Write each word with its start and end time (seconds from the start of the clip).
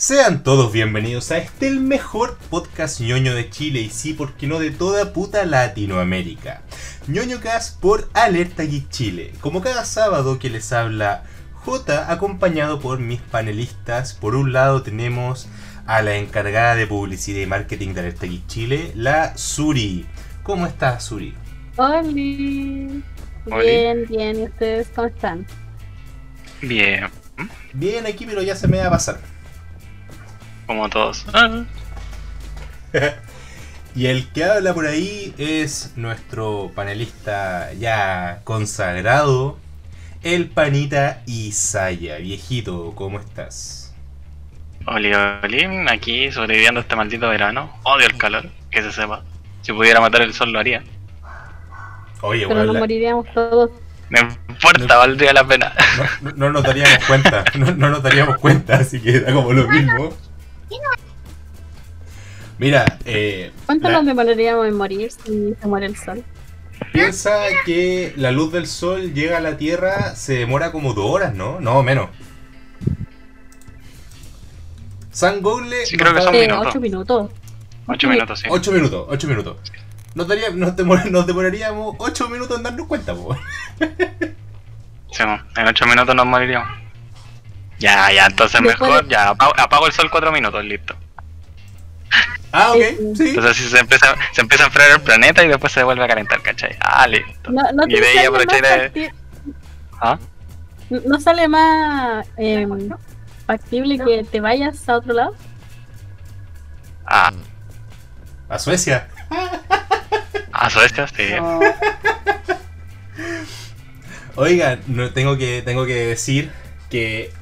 Sean 0.00 0.44
todos 0.44 0.72
bienvenidos 0.72 1.32
a 1.32 1.38
este 1.38 1.66
el 1.66 1.80
mejor 1.80 2.38
podcast 2.50 3.00
ñoño 3.00 3.34
de 3.34 3.50
Chile 3.50 3.80
y 3.80 3.90
sí, 3.90 4.14
porque 4.14 4.46
no 4.46 4.60
de 4.60 4.70
toda 4.70 5.12
puta 5.12 5.44
Latinoamérica. 5.44 6.62
ñoño 7.08 7.40
Cast 7.40 7.80
por 7.80 8.08
Alerta 8.14 8.62
Geek 8.62 8.88
Chile. 8.90 9.32
Como 9.40 9.60
cada 9.60 9.84
sábado 9.84 10.38
que 10.38 10.50
les 10.50 10.72
habla 10.72 11.24
J, 11.52 12.12
acompañado 12.12 12.78
por 12.78 13.00
mis 13.00 13.20
panelistas. 13.20 14.14
Por 14.14 14.36
un 14.36 14.52
lado 14.52 14.82
tenemos 14.84 15.48
a 15.84 16.00
la 16.02 16.14
encargada 16.14 16.76
de 16.76 16.86
publicidad 16.86 17.40
y 17.40 17.46
marketing 17.46 17.94
de 17.94 18.00
Alerta 18.00 18.26
Geek 18.26 18.46
Chile, 18.46 18.92
la 18.94 19.36
Suri. 19.36 20.06
¿Cómo 20.44 20.68
estás, 20.68 21.06
Suri? 21.06 21.34
Hola. 21.76 22.02
Bien, 22.02 23.04
bien. 24.08 24.42
¿Y 24.42 24.44
ustedes 24.44 24.86
cómo 24.94 25.08
están? 25.08 25.44
Bien. 26.62 27.08
Bien 27.72 28.06
aquí, 28.06 28.26
pero 28.26 28.42
ya 28.42 28.54
se 28.54 28.68
me 28.68 28.78
va 28.78 28.86
a 28.86 28.90
pasar. 28.90 29.37
Como 30.68 30.88
todos. 30.90 31.24
Ah. 31.32 31.64
y 33.96 34.06
el 34.06 34.28
que 34.32 34.44
habla 34.44 34.74
por 34.74 34.86
ahí 34.86 35.34
es 35.38 35.94
nuestro 35.96 36.70
panelista 36.74 37.72
ya 37.72 38.42
consagrado, 38.44 39.58
el 40.22 40.48
panita 40.50 41.22
Isaya. 41.24 42.18
Viejito, 42.18 42.92
¿cómo 42.94 43.18
estás? 43.18 43.94
Oli, 44.86 45.10
oli, 45.14 45.66
aquí 45.88 46.30
sobreviviendo 46.30 46.80
este 46.80 46.94
maldito 46.96 47.30
verano. 47.30 47.72
Odio 47.84 48.06
el 48.06 48.18
calor, 48.18 48.50
que 48.70 48.82
se 48.82 48.92
sepa. 48.92 49.22
Si 49.62 49.72
pudiera 49.72 50.00
matar 50.02 50.20
el 50.20 50.34
sol 50.34 50.52
lo 50.52 50.58
haría. 50.58 50.84
Oye, 52.20 52.46
Pero 52.46 52.64
nos 52.64 52.74
la- 52.74 52.80
moriríamos 52.80 53.26
todos. 53.32 53.70
No 54.10 54.20
importa, 54.50 54.96
valdría 54.98 55.32
la 55.32 55.46
pena. 55.46 55.72
no, 56.20 56.32
no 56.32 56.50
nos 56.50 56.62
daríamos 56.62 56.98
cuenta, 57.06 57.42
no, 57.54 57.72
no 57.74 57.88
nos 57.88 58.02
daríamos 58.02 58.36
cuenta, 58.36 58.76
así 58.76 59.00
que 59.00 59.20
da 59.20 59.32
como 59.32 59.54
lo 59.54 59.66
mismo. 59.66 60.12
Mira, 62.58 62.98
eh, 63.04 63.52
¿Cuánto 63.66 63.88
la- 63.88 63.98
nos 63.98 64.06
demoraríamos 64.06 64.66
en 64.66 64.74
morir 64.74 65.10
si 65.12 65.54
se 65.60 65.66
muere 65.68 65.86
el 65.86 65.96
sol? 65.96 66.24
piensa 66.92 67.32
que 67.64 68.12
la 68.16 68.30
luz 68.32 68.52
del 68.52 68.66
sol 68.66 69.12
llega 69.14 69.36
a 69.38 69.40
la 69.40 69.56
Tierra, 69.56 70.14
se 70.16 70.34
demora 70.38 70.72
como 70.72 70.92
dos 70.94 71.08
horas, 71.10 71.34
¿no? 71.34 71.60
No, 71.60 71.82
menos. 71.82 72.10
San 75.10 75.40
Google 75.40 75.86
Sí, 75.86 75.96
creo 75.96 76.14
que 76.14 76.22
son 76.22 76.34
Eh, 76.34 76.42
minutos. 76.42 76.66
ocho 76.68 76.80
minutos. 76.80 77.30
Ocho 77.86 78.08
minutos, 78.08 78.40
sí. 78.40 78.46
8 78.50 78.72
minutos, 78.72 79.06
8 79.08 79.26
minutos. 79.28 79.56
Nos, 80.14 80.28
daría, 80.28 80.50
nos, 80.50 80.76
demor- 80.76 81.10
nos 81.10 81.26
demoraríamos 81.26 81.94
8 81.98 82.28
minutos 82.28 82.56
en 82.58 82.62
darnos 82.64 82.86
cuenta, 82.86 83.14
po. 83.14 83.34
Sí, 85.10 85.22
en 85.56 85.66
ocho 85.66 85.86
minutos 85.86 86.14
nos 86.14 86.26
moriríamos. 86.26 86.68
Ya, 87.78 88.10
ya, 88.12 88.26
entonces 88.26 88.60
Después 88.62 88.80
mejor, 88.90 89.04
de- 89.04 89.10
ya, 89.12 89.28
apago, 89.30 89.52
apago 89.58 89.86
el 89.86 89.92
sol 89.92 90.10
cuatro 90.10 90.32
minutos, 90.32 90.64
listo. 90.64 90.96
Ah, 92.50 92.72
ok, 92.72 92.82
sí. 93.16 93.28
Entonces 93.28 93.44
así 93.52 93.68
se 93.68 93.78
empieza, 93.78 94.14
se 94.32 94.40
empieza 94.40 94.64
a 94.64 94.66
enfriar 94.68 94.90
el 94.92 95.00
planeta 95.02 95.44
y 95.44 95.48
después 95.48 95.72
se 95.72 95.82
vuelve 95.84 96.02
a 96.04 96.08
calentar, 96.08 96.40
¿cachai? 96.42 96.76
Ah, 96.80 97.06
listo. 97.06 97.50
No, 97.50 97.62
no 97.72 97.84
Y 97.86 97.92
de 97.94 98.00
te 98.00 98.06
ahí 98.08 98.14
sale 98.14 98.26
aprovechar 98.28 98.92
de- 98.92 99.12
¿Ah? 100.00 100.18
¿No 100.90 101.20
sale 101.20 101.46
más 101.48 102.26
em, 102.38 102.88
factible 103.46 103.98
que 103.98 104.24
te 104.24 104.40
vayas 104.40 104.88
a 104.88 104.96
otro 104.96 105.12
lado? 105.12 105.34
Ah, 107.06 107.30
A 108.48 108.58
Suecia. 108.58 109.08
a 110.52 110.70
Suecia, 110.70 111.06
sí. 111.08 111.28
Oigan, 114.36 114.80
no, 114.86 115.10
tengo, 115.12 115.36
que, 115.36 115.62
tengo 115.64 115.84
que 115.84 115.94
decir 115.94 116.50
que 116.90 117.20
eh, 117.24 117.32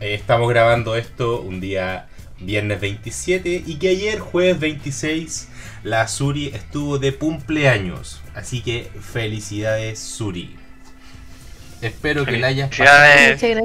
estamos 0.00 0.48
grabando 0.48 0.96
esto 0.96 1.40
un 1.40 1.60
día 1.60 2.08
viernes 2.40 2.80
27 2.80 3.64
y 3.66 3.76
que 3.76 3.88
ayer 3.88 4.18
jueves 4.18 4.60
26 4.60 5.48
la 5.84 6.06
Suri 6.08 6.48
estuvo 6.48 6.98
de 6.98 7.14
cumpleaños. 7.14 8.20
Así 8.34 8.62
que 8.62 8.90
felicidades 9.00 9.98
Suri. 9.98 10.56
Espero 11.80 12.24
que 12.24 12.38
la 12.38 12.48
hayas 12.48 12.70
pasado 12.74 13.60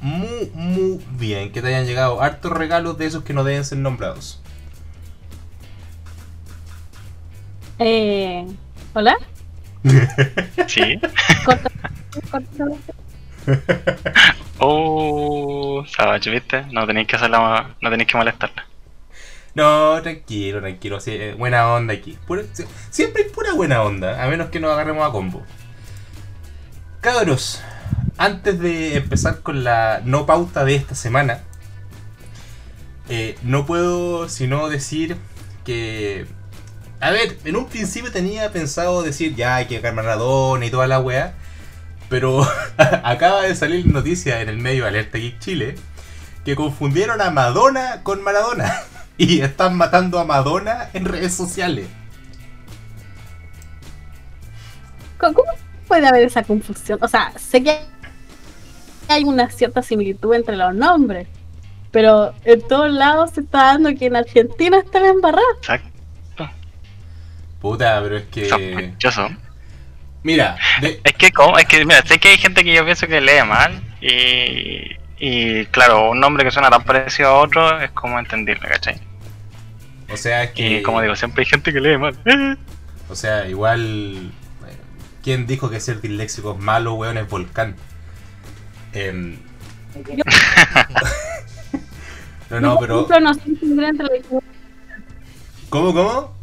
muy, 0.00 0.50
muy 0.54 1.00
bien. 1.18 1.52
Que 1.52 1.60
te 1.60 1.68
hayan 1.68 1.86
llegado 1.86 2.22
hartos 2.22 2.52
regalos 2.52 2.98
de 2.98 3.06
esos 3.06 3.24
que 3.24 3.34
no 3.34 3.44
deben 3.44 3.64
ser 3.64 3.78
nombrados. 3.78 4.40
Eh, 7.78 8.46
¿Hola? 8.94 9.16
Sí. 10.66 11.00
Oh, 14.60 15.84
Savage, 15.86 16.30
¿viste? 16.30 16.64
No 16.72 16.84
tenéis 16.86 17.06
que 17.06 17.16
hacerla, 17.16 17.76
no 17.80 17.90
tenéis 17.90 18.10
que 18.10 18.16
molestarla. 18.16 18.66
No, 19.54 20.00
tranquilo, 20.02 20.60
tranquilo. 20.60 21.00
sí, 21.00 21.12
eh, 21.12 21.34
buena 21.34 21.72
onda 21.72 21.94
aquí. 21.94 22.18
Siempre 22.90 23.22
hay 23.24 23.30
pura 23.30 23.52
buena 23.54 23.82
onda, 23.82 24.22
a 24.22 24.28
menos 24.28 24.50
que 24.50 24.60
nos 24.60 24.72
agarremos 24.72 25.08
a 25.08 25.12
combo. 25.12 25.42
Cabros, 27.00 27.62
antes 28.16 28.58
de 28.58 28.96
empezar 28.96 29.40
con 29.42 29.62
la 29.64 30.00
no 30.04 30.26
pauta 30.26 30.64
de 30.64 30.74
esta 30.74 30.94
semana, 30.94 31.40
eh, 33.08 33.36
no 33.42 33.66
puedo 33.66 34.28
sino 34.28 34.68
decir 34.68 35.16
que. 35.64 36.26
A 37.00 37.10
ver, 37.10 37.38
en 37.44 37.56
un 37.56 37.66
principio 37.68 38.10
tenía 38.10 38.50
pensado 38.50 39.02
decir 39.02 39.36
ya 39.36 39.56
hay 39.56 39.66
que 39.66 39.76
sacar 39.76 39.94
Maradona 39.94 40.66
y 40.66 40.70
toda 40.70 40.88
la 40.88 40.98
wea. 40.98 41.34
Pero 42.08 42.46
acaba 42.76 43.42
de 43.42 43.54
salir 43.54 43.86
noticia 43.86 44.40
en 44.40 44.48
el 44.48 44.58
medio 44.58 44.86
Alerta 44.86 45.18
Geek 45.18 45.38
Chile 45.38 45.74
que 46.44 46.56
confundieron 46.56 47.20
a 47.20 47.30
Madonna 47.30 48.02
con 48.02 48.22
Maradona. 48.22 48.82
Y 49.20 49.40
están 49.40 49.76
matando 49.76 50.20
a 50.20 50.24
Madonna 50.24 50.90
en 50.92 51.04
redes 51.04 51.34
sociales. 51.34 51.88
¿Cómo 55.18 55.34
cómo 55.34 55.50
puede 55.88 56.06
haber 56.06 56.22
esa 56.22 56.44
confusión? 56.44 57.00
O 57.02 57.08
sea, 57.08 57.32
sé 57.36 57.64
que 57.64 57.80
hay 59.08 59.24
una 59.24 59.50
cierta 59.50 59.82
similitud 59.82 60.34
entre 60.34 60.56
los 60.56 60.72
nombres, 60.72 61.26
pero 61.90 62.32
en 62.44 62.62
todos 62.68 62.92
lados 62.92 63.32
se 63.32 63.40
está 63.40 63.64
dando 63.64 63.92
que 63.96 64.06
en 64.06 64.14
Argentina 64.14 64.78
están 64.78 65.04
embarrados. 65.04 65.56
Exacto. 65.58 65.88
Puta, 67.60 68.00
pero 68.00 68.18
es 68.18 68.24
que. 68.26 68.94
Mira, 70.22 70.56
de- 70.80 71.00
Es 71.04 71.12
que, 71.14 71.30
¿cómo? 71.32 71.58
es 71.58 71.64
que, 71.66 71.84
mira, 71.86 72.02
sé 72.04 72.18
que 72.18 72.28
hay 72.28 72.38
gente 72.38 72.64
que 72.64 72.74
yo 72.74 72.84
pienso 72.84 73.06
que 73.06 73.20
lee 73.20 73.42
mal 73.46 73.80
y, 74.00 74.96
y 75.18 75.64
claro, 75.66 76.10
un 76.10 76.20
nombre 76.20 76.44
que 76.44 76.50
suena 76.50 76.70
tan 76.70 76.84
parecido 76.84 77.28
a 77.30 77.34
otro 77.38 77.80
es 77.80 77.90
como 77.92 78.18
entendible, 78.18 78.68
¿cachai? 78.68 79.00
o 80.10 80.16
sea 80.16 80.52
que. 80.52 80.78
Y 80.78 80.82
como 80.82 81.00
digo, 81.02 81.14
siempre 81.16 81.42
hay 81.42 81.46
gente 81.50 81.72
que 81.72 81.80
lee 81.80 81.96
mal. 81.98 82.16
O 83.08 83.14
sea, 83.14 83.46
igual. 83.48 84.32
eh, 84.66 84.76
¿Quién 85.22 85.46
dijo 85.46 85.70
que 85.70 85.80
ser 85.80 86.00
disléxico 86.00 86.54
es 86.58 86.64
malo, 86.64 86.94
weón? 86.94 87.18
Es 87.18 87.28
volcán. 87.28 87.76
Em, 88.92 89.38
no, 92.50 92.60
no, 92.60 92.78
pero. 92.78 93.06
izquierda- 95.68 95.68
¿Cómo, 95.68 96.37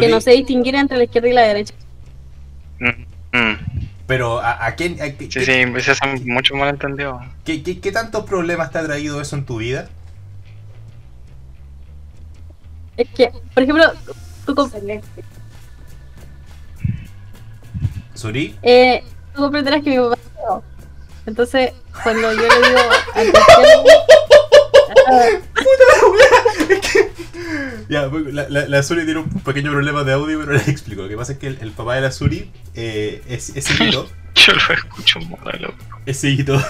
que 0.00 0.08
no 0.08 0.20
sé 0.20 0.32
distinguir 0.32 0.74
entre 0.74 0.96
la 0.98 1.04
izquierda 1.04 1.28
y 1.28 1.32
la 1.32 1.42
derecha. 1.42 1.74
Mm, 2.80 3.36
mm. 3.38 3.56
Pero, 4.06 4.40
¿a, 4.40 4.66
a 4.66 4.74
quién, 4.74 5.00
a 5.00 5.10
qué, 5.16 5.28
Sí, 5.30 5.44
sí, 5.44 5.80
se 5.80 5.90
hacen 5.92 6.22
mucho 6.26 6.54
malentendido. 6.54 7.20
qué- 7.44 7.62
qué- 7.62 7.80
qué 7.80 7.92
tantos 7.92 8.24
problemas 8.24 8.70
te 8.70 8.78
ha 8.78 8.84
traído 8.84 9.20
eso 9.20 9.36
en 9.36 9.44
tu 9.46 9.58
vida? 9.58 9.88
Es 12.96 13.08
que, 13.10 13.30
por 13.54 13.62
ejemplo, 13.62 13.84
tú, 14.44 14.54
comp- 14.54 15.02
Suri, 18.14 18.54
eh, 18.62 19.02
tú 19.34 19.40
comprenderás 19.42 19.82
que 19.82 19.90
mi 19.90 19.96
papá. 19.96 20.62
Entonces, 21.24 21.72
cuando 22.02 22.32
yo 22.32 22.42
le 22.42 22.68
digo 22.68 22.80
a 25.06 25.12
la 25.12 26.74
izquierda, 26.74 27.10
Ya, 27.88 28.10
pues, 28.10 28.32
la, 28.32 28.48
la, 28.48 28.66
la 28.68 28.82
Suri 28.82 29.04
tiene 29.04 29.20
un 29.20 29.28
pequeño 29.28 29.70
problema 29.70 30.04
de 30.04 30.12
audio, 30.12 30.38
pero 30.40 30.52
les 30.52 30.68
explico. 30.68 31.02
Lo 31.02 31.08
que 31.08 31.16
pasa 31.16 31.32
es 31.32 31.38
que 31.38 31.48
el, 31.48 31.58
el 31.60 31.72
papá 31.72 31.94
de 31.96 32.00
la 32.02 32.12
Suri 32.12 32.50
eh, 32.74 33.22
es, 33.28 33.54
es. 33.56 33.66
Yo 34.34 34.54
lo 34.54 34.74
escucho 34.74 35.20
mal, 35.20 35.60
loco. 35.60 35.76
Es 36.06 36.20
cieguito. 36.20 36.62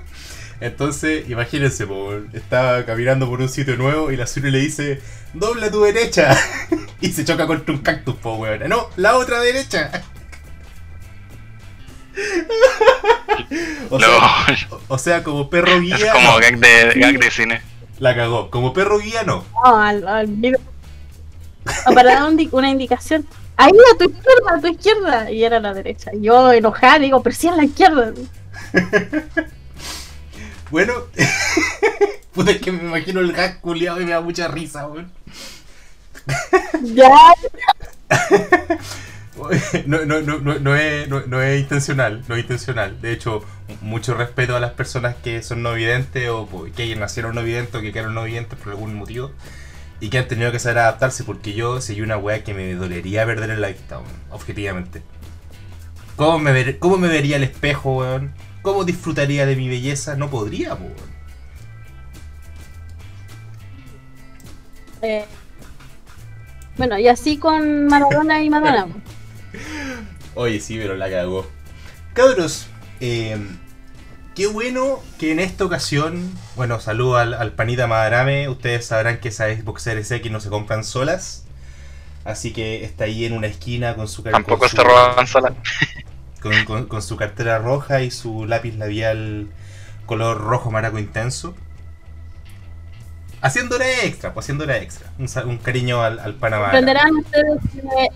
Entonces, 0.60 1.28
imagínense, 1.28 1.86
po, 1.86 2.14
está 2.32 2.84
caminando 2.86 3.28
por 3.28 3.40
un 3.40 3.48
sitio 3.48 3.76
nuevo 3.76 4.10
y 4.10 4.16
la 4.16 4.26
Suri 4.26 4.50
le 4.50 4.58
dice, 4.60 5.00
dobla 5.32 5.70
tu 5.70 5.82
derecha. 5.82 6.36
y 7.00 7.12
se 7.12 7.24
choca 7.24 7.46
contra 7.46 7.74
un 7.74 7.80
cactus, 7.80 8.16
po, 8.16 8.36
weón. 8.36 8.68
No, 8.68 8.88
la 8.96 9.16
otra 9.16 9.40
derecha. 9.40 9.90
o, 13.90 13.98
sea, 13.98 14.08
No, 14.08 14.78
o 14.88 14.98
sea, 14.98 15.24
como 15.24 15.50
perro 15.50 15.80
guía, 15.80 15.96
es 15.96 16.12
como 16.12 16.32
no. 16.32 16.38
gag 16.38 16.58
de, 16.58 16.92
gag 16.96 17.18
de 17.18 17.30
cine. 17.30 17.62
la 17.98 18.14
cagó. 18.14 18.50
Como 18.50 18.72
perro 18.72 18.98
guía, 18.98 19.22
no. 19.24 19.44
no, 19.64 19.76
al, 19.76 20.06
al. 20.06 20.58
O 21.86 21.94
para 21.94 22.14
dar 22.14 22.30
un 22.30 22.48
una 22.52 22.70
indicación. 22.70 23.26
Ahí 23.56 23.70
a 23.70 23.98
tu 23.98 24.04
izquierda, 24.04 24.56
a 24.56 24.60
tu 24.60 24.66
izquierda. 24.68 25.30
Y 25.30 25.44
era 25.44 25.58
a 25.58 25.60
la 25.60 25.74
derecha. 25.74 26.10
Y 26.14 26.22
yo 26.22 26.52
enojada 26.52 26.98
digo, 26.98 27.22
pero 27.22 27.34
sí 27.34 27.48
a 27.48 27.56
la 27.56 27.64
izquierda. 27.64 28.12
Bueno, 30.74 30.92
puta, 32.34 32.50
es 32.50 32.60
que 32.60 32.72
me 32.72 32.82
imagino 32.82 33.20
el 33.20 33.32
gas 33.32 33.58
culiado 33.58 34.00
y 34.00 34.04
me 34.04 34.10
da 34.10 34.20
mucha 34.20 34.48
risa, 34.48 34.88
weón. 34.88 35.08
Ya, 36.82 37.08
No, 39.86 40.04
no, 40.04 40.20
no, 40.20 40.76
es, 40.76 41.08
no, 41.08 41.42
es 41.42 41.60
intencional, 41.60 42.22
no 42.28 42.34
es 42.36 42.42
intencional. 42.42 43.00
De 43.00 43.12
hecho, 43.12 43.42
mucho 43.80 44.14
respeto 44.14 44.56
a 44.56 44.60
las 44.60 44.72
personas 44.72 45.16
que 45.16 45.42
son 45.42 45.62
no 45.62 45.74
videntes 45.74 46.28
o 46.30 46.48
que 46.76 46.94
nacieron 46.96 47.34
no 47.34 47.42
videntes 47.42 47.74
o 47.74 47.80
que 47.80 47.92
quedaron 47.92 48.14
no 48.14 48.24
videntes 48.24 48.58
por 48.58 48.70
algún 48.72 48.94
motivo 48.94 49.32
y 50.00 50.08
que 50.10 50.18
han 50.18 50.28
tenido 50.28 50.52
que 50.52 50.58
saber 50.58 50.78
adaptarse 50.78 51.24
porque 51.24 51.54
yo 51.54 51.80
soy 51.80 52.00
una 52.00 52.16
wea 52.16 52.44
que 52.44 52.54
me 52.54 52.74
dolería 52.74 53.24
perder 53.26 53.56
vista, 53.68 53.98
weón, 53.98 54.10
objetivamente. 54.30 55.02
¿Cómo 56.16 56.38
me, 56.38 56.52
ver- 56.52 56.78
¿Cómo 56.78 56.96
me 56.96 57.08
vería 57.08 57.36
el 57.36 57.42
espejo, 57.44 57.96
weón? 57.98 58.32
¿Cómo 58.62 58.84
disfrutaría 58.84 59.46
de 59.46 59.56
mi 59.56 59.68
belleza? 59.68 60.14
No 60.16 60.30
podría, 60.30 60.76
po, 60.76 60.84
weón. 60.84 61.14
eh, 65.02 65.24
bueno, 66.76 66.98
y 66.98 67.08
así 67.08 67.36
con 67.38 67.86
Maradona 67.86 68.42
y 68.42 68.50
Madonna. 68.50 68.86
Oye, 70.34 70.60
sí, 70.60 70.78
pero 70.78 70.96
la 70.96 71.08
cagó. 71.10 71.46
Cabros, 72.12 72.66
eh, 73.00 73.36
qué 74.34 74.46
bueno 74.46 75.00
que 75.18 75.32
en 75.32 75.40
esta 75.40 75.64
ocasión, 75.64 76.32
bueno, 76.56 76.80
saludo 76.80 77.16
al, 77.16 77.34
al 77.34 77.52
panita 77.52 77.86
Madarame, 77.86 78.48
ustedes 78.48 78.86
sabrán 78.86 79.18
que 79.18 79.28
esas 79.28 79.58
Xbox 79.58 79.82
Series 79.82 80.10
X 80.10 80.30
no 80.32 80.40
se 80.40 80.48
compran 80.48 80.84
solas, 80.84 81.44
así 82.24 82.52
que 82.52 82.84
está 82.84 83.04
ahí 83.04 83.24
en 83.24 83.32
una 83.32 83.46
esquina 83.48 83.94
con 83.96 84.08
su 84.08 84.22
car- 84.22 84.32
Tampoco 84.32 84.68
se 84.68 84.82
roban 84.82 85.26
sola. 85.26 85.54
con, 86.40 86.64
con- 86.64 86.86
con 86.86 87.02
su 87.02 87.16
cartera 87.16 87.58
roja 87.58 88.02
y 88.02 88.10
su 88.10 88.44
lápiz 88.46 88.74
labial 88.76 89.48
color 90.06 90.38
rojo 90.40 90.70
maraco 90.70 90.98
intenso. 90.98 91.54
Haciéndole 93.40 94.06
extra, 94.06 94.32
pues 94.32 94.44
haciéndole 94.44 94.76
extra. 94.78 95.12
Un, 95.18 95.58
cariño 95.58 96.02
al, 96.02 96.18
al 96.18 96.34
Panamá. 96.34 96.70
Ustedes 96.70 98.08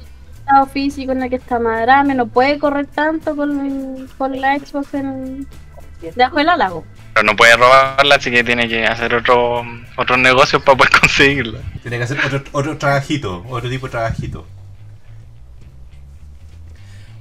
estado 0.48 0.66
físico 0.66 1.12
en 1.12 1.22
el 1.22 1.30
que 1.30 1.36
está 1.36 1.58
Madarame 1.58 2.14
no 2.14 2.26
puede 2.26 2.58
correr 2.58 2.86
tanto 2.86 3.36
con, 3.36 4.08
con 4.16 4.40
la 4.40 4.58
Xbox 4.58 4.94
en, 4.94 5.46
debajo 6.00 6.36
del 6.38 6.48
halago. 6.48 6.84
Pero 7.12 7.26
no 7.26 7.36
puede 7.36 7.56
robarla, 7.56 8.14
así 8.14 8.30
que 8.30 8.42
tiene 8.44 8.66
que 8.68 8.84
hacer 8.86 9.14
otro 9.14 9.62
otros 9.96 10.18
negocios 10.18 10.62
para 10.62 10.78
poder 10.78 10.92
conseguirla. 11.00 11.58
Tiene 11.82 11.98
que 11.98 12.04
hacer 12.04 12.18
otro, 12.24 12.42
otro 12.52 12.78
trabajito, 12.78 13.44
otro 13.48 13.68
tipo 13.68 13.86
de 13.86 13.90
trabajito. 13.92 14.46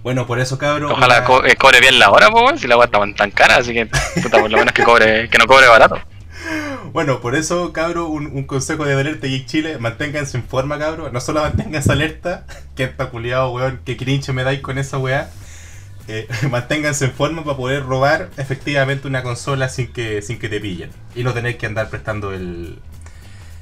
Bueno, 0.04 0.26
por 0.26 0.40
eso, 0.40 0.58
cabrón. 0.58 0.92
Ojalá 0.94 1.26
co- 1.26 1.44
eh, 1.46 1.56
cobre 1.58 1.82
bien 1.82 2.00
la 2.00 2.10
hora, 2.12 2.30
pues, 2.30 2.62
si 2.62 2.68
la 2.68 2.76
agua 2.76 2.86
está 2.86 3.00
tan 3.16 3.32
cara, 3.32 3.58
así 3.58 3.74
que 3.74 3.88
puta, 3.88 4.40
por 4.40 4.50
lo 4.50 4.58
menos 4.58 4.72
que 4.74 4.84
cobre, 4.84 5.28
que 5.30 5.38
no 5.38 5.46
cobre 5.48 5.68
barato. 5.68 6.00
Bueno, 6.98 7.22
por 7.22 7.36
eso, 7.36 7.74
cabro, 7.74 8.08
un, 8.08 8.26
un 8.26 8.46
consejo 8.46 8.84
de 8.84 9.00
Alerta 9.00 9.28
Geek 9.28 9.46
Chile, 9.46 9.78
manténganse 9.78 10.36
en 10.36 10.44
forma, 10.44 10.80
cabro. 10.80 11.12
No 11.12 11.22
solo 11.22 11.42
manténganse 11.42 11.92
alerta, 11.92 12.48
que 12.76 12.86
está 12.86 13.12
culiado, 13.12 13.52
weón, 13.52 13.80
que 13.86 13.96
cringe 13.98 14.30
me 14.34 14.44
dais 14.44 14.62
con 14.62 14.80
esa 14.80 14.98
weá. 14.98 15.30
Eh, 16.08 16.28
manténganse 16.50 17.06
en 17.06 17.12
forma 17.12 17.44
para 17.44 17.56
poder 17.56 17.84
robar 17.84 18.32
efectivamente 18.38 19.08
una 19.08 19.22
consola 19.22 19.70
sin 19.70 19.94
que, 19.94 20.24
sin 20.24 20.40
que 20.40 20.50
te 20.50 20.60
pillen. 20.60 20.90
Y 21.14 21.22
no 21.22 21.36
tener 21.36 21.56
que 21.60 21.68
andar 21.68 21.88
prestando 21.92 22.34
el. 22.34 22.80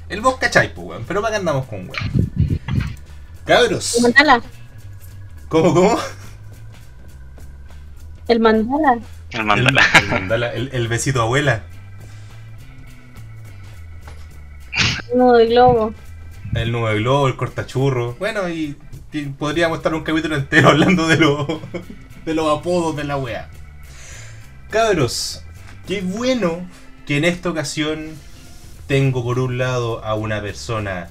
El 0.08 0.22
vos 0.22 0.38
cachai, 0.38 0.72
pues, 0.72 0.86
weón. 0.86 1.04
Pero 1.06 1.20
para 1.20 1.32
qué 1.32 1.36
andamos 1.40 1.66
con 1.66 1.80
weón. 1.80 2.30
Cabros, 3.44 3.96
El 3.96 4.02
mandala, 4.04 4.42
¿cómo, 5.50 5.74
cómo? 5.74 5.98
el 8.28 8.40
mandala. 8.40 8.94
El 9.30 9.40
El, 9.40 9.44
mandala. 9.44 9.82
el 10.00 10.06
mandala, 10.08 10.54
el- 10.54 10.70
el 10.72 10.88
besito 10.88 11.20
abuela. 11.20 11.64
Uno 15.10 15.32
de 15.34 15.46
globo. 15.46 15.94
El 16.54 16.72
nuevo 16.72 16.96
globo, 16.96 17.28
el 17.28 17.36
cortachurro. 17.36 18.16
Bueno, 18.18 18.48
y, 18.48 18.76
y 19.12 19.22
podríamos 19.26 19.78
estar 19.78 19.94
un 19.94 20.02
capítulo 20.02 20.36
entero 20.36 20.68
hablando 20.70 21.06
de, 21.08 21.16
los 21.16 21.46
de 22.24 22.34
los 22.34 22.58
apodos 22.58 22.96
de 22.96 23.04
la 23.04 23.16
wea. 23.16 23.48
Cabros, 24.70 25.44
qué 25.86 26.00
bueno 26.00 26.68
que 27.06 27.16
en 27.16 27.24
esta 27.24 27.50
ocasión 27.50 28.16
tengo 28.86 29.22
por 29.22 29.38
un 29.38 29.58
lado 29.58 30.04
a 30.04 30.14
una 30.14 30.40
persona 30.40 31.10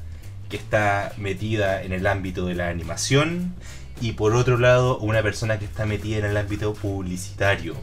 que 0.49 0.57
está 0.57 1.13
metida 1.17 1.81
en 1.83 1.91
el 1.93 2.05
ámbito 2.07 2.45
de 2.45 2.55
la 2.55 2.69
animación 2.69 3.55
y 4.01 4.13
por 4.13 4.35
otro 4.35 4.57
lado 4.57 4.97
una 4.99 5.23
persona 5.23 5.57
que 5.57 5.65
está 5.65 5.85
metida 5.85 6.19
en 6.19 6.25
el 6.25 6.37
ámbito 6.37 6.73
publicitario. 6.73 7.75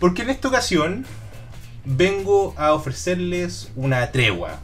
Porque 0.00 0.22
en 0.22 0.30
esta 0.30 0.48
ocasión 0.48 1.06
vengo 1.84 2.54
a 2.56 2.72
ofrecerles 2.72 3.72
una 3.76 4.10
tregua. 4.12 4.60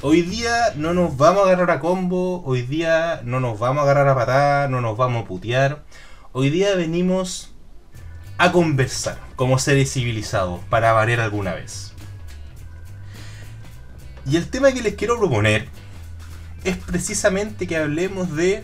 Hoy 0.00 0.22
día 0.22 0.74
no 0.76 0.94
nos 0.94 1.16
vamos 1.16 1.42
a 1.42 1.46
agarrar 1.46 1.72
a 1.72 1.80
combo, 1.80 2.44
hoy 2.44 2.62
día 2.62 3.20
no 3.24 3.40
nos 3.40 3.58
vamos 3.58 3.80
a 3.80 3.82
agarrar 3.82 4.06
a 4.06 4.14
patada, 4.14 4.68
no 4.68 4.80
nos 4.80 4.96
vamos 4.96 5.24
a 5.24 5.26
putear. 5.26 5.82
Hoy 6.30 6.50
día 6.50 6.76
venimos 6.76 7.52
a 8.36 8.52
conversar 8.52 9.18
como 9.34 9.58
seres 9.58 9.92
civilizados 9.92 10.60
para 10.70 10.92
variar 10.92 11.18
alguna 11.18 11.52
vez. 11.52 11.94
Y 14.24 14.36
el 14.36 14.48
tema 14.48 14.70
que 14.70 14.82
les 14.82 14.94
quiero 14.94 15.18
proponer 15.18 15.66
es 16.62 16.76
precisamente 16.76 17.66
que 17.66 17.76
hablemos 17.76 18.36
de 18.36 18.62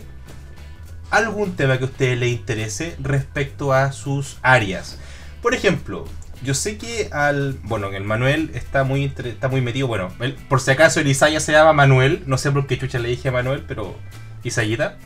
algún 1.11 1.57
tema 1.57 1.77
que 1.77 1.83
a 1.83 1.87
ustedes 1.87 2.17
les 2.17 2.29
interese 2.29 2.95
respecto 2.97 3.73
a 3.73 3.91
sus 3.91 4.37
áreas. 4.41 4.99
Por 5.41 5.53
ejemplo, 5.53 6.05
yo 6.45 6.53
sé 6.53 6.77
que 6.77 7.09
al. 7.11 7.57
Bueno, 7.63 7.89
que 7.89 7.97
el 7.97 8.03
Manuel 8.05 8.51
está 8.53 8.83
muy 8.85 9.11
está 9.23 9.49
muy 9.49 9.59
metido. 9.61 9.87
Bueno, 9.87 10.13
él- 10.21 10.35
por 10.47 10.61
si 10.61 10.71
acaso 10.71 10.99
el 11.01 11.07
Isaya 11.07 11.39
se 11.41 11.51
llama 11.51 11.73
Manuel. 11.73 12.23
No 12.27 12.37
sé 12.37 12.51
por 12.51 12.65
qué 12.67 12.77
chucha 12.77 12.99
le 12.99 13.09
dije 13.09 13.27
a 13.29 13.31
Manuel, 13.33 13.63
pero. 13.67 13.95
Isayita. 14.43 14.97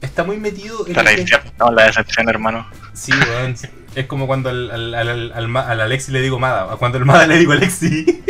Está 0.00 0.22
muy 0.22 0.36
metido 0.36 0.86
en. 0.86 0.92
La 0.94 1.04
que- 1.04 1.24
no, 1.58 1.70
la 1.72 1.86
decepción, 1.86 2.28
hermano. 2.28 2.68
Sí, 2.92 3.10
weón. 3.12 3.56
Es 3.96 4.06
como 4.06 4.26
cuando 4.26 4.50
al, 4.50 4.70
al, 4.70 4.94
al, 4.94 5.08
al- 5.08 5.32
al 5.34 5.48
Ma- 5.48 5.68
al 5.68 5.80
Alexi 5.80 6.12
le 6.12 6.20
digo 6.20 6.38
Mada. 6.38 6.66
o 6.74 6.78
Cuando 6.78 6.98
al 6.98 7.04
Mada 7.04 7.26
le 7.26 7.38
digo 7.38 7.52
Alexi. 7.52 8.22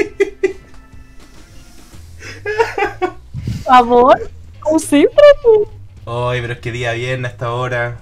Por 2.43 3.63
favor, 3.65 4.31
como 4.61 4.79
siempre. 4.79 5.23
Ay, 6.07 6.41
pero 6.43 6.53
es 6.53 6.59
que 6.61 6.71
día 6.71 6.93
viernes 6.93 7.31
a 7.31 7.33
esta 7.33 7.51
hora. 7.51 7.97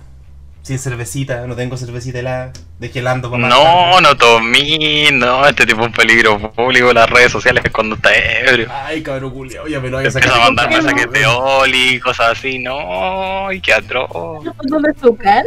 Sin 0.62 0.78
cervecita, 0.78 1.44
no 1.48 1.56
tengo 1.56 1.76
cervecita 1.76 2.20
helada. 2.20 2.52
Degelando 2.78 3.30
para 3.30 3.42
más 3.46 3.50
No, 3.50 4.00
no 4.00 4.16
tomí, 4.16 5.08
no, 5.12 5.46
este 5.46 5.66
tipo 5.66 5.80
es 5.82 5.86
un 5.88 5.92
peligro 5.92 6.52
público 6.52 6.88
en 6.90 6.94
las 6.94 7.10
redes 7.10 7.32
sociales 7.32 7.64
cuando 7.72 7.96
está 7.96 8.10
ebrio. 8.14 8.68
Ay, 8.70 9.02
cabrón 9.02 9.32
culiao, 9.32 9.66
ya 9.66 9.80
me 9.80 9.88
lo 9.90 9.96
voy 9.98 10.04
a 10.04 10.08
Empieza 10.08 10.28
sacar. 10.28 10.40
a 10.40 10.44
mandar 10.44 10.70
mensajes 10.70 11.10
de 11.12 11.26
Oli, 11.26 11.98
cosas 12.00 12.38
así, 12.38 12.58
no, 12.60 13.50
y 13.52 13.60
qué 13.60 13.72
atroz. 13.74 14.08
fotos 14.12 14.82
de 14.82 14.94
su 15.00 15.16
cara. 15.16 15.44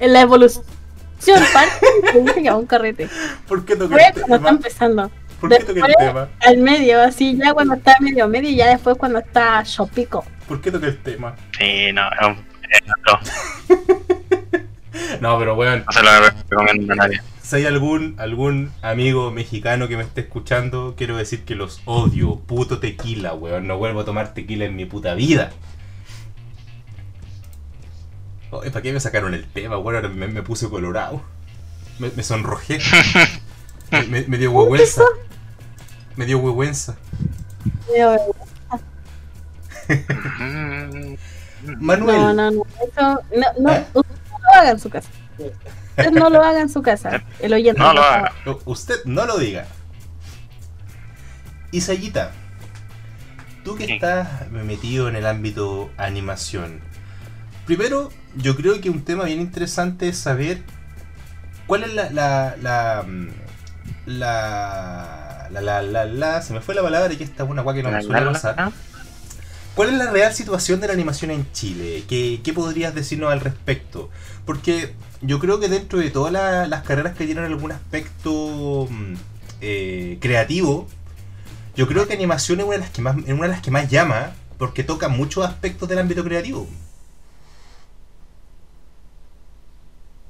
En 0.00 0.12
la 0.12 0.20
evolución, 0.20 0.64
parte 1.52 1.86
te 2.12 2.20
dice 2.20 2.42
que 2.42 2.50
va 2.50 2.56
un 2.56 2.66
carrete. 2.66 3.08
¿Por 3.48 3.64
qué 3.64 3.74
toqué 3.76 3.94
Fue 3.94 4.06
el 4.06 4.12
cuando 4.12 4.34
está 4.36 4.36
tema? 4.36 4.50
empezando. 4.50 5.10
¿Por 5.40 5.50
qué 5.50 5.64
toqué 5.64 5.80
el 5.80 5.94
tema? 5.98 6.28
al 6.40 6.58
medio, 6.58 7.02
así 7.02 7.36
ya 7.36 7.52
cuando 7.54 7.74
está 7.74 7.94
medio 8.00 8.28
medio 8.28 8.50
y 8.50 8.56
ya 8.56 8.68
después 8.68 8.96
cuando 8.96 9.18
está 9.18 9.62
Shopico. 9.64 10.24
¿Por 10.48 10.60
qué 10.60 10.70
toqué 10.70 10.86
el 10.86 10.98
tema? 11.02 11.34
Sí, 11.58 11.92
no, 11.92 12.02
es 12.20 12.26
un. 12.26 12.53
No, 15.20 15.38
pero 15.38 15.54
weón, 15.54 15.84
no 15.86 15.92
se 15.92 16.02
lo 16.02 16.10
recomiendo 16.20 16.92
a 16.92 16.96
nadie. 16.96 17.20
si 17.42 17.56
hay 17.56 17.66
algún, 17.66 18.14
algún 18.18 18.72
amigo 18.82 19.30
mexicano 19.30 19.88
que 19.88 19.96
me 19.96 20.02
esté 20.02 20.22
escuchando, 20.22 20.94
quiero 20.96 21.16
decir 21.16 21.44
que 21.44 21.54
los 21.54 21.80
odio. 21.84 22.40
Puto 22.40 22.78
tequila, 22.78 23.34
weón. 23.34 23.66
No 23.66 23.78
vuelvo 23.78 24.00
a 24.00 24.04
tomar 24.04 24.34
tequila 24.34 24.64
en 24.66 24.76
mi 24.76 24.84
puta 24.86 25.14
vida. 25.14 25.52
¿para 28.50 28.82
qué 28.82 28.92
me 28.92 29.00
sacaron 29.00 29.34
el 29.34 29.46
tema, 29.46 29.78
weón? 29.78 29.96
Ahora 29.96 30.08
me, 30.08 30.28
me 30.28 30.42
puse 30.42 30.68
colorado. 30.68 31.22
Me, 31.98 32.10
me 32.14 32.22
sonrojé. 32.22 32.78
Me, 33.90 34.02
me- 34.06 34.24
me 34.26 34.38
dio 34.38 34.50
huehuenza. 34.50 35.04
Me 36.16 36.26
dio 36.26 36.38
huehuenza. 36.38 36.96
Manuel. 41.78 42.16
No, 42.16 42.32
no, 42.34 42.50
no. 42.50 42.62
Eso, 42.82 43.20
no, 43.36 43.46
no, 43.60 43.72
¿Eh? 43.72 43.86
usted 43.94 44.10
no 44.30 44.38
lo 44.40 44.60
haga 44.60 44.70
en 44.70 44.78
su 44.80 44.90
casa. 44.90 45.08
Usted 45.96 46.10
no 46.12 46.30
lo 46.30 46.42
haga 46.44 46.60
en 46.60 46.68
su 46.68 46.82
casa. 46.82 47.22
El 47.40 47.52
oyente. 47.54 47.80
No 47.80 47.92
lo 47.94 48.02
haga. 48.02 48.32
Usted 48.64 48.96
no 49.04 49.26
lo 49.26 49.38
diga. 49.38 49.66
Isayita, 51.72 52.30
tú 53.64 53.74
que 53.76 53.86
Sí. 53.86 53.92
estás 53.94 54.48
metido 54.50 55.08
en 55.08 55.16
el 55.16 55.26
ámbito 55.26 55.90
animación, 55.96 56.80
primero 57.66 58.10
yo 58.36 58.54
creo 58.54 58.80
que 58.80 58.90
un 58.90 59.02
tema 59.04 59.24
bien 59.24 59.40
interesante 59.40 60.08
es 60.08 60.18
saber 60.18 60.62
cuál 61.66 61.82
es 61.84 61.94
la 61.94 62.10
la 62.10 62.54
la 62.62 63.04
mm, 63.04 63.28
la 64.06 65.48
la 65.50 65.60
la, 65.60 65.82
la, 65.82 66.04
la- 66.04 66.42
se 66.42 66.52
me 66.52 66.60
fue 66.60 66.76
la 66.76 66.82
palabra 66.82 67.12
y 67.12 67.16
que 67.16 67.24
esta 67.24 67.42
es 67.42 67.50
una 67.50 67.62
guay 67.62 67.76
que 67.78 67.82
no 67.82 67.90
me 67.90 68.02
suele 68.02 68.24
pasar. 68.26 68.70
¿Cuál 69.74 69.90
es 69.90 69.94
la 69.98 70.10
real 70.10 70.32
situación 70.34 70.80
de 70.80 70.86
la 70.86 70.92
animación 70.92 71.30
en 71.30 71.50
Chile? 71.52 72.04
¿Qué, 72.08 72.40
podrías 72.54 72.94
decirnos 72.94 73.32
al 73.32 73.40
respecto? 73.40 74.10
Porque 74.46 74.94
yo 75.20 75.38
creo 75.40 75.58
que 75.60 75.68
dentro 75.68 75.98
de 75.98 76.10
todas 76.10 76.32
la- 76.32 76.66
las 76.66 76.82
carreras 76.84 77.16
que 77.16 77.26
tienen 77.26 77.44
algún 77.44 77.72
aspecto 77.72 78.86
mm, 78.90 79.14
eh, 79.60 80.18
creativo, 80.20 80.88
yo 81.76 81.88
creo 81.88 82.08
que 82.08 82.14
animación 82.14 82.60
es 82.60 82.66
una 82.66 82.74
de 82.76 82.80
las 82.82 82.90
que 82.90 83.02
más, 83.02 83.18
es 83.18 83.30
una 83.34 83.44
de 83.44 83.48
las 83.50 83.62
que 83.62 83.72
más 83.72 83.90
llama 83.90 84.34
porque 84.58 84.84
toca 84.84 85.08
muchos 85.08 85.46
aspectos 85.46 85.88
del 85.88 86.00
ámbito 86.00 86.24
creativo. 86.24 86.68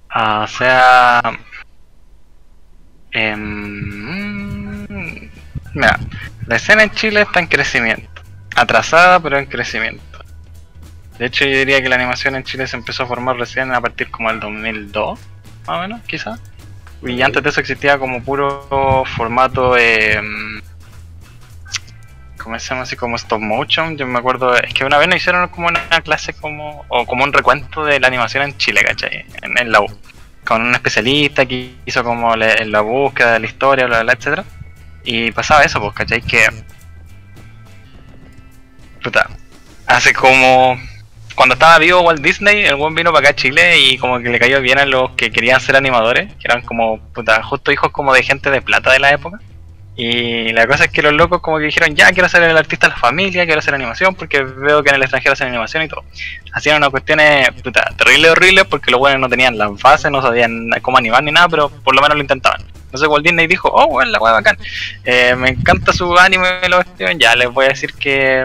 Ah, 0.09 0.45
o 0.45 0.47
sea. 0.47 1.21
em, 3.13 4.87
mira, 5.75 5.99
la 6.47 6.57
escena 6.57 6.83
en 6.85 6.91
Chile 6.91 7.23
está 7.23 7.41
en 7.41 7.47
crecimiento. 7.47 8.14
Atrasada, 8.55 9.21
pero 9.21 9.39
en 9.39 9.47
crecimiento. 9.47 10.03
De 11.19 11.27
hecho, 11.27 11.45
yo 11.45 11.57
diría 11.59 11.81
que 11.83 11.89
la 11.89 11.97
animación 11.97 12.35
en 12.37 12.43
Chile 12.45 12.67
se 12.67 12.77
empezó 12.77 13.05
a 13.05 13.07
formar 13.07 13.37
recién 13.37 13.73
a 13.73 13.81
partir 13.81 14.11
como 14.11 14.31
del 14.31 14.41
2002, 14.41 15.19
más 15.67 15.77
o 15.79 15.81
menos, 15.81 16.01
quizás. 16.07 16.41
Y 17.03 17.23
antes 17.23 17.43
de 17.43 17.51
eso 17.51 17.61
existía 17.61 17.99
como 17.99 18.23
puro 18.23 19.05
formato. 19.17 19.77
em, 19.77 20.61
¿Cómo 22.39 22.59
se 22.59 22.69
llama? 22.69 22.83
Así 22.83 22.97
como 22.97 23.17
stop 23.17 23.41
motion. 23.41 23.97
Yo 23.97 24.07
me 24.07 24.19
acuerdo, 24.19 24.55
es 24.57 24.73
que 24.75 24.85
una 24.85 24.99
vez 24.99 25.09
nos 25.09 25.17
hicieron 25.17 25.49
como 25.49 25.69
una 25.69 25.81
clase 26.03 26.35
como, 26.35 26.85
o 26.89 27.07
como 27.07 27.25
un 27.25 27.33
recuento 27.33 27.85
de 27.85 28.01
la 28.01 28.09
animación 28.09 28.43
en 28.43 28.57
Chile, 28.59 28.83
¿cachai? 28.85 29.25
En, 29.43 29.57
en 29.59 29.73
la 29.73 29.81
U. 29.81 29.87
Con 30.45 30.61
un 30.63 30.75
especialista 30.75 31.47
que 31.47 31.75
hizo 31.87 32.05
como 32.05 32.37
le- 32.37 32.67
la 32.67 32.81
búsqueda 32.83 33.33
de 33.35 33.41
la 33.41 33.47
historia, 33.47 33.87
bla, 33.87 33.97
bla, 33.99 34.05
bla, 34.05 34.13
etcétera. 34.15 34.45
Y 35.05 35.31
pasaba 35.33 35.63
eso, 35.63 35.81
pues, 35.81 35.95
¿cachai? 35.95 36.21
Que. 36.23 36.47
Hace 39.87 40.13
como. 40.13 40.79
Cuando 41.35 41.55
estaba 41.55 41.79
vivo 41.79 42.01
Walt 42.03 42.23
Disney, 42.23 42.65
el 42.65 42.77
buen 42.77 42.95
vino 42.95 43.13
para 43.13 43.27
acá 43.27 43.31
a 43.31 43.37
Chile 43.37 43.77
y 43.81 43.99
como 43.99 44.21
que 44.21 44.29
le 44.29 44.39
cayó 44.39 44.61
bien 44.61 44.79
a 44.79 44.87
los 44.87 45.11
que 45.17 45.33
querían 45.33 45.61
ser 45.61 45.75
animadores, 45.75 46.33
que 46.35 46.45
eran 46.45 46.63
como, 46.63 47.01
puta, 47.13 47.43
justo 47.43 47.73
hijos 47.73 47.91
como 47.91 48.15
de 48.15 48.23
gente 48.23 48.51
de 48.51 48.63
plata 48.63 48.93
de 48.93 49.01
la 49.01 49.11
época. 49.11 49.41
Y 49.97 50.53
la 50.53 50.67
cosa 50.67 50.85
es 50.85 50.91
que 50.91 51.03
los 51.03 51.13
locos 51.13 51.41
como 51.41 51.59
que 51.59 51.65
dijeron, 51.65 51.95
ya 51.95 52.11
quiero 52.13 52.29
ser 52.29 52.43
el 52.43 52.57
artista 52.57 52.89
de 52.89 52.95
la 52.95 52.99
familia, 52.99 53.45
quiero 53.45 53.61
hacer 53.61 53.75
animación 53.75 54.15
porque 54.15 54.43
veo 54.43 54.83
que 54.83 54.91
en 54.91 54.97
el 54.97 55.03
extranjero 55.03 55.35
hacen 55.35 55.49
animación 55.49 55.85
y 55.85 55.89
todo. 55.89 56.05
Hacían 56.53 56.79
unas 56.79 56.91
cuestiones 56.91 57.51
puta, 57.63 57.83
terribles, 57.97 58.33
horribles 58.33 58.65
porque 58.65 58.91
los 58.91 58.99
buenos 58.99 59.21
no 59.21 59.29
tenían 59.29 59.57
las 59.57 59.71
bases, 59.81 60.11
no 60.11 60.21
sabían 60.21 60.71
cómo 60.83 60.99
animar 60.99 61.23
ni 61.23 61.31
nada, 61.31 61.49
pero 61.49 61.69
por 61.69 61.95
lo 61.95 62.03
menos 62.03 62.17
lo 62.17 62.23
intentaban. 62.23 62.61
Entonces 62.87 63.09
Walt 63.09 63.25
Disney 63.25 63.47
dijo, 63.47 63.71
oh, 63.73 63.89
bueno, 63.89 64.11
la 64.11 64.21
hueá 64.21 64.33
bacán. 64.33 64.59
Eh, 65.05 65.35
me 65.37 65.51
encanta 65.51 65.93
su 65.93 66.17
anime, 66.19 66.61
lo 66.69 66.83
ya 67.17 67.37
les 67.37 67.51
voy 67.51 67.67
a 67.67 67.69
decir 67.69 67.93
que... 67.95 68.45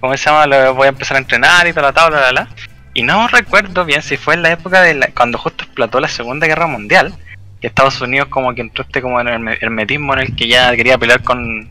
¿Cómo 0.00 0.16
se 0.16 0.24
llama? 0.24 0.46
Lo 0.46 0.74
voy 0.74 0.86
a 0.86 0.90
empezar 0.90 1.16
a 1.16 1.20
entrenar 1.20 1.66
y 1.66 1.72
tal, 1.72 1.92
tal, 1.94 2.10
bla, 2.10 2.30
bla. 2.30 2.48
Y 2.94 3.02
no 3.02 3.28
recuerdo 3.28 3.84
bien 3.84 4.02
si 4.02 4.16
fue 4.16 4.34
en 4.34 4.42
la 4.42 4.52
época 4.52 4.80
de 4.82 4.94
la- 4.94 5.08
cuando 5.08 5.38
justo 5.38 5.64
explotó 5.64 6.00
la 6.00 6.08
Segunda 6.08 6.46
Guerra 6.46 6.66
Mundial, 6.66 7.14
que 7.60 7.66
Estados 7.66 8.00
Unidos 8.00 8.28
como 8.28 8.54
que 8.54 8.60
entró 8.62 8.84
este 8.84 9.02
como 9.02 9.20
en 9.20 9.28
el 9.28 9.34
herme- 9.34 9.58
hermetismo 9.60 10.14
en 10.14 10.20
el 10.20 10.36
que 10.36 10.48
ya 10.48 10.74
quería 10.76 10.96
pelear 10.98 11.22
con, 11.22 11.70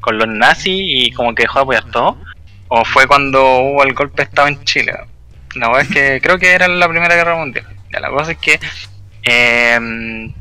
con 0.00 0.18
los 0.18 0.28
nazis 0.28 0.74
y 0.76 1.12
como 1.12 1.34
que 1.34 1.42
dejó 1.44 1.58
de 1.60 1.62
apoyar 1.62 1.84
todo. 1.90 2.16
O 2.68 2.84
fue 2.84 3.06
cuando 3.06 3.42
hubo 3.60 3.84
el 3.84 3.92
golpe 3.94 4.18
de 4.18 4.22
Estado 4.24 4.48
en 4.48 4.62
Chile. 4.64 4.92
La 5.54 5.68
verdad 5.68 5.82
es 5.82 5.88
que 5.88 6.20
creo 6.22 6.38
que 6.38 6.52
era 6.52 6.68
la 6.68 6.88
Primera 6.88 7.14
Guerra 7.14 7.36
Mundial. 7.36 7.66
La 7.90 8.08
cosa 8.08 8.32
es 8.32 8.38
que 8.38 8.58
em, 9.24 10.32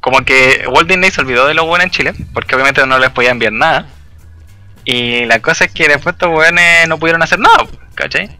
como 0.00 0.20
que 0.24 0.64
Walt 0.68 0.88
Disney 0.88 1.10
se 1.10 1.20
olvidó 1.20 1.46
de 1.46 1.54
lo 1.54 1.64
bueno 1.66 1.84
en 1.84 1.90
Chile, 1.90 2.12
porque 2.32 2.54
obviamente 2.54 2.84
no 2.86 2.98
les 2.98 3.10
podía 3.10 3.30
enviar 3.30 3.52
nada. 3.52 3.86
Y 4.90 5.26
la 5.26 5.38
cosa 5.40 5.66
es 5.66 5.72
que 5.72 5.86
después 5.86 6.14
estos 6.14 6.30
weones 6.30 6.88
no 6.88 6.96
pudieron 6.98 7.22
hacer 7.22 7.38
nada, 7.38 7.66
¿cachai? 7.94 8.38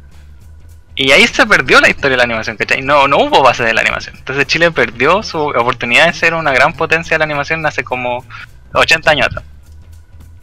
Y 0.95 1.13
ahí 1.13 1.27
se 1.27 1.47
perdió 1.47 1.79
la 1.79 1.91
historia 1.91 2.13
de 2.13 2.17
la 2.17 2.23
animación, 2.25 2.57
¿cachai? 2.57 2.81
No, 2.81 3.07
no 3.07 3.19
hubo 3.19 3.43
base 3.43 3.63
de 3.65 3.75
la 3.75 3.83
animación. 3.83 4.17
Entonces 4.17 4.47
Chile 4.47 4.71
perdió 4.71 5.23
su 5.23 5.39
oportunidad 5.39 6.07
de 6.07 6.15
ser 6.15 6.33
una 6.33 6.51
gran 6.53 6.73
potencia 6.73 7.17
de 7.17 7.19
la 7.19 7.25
animación 7.27 7.67
hace 7.67 7.85
como 7.85 8.25
80 8.73 9.11
años 9.11 9.27
atrás. 9.27 9.45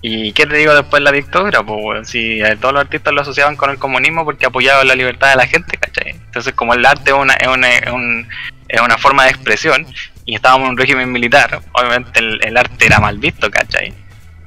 ¿Y 0.04 0.32
qué 0.34 0.46
te 0.46 0.58
digo 0.58 0.76
después 0.76 1.02
de 1.02 1.06
la 1.06 1.12
dictadura? 1.12 1.64
Pues 1.64 2.08
si 2.08 2.40
todos 2.62 2.76
los 2.76 2.82
artistas 2.84 3.12
lo 3.12 3.22
asociaban 3.22 3.56
con 3.56 3.72
el 3.72 3.80
comunismo 3.80 4.24
porque 4.24 4.46
apoyaban 4.46 4.88
la 4.88 4.94
libertad 4.94 5.32
de 5.32 5.38
la 5.38 5.48
gente, 5.48 5.76
¿cachai? 5.78 6.12
Entonces 6.12 6.54
como 6.54 6.76
el 6.76 6.86
arte 6.86 7.10
es 7.10 7.18
una, 7.18 7.34
es 7.34 7.48
una, 7.48 7.70
es 7.70 7.92
un- 7.92 8.28
es 8.68 8.80
una 8.80 9.00
forma 9.00 9.24
de 9.24 9.32
expresión 9.32 9.88
y 10.26 10.36
estábamos 10.36 10.66
en 10.66 10.72
un 10.74 10.78
régimen 10.78 11.12
militar, 11.12 11.62
obviamente 11.74 12.20
el, 12.20 12.40
el 12.44 12.58
arte 12.58 12.86
era 12.86 13.00
mal 13.00 13.18
visto, 13.18 13.50
¿cachai? 13.50 13.94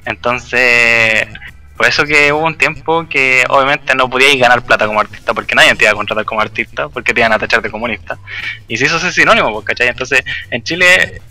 Entonces, 0.05 1.27
por 1.77 1.87
eso 1.87 2.03
que 2.05 2.33
hubo 2.33 2.45
un 2.45 2.57
tiempo 2.57 3.07
que 3.07 3.45
obviamente 3.47 3.95
no 3.95 4.09
podíais 4.09 4.39
ganar 4.39 4.61
plata 4.63 4.85
como 4.85 4.99
artista, 4.99 5.33
porque 5.33 5.55
nadie 5.55 5.73
te 5.75 5.85
iba 5.85 5.91
a 5.91 5.95
contratar 5.95 6.25
como 6.25 6.41
artista, 6.41 6.89
porque 6.89 7.13
te 7.13 7.21
iban 7.21 7.31
a 7.31 7.39
tachar 7.39 7.61
de 7.61 7.71
comunista. 7.71 8.17
Y 8.67 8.77
si 8.77 8.85
eso 8.85 8.97
es 8.97 9.13
sinónimo, 9.13 9.51
pues, 9.53 9.65
¿cachai? 9.65 9.87
Entonces, 9.87 10.23
en 10.51 10.61
Chile 10.63 11.21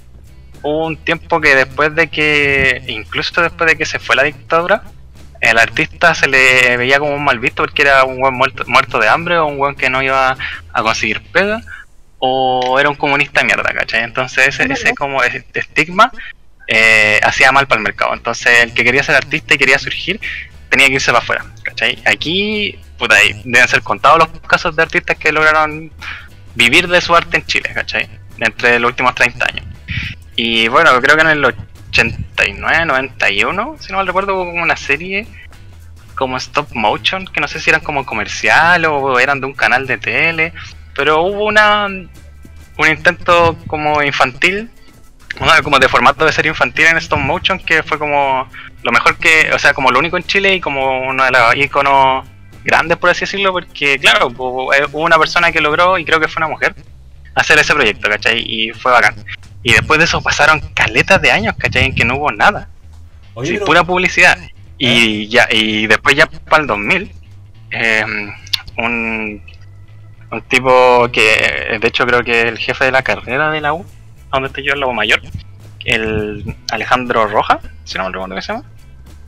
hubo 0.62 0.86
un 0.86 0.96
tiempo 0.96 1.40
que 1.40 1.54
después 1.54 1.94
de 1.94 2.08
que, 2.08 2.82
incluso 2.88 3.42
después 3.42 3.70
de 3.70 3.76
que 3.76 3.84
se 3.84 3.98
fue 3.98 4.16
la 4.16 4.22
dictadura, 4.22 4.84
el 5.40 5.58
artista 5.58 6.14
se 6.14 6.26
le 6.26 6.76
veía 6.76 6.98
como 6.98 7.14
un 7.14 7.24
mal 7.24 7.38
visto 7.38 7.62
porque 7.62 7.82
era 7.82 8.04
un 8.04 8.18
buen 8.18 8.34
muerto, 8.34 8.64
muerto 8.66 8.98
de 8.98 9.08
hambre 9.08 9.38
o 9.38 9.46
un 9.46 9.58
buen 9.58 9.74
que 9.74 9.88
no 9.90 10.02
iba 10.02 10.36
a 10.72 10.82
conseguir 10.82 11.22
pega 11.30 11.62
o 12.18 12.78
era 12.80 12.88
un 12.88 12.96
comunista 12.96 13.44
mierda, 13.44 13.72
¿cachai? 13.72 14.02
Entonces 14.02 14.48
ese, 14.48 14.72
ese 14.72 14.94
como 14.94 15.22
ese 15.22 15.44
estigma 15.54 16.10
eh, 16.68 17.18
hacía 17.22 17.50
mal 17.50 17.66
para 17.66 17.80
el 17.80 17.84
mercado. 17.84 18.14
Entonces 18.14 18.60
el 18.60 18.74
que 18.74 18.84
quería 18.84 19.02
ser 19.02 19.16
artista 19.16 19.54
y 19.54 19.58
quería 19.58 19.78
surgir 19.78 20.20
tenía 20.68 20.86
que 20.88 20.94
irse 20.94 21.10
para 21.10 21.22
afuera, 21.22 21.46
¿cachai? 21.62 21.98
Aquí, 22.04 22.78
puta, 22.98 23.16
ahí 23.16 23.40
deben 23.44 23.66
ser 23.68 23.82
contados 23.82 24.18
los 24.18 24.28
casos 24.42 24.76
de 24.76 24.82
artistas 24.82 25.16
que 25.16 25.32
lograron 25.32 25.90
vivir 26.54 26.88
de 26.88 27.00
su 27.00 27.16
arte 27.16 27.38
en 27.38 27.46
Chile, 27.46 27.70
¿cachai? 27.74 28.08
Entre 28.38 28.78
los 28.78 28.90
últimos 28.90 29.14
30 29.14 29.46
años. 29.46 29.66
Y 30.36 30.68
bueno, 30.68 30.90
creo 31.00 31.16
que 31.16 31.22
en 31.22 31.30
el 31.30 31.44
89, 31.44 32.84
91, 32.84 33.76
si 33.80 33.90
no 33.90 33.98
mal 33.98 34.06
recuerdo, 34.06 34.34
hubo 34.34 34.50
una 34.50 34.76
serie 34.76 35.26
como 36.14 36.36
stop 36.36 36.68
motion, 36.74 37.26
que 37.26 37.40
no 37.40 37.48
sé 37.48 37.60
si 37.60 37.70
eran 37.70 37.80
como 37.80 38.04
comercial 38.04 38.84
o 38.84 39.18
eran 39.18 39.40
de 39.40 39.46
un 39.46 39.54
canal 39.54 39.86
de 39.86 39.98
tele, 39.98 40.52
pero 40.94 41.22
hubo 41.22 41.44
una 41.44 41.86
un 41.86 42.86
intento 42.86 43.56
como 43.66 44.02
infantil, 44.02 44.70
como 45.62 45.78
de 45.78 45.88
formato 45.88 46.24
de 46.24 46.32
serie 46.32 46.50
infantil 46.50 46.86
en 46.86 46.96
stop 46.98 47.18
motion 47.18 47.58
que 47.58 47.82
fue 47.82 47.98
como 47.98 48.48
lo 48.82 48.92
mejor 48.92 49.16
que, 49.18 49.50
o 49.52 49.58
sea, 49.58 49.72
como 49.74 49.90
lo 49.90 49.98
único 49.98 50.16
en 50.16 50.24
Chile 50.24 50.54
y 50.54 50.60
como 50.60 51.00
uno 51.08 51.24
de 51.24 51.30
los 51.30 51.56
iconos 51.56 52.26
grandes 52.64 52.96
por 52.98 53.10
así 53.10 53.20
decirlo, 53.20 53.52
porque 53.52 53.98
claro, 53.98 54.28
hubo 54.28 54.66
hubo 54.92 55.02
una 55.02 55.18
persona 55.18 55.52
que 55.52 55.60
logró 55.60 55.98
y 55.98 56.04
creo 56.04 56.20
que 56.20 56.28
fue 56.28 56.40
una 56.40 56.48
mujer 56.48 56.74
hacer 57.34 57.58
ese 57.58 57.72
proyecto, 57.74 58.08
¿cachai? 58.08 58.40
Y 58.44 58.72
fue 58.72 58.90
bacán. 58.90 59.14
Y 59.62 59.72
después 59.72 59.98
de 59.98 60.06
eso 60.06 60.20
pasaron 60.20 60.60
caletas 60.74 61.22
de 61.22 61.30
años, 61.30 61.54
¿cachai? 61.56 61.84
En 61.86 61.94
que 61.94 62.04
no 62.04 62.16
hubo 62.16 62.32
nada. 62.32 62.68
Oye, 63.34 63.48
Sí, 63.50 63.54
pero- 63.54 63.66
pura 63.66 63.84
publicidad. 63.84 64.36
Y 64.76 65.28
ya 65.28 65.46
y 65.50 65.86
después 65.86 66.16
ya 66.16 66.26
para 66.26 66.62
el 66.62 66.66
2000, 66.68 67.12
eh, 67.70 68.04
un, 68.76 69.42
un 70.30 70.42
tipo 70.42 71.08
que 71.12 71.78
de 71.80 71.88
hecho 71.88 72.06
creo 72.06 72.22
que 72.24 72.40
es 72.42 72.44
el 72.46 72.58
jefe 72.58 72.84
de 72.86 72.92
la 72.92 73.02
carrera 73.02 73.50
de 73.50 73.60
la 73.60 73.72
U, 73.72 73.84
donde 74.32 74.48
estoy 74.48 74.64
yo 74.64 74.72
en 74.74 74.80
la 74.80 74.86
U 74.86 74.92
mayor, 74.92 75.20
el 75.84 76.56
Alejandro 76.70 77.26
Roja, 77.26 77.60
si 77.84 77.96
no 77.98 78.04
me 78.04 78.10
recuerdo 78.12 78.34
qué 78.34 78.42
se 78.42 78.52
llama, 78.52 78.64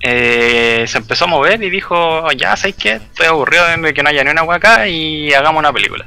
eh, 0.02 0.84
se 0.86 0.98
empezó 0.98 1.24
a 1.24 1.28
mover 1.28 1.62
y 1.62 1.70
dijo, 1.70 2.30
ya, 2.32 2.56
¿sabes 2.56 2.76
qué? 2.76 2.92
Estoy 2.94 3.26
aburrido 3.26 3.64
de 3.66 3.94
que 3.94 4.02
no 4.02 4.08
haya 4.10 4.24
ni 4.24 4.30
una 4.30 4.42
acá 4.54 4.86
y 4.88 5.32
hagamos 5.32 5.60
una 5.60 5.72
película. 5.72 6.06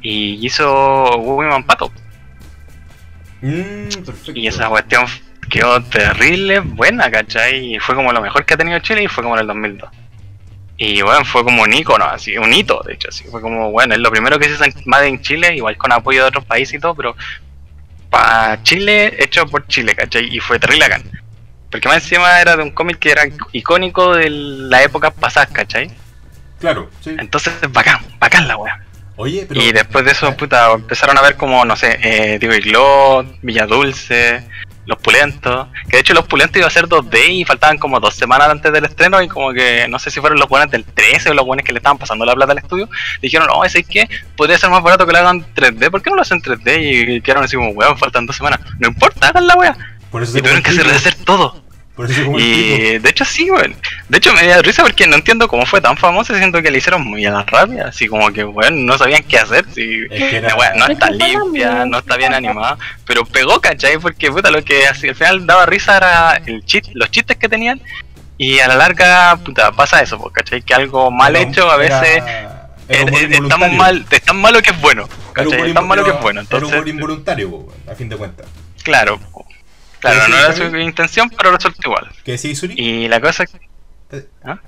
Y 0.00 0.44
hizo 0.46 0.64
Woman 1.18 1.64
Pato. 1.64 1.90
Mm. 3.40 3.88
Y 4.34 4.46
esa 4.48 4.68
cuestión 4.68 5.06
quedó 5.50 5.82
terrible, 5.84 6.60
buena, 6.60 7.10
¿cachai? 7.10 7.74
Y 7.74 7.78
fue 7.78 7.94
como 7.94 8.12
lo 8.12 8.20
mejor 8.20 8.44
que 8.44 8.54
ha 8.54 8.56
tenido 8.56 8.78
Chile 8.80 9.04
y 9.04 9.08
fue 9.08 9.22
como 9.22 9.34
en 9.36 9.40
el 9.42 9.46
2002. 9.46 9.90
Y 10.76 11.02
bueno, 11.02 11.24
fue 11.24 11.42
como 11.42 11.62
un 11.62 11.72
icono, 11.72 12.04
así, 12.04 12.36
un 12.38 12.52
hito, 12.52 12.80
de 12.86 12.94
hecho, 12.94 13.08
así. 13.08 13.24
Fue 13.24 13.40
como, 13.40 13.70
bueno, 13.72 13.94
es 13.94 14.00
lo 14.00 14.10
primero 14.10 14.38
que 14.38 14.44
se 14.48 14.54
hizo 14.54 14.64
en- 14.64 14.74
más 14.86 15.02
en 15.02 15.20
Chile, 15.22 15.56
igual 15.56 15.76
con 15.76 15.90
apoyo 15.92 16.22
de 16.22 16.28
otros 16.28 16.44
países 16.44 16.74
y 16.74 16.78
todo, 16.80 16.94
pero 16.94 17.16
para 18.10 18.62
Chile, 18.62 19.14
hecho 19.18 19.46
por 19.46 19.66
Chile, 19.66 19.94
¿cachai? 19.94 20.34
Y 20.34 20.40
fue 20.40 20.58
terrible 20.58 20.84
acá. 20.84 21.00
Porque 21.70 21.88
más 21.88 22.02
encima 22.02 22.40
era 22.40 22.56
de 22.56 22.62
un 22.62 22.70
cómic 22.70 22.98
que 22.98 23.10
era 23.10 23.24
icónico 23.52 24.14
de 24.14 24.30
la 24.30 24.82
época 24.82 25.10
pasada, 25.10 25.46
¿cachai? 25.46 25.90
Claro, 26.60 26.90
sí. 27.00 27.14
Entonces, 27.18 27.54
bacán, 27.70 28.00
bacán 28.18 28.48
la 28.48 28.56
wea. 28.56 28.80
Oye, 29.16 29.46
pero. 29.48 29.60
Y 29.60 29.72
después 29.72 30.04
de 30.04 30.12
eso, 30.12 30.34
puta, 30.36 30.72
empezaron 30.72 31.18
a 31.18 31.22
ver 31.22 31.36
como, 31.36 31.64
no 31.64 31.76
sé, 31.76 31.98
eh, 32.02 32.38
Diego 32.38 32.54
Iglot, 32.54 33.38
Villa 33.42 33.66
Dulce, 33.66 34.44
Los 34.88 34.98
Pulentos. 34.98 35.68
Que 35.88 35.98
de 35.98 36.00
hecho 36.00 36.14
Los 36.14 36.26
Pulentos 36.26 36.56
iba 36.56 36.66
a 36.66 36.70
ser 36.70 36.86
2D 36.86 37.28
y 37.28 37.44
faltaban 37.44 37.76
como 37.76 38.00
dos 38.00 38.14
semanas 38.14 38.48
antes 38.48 38.72
del 38.72 38.86
estreno 38.86 39.22
y 39.22 39.28
como 39.28 39.52
que, 39.52 39.86
no 39.86 39.98
sé 39.98 40.10
si 40.10 40.18
fueron 40.18 40.38
los 40.38 40.48
buenos 40.48 40.70
del 40.70 40.84
13 40.84 41.30
o 41.30 41.34
los 41.34 41.44
buenos 41.44 41.64
que 41.64 41.72
le 41.72 41.78
estaban 41.78 41.98
pasando 41.98 42.24
la 42.24 42.34
plata 42.34 42.52
al 42.52 42.58
estudio. 42.58 42.88
Dijeron, 43.20 43.48
no, 43.48 43.62
ese 43.64 43.80
es 43.80 43.86
que 43.86 44.08
podría 44.34 44.56
ser 44.56 44.70
más 44.70 44.82
barato 44.82 45.06
que 45.06 45.12
lo 45.12 45.18
hagan 45.18 45.44
3D. 45.54 45.90
¿Por 45.90 46.02
qué 46.02 46.08
no 46.08 46.16
lo 46.16 46.22
hacen 46.22 46.40
3D? 46.40 47.16
Y 47.16 47.20
quedaron 47.20 47.44
así 47.44 47.56
como, 47.56 47.70
weón, 47.70 47.98
faltan 47.98 48.24
dos 48.24 48.36
semanas. 48.36 48.60
No 48.78 48.88
importa, 48.88 49.28
hagan 49.28 49.46
la 49.46 49.56
wea. 49.56 49.76
por 50.10 50.22
eso 50.22 50.38
Y 50.38 50.40
tuvieron 50.40 50.62
que 50.62 50.70
hacer 50.70 51.14
todo. 51.16 51.67
Por 51.98 52.08
eso 52.08 52.24
como. 52.24 52.38
Y 52.38 52.98
de 52.98 53.10
hecho 53.10 53.24
sí, 53.24 53.50
weón. 53.50 53.74
De 54.08 54.18
hecho, 54.18 54.32
me 54.32 54.44
dio 54.44 54.62
risa 54.62 54.82
porque 54.84 55.04
no 55.08 55.16
entiendo 55.16 55.48
cómo 55.48 55.66
fue 55.66 55.80
tan 55.80 55.96
famoso. 55.96 56.32
Siento 56.36 56.62
que 56.62 56.70
le 56.70 56.78
hicieron 56.78 57.02
muy 57.04 57.26
a 57.26 57.32
la 57.32 57.42
rabia. 57.42 57.88
Así 57.88 58.06
como 58.06 58.32
que, 58.32 58.44
bueno, 58.44 58.76
no 58.76 58.96
sabían 58.96 59.24
qué 59.24 59.36
hacer. 59.40 59.66
Si, 59.74 60.04
Es 60.08 60.30
que 60.30 60.36
era- 60.36 60.50
la 60.50 60.54
wea 60.54 60.74
no 60.76 60.84
Es 60.84 60.90
está 60.92 61.10
limpia, 61.10 61.84
no 61.86 61.98
está 61.98 62.16
bien 62.16 62.32
animada. 62.34 62.78
Pero 63.04 63.24
pegó, 63.26 63.60
¿cachai? 63.60 63.98
Porque, 63.98 64.30
puta, 64.30 64.48
lo 64.52 64.62
que 64.64 64.86
así, 64.86 65.08
al 65.08 65.16
final 65.16 65.44
daba 65.44 65.66
risa 65.66 65.96
era 65.96 66.40
el 66.46 66.64
chis- 66.64 66.88
los 66.94 67.10
chistes 67.10 67.36
que 67.36 67.48
tenían. 67.48 67.80
Y 68.38 68.60
a 68.60 68.68
la 68.68 68.76
larga, 68.76 69.36
puta, 69.44 69.72
pasa 69.72 70.00
eso, 70.00 70.16
pues, 70.20 70.32
¿cachai? 70.32 70.62
Que 70.62 70.74
algo 70.74 71.10
mal 71.10 71.34
Era 71.34 71.44
un- 71.44 71.52
hecho 71.52 71.68
a 71.68 71.76
veces. 71.76 72.18
era- 72.18 72.68
era 72.88 73.02
humor 73.02 73.14
es, 73.14 73.22
es 73.22 73.28
tan 73.28 73.32
involuntario. 73.34 73.76
mal, 73.76 74.06
es 74.08 74.22
tan 74.22 74.36
malo 74.40 74.62
que 74.62 74.70
es 74.70 74.80
bueno. 74.80 75.08
Era 75.36 75.66
Es 75.66 75.74
tan 75.74 75.86
malo 75.88 76.04
que 76.04 76.10
es 76.10 76.20
bueno. 76.20 76.40
Era 76.42 76.48
humor 76.58 76.68
Entonces, 76.70 76.94
involuntario, 76.94 77.48
weón, 77.48 77.66
a 77.90 77.94
fin 77.96 78.08
de 78.08 78.16
cuentas. 78.16 78.46
claro. 78.84 79.18
Claro, 80.00 80.28
no 80.28 80.36
era 80.38 80.52
su 80.54 80.76
intención, 80.76 81.28
pero 81.30 81.50
resultó 81.52 81.80
igual. 81.84 82.08
¿Qué 82.24 82.32
decís, 82.32 82.58
Suri? 82.58 82.74
Y 82.76 83.08
la 83.08 83.20
cosa 83.20 83.44
es 83.44 83.50
que. 83.50 83.60
Eh, 84.16 84.26
¿ah? 84.44 84.58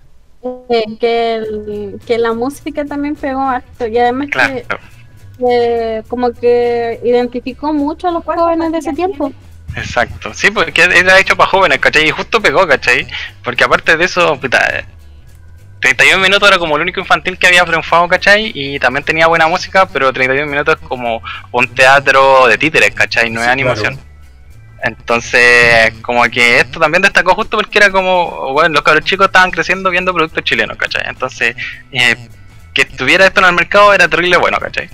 Eh, 0.71 0.85
que, 0.99 1.35
el- 1.37 2.01
que 2.07 2.19
la 2.19 2.33
música 2.33 2.85
también 2.85 3.15
pegó 3.15 3.43
harto 3.43 3.87
y 3.87 3.99
además 3.99 4.29
Claro. 4.31 4.55
que 4.55 4.67
eh, 5.51 6.03
como 6.09 6.33
que 6.33 7.01
identificó 7.05 7.73
mucho 7.73 8.09
a 8.09 8.11
los 8.13 8.25
jóvenes 8.25 8.73
de 8.73 8.79
ese 8.79 8.93
tiempo. 8.93 9.33
Exacto, 9.77 10.35
sí, 10.35 10.51
porque 10.51 10.83
era 10.83 11.19
hecho 11.19 11.37
para 11.37 11.49
jóvenes, 11.51 11.79
¿cachai? 11.79 12.09
Y 12.09 12.11
justo 12.11 12.41
pegó, 12.43 12.67
¿cachai? 12.67 13.07
Porque 13.45 13.65
aparte 13.65 13.97
de 13.97 14.05
eso, 14.05 14.39
puta, 14.41 14.85
31 15.81 16.21
minutos 16.23 16.49
era 16.49 16.59
como 16.59 16.77
el 16.77 16.83
único 16.83 17.01
infantil 17.01 17.39
que 17.39 17.47
había 17.47 17.65
triunfado, 17.65 18.07
¿cachai? 18.09 18.51
Y 18.55 18.79
también 18.79 19.05
tenía 19.05 19.29
buena 19.29 19.47
música, 19.47 19.87
pero 19.87 20.13
31 20.13 20.51
minutos 20.51 20.77
es 20.81 20.89
como 20.89 21.23
un 21.53 21.69
teatro 21.75 22.47
de 22.49 22.59
títeres, 22.59 22.95
¿cachai? 22.95 23.31
No 23.31 23.41
Sí, 23.41 23.47
es 23.47 23.53
animación. 23.53 23.95
claro. 23.95 24.10
Entonces, 24.83 25.93
como 26.03 26.23
que 26.25 26.61
esto 26.61 26.81
también 26.81 27.03
destacó 27.03 27.35
justo 27.35 27.57
porque 27.59 27.79
era 27.79 27.91
como, 27.91 28.53
bueno, 28.53 28.71
los 28.75 28.83
cabros 28.83 29.05
chicos 29.05 29.27
estaban 29.27 29.51
creciendo 29.51 29.91
viendo 29.91 30.13
productos 30.15 30.43
chilenos, 30.45 30.77
¿cachai? 30.77 31.03
Entonces, 31.09 31.55
eh, 31.93 32.17
que 32.75 32.83
estuviera 32.83 33.27
esto 33.27 33.41
en 33.41 33.47
el 33.47 33.53
mercado 33.55 33.93
era 33.93 34.09
terrible 34.09 34.37
bueno, 34.39 34.59
¿cachai? 34.59 34.89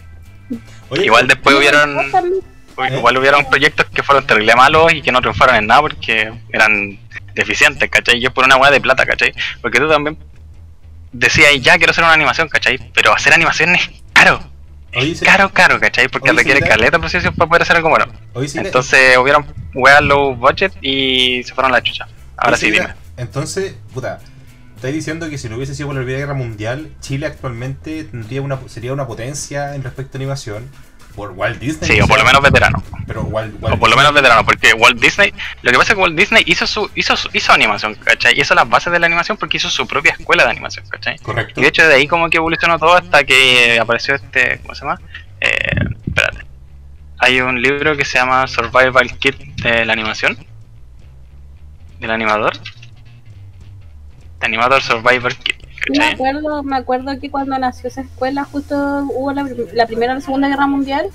Oye, 0.89 1.05
Igual 1.07 1.27
después 1.29 1.57
hubieron... 1.57 2.11
también- 2.11 2.43
¿Eh? 2.79 2.95
Igual 2.97 3.17
hubieron 3.17 3.49
proyectos 3.49 3.87
que 3.87 4.03
fueron 4.03 4.27
terrible 4.27 4.55
malos 4.55 4.93
y 4.93 5.01
que 5.01 5.11
no 5.11 5.21
triunfaron 5.23 5.57
en 5.57 5.67
nada 5.67 5.81
porque 5.81 6.31
eran 6.53 6.99
deficientes, 7.33 7.89
¿cachai? 7.89 8.19
Y 8.19 8.27
es 8.27 8.33
por 8.33 8.45
una 8.45 8.57
hueá 8.57 8.71
de 8.71 8.83
plata, 8.83 9.07
¿cachai? 9.07 9.33
Porque 9.63 9.79
tú 9.81 9.89
también 9.89 10.19
decías, 11.13 11.53
ya 11.63 11.79
quiero 11.79 11.93
hacer 11.93 12.05
una 12.05 12.13
animación, 12.13 12.49
¿cachai? 12.51 12.79
Pero 12.93 13.15
hacer 13.15 13.33
animación 13.33 13.75
es 13.77 13.89
caro, 14.13 14.41
sí- 15.03 15.25
caro, 15.25 15.51
caro, 15.53 15.79
¿cachai? 15.81 16.09
Porque 16.09 16.33
requiere 16.33 16.61
caleta 16.61 16.97
de 16.97 17.01
procesos 17.01 17.35
para 17.35 17.49
poder 17.49 17.63
hacer 17.63 17.77
algo 17.77 17.91
bueno. 17.91 18.07
Entonces 18.55 19.17
hubieron 19.19 19.47
weas 19.75 20.03
low 20.03 20.35
budget 20.37 20.73
y 20.81 21.43
se 21.45 21.55
fueron 21.55 21.73
a 21.73 21.77
la 21.77 21.83
chucha. 21.83 22.07
Ahora 22.37 22.57
sí, 22.57 22.71
dime. 22.71 22.89
Entonces, 23.17 23.75
puta, 23.95 24.21
estáis 24.75 24.95
diciendo 24.95 25.29
que 25.31 25.39
si 25.39 25.49
no 25.49 25.57
hubiese 25.57 25.75
sido 25.75 25.89
por 25.89 25.97
la 25.97 26.03
Primera 26.03 26.19
Guerra 26.21 26.35
Mundial, 26.35 26.91
Chile 27.01 27.27
actualmente 27.27 28.05
tendría 28.05 28.43
una, 28.43 28.59
sería 28.69 28.93
una 28.93 29.07
potencia 29.07 29.75
en 29.75 29.83
respecto 29.83 30.17
a 30.17 30.19
animación 30.19 30.69
por 31.17 31.31
Walt 31.33 31.59
Disney. 31.59 31.91
Sí, 31.91 32.01
o 32.01 32.07
por 32.07 32.19
lo 32.19 32.25
menos 32.25 32.41
veterano. 32.43 32.81
Pero 33.07 33.23
Walt, 33.23 33.55
Walt 33.61 33.75
O 33.75 33.79
por 33.81 33.89
lo 33.91 33.97
menos 33.97 34.13
veterano, 34.13 34.45
porque 34.45 34.73
Walt 34.75 35.01
Disney, 35.01 35.33
lo 35.63 35.73
que 35.73 35.79
pasa 35.79 35.93
es 35.93 35.97
que 35.97 36.03
Walt 36.03 36.15
Disney 36.17 36.45
hizo 36.47 36.67
su, 36.67 36.89
hizo 36.95 37.17
su- 37.17 37.31
hizo 37.33 37.53
animación, 37.53 37.95
¿cachai? 37.95 38.39
Hizo 38.39 38.55
las 38.55 38.69
bases 38.69 38.93
de 38.93 38.99
la 39.01 39.07
animación 39.07 39.37
porque 39.39 39.57
hizo 39.57 39.71
su 39.71 39.87
propia 39.87 40.13
escuela 40.13 40.45
de 40.45 40.51
animación, 40.51 40.87
¿cachai? 40.89 41.19
Correcto. 41.19 41.59
Y 41.59 41.63
de 41.63 41.69
hecho 41.69 41.87
de 41.89 41.95
ahí 41.95 42.07
como 42.07 42.29
que 42.31 42.37
evolucionó 42.37 42.79
todo 42.79 42.95
hasta 42.95 43.25
que 43.25 43.79
apareció 43.81 44.15
este, 44.15 44.59
¿cómo 44.61 44.75
se 44.75 44.83
llama? 44.85 45.01
Eh, 45.41 45.51
espérate. 46.07 46.47
Hay 47.19 47.41
un 47.41 47.61
libro 47.63 47.97
que 47.97 48.05
se 48.05 48.19
llama 48.19 48.47
Survival 48.47 49.19
Kit 49.19 49.37
de 49.63 49.85
la 49.87 49.93
animación. 49.95 50.37
Del 51.99 52.11
animador. 52.11 52.53
De 54.39 54.47
Animador 54.47 54.83
Survival 54.83 55.35
Kit, 55.37 55.56
Me 55.89 56.05
acuerdo, 56.05 56.63
me 56.63 56.77
acuerdo 56.77 57.19
que 57.21 57.31
cuando 57.31 57.59
nació 57.59 57.89
esa 57.89 58.01
escuela 58.01 58.45
justo 58.45 58.75
hubo 59.15 59.33
la, 59.33 59.47
la 59.75 59.87
primera 59.87 60.13
y 60.13 60.17
la 60.17 60.21
segunda 60.21 60.49
guerra 60.49 60.67
mundial 60.67 61.07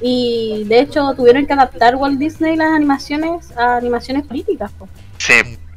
y 0.00 0.64
de 0.66 0.80
hecho 0.80 1.14
tuvieron 1.14 1.46
que 1.46 1.52
adaptar 1.52 1.96
Walt 1.96 2.18
Disney 2.18 2.56
las 2.56 2.68
animaciones 2.72 3.56
a 3.56 3.76
animaciones 3.76 4.24
políticas. 4.26 4.70
po. 4.72 4.88
Sí, 5.18 5.34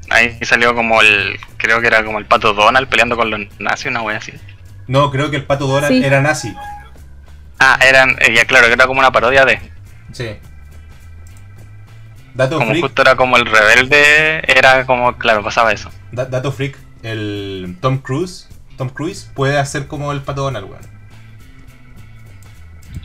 ahí 0.09 0.37
salió 0.43 0.73
como 0.75 1.01
el, 1.01 1.37
creo 1.57 1.81
que 1.81 1.87
era 1.87 2.03
como 2.03 2.19
el 2.19 2.25
pato 2.25 2.53
Donald 2.53 2.87
peleando 2.87 3.15
con 3.17 3.29
los 3.31 3.39
nazis, 3.59 3.87
una 3.87 4.01
wea 4.01 4.17
así. 4.17 4.33
No, 4.87 5.09
creo 5.11 5.29
que 5.31 5.37
el 5.37 5.45
pato 5.45 5.65
Donald 5.67 5.91
Sí. 5.93 6.03
era 6.03 6.21
nazi. 6.21 6.53
Ah, 7.59 7.79
eran, 7.87 8.11
eh, 8.19 8.33
ya 8.35 8.45
claro, 8.45 8.67
que 8.67 8.73
era 8.73 8.85
como 8.87 8.99
una 8.99 9.11
parodia 9.11 9.45
de, 9.45 9.59
Sí. 10.11 10.29
Dato 12.33 12.57
como 12.57 12.71
freak, 12.71 12.83
justo 12.83 13.01
era 13.01 13.15
como 13.15 13.37
el 13.37 13.45
rebelde, 13.45 14.43
era 14.51 14.85
como, 14.85 15.17
claro, 15.17 15.41
pasaba 15.43 15.71
eso. 15.71 15.89
da- 16.11 16.25
dato 16.25 16.51
freak, 16.51 16.77
el 17.05 17.77
Tom 17.81 17.99
Cruise, 17.99 18.47
Tom 18.77 18.89
Cruise 18.89 19.29
puede 19.33 19.57
hacer 19.57 19.87
como 19.87 20.11
el 20.11 20.21
pato 20.21 20.43
Donald, 20.43 20.69
weón. 20.69 20.81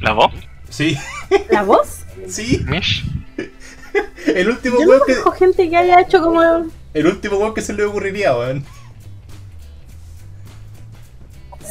¿La 0.00 0.12
voz? 0.12 0.32
Sí, 0.68 0.96
¿La 1.50 1.62
voz? 1.64 2.04
sí. 2.28 2.64
Mish. 2.66 3.04
El 4.26 4.48
último 4.48 4.78
Yo 4.80 4.86
no 4.98 5.04
que, 5.04 5.14
gente 5.38 5.68
que 5.68 5.76
haya 5.76 6.00
hecho 6.00 6.20
como... 6.22 6.42
el 6.94 7.06
último 7.06 7.36
weón 7.38 7.54
que 7.54 7.62
se 7.62 7.72
le 7.72 7.84
ocurriría, 7.84 8.36
weón. 8.36 8.64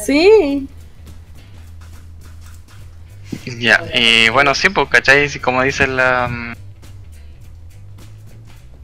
Sí, 0.04 0.68
Ya, 3.58 3.84
y 3.94 4.28
bueno, 4.30 4.54
sí, 4.54 4.68
pues, 4.70 4.88
¿cachai? 4.88 5.28
Si 5.28 5.40
Como 5.40 5.62
dice 5.62 5.86
la... 5.86 6.28
mm, 6.28 6.54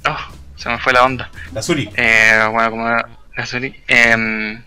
Oh, 0.08 0.16
se 0.56 0.68
me 0.68 0.78
fue 0.78 0.92
la 0.92 1.04
onda. 1.04 1.30
La 1.52 1.62
Suri. 1.62 1.90
Eh, 1.96 2.48
bueno, 2.52 2.70
como 2.70 3.15
la 3.36 3.46
Suri, 3.46 3.82
eh, 3.88 4.58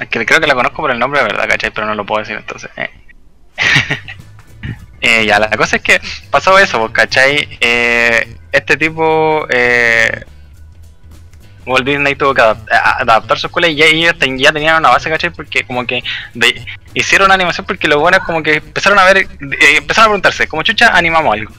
es 0.00 0.08
que 0.08 0.26
creo 0.26 0.40
que 0.40 0.46
la 0.46 0.54
conozco 0.54 0.82
por 0.82 0.90
el 0.90 0.98
nombre 0.98 1.22
verdad, 1.22 1.48
¿cachai? 1.48 1.70
Pero 1.70 1.86
no 1.86 1.94
lo 1.94 2.04
puedo 2.06 2.20
decir 2.20 2.36
entonces. 2.36 2.70
eh. 2.76 2.90
Eh, 5.02 5.26
ya, 5.26 5.38
la 5.38 5.50
cosa 5.50 5.76
es 5.76 5.82
que 5.82 6.00
pasó 6.30 6.58
eso, 6.58 6.80
pues, 6.80 6.90
¿cachai? 6.92 7.46
Eh, 7.60 8.34
este 8.50 8.76
tipo, 8.76 9.46
Walt 11.66 11.84
Disney 11.86 12.14
tuvo 12.14 12.32
que 12.34 12.40
adaptar 12.42 13.38
su 13.38 13.46
escuela 13.48 13.68
y 13.68 13.76
ya, 13.76 13.86
ellos 13.86 14.14
ya 14.38 14.52
tenían 14.52 14.78
una 14.78 14.90
base, 14.90 15.10
¿cachai? 15.10 15.30
Porque 15.30 15.64
como 15.64 15.86
que 15.86 16.02
de- 16.34 16.64
hicieron 16.94 17.30
animación 17.30 17.66
porque 17.66 17.88
lo 17.88 18.00
bueno 18.00 18.16
es 18.18 18.24
como 18.24 18.42
que 18.42 18.54
empezaron 18.56 18.98
a 18.98 19.04
ver, 19.04 19.28
empezaron 19.40 20.04
a 20.04 20.12
preguntarse, 20.12 20.48
como 20.48 20.62
chucha 20.62 20.88
animamos 20.96 21.34
algo. 21.34 21.52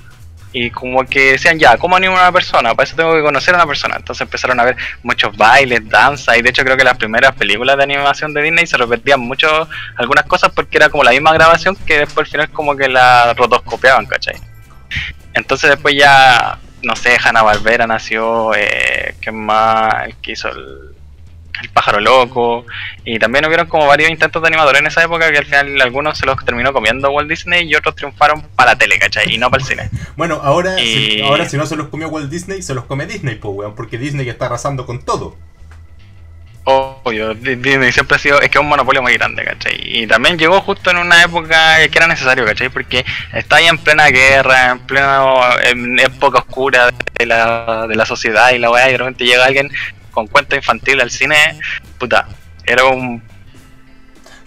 Y 0.53 0.71
como 0.71 1.05
que 1.05 1.33
decían, 1.33 1.59
ya, 1.59 1.77
¿cómo 1.77 1.95
animo 1.95 2.17
a 2.17 2.21
una 2.21 2.31
persona? 2.31 2.73
Para 2.73 2.87
eso 2.87 2.95
tengo 2.95 3.13
que 3.13 3.21
conocer 3.21 3.53
a 3.53 3.57
una 3.57 3.67
persona. 3.67 3.97
Entonces 3.97 4.21
empezaron 4.21 4.59
a 4.59 4.65
ver 4.65 4.77
muchos 5.03 5.35
bailes, 5.35 5.87
danza, 5.89 6.37
y 6.37 6.41
de 6.41 6.49
hecho 6.49 6.63
creo 6.63 6.77
que 6.77 6.83
las 6.83 6.97
primeras 6.97 7.35
películas 7.35 7.77
de 7.77 7.83
animación 7.83 8.33
de 8.33 8.41
Disney 8.41 8.65
se 8.65 8.77
repetían 8.77 9.19
mucho 9.19 9.67
algunas 9.97 10.25
cosas 10.25 10.51
porque 10.55 10.77
era 10.77 10.89
como 10.89 11.03
la 11.03 11.11
misma 11.11 11.33
grabación 11.33 11.75
que 11.75 11.99
después 11.99 12.25
al 12.25 12.31
final 12.31 12.49
como 12.51 12.75
que 12.75 12.87
la 12.87 13.33
rotoscopiaban, 13.33 14.05
¿cachai? 14.05 14.35
Entonces 15.33 15.69
después 15.69 15.95
ya, 15.95 16.57
no 16.81 16.95
sé, 16.95 17.17
Hanna 17.23 17.43
Barbera 17.43 17.85
nació, 17.85 18.55
eh, 18.55 19.15
¿qué 19.21 19.31
más? 19.31 20.07
El 20.07 20.15
que 20.15 20.31
hizo 20.31 20.49
el, 20.49 20.96
el 21.61 21.69
pájaro 21.69 21.99
loco, 21.99 22.65
y 23.05 23.19
también 23.19 23.45
hubieron 23.45 23.67
como 23.67 23.87
varios 23.87 24.09
intentos 24.09 24.41
de 24.41 24.47
animadores 24.47 24.81
en 24.81 24.87
esa 24.87 25.03
época 25.03 25.31
que 25.31 25.37
al 25.37 25.45
final 25.45 25.81
algunos 25.81 26.17
se 26.17 26.25
los 26.25 26.43
terminó 26.45 26.73
comiendo 26.73 27.09
Walt 27.11 27.29
Disney 27.29 27.67
y 27.69 27.75
otros 27.75 27.95
triunfaron 27.95 28.41
para 28.55 28.71
la 28.71 28.77
tele, 28.77 28.99
¿cachai? 28.99 29.33
Y 29.33 29.37
no 29.37 29.49
para 29.49 29.61
el 29.63 29.67
cine. 29.67 29.89
Bueno, 30.15 30.39
ahora, 30.43 30.75
si, 30.77 31.17
Y- 31.17 31.21
ahora 31.21 31.47
si 31.47 31.57
no 31.57 31.65
se 31.65 31.75
los 31.75 31.87
comió 31.89 32.07
Walt 32.09 32.29
Disney, 32.29 32.61
se 32.61 32.73
los 32.73 32.85
come 32.85 33.05
Disney, 33.05 33.35
pues, 33.35 33.53
weón, 33.55 33.75
porque 33.75 33.97
Disney 33.97 34.27
está 34.29 34.45
arrasando 34.47 34.85
con 34.85 35.03
todo. 35.03 35.35
Obvio, 36.69 37.33
Di- 37.33 37.55
Disney 37.55 37.93
siempre 37.93 38.17
ha 38.17 38.19
sido, 38.19 38.41
es 38.41 38.49
que 38.49 38.57
es 38.57 38.61
un 38.61 38.67
monopolio 38.67 39.01
muy 39.01 39.13
grande, 39.13 39.41
¿cachai? 39.45 39.79
Y 39.81 40.05
también 40.05 40.37
llegó 40.37 40.59
justo 40.59 40.91
en 40.91 40.97
una 40.97 41.23
época 41.23 41.77
que 41.87 41.97
era 41.97 42.07
necesario, 42.07 42.45
¿cachai? 42.45 42.67
Porque 42.67 43.05
está 43.33 43.55
ahí 43.55 43.67
en 43.67 43.77
plena 43.77 44.07
guerra, 44.07 44.71
en 44.71 44.79
plena 44.79 45.23
en 45.63 45.97
época 45.97 46.39
oscura 46.39 46.89
de 47.17 47.25
la, 47.25 47.87
de 47.87 47.95
la 47.95 48.05
sociedad 48.05 48.51
y 48.51 48.57
la 48.59 48.69
weá, 48.69 48.89
y 48.89 48.91
de 48.91 48.97
repente 48.97 49.23
llega 49.23 49.45
alguien 49.45 49.71
con 50.17 50.25
cuento 50.25 50.55
infantil 50.55 50.99
al 50.99 51.11
cine, 51.11 51.35
puta, 51.99 52.27
era 52.65 52.85
un, 52.85 53.21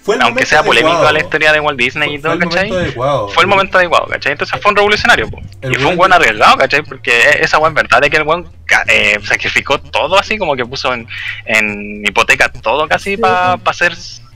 Fue 0.02 0.16
el 0.16 0.22
aunque 0.22 0.44
sea 0.44 0.64
polémico 0.64 0.88
adecuado. 0.88 1.08
a 1.08 1.12
la 1.12 1.20
historia 1.20 1.52
de 1.52 1.60
Walt 1.60 1.78
Disney 1.78 2.08
Fue- 2.08 2.16
y 2.16 2.18
fue 2.18 2.30
todo, 2.30 2.32
el 2.32 2.48
¿cachai? 2.48 2.70
adecuado. 2.72 3.28
Fue 3.28 3.42
el 3.44 3.48
momento 3.48 3.78
adecuado, 3.78 4.06
¿cachai? 4.08 4.32
Entonces 4.32 4.60
fue 4.60 4.70
un 4.72 4.76
revolucionario, 4.76 5.30
po. 5.30 5.38
Y 5.62 5.74
fue 5.76 5.86
un 5.92 5.96
buen 5.96 6.12
arriesgado, 6.12 6.56
¿cachai? 6.56 6.82
Porque 6.82 7.12
esa 7.40 7.58
weá 7.58 7.68
es 7.68 7.74
verdad 7.76 8.00
de 8.00 8.10
que 8.10 8.16
el 8.16 8.24
buen 8.24 8.48
ca- 8.66 8.82
eh, 8.88 9.20
sacrificó 9.22 9.78
todo 9.80 10.18
así, 10.18 10.38
como 10.38 10.56
que 10.56 10.66
puso 10.66 10.92
en, 10.92 11.06
en 11.44 12.02
hipoteca 12.04 12.48
todo 12.50 12.88
casi 12.88 13.10
Sí, 13.12 13.16
para 13.16 13.54
sí. 13.54 13.62
hacer 13.66 13.92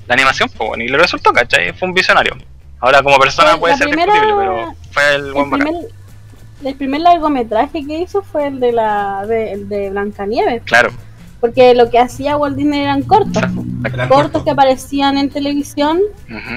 la 0.06 0.14
animación, 0.14 0.48
po, 0.50 0.76
y 0.76 0.86
le 0.86 0.96
resultó, 0.98 1.32
¿cachai? 1.32 1.72
Fue 1.72 1.88
un 1.88 1.94
visionario. 1.94 2.36
Ahora 2.78 3.02
como 3.02 3.18
persona 3.18 3.50
Fue 3.52 3.58
puede 3.60 3.76
ser 3.76 3.88
primera- 3.88 4.12
discutible, 4.12 4.36
pero 4.38 4.74
fue 4.92 5.14
el 5.16 5.32
buen 5.32 5.44
el 5.46 5.50
bacán. 5.50 5.74
el 6.64 6.74
primer 6.76 7.00
largometraje 7.00 7.84
que 7.86 7.98
hizo 7.98 8.22
fue 8.22 8.46
el 8.46 8.60
de 8.60 8.70
la 8.72 9.24
de, 9.26 9.52
el 9.52 9.68
de 9.68 9.90
Blancanieves, 9.90 10.62
Claro. 10.64 10.90
Porque 11.44 11.74
lo 11.74 11.90
que 11.90 11.98
hacía 11.98 12.38
Walt 12.38 12.56
Disney 12.56 12.80
eran 12.80 13.02
cortos, 13.02 13.42
cortos 14.08 14.44
que 14.44 14.50
aparecían 14.50 15.18
en 15.18 15.28
televisión 15.28 16.00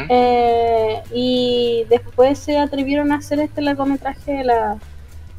eh, 0.10 1.02
y 1.14 1.84
después 1.90 2.40
se 2.40 2.58
atrevieron 2.58 3.12
a 3.12 3.18
hacer 3.18 3.42
este 3.42 3.62
largometraje 3.62 4.32
de 4.32 4.44
la 4.46 4.78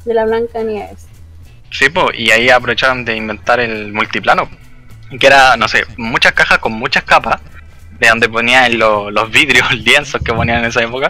de 0.05 0.13
la 0.13 0.25
Blancanieves. 0.25 1.07
Sí, 1.71 1.89
po, 1.89 2.09
y 2.13 2.29
ahí 2.29 2.51
aprovecharon 2.51 3.03
de 3.05 3.15
inventar 3.15 3.59
el 3.59 3.91
multiplano. 3.91 4.47
que 5.19 5.25
era, 5.25 5.57
no 5.57 5.67
sé, 5.67 5.83
muchas 5.97 6.33
cajas 6.33 6.59
con 6.59 6.73
muchas 6.73 7.03
capas, 7.03 7.41
de 7.99 8.07
donde 8.07 8.29
ponían 8.29 8.77
lo- 8.77 9.09
los 9.09 9.31
vidrios, 9.31 9.71
lienzos 9.87 10.21
que 10.23 10.31
ponían 10.31 10.59
en 10.59 10.65
esa 10.65 10.83
época, 10.83 11.07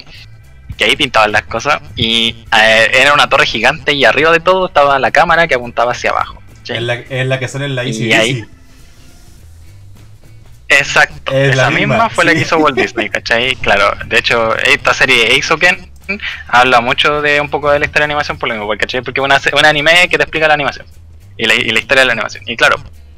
que 0.78 0.86
ahí 0.86 0.96
pintaban 0.96 1.34
las 1.34 1.44
cosas, 1.44 1.82
y 1.98 2.30
eh, 2.58 2.88
era 2.94 3.14
una 3.14 3.28
torre 3.28 3.46
gigante 3.46 3.92
y 3.92 4.06
arriba 4.06 4.32
de 4.32 4.40
todo 4.40 4.68
estaba 4.68 4.98
la 4.98 5.12
cámara 5.12 5.46
que 5.46 5.56
apuntaba 5.56 5.92
hacia 5.92 6.12
abajo. 6.12 6.39
Es 6.76 6.82
la, 6.82 6.94
es 6.96 7.26
la 7.28 7.40
que 7.40 7.48
sale 7.48 7.66
en 7.66 7.76
la 7.76 7.84
Y 7.84 7.90
Easy 7.90 8.14
ahí-. 8.14 8.46
Exacto, 10.68 11.32
Es 11.34 11.56
la 11.56 11.64
esa 11.64 11.72
misma, 11.72 11.96
misma, 11.96 12.10
fue 12.10 12.26
la 12.26 12.34
que 12.34 12.42
hizo 12.42 12.58
Walt 12.60 12.78
Disney, 12.78 13.10
¿cachai? 13.12 13.56
Claro, 13.56 13.92
de 14.06 14.20
hecho, 14.20 14.56
esta 14.58 14.94
serie 14.94 15.34
Eisoken 15.34 15.90
habla 16.48 16.80
mucho 16.82 17.22
de 17.22 17.42
un 17.42 17.50
poco 17.50 17.72
de 17.72 17.80
la 17.80 17.86
historia 17.86 18.02
de 18.08 18.14
animación 18.14 18.38
por 18.38 18.50
lo 18.50 18.56
mismo, 18.56 18.68
porque, 18.68 18.82
¿cachai? 18.86 19.02
Porque 19.02 19.20
es 19.20 19.26
una, 19.26 19.40
se- 19.40 19.56
un 19.56 19.66
anime 19.66 20.08
que 20.10 20.18
te 20.18 20.24
explica 20.24 20.48
la 20.48 20.54
animación 20.54 20.86
y 21.38 21.46
la, 21.46 21.56
y 21.56 21.70
la 21.70 21.80
historia 21.80 22.02
de 22.02 22.08
la 22.08 22.14
animación. 22.14 22.44
Y 22.48 22.56
claro, 22.56 22.76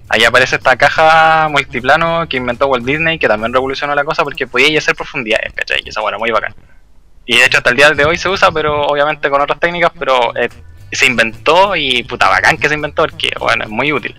ahí 0.08 0.24
aparece 0.24 0.56
esta 0.56 0.78
caja 0.78 1.48
multiplano 1.50 2.28
que 2.30 2.38
inventó 2.38 2.68
Walt 2.68 2.86
Disney, 2.86 3.20
que 3.20 3.28
también 3.28 3.54
revolucionó 3.54 3.96
la 3.96 4.04
cosa 4.06 4.24
porque 4.24 4.48
podía 4.48 4.78
hacer 4.80 4.96
profundidades, 4.96 5.52
¿cachai? 5.54 5.82
Y 5.86 5.90
esa 5.90 6.00
bueno, 6.02 6.20
muy 6.20 6.32
bacán. 6.32 6.56
Y 7.26 7.38
de 7.38 7.46
hecho 7.46 7.58
hasta 7.58 7.70
el 7.70 7.76
día 7.78 7.92
de 7.92 8.06
hoy 8.06 8.18
se 8.18 8.30
usa, 8.30 8.50
pero 8.52 8.86
obviamente 8.88 9.30
con 9.30 9.42
otras 9.42 9.60
técnicas, 9.60 9.92
pero 9.98 10.36
eh, 10.38 10.50
se 10.92 11.06
inventó 11.06 11.76
y 11.76 12.04
puta 12.04 12.28
bacán 12.30 12.58
que 12.58 12.68
se 12.68 12.76
inventó 12.76 13.04
porque, 13.04 13.32
bueno, 13.40 13.64
es 13.66 13.70
muy 13.70 13.92
útil. 13.94 14.16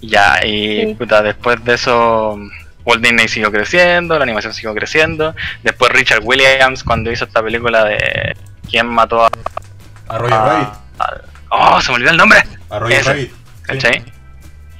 Ya, 0.00 0.44
y 0.44 0.86
Sí. 0.86 0.94
puta, 0.94 1.22
después 1.22 1.62
de 1.64 1.74
eso, 1.74 2.38
Walt 2.84 3.02
Disney 3.02 3.28
siguió 3.28 3.50
creciendo, 3.52 4.16
la 4.18 4.24
animación 4.24 4.54
siguió 4.54 4.74
creciendo. 4.74 5.34
Después 5.62 5.92
Richard 5.92 6.20
Williams, 6.22 6.82
cuando 6.84 7.10
hizo 7.12 7.24
esta 7.24 7.42
película 7.42 7.84
de 7.84 8.36
¿Quién 8.70 8.86
mató 8.86 9.24
a.? 9.24 9.30
A 10.08 10.18
Roger 10.18 10.34
a- 10.34 10.44
Rabbit. 10.46 10.68
a- 10.98 11.20
¡Oh, 11.50 11.80
se 11.80 11.90
me 11.90 11.96
olvidó 11.96 12.10
el 12.12 12.16
nombre! 12.16 12.42
A 12.70 12.78
Roger 12.78 13.00
ese. 13.00 13.10
Rabbit. 13.10 13.30
sí. 13.30 13.36
¿Cachai? 13.62 14.04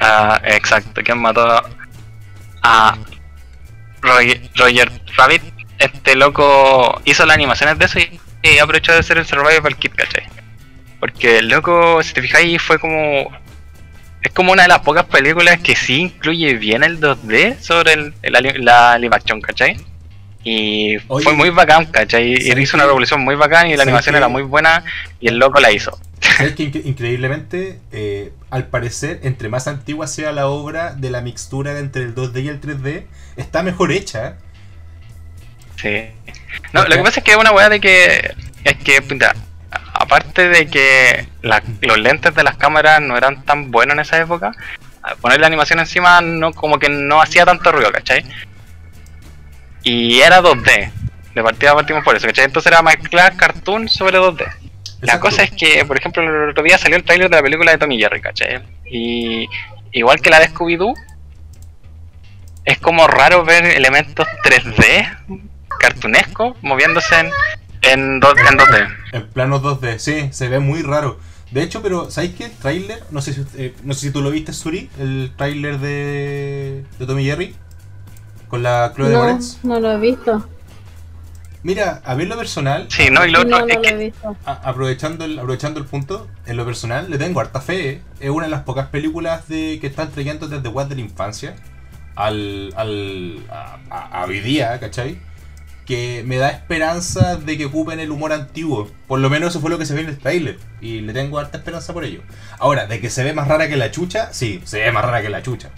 Ah, 0.01 0.41
exacto, 0.45 1.03
¿quién 1.05 1.19
mató 1.19 1.43
a, 1.51 1.65
a 2.63 2.97
Roger, 4.01 4.41
Roger 4.57 4.91
Rabbit? 5.17 5.43
Este 5.79 6.15
loco 6.15 7.01
hizo 7.05 7.27
las 7.27 7.35
animaciones 7.35 7.79
de 7.79 7.85
eso 7.85 7.99
y, 7.99 8.21
y 8.43 8.59
aprovechó 8.59 8.93
de 8.93 9.03
ser 9.03 9.19
el 9.19 9.27
Survival 9.27 9.77
Kit, 9.77 9.95
¿cachai? 9.95 10.27
Porque 11.01 11.39
el 11.39 11.49
loco, 11.49 12.03
si 12.03 12.13
te 12.13 12.23
fijáis, 12.23 12.61
fue 12.63 12.79
como. 12.79 13.31
Es 14.23 14.33
como 14.33 14.53
una 14.53 14.63
de 14.65 14.69
las 14.69 14.81
pocas 14.81 15.07
películas 15.07 15.59
que 15.61 15.75
sí 15.75 15.97
incluye 16.03 16.55
bien 16.55 16.85
el 16.85 17.01
2D 17.01 17.59
sobre 17.59 17.95
el, 17.95 18.15
el 18.23 18.65
la 18.65 18.99
live 18.99 19.17
action, 19.17 19.41
¿cachai? 19.41 19.79
Y 20.45 20.97
Oye, 21.09 21.25
fue 21.25 21.33
muy 21.33 21.49
bacán, 21.51 21.87
¿cachai? 21.87 22.35
Y 22.35 22.41
¿sabes 22.43 22.65
hizo 22.65 22.77
una 22.77 22.85
revolución 22.85 23.21
muy 23.23 23.35
bacán 23.35 23.67
y 23.67 23.71
la 23.71 23.77
¿Sabes 23.79 23.89
animación 23.89 24.17
era 24.17 24.29
muy 24.29 24.43
buena 24.43 24.85
y 25.21 25.29
el 25.29 25.39
loco 25.39 25.59
la 25.61 25.71
hizo. 25.73 25.99
¿Sabes 26.21 26.55
que 26.55 26.71
incre- 26.71 26.85
increíblemente, 26.85 27.79
eh, 27.93 28.33
al 28.51 28.67
parecer, 28.67 29.21
entre 29.23 29.49
más 29.49 29.67
antigua 29.69 30.07
sea 30.07 30.33
la 30.33 30.49
obra 30.49 30.95
de 30.95 31.11
la 31.11 31.23
mixtura 31.23 31.79
entre 31.79 32.03
el 32.03 32.15
2D 32.15 32.43
y 32.43 32.49
el 32.49 32.61
3D, 32.61 33.05
está 33.37 33.63
mejor 33.63 33.91
hecha. 33.91 34.37
Sí. 35.77 36.07
No, 36.73 36.85
lo 36.85 36.97
que 36.97 37.03
pasa 37.03 37.21
es 37.21 37.25
que 37.25 37.33
es 37.33 37.37
una 37.39 37.53
weá 37.53 37.69
de 37.71 37.81
que. 37.81 38.35
Es 38.65 38.77
que, 38.77 39.01
puta, 39.01 39.35
aparte 39.71 40.49
de 40.49 40.67
que 40.69 41.29
la- 41.43 41.63
los 41.83 41.99
lentes 41.99 42.35
de 42.35 42.43
las 42.43 42.57
cámaras 42.57 43.01
no 43.01 43.17
eran 43.17 43.45
tan 43.45 43.71
buenos 43.71 43.95
en 43.95 44.01
esa 44.01 44.19
época, 44.19 44.53
poner 45.21 45.41
la 45.41 45.47
animación 45.47 45.79
encima 45.79 46.21
no 46.21 46.53
como 46.53 46.79
que 46.79 46.89
no 46.89 47.21
hacía 47.23 47.45
tanto 47.45 47.73
ruido, 47.73 47.91
¿cachai? 47.93 48.25
Y 49.83 50.21
era 50.21 50.41
2D. 50.43 50.91
De 51.35 51.43
partida 51.43 51.75
partimos 51.75 52.05
por 52.05 52.17
eso, 52.17 52.27
¿cachai? 52.27 52.45
Entonces 52.45 52.71
era 52.73 52.83
mezclar 52.83 53.37
cartoon 53.37 53.89
sobre 53.89 54.19
2D. 54.19 54.45
La 55.01 55.15
Exacto. 55.15 55.21
cosa 55.21 55.43
es 55.45 55.51
que, 55.53 55.85
por 55.87 55.97
ejemplo, 55.97 56.23
el 56.23 56.51
otro 56.51 56.63
día 56.63 56.77
salió 56.77 56.97
el 56.97 57.05
tráiler 57.05 57.31
de 57.31 57.37
la 57.37 57.43
película 57.43 57.71
de 57.73 57.79
Tommy 57.79 57.99
Jerry, 57.99 58.21
¿cachai? 58.21 58.61
Y 58.91 59.49
igual 59.93 60.21
que 60.21 60.29
la 60.31 60.41
de 60.41 60.51
Scooby-Doo, 60.51 60.93
es 62.65 62.79
como 62.79 63.07
raro 63.07 63.43
ver 63.45 63.65
elementos 63.65 64.27
3D, 64.45 65.09
cartunescos, 65.79 66.57
moviéndose 66.63 67.19
en, 67.19 67.31
en, 67.83 68.21
dos- 68.21 68.35
en 68.39 68.59
2D. 68.59 68.97
En 69.13 69.29
planos 69.29 69.63
2D, 69.63 69.99
sí, 69.99 70.29
se 70.33 70.49
ve 70.49 70.59
muy 70.61 70.83
raro. 70.83 71.19
De 71.51 71.63
hecho, 71.63 71.83
pero 71.83 72.11
¿sabéis 72.11 72.35
qué? 72.37 72.45
El 72.47 72.53
tráiler, 72.53 73.03
no 73.11 73.21
sé 73.23 73.33
si 73.35 73.45
eh, 73.57 73.75
no 73.83 73.93
sé 73.95 74.01
si 74.07 74.11
tú 74.13 74.23
lo 74.23 74.31
viste, 74.31 74.53
Suri, 74.53 74.89
el 74.99 75.33
tráiler 75.37 75.79
de, 75.79 76.85
de 76.99 77.07
Tommy 77.07 77.25
Jerry 77.25 77.57
con 78.49 78.63
la 78.63 78.93
Chloe 78.95 79.09
de 79.09 79.17
No, 79.17 79.19
Moretz. 79.19 79.59
no 79.65 79.81
lo 79.81 79.91
he 79.93 79.99
visto. 79.99 80.47
Mira, 81.63 82.01
a 82.05 82.15
ver 82.15 82.27
lo 82.29 82.37
personal, 82.37 82.87
Sí, 82.89 83.11
no, 83.11 83.27
y 83.27 83.31
lo 83.31 83.45
No, 83.45 83.59
otro 83.59 83.67
no 83.67 83.67
es 83.69 83.75
lo 83.77 83.83
que 83.83 83.89
he 83.91 83.97
visto. 83.97 84.37
a- 84.47 84.53
aprovechando 84.69 85.25
el, 85.25 85.39
aprovechando 85.39 85.79
el 85.81 85.87
punto, 85.87 86.27
en 86.47 86.57
lo 86.57 86.65
personal 86.65 87.11
le 87.11 87.19
tengo 87.19 87.41
harta 87.41 87.61
fe. 87.61 87.91
eh. 87.91 88.03
Es 88.21 88.31
una 88.31 88.45
de 88.47 88.51
las 88.51 88.63
pocas 88.63 88.89
películas 88.89 89.47
de 89.49 89.79
que 89.81 89.87
están 89.89 90.11
trayendo 90.11 90.49
desde 90.49 90.69
What 90.69 90.87
de 90.87 90.95
la 90.95 91.01
infancia 91.03 91.57
al, 92.15 92.73
al 92.77 93.41
a, 93.51 93.79
a- 93.91 94.23
a 94.23 94.25
hoy 94.25 94.41
día, 94.41 94.79
¿cachai? 94.81 95.19
Que 95.91 96.23
me 96.25 96.37
da 96.37 96.51
esperanza 96.51 97.35
de 97.35 97.59
que 97.59 97.65
ocupen 97.65 97.99
el 97.99 98.13
humor 98.13 98.33
antiguo. 98.33 98.89
Por 99.09 99.19
lo 99.19 99.29
menos 99.29 99.51
eso 99.51 99.61
fue 99.61 99.71
lo 99.71 99.77
que 99.77 99.87
se 99.87 99.95
ve 99.95 100.03
en 100.03 100.11
el 100.11 100.19
trailer. 100.19 100.57
Y 100.81 101.01
le 101.01 101.13
tengo 101.13 101.37
harta 101.41 101.59
esperanza 101.59 101.93
por 101.93 102.05
ello. 102.05 102.23
Ahora, 102.61 102.87
de 102.87 103.01
que 103.01 103.11
se 103.11 103.25
ve 103.25 103.33
más 103.33 103.49
rara 103.49 103.69
que 103.69 103.77
la 103.77 103.91
chucha, 103.91 104.33
sí, 104.33 104.61
se 104.63 104.79
ve 104.79 104.93
más 104.93 105.05
rara 105.05 105.21
que 105.21 105.31
la 105.31 105.43
chucha. 105.43 105.71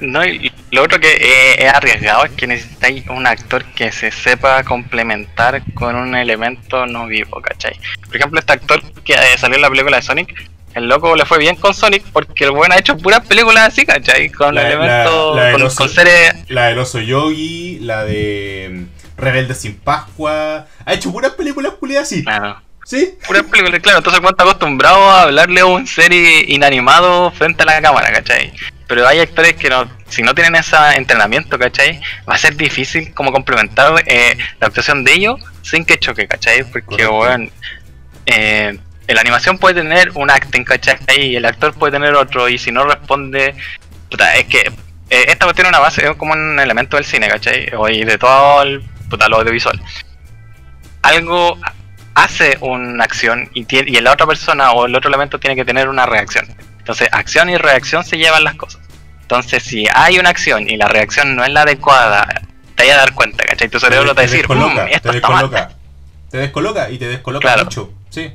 No, 0.00 0.26
y 0.26 0.50
lo 0.72 0.82
otro 0.82 0.98
que 0.98 1.12
eh, 1.12 1.64
es 1.64 1.72
arriesgado 1.72 2.24
es 2.24 2.32
que 2.32 2.48
necesitáis 2.48 3.06
un 3.08 3.24
actor 3.24 3.64
que 3.66 3.92
se 3.92 4.10
sepa 4.10 4.64
complementar 4.64 5.62
con 5.74 5.94
un 5.94 6.16
elemento 6.16 6.84
no 6.86 7.06
vivo, 7.06 7.40
¿cachai? 7.40 7.78
Por 8.04 8.16
ejemplo, 8.16 8.40
este 8.40 8.54
actor 8.54 8.82
que 9.04 9.12
eh, 9.12 9.38
salió 9.38 9.58
en 9.58 9.62
la 9.62 9.70
película 9.70 9.98
de 9.98 10.02
Sonic, 10.02 10.50
el 10.78 10.88
loco 10.88 11.14
le 11.14 11.24
fue 11.26 11.38
bien 11.38 11.56
con 11.56 11.74
Sonic 11.74 12.02
porque 12.12 12.44
el 12.44 12.52
buen 12.52 12.72
ha 12.72 12.78
hecho 12.78 12.96
puras 12.96 13.26
películas 13.26 13.68
así, 13.68 13.84
¿cachai? 13.84 14.30
Con 14.30 14.54
La- 14.54 14.66
elementos, 14.66 15.36
la- 15.36 15.44
la 15.44 15.52
con, 15.52 15.62
oso. 15.62 15.76
con 15.76 15.88
seres... 15.90 16.34
La 16.48 16.66
del 16.68 16.78
oso 16.78 16.98
yogi, 17.00 17.78
la 17.80 18.04
de 18.04 18.68
mm, 18.72 19.20
Rebelde 19.20 19.54
sin 19.54 19.74
Pascua. 19.76 20.66
Ha 20.84 20.94
hecho 20.94 21.12
puras 21.12 21.32
películas 21.32 21.72
culiadas 21.78 22.08
así. 22.08 22.24
Claro, 22.24 22.60
¿Sí? 22.84 23.14
puras 23.26 23.42
películas, 23.44 23.80
claro, 23.82 23.98
entonces 23.98 24.20
cuánto 24.20 24.42
acostumbrado 24.44 25.10
a 25.10 25.22
hablarle 25.22 25.60
a 25.60 25.66
un 25.66 25.86
ser 25.86 26.12
inanimado 26.12 27.30
frente 27.32 27.62
a 27.62 27.66
la 27.66 27.82
cámara, 27.82 28.10
¿cachai? 28.12 28.52
Pero 28.86 29.06
hay 29.06 29.20
actores 29.20 29.54
que 29.54 29.68
no, 29.68 29.86
si 30.08 30.22
no 30.22 30.34
tienen 30.34 30.54
ese 30.56 30.76
entrenamiento, 30.96 31.58
¿cachai? 31.58 32.00
Va 32.28 32.34
a 32.34 32.38
ser 32.38 32.56
difícil 32.56 33.12
como 33.12 33.32
complementar 33.32 34.02
eh, 34.06 34.36
la 34.60 34.68
actuación 34.68 35.04
de 35.04 35.12
ellos 35.12 35.40
sin 35.62 35.84
que 35.84 35.98
choque, 35.98 36.26
¿cachai? 36.26 36.64
Porque, 36.64 37.04
bueno, 37.04 37.50
eh, 38.24 38.78
la 39.14 39.20
animación 39.22 39.58
puede 39.58 39.76
tener 39.76 40.10
un 40.14 40.30
acting, 40.30 40.64
¿cachai? 40.64 40.98
Y 41.18 41.36
el 41.36 41.44
actor 41.44 41.72
puede 41.74 41.92
tener 41.92 42.14
otro, 42.14 42.48
y 42.48 42.58
si 42.58 42.70
no 42.72 42.84
responde, 42.84 43.54
puta, 44.10 44.34
es 44.36 44.46
que 44.46 44.58
eh, 45.10 45.24
esta 45.28 45.46
cuestión 45.46 45.66
es 45.66 45.70
una 45.70 45.78
base, 45.80 46.04
es 46.06 46.16
como 46.16 46.32
un 46.34 46.58
elemento 46.60 46.96
del 46.96 47.04
cine, 47.06 47.28
¿cachai? 47.28 47.70
O 47.76 47.88
y 47.88 48.04
de 48.04 48.18
todo 48.18 48.62
el, 48.62 48.82
puta, 49.08 49.28
lo 49.28 49.38
audiovisual. 49.38 49.80
Algo 51.02 51.58
hace 52.14 52.58
una 52.60 53.04
acción 53.04 53.48
y, 53.54 53.64
tiene, 53.64 53.90
y 53.90 54.00
la 54.00 54.12
otra 54.12 54.26
persona 54.26 54.72
o 54.72 54.86
el 54.86 54.94
otro 54.94 55.08
elemento 55.08 55.38
tiene 55.38 55.54
que 55.56 55.64
tener 55.64 55.88
una 55.88 56.04
reacción. 56.04 56.46
Entonces, 56.78 57.08
acción 57.12 57.48
y 57.48 57.56
reacción 57.56 58.04
se 58.04 58.18
llevan 58.18 58.44
las 58.44 58.54
cosas. 58.56 58.80
Entonces, 59.22 59.62
si 59.62 59.86
hay 59.94 60.18
una 60.18 60.30
acción 60.30 60.68
y 60.68 60.76
la 60.76 60.88
reacción 60.88 61.36
no 61.36 61.44
es 61.44 61.50
la 61.50 61.62
adecuada, 61.62 62.26
te 62.74 62.86
vas 62.86 62.94
a 62.94 62.98
dar 62.98 63.14
cuenta, 63.14 63.44
¿cachai? 63.44 63.68
Tu 63.68 63.78
cerebro 63.78 64.10
te 64.10 64.14
va 64.14 64.20
a 64.20 64.24
decir, 64.24 64.38
descoloca, 64.38 64.84
"Mm, 64.84 64.88
esto 64.88 65.10
te 65.10 65.16
está 65.16 65.28
mal". 65.28 65.42
descoloca. 65.50 65.70
Te 66.30 66.36
descoloca 66.38 66.90
y 66.90 66.98
te 66.98 67.08
descoloca 67.08 67.42
Claro. 67.42 67.64
mucho. 67.64 67.92
Sí. 68.10 68.32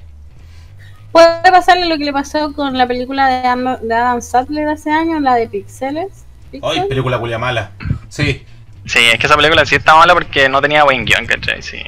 Puede 1.14 1.52
pasarle 1.52 1.86
lo 1.86 1.98
que 1.98 2.04
le 2.06 2.12
pasó 2.12 2.52
con 2.54 2.78
la 2.78 2.86
película 2.88 3.28
de 3.30 3.48
Adam, 3.48 3.78
de 3.82 3.94
Adam 3.96 4.22
Sandler 4.22 4.68
hace 4.68 4.92
años, 4.92 5.22
la 5.22 5.36
de 5.36 5.48
Pixeles. 5.48 6.26
Ay, 6.62 6.88
película 6.90 7.18
culia 7.20 7.38
mala. 7.40 7.72
Sí. 8.10 8.46
Sí, 8.86 9.00
es 9.14 9.18
que 9.20 9.28
esa 9.28 9.38
película 9.38 9.66
sí 9.66 9.76
está 9.76 9.96
mala 9.96 10.14
porque 10.14 10.50
no 10.50 10.60
tenía 10.62 10.84
buen 10.84 11.06
guion, 11.06 11.26
¿cachai? 11.26 11.62
Sí. 11.62 11.82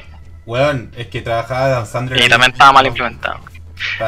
Weón, 0.46 0.90
es 0.96 1.08
que 1.08 1.20
trabajaba 1.20 1.66
Adam 1.66 1.86
Sandler. 1.86 2.24
Y 2.24 2.28
también 2.28 2.52
estaba 2.52 2.72
mal 2.72 2.86
implementado. 2.86 3.40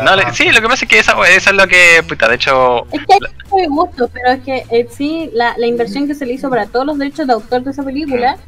No, 0.02 0.16
le- 0.16 0.32
sí, 0.32 0.50
lo 0.50 0.62
que 0.62 0.68
pasa 0.68 0.84
es 0.86 0.88
que 0.90 0.98
esa, 0.98 1.12
eso 1.28 1.50
es 1.50 1.56
lo 1.56 1.66
que, 1.66 2.02
puta, 2.08 2.26
de 2.28 2.36
hecho, 2.36 2.86
Es 2.90 3.00
que 3.06 3.14
hay 3.14 3.20
muy 3.50 3.66
gusto, 3.66 4.08
pero 4.08 4.30
es 4.32 4.40
que 4.42 4.64
en 4.70 4.90
sí 4.90 5.30
la, 5.34 5.54
la 5.58 5.66
inversión 5.66 6.06
que 6.06 6.14
se 6.14 6.24
le 6.24 6.32
hizo 6.32 6.48
para 6.48 6.66
todos 6.66 6.86
los 6.86 6.96
derechos 6.98 7.26
de 7.26 7.34
autor 7.34 7.62
de 7.62 7.72
esa 7.72 7.82
película 7.82 8.38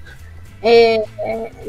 eh, 0.63 1.01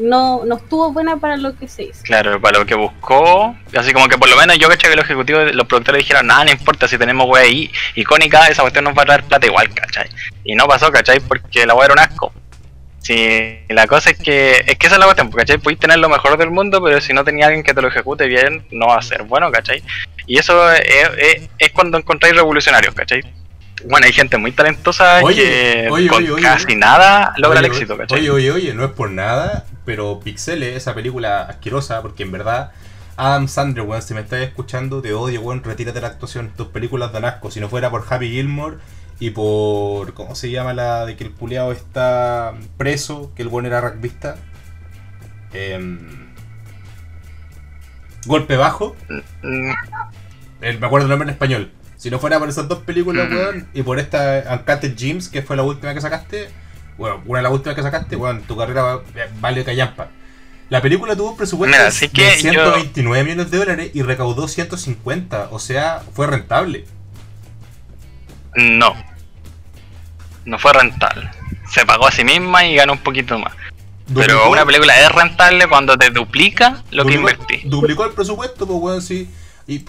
no, 0.00 0.42
no 0.44 0.56
estuvo 0.56 0.92
buena 0.92 1.16
para 1.16 1.36
lo 1.36 1.56
que 1.56 1.66
se 1.68 1.84
hizo. 1.84 2.02
Claro, 2.02 2.40
para 2.40 2.58
lo 2.58 2.66
que 2.66 2.74
buscó, 2.74 3.56
así 3.76 3.92
como 3.92 4.08
que 4.08 4.18
por 4.18 4.28
lo 4.28 4.36
menos 4.36 4.58
yo 4.58 4.68
caché 4.68 4.88
que 4.88 4.96
los 4.96 5.04
ejecutivos, 5.04 5.54
los 5.54 5.66
productores 5.66 6.00
dijeron, 6.00 6.26
nada, 6.26 6.44
no 6.44 6.50
importa 6.50 6.86
si 6.88 6.98
tenemos 6.98 7.26
wea 7.28 7.42
ahí 7.44 7.70
icónica, 7.94 8.46
esa 8.48 8.62
cuestión 8.62 8.84
nos 8.84 8.96
va 8.96 9.02
a 9.02 9.06
traer 9.06 9.22
plata 9.24 9.46
igual, 9.46 9.72
¿cachai? 9.74 10.08
Y 10.44 10.54
no 10.54 10.66
pasó, 10.66 10.90
¿cachai? 10.92 11.20
Porque 11.20 11.64
la 11.66 11.74
wea 11.74 11.86
era 11.86 11.94
un 11.94 12.00
asco. 12.00 12.32
Sí, 12.98 13.58
la 13.68 13.88
cosa 13.88 14.10
es 14.10 14.18
que, 14.18 14.62
es 14.64 14.78
que 14.78 14.86
esa 14.86 14.94
es 14.94 15.00
la 15.00 15.06
cuestión, 15.06 15.30
¿cachai? 15.32 15.58
Podéis 15.58 15.80
tener 15.80 15.98
lo 15.98 16.08
mejor 16.08 16.36
del 16.38 16.50
mundo, 16.50 16.80
pero 16.82 17.00
si 17.00 17.12
no 17.12 17.24
tenía 17.24 17.46
alguien 17.46 17.64
que 17.64 17.74
te 17.74 17.82
lo 17.82 17.88
ejecute 17.88 18.26
bien, 18.26 18.64
no 18.70 18.86
va 18.88 18.98
a 18.98 19.02
ser 19.02 19.24
bueno, 19.24 19.50
¿cachai? 19.50 19.82
Y 20.26 20.38
eso 20.38 20.70
es, 20.72 20.80
es- 21.18 21.48
es 21.58 21.72
cuando 21.72 21.98
encontráis 21.98 22.36
revolucionarios, 22.36 22.94
¿cachai? 22.94 23.22
Bueno, 23.88 24.06
hay 24.06 24.12
gente 24.12 24.38
muy 24.38 24.52
talentosa 24.52 25.20
Oye, 25.22 25.42
que 25.42 25.88
oye, 25.90 26.08
con 26.08 26.24
oye, 26.24 26.42
casi 26.42 26.76
nada 26.76 27.34
logra 27.36 27.60
el 27.60 27.66
éxito, 27.66 27.96
¿cachai? 27.96 28.20
Oye, 28.20 28.30
oye, 28.30 28.50
oye, 28.50 28.74
no 28.74 28.84
es 28.84 28.92
por 28.92 29.10
nada, 29.10 29.66
pero 29.84 30.20
Pixeles, 30.20 30.76
esa 30.76 30.94
película 30.94 31.42
asquerosa, 31.42 32.02
porque 32.02 32.22
en 32.22 32.32
verdad, 32.32 32.72
Adam 33.16 33.48
Sandler, 33.48 33.84
weón, 33.84 34.02
si 34.02 34.14
me 34.14 34.20
estás 34.20 34.40
escuchando, 34.40 35.02
te 35.02 35.12
odio, 35.12 35.40
weón, 35.40 35.62
retírate 35.62 35.96
de 35.96 36.02
la 36.02 36.08
actuación. 36.08 36.52
Tus 36.56 36.68
películas 36.68 37.12
dan 37.12 37.24
asco. 37.24 37.50
Si 37.50 37.60
no 37.60 37.68
fuera 37.68 37.90
por 37.90 38.04
Happy 38.08 38.30
Gilmore 38.30 38.76
y 39.18 39.30
por. 39.30 40.14
¿Cómo 40.14 40.34
se 40.34 40.50
llama 40.50 40.72
la 40.74 41.04
de 41.06 41.16
que 41.16 41.24
el 41.24 41.32
culeado 41.32 41.72
está 41.72 42.54
preso? 42.76 43.32
Que 43.36 43.42
el 43.42 43.48
buen 43.48 43.66
era 43.66 43.80
rugbyista. 43.80 44.36
Em, 45.52 45.98
golpe 48.26 48.56
bajo. 48.56 48.96
Mm, 49.42 49.70
Eh, 50.62 50.78
me 50.80 50.86
acuerdo 50.86 51.06
el 51.06 51.10
nombre 51.10 51.26
en 51.28 51.32
español. 51.32 51.72
Si 52.02 52.10
no 52.10 52.18
fuera 52.18 52.40
por 52.40 52.48
esas 52.48 52.66
dos 52.66 52.80
películas, 52.80 53.28
Mm. 53.30 53.32
weón, 53.32 53.68
y 53.74 53.82
por 53.84 54.00
esta 54.00 54.42
Uncut 54.50 54.98
Gems, 54.98 55.28
que 55.28 55.40
fue 55.40 55.54
la 55.54 55.62
última 55.62 55.94
que 55.94 56.00
sacaste, 56.00 56.48
bueno, 56.98 57.22
una 57.26 57.38
de 57.38 57.42
las 57.44 57.52
últimas 57.52 57.76
que 57.76 57.82
sacaste, 57.82 58.16
weón, 58.16 58.42
tu 58.42 58.56
carrera 58.56 58.82
va- 58.82 59.02
eh, 59.14 59.30
vale 59.40 59.62
callampa. 59.62 60.08
La 60.68 60.82
película 60.82 61.14
tuvo 61.14 61.30
un 61.30 61.36
presupuesto 61.36 61.70
Mira, 61.70 61.82
de 61.84 61.88
así 61.90 62.08
que 62.08 62.22
de 62.24 62.42
yo- 62.42 62.50
129 62.50 63.22
millones 63.22 63.52
de 63.52 63.58
dólares 63.58 63.90
y 63.94 64.02
recaudó 64.02 64.48
150, 64.48 65.46
o 65.52 65.60
sea, 65.60 66.02
fue 66.12 66.26
rentable. 66.26 66.86
No. 68.56 68.96
No 70.44 70.58
fue 70.58 70.72
rentable. 70.72 71.30
Se 71.70 71.86
pagó 71.86 72.08
a 72.08 72.10
sí 72.10 72.24
misma 72.24 72.64
y 72.66 72.74
ganó 72.74 72.94
un 72.94 72.98
poquito 72.98 73.38
más. 73.38 73.52
Pero 74.12 74.50
una 74.50 74.66
película 74.66 74.98
es 75.00 75.12
rentable 75.12 75.68
cuando 75.68 75.96
te 75.96 76.10
duplica 76.10 76.82
lo 76.90 77.04
que 77.04 77.14
invertí. 77.14 77.62
Duplicó 77.64 78.04
el 78.06 78.12
presupuesto, 78.12 78.66
pues, 78.66 78.78
weón, 78.80 79.02
sí. 79.02 79.30
Y 79.66 79.84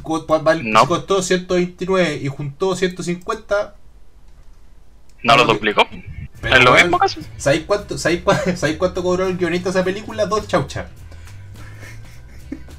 No. 0.63 0.87
costó 0.87 1.21
129 1.21 2.19
y 2.21 2.27
juntó 2.27 2.75
150. 2.75 3.75
No 5.23 5.37
lo 5.37 5.45
duplicó. 5.45 5.87
pero, 6.41 6.55
es 6.57 6.63
lo 6.63 6.73
mismo 6.73 6.99
casi. 6.99 7.21
¿Sabéis 7.37 7.63
cuánto, 7.65 7.97
sabéis 7.97 8.23
cua- 8.23 8.55
sabéis 8.55 8.77
cuánto 8.77 9.01
cobró 9.01 9.25
el 9.27 9.37
guionista 9.37 9.69
de 9.71 9.79
esa 9.79 9.83
película? 9.85 10.25
Dos 10.25 10.47
chauchas. 10.47 10.85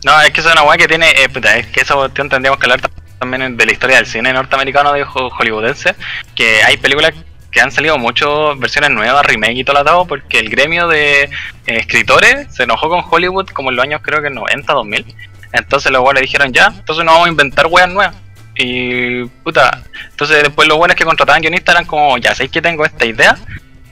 No, 0.04 0.20
es 0.20 0.30
que 0.32 0.40
es 0.40 0.46
una 0.46 0.62
weá 0.62 0.76
que 0.76 0.86
tiene. 0.88 1.10
eh, 1.10 1.28
puta, 1.30 1.56
es 1.56 1.66
que 1.68 1.80
eso 1.80 1.96
cuestión 1.96 2.28
tendríamos 2.28 2.58
que 2.60 2.66
hablar 2.66 2.82
también 3.18 3.56
de 3.56 3.66
la 3.66 3.72
historia 3.72 3.96
del 3.96 4.06
cine 4.06 4.32
norteamericano 4.32 4.92
de 4.92 5.02
ho- 5.02 5.30
hollywoodense. 5.30 5.94
Que 6.34 6.62
hay 6.62 6.76
películas 6.76 7.14
que 7.50 7.60
han 7.60 7.70
salido 7.72 7.96
muchas 7.96 8.28
versiones 8.58 8.90
nuevas, 8.90 9.24
remake 9.24 9.56
y 9.58 9.64
todo 9.64 9.78
lo 9.78 9.84
dado, 9.84 10.04
porque 10.06 10.40
el 10.40 10.50
gremio 10.50 10.88
de 10.88 11.22
eh, 11.22 11.30
escritores 11.66 12.54
se 12.54 12.64
enojó 12.64 12.88
con 12.90 13.02
Hollywood 13.08 13.46
como 13.50 13.70
en 13.70 13.76
los 13.76 13.84
años 13.84 14.00
creo 14.02 14.20
que 14.20 14.28
90, 14.28 14.72
2000. 14.74 15.06
Entonces 15.54 15.92
los 15.92 16.02
weones 16.02 16.22
dijeron 16.22 16.52
ya, 16.52 16.66
entonces 16.66 17.04
no 17.04 17.12
vamos 17.12 17.28
a 17.28 17.30
inventar 17.30 17.66
weas 17.66 17.88
nuevas. 17.88 18.16
Y 18.56 19.24
puta, 19.42 19.82
entonces 20.10 20.42
después 20.42 20.68
los 20.68 20.76
buenos 20.76 20.96
que 20.96 21.04
contrataban 21.04 21.40
guionistas 21.40 21.76
eran 21.76 21.86
como, 21.86 22.18
ya 22.18 22.34
sé 22.34 22.48
que 22.48 22.60
tengo 22.60 22.84
esta 22.84 23.04
idea, 23.04 23.38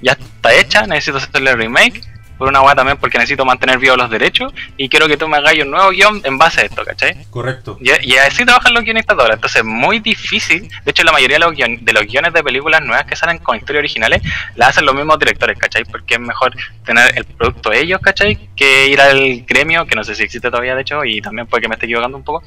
ya 0.02 0.12
está 0.12 0.52
hecha, 0.54 0.86
necesito 0.86 1.18
hacerle 1.18 1.54
remake, 1.54 2.02
por 2.42 2.48
una 2.48 2.60
wea 2.60 2.74
también 2.74 2.96
porque 2.98 3.18
necesito 3.18 3.44
mantener 3.44 3.78
vivos 3.78 3.96
los 3.96 4.10
derechos, 4.10 4.52
y 4.76 4.88
quiero 4.88 5.06
que 5.06 5.16
tú 5.16 5.28
me 5.28 5.36
hagas 5.36 5.54
un 5.58 5.70
nuevo 5.70 5.90
guion 5.90 6.20
en 6.24 6.38
base 6.38 6.62
a 6.62 6.64
esto, 6.64 6.84
¿cachai? 6.84 7.24
Correcto. 7.30 7.78
Y, 7.80 7.90
y 8.10 8.16
así 8.16 8.44
trabajan 8.44 8.74
los 8.74 8.82
guionistas 8.82 9.16
ahora, 9.16 9.34
entonces 9.34 9.60
es 9.60 9.64
muy 9.64 10.00
difícil, 10.00 10.68
de 10.84 10.90
hecho 10.90 11.04
la 11.04 11.12
mayoría 11.12 11.36
de 11.36 11.44
los, 11.44 11.52
guion- 11.54 11.78
de 11.80 11.92
los 11.92 12.04
guiones 12.04 12.32
de 12.32 12.42
películas 12.42 12.82
nuevas 12.82 13.04
que 13.06 13.14
salen 13.14 13.38
con 13.38 13.56
historias 13.56 13.82
originales, 13.82 14.22
la 14.56 14.66
hacen 14.66 14.84
los 14.84 14.94
mismos 14.96 15.20
directores, 15.20 15.56
¿cachai? 15.56 15.84
Porque 15.84 16.14
es 16.14 16.20
mejor 16.20 16.52
tener 16.84 17.16
el 17.16 17.24
producto 17.24 17.70
ellos, 17.72 18.00
¿cachai? 18.00 18.48
Que 18.56 18.88
ir 18.88 19.00
al 19.00 19.42
gremio, 19.42 19.86
que 19.86 19.94
no 19.94 20.02
sé 20.02 20.16
si 20.16 20.24
existe 20.24 20.50
todavía 20.50 20.74
de 20.74 20.82
hecho, 20.82 21.04
y 21.04 21.20
también 21.20 21.46
puede 21.46 21.62
que 21.62 21.68
me 21.68 21.74
esté 21.74 21.86
equivocando 21.86 22.16
un 22.16 22.24
poco, 22.24 22.42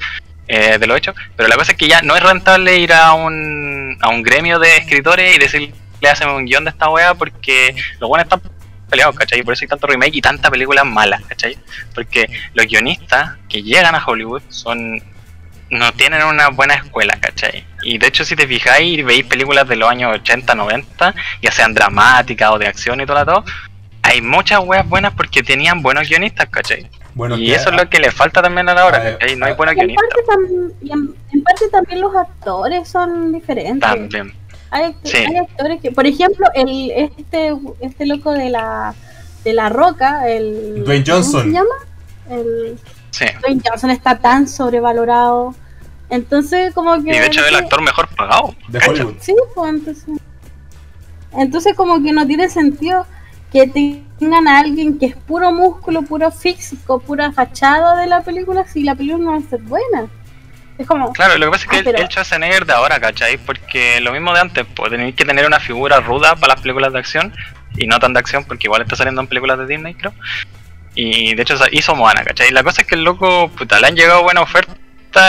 eh, 0.49 0.77
de 0.77 0.87
lo 0.87 0.95
hecho, 0.97 1.13
pero 1.37 1.47
la 1.47 1.55
cosa 1.55 1.71
es 1.71 1.77
que 1.77 1.87
ya 1.87 2.01
no 2.01 2.17
es 2.17 2.21
rentable 2.21 2.77
ir 2.77 2.91
a 2.91 3.13
un, 3.13 3.97
a 4.01 4.09
un 4.09 4.23
gremio 4.23 4.59
de 4.59 4.75
escritores 4.75 5.33
y 5.35 5.39
decirle 5.39 5.73
hacen 6.05 6.29
un 6.29 6.45
guion 6.45 6.63
de 6.63 6.69
esta 6.69 6.87
wea 6.87 7.15
porque 7.15 7.73
los 7.99 8.07
buenos 8.07 8.25
están 8.25 8.39
peleados, 8.89 9.15
¿cachai? 9.15 9.43
Por 9.43 9.53
eso 9.53 9.63
hay 9.65 9.69
tanto 9.69 9.87
remake 9.87 10.15
y 10.15 10.21
tanta 10.21 10.49
película 10.49 10.83
mala, 10.83 11.21
¿cachai? 11.27 11.57
Porque 11.93 12.29
los 12.53 12.65
guionistas 12.65 13.35
que 13.49 13.63
llegan 13.63 13.95
a 13.95 14.05
Hollywood 14.05 14.41
son 14.49 15.01
no 15.69 15.91
tienen 15.93 16.23
una 16.23 16.49
buena 16.49 16.75
escuela, 16.75 17.17
¿cachai? 17.19 17.65
Y 17.83 17.97
de 17.97 18.07
hecho 18.07 18.23
si 18.23 18.35
te 18.35 18.47
fijáis 18.47 18.99
y 18.99 19.01
veis 19.01 19.25
películas 19.25 19.67
de 19.67 19.75
los 19.75 19.89
años 19.89 20.13
80, 20.15 20.53
90, 20.55 21.15
ya 21.41 21.51
sean 21.51 21.73
dramáticas 21.73 22.51
o 22.51 22.59
de 22.59 22.67
acción 22.67 23.01
y 23.01 23.05
todo 23.05 23.19
lo 23.19 23.25
todo, 23.25 23.45
hay 24.03 24.21
muchas 24.21 24.59
weas 24.59 24.87
buenas 24.87 25.13
porque 25.13 25.41
tenían 25.41 25.81
buenos 25.81 26.07
guionistas, 26.07 26.47
¿cachai? 26.49 26.87
Bueno, 27.15 27.37
y 27.37 27.51
eso 27.53 27.69
es 27.69 27.75
lo 27.75 27.89
que 27.89 27.99
le 27.99 28.11
falta 28.11 28.41
también 28.41 28.67
a 28.69 28.73
la 28.73 28.85
hora, 28.85 29.17
¿cachai? 29.17 29.35
No 29.37 29.45
hay 29.47 29.53
buenos 29.53 29.73
en, 29.73 29.79
guionistas. 29.79 30.07
parte 30.09 30.25
tam- 30.31 30.73
y 30.81 30.91
en, 30.91 31.15
en 31.33 31.43
parte 31.43 31.69
también 31.71 32.01
los 32.01 32.15
actores 32.15 32.87
son 32.87 33.31
diferentes. 33.31 33.79
También. 33.79 34.33
Hay, 34.71 34.83
act- 34.85 34.95
Sí. 35.03 35.17
hay 35.17 35.37
actores 35.37 35.81
que, 35.81 35.91
por 35.91 36.05
ejemplo, 36.07 36.47
el 36.53 36.91
este 36.91 37.53
este 37.79 38.05
loco 38.05 38.31
de 38.31 38.49
la 38.49 38.93
de 39.43 39.53
la 39.53 39.69
Roca, 39.69 40.27
el 40.29 40.83
Dwayne 40.83 41.03
¿cómo 41.05 41.17
Johnson. 41.17 41.43
se 41.43 41.51
llama? 41.51 41.75
El 42.29 42.79
Sí. 43.11 43.25
Dwayne 43.41 43.61
Johnson 43.65 43.91
está 43.91 44.17
tan 44.19 44.47
sobrevalorado. 44.47 45.53
Entonces, 46.09 46.73
como 46.73 46.93
que 47.03 47.09
Y 47.15 47.19
de 47.19 47.25
hecho 47.27 47.41
es 47.41 47.47
el 47.47 47.55
actor 47.55 47.81
mejor 47.81 48.07
pagado. 48.15 48.53
de. 48.69 48.79
Sí, 49.21 49.35
pues 49.53 49.69
entonces. 49.69 50.05
Entonces, 51.37 51.75
como 51.75 52.01
que 52.01 52.11
no 52.11 52.25
tiene 52.25 52.49
sentido 52.49 53.05
que 53.51 53.67
tengan 53.67 54.47
a 54.47 54.59
alguien 54.59 54.97
que 54.97 55.05
es 55.07 55.15
puro 55.15 55.51
músculo, 55.51 56.01
puro 56.03 56.31
físico, 56.31 56.99
pura 56.99 57.31
fachada 57.31 57.95
de 58.01 58.07
la 58.07 58.21
película 58.21 58.65
si 58.67 58.83
la 58.83 58.95
película 58.95 59.23
no 59.23 59.31
va 59.31 59.37
a 59.37 59.49
ser 59.49 59.61
buena. 59.61 60.07
Es 60.77 60.85
como. 60.87 61.13
Claro, 61.13 61.37
lo 61.37 61.45
que 61.45 61.51
pasa 61.51 61.63
es 61.65 61.69
que 61.69 61.75
Ah, 61.77 61.79
el, 61.79 61.85
pero- 61.85 61.97
el 61.99 62.07
Schwarzenegger 62.09 62.65
de 62.65 62.73
ahora, 62.73 62.99
¿cachai? 62.99 63.37
Porque 63.37 63.99
lo 64.01 64.11
mismo 64.11 64.33
de 64.33 64.41
antes, 64.41 64.65
pues 64.75 64.91
tenéis 64.91 65.15
que 65.15 65.23
tener 65.25 65.45
una 65.45 65.59
figura 65.59 65.99
ruda 66.01 66.35
para 66.35 66.53
las 66.55 66.61
películas 66.61 66.91
de 66.93 66.99
acción 66.99 67.33
y 67.77 67.87
no 67.87 67.99
tan 67.99 68.13
de 68.13 68.19
acción 68.19 68.43
porque 68.45 68.67
igual 68.67 68.81
está 68.81 68.95
saliendo 68.95 69.21
en 69.21 69.27
películas 69.27 69.57
de 69.57 69.67
Disney, 69.67 69.93
creo. 69.93 70.13
Y 70.95 71.35
de 71.35 71.41
hecho 71.41 71.55
hizo 71.71 71.95
Moana, 71.95 72.23
¿cachai? 72.23 72.51
La 72.51 72.63
cosa 72.63 72.81
es 72.81 72.87
que 72.87 72.95
el 72.95 73.03
loco, 73.03 73.49
puta, 73.49 73.79
le 73.79 73.87
han 73.87 73.95
llegado 73.95 74.23
buena 74.23 74.41
oferta 74.41 74.75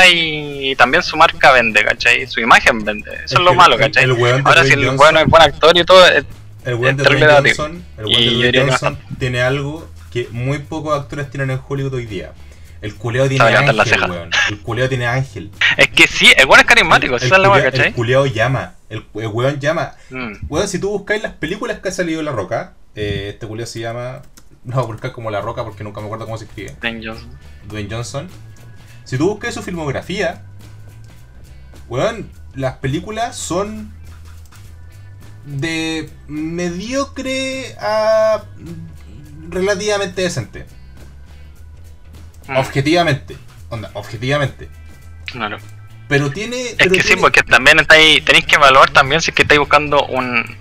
y 0.08 0.74
también 0.76 1.02
su 1.02 1.16
marca 1.16 1.52
vende, 1.52 1.84
¿cachai? 1.84 2.26
Su 2.26 2.40
imagen 2.40 2.84
vende. 2.84 3.10
Eso 3.12 3.24
es, 3.24 3.32
Es 3.32 3.38
lo 3.40 3.54
malo, 3.54 3.76
¿cachai? 3.78 4.04
el 4.04 4.10
Ahora 4.44 4.64
si 4.64 4.72
el 4.72 4.80
Johnson- 4.80 4.96
bueno 4.96 5.18
es 5.20 5.26
buen 5.26 5.42
actor 5.42 5.76
y 5.76 5.84
todo, 5.84 6.04
El 6.08 6.74
weón 6.74 6.96
de 6.96 7.04
debatible. 7.04 7.54
Johnson, 7.56 7.84
el 7.98 8.52
de 8.52 8.60
Johnson 8.60 8.98
tiene 9.18 9.42
algo 9.42 9.88
que 10.12 10.28
muy 10.32 10.58
pocos 10.58 10.98
actores 11.00 11.30
tienen 11.30 11.50
en 11.50 11.60
Hollywood 11.66 11.94
hoy 11.94 12.06
día. 12.06 12.32
El 12.80 12.94
culeo 12.94 13.28
tiene 13.28 13.44
Sabe 13.44 13.56
ángel, 13.56 14.10
weón. 14.10 14.30
El 14.50 14.60
culeo 14.60 14.88
tiene 14.88 15.06
ángel. 15.06 15.50
es 15.76 15.88
que 15.88 16.06
sí, 16.06 16.32
el 16.36 16.46
bueno 16.46 16.60
es 16.60 16.66
carismático, 16.66 17.16
el, 17.16 17.22
esa 17.22 17.36
es 17.36 17.42
la 17.42 17.62
¿cachai? 17.62 17.88
el 17.88 17.94
culeo 17.94 18.26
llama. 18.26 18.74
El, 18.88 19.04
el 19.14 19.26
weón 19.28 19.58
llama. 19.58 19.94
Mm. 20.10 20.32
Weón, 20.48 20.68
si 20.68 20.78
tú 20.78 20.90
buscáis 20.90 21.22
las 21.22 21.32
películas 21.32 21.80
que 21.80 21.88
ha 21.88 21.92
salido 21.92 22.22
La 22.22 22.32
Roca, 22.32 22.74
eh, 22.94 23.30
este 23.34 23.46
culeo 23.46 23.66
se 23.66 23.80
llama. 23.80 24.22
No 24.66 24.84
buscar 24.84 25.12
como 25.12 25.30
La 25.30 25.40
Roca 25.40 25.62
porque 25.62 25.84
nunca 25.84 26.00
me 26.00 26.06
acuerdo 26.06 26.24
cómo 26.24 26.38
se 26.38 26.46
escribe. 26.46 26.74
Dwayne 26.80 27.06
Johnson. 27.06 27.38
Dwayne 27.68 27.88
Johnson. 27.88 28.28
Si 29.04 29.16
tú 29.16 29.28
buscas 29.28 29.54
su 29.54 29.62
filmografía, 29.62 30.42
weón, 31.88 32.28
las 32.56 32.78
películas 32.78 33.36
son 33.36 33.92
de 35.44 36.10
mediocre 36.26 37.76
a 37.78 38.42
relativamente 39.48 40.22
decente. 40.22 40.66
Mm, 42.48 42.56
Objetivamente. 42.56 43.36
Onda, 43.70 43.90
objetivamente. 43.94 44.68
claro. 45.26 45.58
Pero 46.08 46.30
tiene. 46.30 46.60
Es 46.68 46.74
pero 46.76 46.92
que 46.92 47.02
sí, 47.02 47.16
porque 47.16 47.42
también 47.42 47.80
estáis, 47.80 48.24
tenéis 48.24 48.46
que 48.46 48.54
evaluar 48.54 48.90
también 48.90 49.20
si 49.20 49.30
es 49.30 49.34
que 49.34 49.42
estáis 49.42 49.58
buscando 49.58 50.04
un 50.06 50.56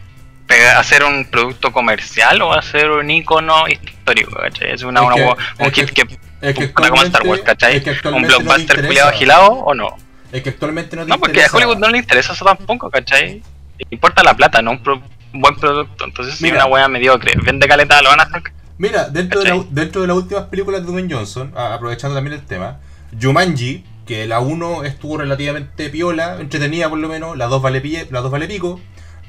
hacer 0.77 1.03
un 1.03 1.25
producto 1.25 1.71
comercial 1.71 2.41
o 2.41 2.53
hacer 2.53 2.89
un 2.89 3.09
icono 3.11 3.67
histórico, 3.67 4.35
¿cachai? 4.39 4.71
Es 4.71 4.81
una, 4.83 5.01
Es 5.01 5.05
una 5.05 5.15
que- 5.15 5.23
un 5.23 5.67
es 5.67 5.73
hit 5.73 5.89
que, 5.91 6.17
es 6.41 6.55
que 6.55 6.71
como 6.73 7.01
Star 7.03 7.23
Wars, 7.27 7.41
¿cachai? 7.43 7.77
es 7.77 7.83
que 7.83 8.07
un 8.07 8.21
no 8.21 8.27
blockbuster 8.27 8.61
interesa. 8.61 8.87
culiado 8.87 9.09
agilado 9.09 9.51
o 9.53 9.73
no. 9.75 9.95
Es 10.31 10.41
que 10.41 10.49
actualmente 10.49 10.95
no 10.95 11.03
te 11.03 11.09
No, 11.09 11.19
porque 11.19 11.43
a 11.43 11.47
Hollywood 11.51 11.77
no 11.77 11.89
le 11.89 11.97
interesa 11.99 12.33
eso 12.33 12.43
tampoco, 12.45 12.89
¿cachai? 12.89 13.41
Le 13.77 13.85
importa 13.91 14.23
la 14.23 14.33
plata, 14.35 14.61
no 14.61 14.71
un, 14.71 14.79
pro- 14.83 15.01
un 15.33 15.41
buen 15.41 15.55
producto. 15.57 16.05
Entonces, 16.05 16.35
si 16.37 16.43
Mira. 16.43 16.55
una 16.57 16.65
wea 16.67 16.87
mediocre 16.87 17.33
vende 17.43 17.67
caleta, 17.67 18.01
lo 18.01 18.09
van 18.09 18.19
a 18.21 18.23
hacer. 18.23 18.41
Mira, 18.77 19.09
dentro 19.09 19.41
de, 19.41 19.49
la- 19.49 19.65
dentro 19.69 20.01
de 20.01 20.07
las 20.07 20.17
últimas 20.17 20.45
películas 20.45 20.81
de 20.85 20.91
Dwayne 20.91 21.13
Johnson, 21.13 21.53
aprovechando 21.55 22.15
también 22.15 22.33
el 22.39 22.45
tema, 22.45 22.79
Jumanji, 23.21 23.85
que 24.05 24.25
la 24.27 24.39
1 24.41 24.83
estuvo 24.83 25.17
relativamente 25.17 25.89
piola, 25.89 26.39
entretenida 26.39 26.89
por 26.89 26.99
lo 26.99 27.07
menos, 27.07 27.37
las 27.37 27.49
dos 27.49 27.61
vale, 27.61 27.81
pille- 27.81 28.07
las 28.11 28.21
dos 28.23 28.31
vale 28.31 28.47
pico, 28.47 28.79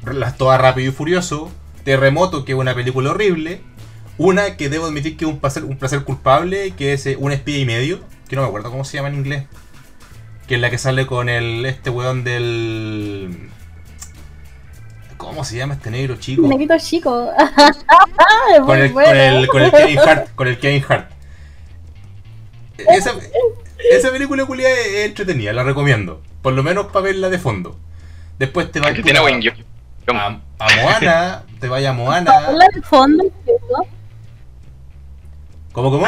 las 0.04 0.36
todas 0.36 0.60
rápido 0.60 0.88
y 0.88 0.92
furioso, 0.92 1.50
Terremoto, 1.84 2.44
que 2.44 2.52
es 2.52 2.58
una 2.58 2.74
película 2.74 3.10
horrible, 3.10 3.60
una 4.18 4.56
que 4.56 4.68
debo 4.68 4.86
admitir 4.86 5.16
que 5.16 5.24
es 5.24 5.30
un 5.30 5.38
placer, 5.38 5.64
un 5.64 5.76
placer 5.78 6.02
culpable, 6.02 6.72
que 6.72 6.92
es 6.94 7.06
eh, 7.06 7.16
Un 7.20 7.30
espía 7.32 7.58
y 7.58 7.64
medio, 7.66 8.00
que 8.28 8.34
no 8.34 8.42
me 8.42 8.48
acuerdo 8.48 8.70
cómo 8.72 8.84
se 8.84 8.96
llama 8.96 9.08
en 9.10 9.14
inglés, 9.16 9.44
que 10.48 10.56
es 10.56 10.60
la 10.60 10.70
que 10.70 10.78
sale 10.78 11.06
con 11.06 11.28
el 11.28 11.64
este 11.66 11.90
weón 11.90 12.24
del... 12.24 13.50
¿Cómo 15.26 15.44
se 15.44 15.56
llama 15.56 15.74
este 15.74 15.90
negro 15.90 16.14
chico? 16.16 16.46
Negrito 16.46 16.78
chico. 16.78 17.32
Con 18.64 18.78
el, 18.78 18.92
bueno. 18.92 19.08
con 19.08 19.18
el, 19.18 19.48
con 19.48 19.62
el 19.62 19.72
Kevin 19.72 19.98
Hart, 19.98 20.34
con 20.36 20.46
el 20.46 20.58
Kevin 20.60 20.84
Hart. 20.88 21.10
Esa, 22.78 23.12
esa 23.90 24.12
película 24.12 24.46
culia 24.46 24.70
es, 24.70 25.06
entretenida, 25.06 25.52
la 25.52 25.64
recomiendo. 25.64 26.22
Por 26.42 26.52
lo 26.52 26.62
menos 26.62 26.86
para 26.86 27.00
verla 27.06 27.28
de 27.28 27.40
fondo. 27.40 27.76
Después 28.38 28.70
te 28.70 28.78
vas 28.78 28.92
Que 28.92 29.02
tiene 29.02 29.18
buen 29.18 29.42
a, 30.08 30.40
a 30.58 30.76
Moana, 30.76 31.42
te 31.58 31.68
vayas 31.68 31.90
a 31.90 31.94
Moana. 31.94 32.30
Habla 32.30 32.66
de 32.72 32.82
fondo. 32.82 33.24
¿Cómo, 35.72 35.90
cómo? 35.90 36.06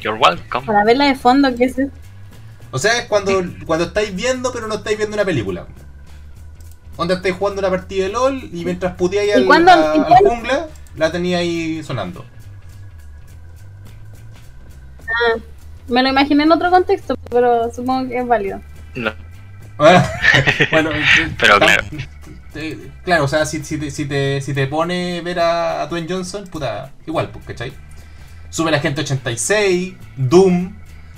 You're 0.00 0.18
welcome. 0.18 0.66
Para 0.66 0.84
verla 0.84 1.04
de 1.04 1.16
fondo, 1.16 1.54
que 1.54 1.64
es 1.64 1.76
O 2.70 2.78
sea, 2.78 2.98
es 2.98 3.06
cuando, 3.08 3.44
cuando 3.66 3.84
estáis 3.84 4.14
viendo, 4.16 4.50
pero 4.52 4.66
no 4.66 4.76
estáis 4.76 4.96
viendo 4.96 5.14
una 5.14 5.26
película. 5.26 5.66
Onda 6.98 7.14
estáis 7.14 7.34
jugando 7.36 7.60
una 7.60 7.70
partida 7.70 8.04
de 8.04 8.12
LOL 8.12 8.50
y 8.52 8.64
mientras 8.64 8.94
puteáis 8.96 9.30
¿Y 9.30 9.32
al, 9.32 9.46
cuándo- 9.46 9.70
a- 9.72 9.94
y 9.96 9.98
al 10.00 10.06
cuándo? 10.06 10.28
jungla, 10.30 10.66
la 10.96 11.10
tenía 11.10 11.38
ahí 11.38 11.82
sonando. 11.82 12.24
Me 15.88 16.02
lo 16.02 16.08
imaginé 16.10 16.42
en 16.44 16.52
otro 16.52 16.70
contexto, 16.70 17.16
pero 17.30 17.72
supongo 17.72 18.08
que 18.08 18.18
es 18.18 18.26
válido. 18.26 18.60
No. 18.94 19.12
bueno, 19.78 20.90
eh, 20.92 21.32
Pero 21.38 21.58
claro. 21.58 21.84
claro, 23.04 23.24
o 23.24 23.28
sea, 23.28 23.46
si, 23.46 23.64
si, 23.64 23.78
te, 23.78 23.90
si, 23.90 24.04
te, 24.06 24.40
si 24.40 24.52
te 24.52 24.66
pone 24.66 25.20
ver 25.22 25.38
a, 25.40 25.82
a 25.82 25.86
Dwayne 25.86 26.08
Johnson, 26.12 26.46
puta, 26.48 26.90
igual, 27.06 27.30
pues, 27.30 27.44
¿cachai? 27.46 27.72
Sube 28.50 28.70
la 28.70 28.80
gente 28.80 29.00
86, 29.02 29.94
Doom, 30.16 30.74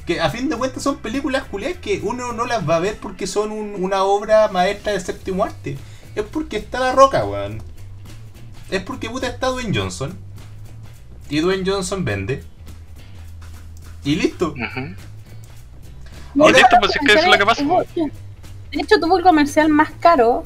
que 0.06 0.20
a 0.20 0.30
fin 0.30 0.48
de 0.48 0.56
cuentas 0.56 0.82
son 0.82 0.96
películas 0.98 1.44
culiadas 1.44 1.78
que 1.78 2.00
uno 2.02 2.32
no 2.32 2.44
las 2.46 2.68
va 2.68 2.76
a 2.76 2.80
ver 2.80 2.96
porque 2.98 3.26
son 3.26 3.52
un- 3.52 3.76
una 3.82 4.02
obra 4.04 4.48
maestra 4.48 4.92
del 4.92 5.00
séptimo 5.00 5.44
arte. 5.44 5.76
Es 6.14 6.24
porque 6.24 6.56
está 6.56 6.80
la 6.80 6.92
roca, 6.92 7.24
weón. 7.24 7.62
Es 8.70 8.82
porque 8.82 9.08
puta 9.10 9.26
está 9.28 9.48
Dwayne 9.48 9.76
Johnson. 9.76 10.18
Y 11.28 11.40
Dwayne 11.40 11.68
Johnson 11.68 12.04
vende. 12.04 12.42
Y 14.04 14.16
listo. 14.16 14.48
Ujú. 14.52 14.94
Ahora- 16.42 16.58
Y 16.58 16.60
listo, 16.60 16.76
pues 16.80 16.92
es 16.96 16.98
que 17.06 17.12
eso 17.12 17.20
es 17.22 17.26
lo 17.28 17.38
que 17.38 17.46
pasa. 17.46 17.62
Tuvo- 17.62 17.84
De 18.72 18.80
hecho, 18.82 19.00
tuvo 19.00 19.18
el 19.18 19.24
comercial 19.24 19.68
más 19.68 19.90
caro, 20.00 20.44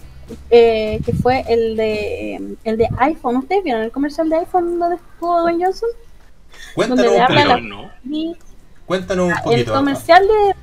eh, 0.50 0.98
que 1.04 1.12
fue 1.12 1.44
el 1.48 1.76
de 1.76 2.56
el 2.64 2.76
de 2.78 2.88
iPhone. 2.98 3.36
¿Ustedes 3.36 3.62
vieron 3.62 3.82
el 3.82 3.92
comercial 3.92 4.28
de 4.30 4.36
iPhone 4.36 4.78
donde 4.78 4.96
estuvo 4.96 5.42
Dwayne 5.42 5.64
Johnson? 5.66 5.90
Cuéntanos 6.74 7.04
Donde 7.04 7.10
un 7.10 7.16
le 7.18 7.22
habla 7.40 7.54
la- 7.56 7.60
No, 7.60 7.90
Cuéntanos 8.86 9.26
un 9.26 9.32
el 9.32 9.42
poquito. 9.42 9.72
comercial 9.74 10.22
de 10.26 10.54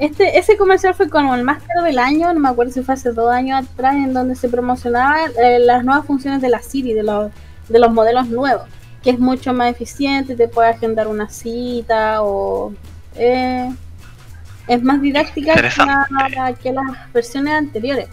este 0.00 0.38
ese 0.38 0.56
comercial 0.56 0.94
fue 0.94 1.08
como 1.08 1.34
el 1.36 1.44
más 1.44 1.62
caro 1.62 1.82
del 1.82 1.98
año, 2.00 2.32
no 2.34 2.40
me 2.40 2.48
acuerdo 2.48 2.72
si 2.72 2.82
fue 2.82 2.94
hace 2.94 3.12
dos 3.12 3.30
años 3.30 3.64
atrás, 3.64 3.94
en 3.94 4.12
donde 4.12 4.34
se 4.34 4.48
promocionaban 4.48 5.30
eh, 5.42 5.58
las 5.60 5.84
nuevas 5.84 6.04
funciones 6.04 6.42
de 6.42 6.48
la 6.48 6.60
Siri, 6.60 6.94
de 6.94 7.04
los 7.04 7.30
de 7.68 7.78
los 7.78 7.92
modelos 7.92 8.28
nuevos, 8.28 8.64
que 9.02 9.10
es 9.10 9.18
mucho 9.18 9.54
más 9.54 9.70
eficiente, 9.70 10.34
te 10.36 10.48
puede 10.48 10.68
agendar 10.70 11.06
una 11.06 11.28
cita 11.30 12.22
o 12.22 12.74
eh, 13.14 13.72
es 14.66 14.82
más 14.82 15.00
didáctica 15.00 15.52
que, 15.54 15.58
Interesante. 15.60 15.92
la- 16.36 16.52
que 16.54 16.72
las 16.72 17.12
versiones 17.12 17.54
anteriores. 17.54 18.08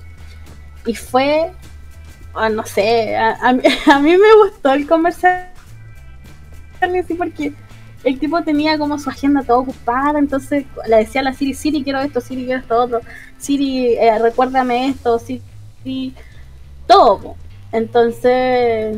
Y 0.86 0.96
fue, 0.96 1.52
ah, 2.36 2.50
no 2.50 2.66
sé, 2.66 3.16
a, 3.18 3.32
a 3.42 3.54
mí, 3.54 3.62
a 3.92 4.00
mí 4.00 4.12
me 4.18 4.36
gustó 4.44 4.72
el 4.74 4.88
comercial 4.88 5.48
así 6.82 7.14
porque 7.16 7.54
el 8.04 8.20
tipo 8.20 8.42
tenía 8.44 8.78
como 8.78 8.98
su 9.00 9.10
agenda 9.10 9.44
toda 9.44 9.60
ocupada, 9.60 10.18
entonces 10.20 10.66
le 10.88 10.98
decía 10.98 11.22
a 11.22 11.24
la 11.26 11.34
Siri, 11.34 11.54
Siri 11.54 11.84
quiero 11.84 12.00
esto, 12.00 12.20
Siri 12.22 12.46
quiero 12.46 12.60
esto 12.62 12.76
otro, 12.84 13.02
Siri 13.38 13.96
eh, 13.96 14.18
recuérdame 14.20 14.88
esto, 14.88 15.20
Siri 15.20 16.14
todo. 16.88 17.36
Entonces 17.72 18.98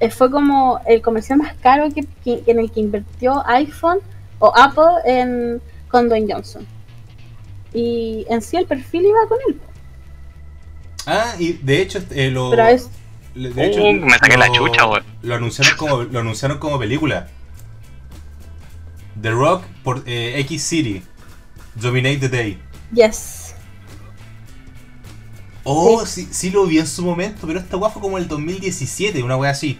eh, 0.00 0.10
fue 0.10 0.30
como 0.30 0.80
el 0.86 1.02
comercial 1.02 1.38
más 1.38 1.54
caro 1.60 1.88
que, 1.94 2.06
que- 2.24 2.42
en 2.46 2.58
el 2.60 2.70
que 2.70 2.80
invirtió 2.80 3.46
iPhone 3.48 3.98
o 4.38 4.52
Apple 4.56 5.02
en, 5.04 5.60
con 5.88 6.08
Dwayne 6.08 6.32
Johnson. 6.32 6.66
Y 7.74 8.24
en 8.30 8.40
sí 8.40 8.56
el 8.56 8.66
perfil 8.66 9.02
iba 9.06 9.26
con 9.28 9.38
él. 9.48 9.60
Ah, 11.06 11.34
y 11.38 11.54
de 11.54 11.82
hecho, 11.82 12.00
eh, 12.10 12.30
lo. 12.30 12.50
Pero 12.50 12.66
es 12.66 12.88
Uh, 13.36 13.40
me 13.40 14.18
saqué 14.18 14.36
la 14.36 14.50
chucha, 14.50 14.84
weón. 14.86 15.04
Lo 15.22 15.36
anunciaron 15.36 15.76
como, 15.76 16.02
lo 16.02 16.18
anunciaron 16.18 16.58
como 16.58 16.76
película. 16.76 17.28
The 19.20 19.30
Rock 19.30 19.64
por 19.82 20.02
eh, 20.06 20.38
X 20.40 20.62
City. 20.62 21.02
Dominate 21.74 22.18
the 22.18 22.28
Day. 22.28 22.58
yes. 22.92 23.54
Oh, 25.70 26.06
sí. 26.06 26.26
sí, 26.30 26.50
lo 26.50 26.64
vi 26.66 26.78
en 26.78 26.86
su 26.86 27.04
momento, 27.04 27.46
pero 27.46 27.58
esta 27.58 27.76
weá 27.76 27.90
fue 27.90 28.00
como 28.00 28.16
el 28.16 28.26
2017, 28.26 29.22
una 29.22 29.36
weá 29.36 29.50
así. 29.50 29.78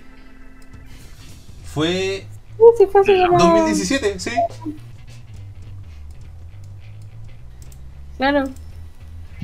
Fue. 1.73 2.27
Sí, 2.59 2.65
sí, 2.79 2.87
fue 2.93 3.01
así 3.01 3.13
como- 3.27 3.39
2017, 3.39 4.19
sí. 4.21 4.31
Claro. 8.17 8.45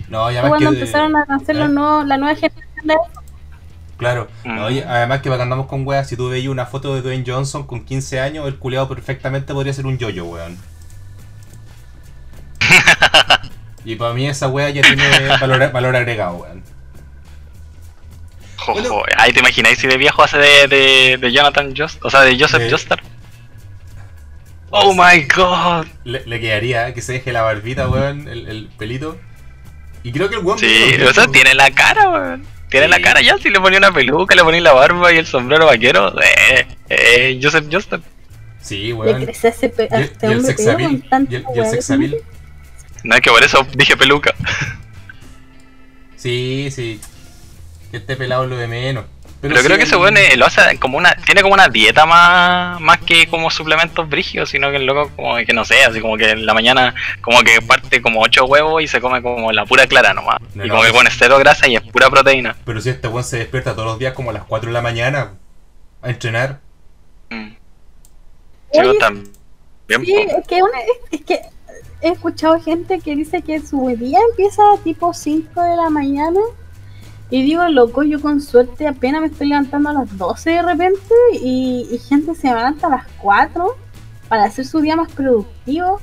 No, 0.09 0.31
y 0.31 0.35
Fue 0.35 0.41
además 0.41 0.49
cuando 0.49 0.71
que. 0.71 0.77
empezaron 0.81 1.17
a 1.17 1.23
hacer 1.23 1.57
¿Eh? 1.57 1.59
la 1.61 1.69
nueva 1.69 2.35
generación 2.35 2.87
de 2.87 2.95
Claro. 4.05 4.29
Mm. 4.45 4.73
Y 4.73 4.81
además 4.81 5.21
que 5.23 5.29
para 5.31 5.39
que 5.39 5.43
andamos 5.45 5.67
con 5.67 5.87
weas, 5.87 6.09
si 6.09 6.17
tú 6.17 6.29
veis 6.29 6.47
una 6.49 6.67
foto 6.67 6.95
de 6.95 7.03
Dwayne 7.03 7.25
Johnson 7.27 7.67
con 7.67 7.85
15 7.85 8.21
años, 8.21 8.47
el 8.47 8.59
culeado 8.59 8.89
perfectamente 8.89 9.53
podría 9.55 9.73
ser 9.73 9.87
un 9.87 9.97
yoyo, 9.99 10.25
weón. 10.27 10.59
y 13.85 13.97
para 13.97 14.15
mí 14.15 14.27
esa 14.27 14.49
wea 14.49 14.71
ya 14.71 14.83
tiene 14.83 15.29
valor, 15.41 15.73
valor 15.73 15.97
agregado, 15.97 16.37
weón. 16.37 16.63
Jojo, 18.57 18.81
Bueno. 18.81 19.03
ahí 19.19 19.33
te 19.33 19.41
imagináis 19.41 19.79
si 19.79 19.87
de 19.87 19.97
viejo 19.99 20.23
hace 20.23 20.39
de, 20.39 20.69
de, 20.69 21.19
de 21.21 21.33
Jonathan 21.33 21.75
Just, 21.77 22.03
o 22.05 22.11
sea, 22.11 22.21
de 22.23 22.39
Joseph 22.39 22.63
De- 22.63 22.71
Joestar. 22.71 23.03
Oh 24.71 24.93
my 24.95 25.23
god. 25.35 25.87
Le, 26.05 26.25
le 26.27 26.41
quedaría 26.41 26.93
que 26.95 27.01
se 27.03 27.13
deje 27.13 27.33
la 27.33 27.43
barbita, 27.43 27.89
weón, 27.89 28.27
el, 28.27 28.49
el 28.49 28.69
pelito. 28.79 29.19
Y 30.03 30.13
creo 30.13 30.29
que 30.29 30.37
el 30.37 30.45
weón. 30.45 30.59
Sí, 30.59 30.95
o 31.09 31.13
sea, 31.13 31.27
tiene 31.29 31.55
la 31.55 31.71
cara, 31.71 32.09
weón. 32.11 32.45
Tiene 32.81 32.87
Sí. 32.87 32.93
la 32.93 33.01
cara 33.09 33.21
ya, 33.23 33.39
si 33.39 33.51
le 33.51 33.61
ponía 33.61 33.79
una 33.79 33.93
peluca, 33.93 34.35
le 34.35 34.43
ponía 34.43 34.61
la 34.61 34.73
barba 34.73 35.13
y 35.13 35.19
el 35.19 35.27
sombrero 35.27 35.67
vaquero. 35.67 36.13
Eh, 36.21 36.67
eh, 36.89 37.39
Joseph 37.41 37.67
Joestar. 37.71 38.01
Sí, 38.61 38.87
Le 38.89 38.93
weón. 38.95 39.25
crece 39.25 39.47
a 39.47 39.51
ese 39.51 39.69
pe- 39.69 39.89
a 39.93 40.01
Y, 40.01 40.03
este 40.03 40.27
y 40.27 40.31
el 40.31 40.39
hombre 40.39 40.53
sex 40.55 40.65
pelo 40.65 40.73
appeal, 40.73 40.91
con 41.01 41.09
tanta 41.09 41.33
y 41.33 41.37
el, 41.37 41.45
el 41.53 43.15
es 43.15 43.21
que 43.21 43.31
por 43.31 43.43
eso 43.45 43.67
dije 43.77 43.97
peluca. 43.97 44.35
Sí, 46.17 46.69
sí. 46.73 47.01
Que 47.91 47.99
esté 47.99 48.17
pelado 48.17 48.45
es 48.45 48.51
lo 48.51 48.57
de 48.57 48.67
menos. 48.67 49.05
Pero, 49.49 49.63
creo 49.63 49.77
que 49.77 49.85
ese 49.85 49.97
weón 49.97 50.17
eh, 50.17 50.37
lo 50.37 50.47
hace 50.47 50.79
como 50.79 50.97
una. 50.97 51.15
Tiene 51.17 51.43
como 51.43 51.53
una 51.53 51.69
dieta 51.69 52.07
más, 52.07 52.81
más 52.81 52.99
que 52.99 53.27
como 53.27 53.51
suplementos 53.51 54.09
brígidos, 54.09 54.49
sino 54.49 54.71
que 54.71 54.77
el 54.77 54.87
loco 54.87 55.11
como 55.15 55.37
que 55.37 55.53
no 55.53 55.67
sé, 55.67 55.85
así 55.85 56.01
como 56.01 56.17
que 56.17 56.31
en 56.31 56.47
la 56.47 56.55
mañana 56.55 56.95
como 57.21 57.43
que 57.43 57.61
parte 57.61 58.01
como 58.01 58.23
8 58.23 58.47
huevos 58.47 58.83
y 58.83 58.89
se 58.89 59.03
come 59.03 59.21
como 59.21 59.53
la 59.53 59.67
pura 59.67 59.87
clara 59.87 60.15
nomás. 60.15 60.39
No, 60.55 60.65
y 60.65 60.69
no, 60.69 60.75
como 60.75 60.87
que 60.87 60.93
pone 60.93 61.11
cero 61.11 61.37
grasa 61.39 61.69
y 61.69 61.77
es 61.77 61.83
pura 61.83 62.09
proteína. 62.09 62.57
Pero 62.65 62.81
si 62.81 62.89
este 62.89 63.09
weón 63.09 63.25
se 63.25 63.37
despierta 63.37 63.75
todos 63.75 63.87
los 63.87 63.99
días 63.99 64.15
como 64.15 64.31
a 64.31 64.33
las 64.33 64.45
4 64.45 64.69
de 64.69 64.73
la 64.73 64.81
mañana 64.81 65.33
a 66.01 66.09
entrenar. 66.09 66.61
Mm. 67.29 67.51
Oye, 68.71 68.99
también. 68.99 69.31
Sí, 69.89 70.15
es 70.17 70.47
que, 70.47 70.63
una, 70.63 70.79
es, 71.11 71.21
que 71.21 71.41
he 72.01 72.09
escuchado 72.09 72.59
gente 72.61 73.01
que 73.01 73.15
dice 73.15 73.43
que 73.43 73.61
su 73.61 73.89
día 73.99 74.19
empieza 74.31 74.63
tipo 74.83 75.13
5 75.13 75.61
de 75.61 75.77
la 75.77 75.91
mañana. 75.91 76.41
Y 77.31 77.43
digo, 77.43 77.67
loco, 77.69 78.03
yo 78.03 78.21
con 78.21 78.41
suerte 78.41 78.87
apenas 78.87 79.21
me 79.21 79.27
estoy 79.29 79.49
levantando 79.49 79.91
a 79.91 79.93
las 79.95 80.17
12 80.17 80.51
de 80.51 80.63
repente. 80.63 81.15
Y, 81.33 81.89
y 81.91 81.99
gente 81.99 82.35
se 82.35 82.49
levanta 82.49 82.87
a 82.87 82.91
las 82.91 83.07
4 83.19 83.77
para 84.29 84.45
hacer 84.45 84.65
su 84.67 84.81
día 84.81 84.97
más 84.97 85.11
productivo. 85.13 86.01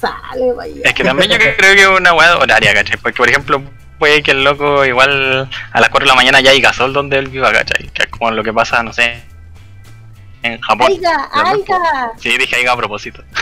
Sale, 0.00 0.52
vaya. 0.52 0.74
Es 0.84 0.94
que 0.94 1.04
también 1.04 1.30
yo 1.30 1.38
creo 1.38 1.74
que 1.74 1.82
es 1.82 1.88
una 1.88 2.12
weá 2.12 2.36
horaria, 2.38 2.74
¿cachai? 2.74 2.96
Porque 2.98 3.16
por 3.16 3.28
ejemplo, 3.28 3.62
puede 3.98 4.22
que 4.22 4.32
el 4.32 4.44
loco 4.44 4.84
igual 4.84 5.48
a 5.72 5.80
las 5.80 5.88
4 5.90 6.04
de 6.04 6.08
la 6.10 6.14
mañana 6.14 6.40
ya 6.40 6.50
hay 6.50 6.60
gasol 6.60 6.92
donde 6.92 7.18
él 7.18 7.28
viva, 7.28 7.52
¿cachai? 7.52 7.88
Que 7.88 8.02
es 8.04 8.08
como 8.08 8.30
lo 8.30 8.44
que 8.44 8.52
pasa, 8.52 8.82
no 8.82 8.92
sé, 8.92 9.22
en 10.42 10.60
Japón. 10.60 10.88
¡Aiga, 10.90 11.28
aiga! 11.32 12.12
Sí, 12.18 12.36
dije 12.38 12.56
aiga 12.56 12.72
a 12.72 12.76
propósito. 12.76 13.22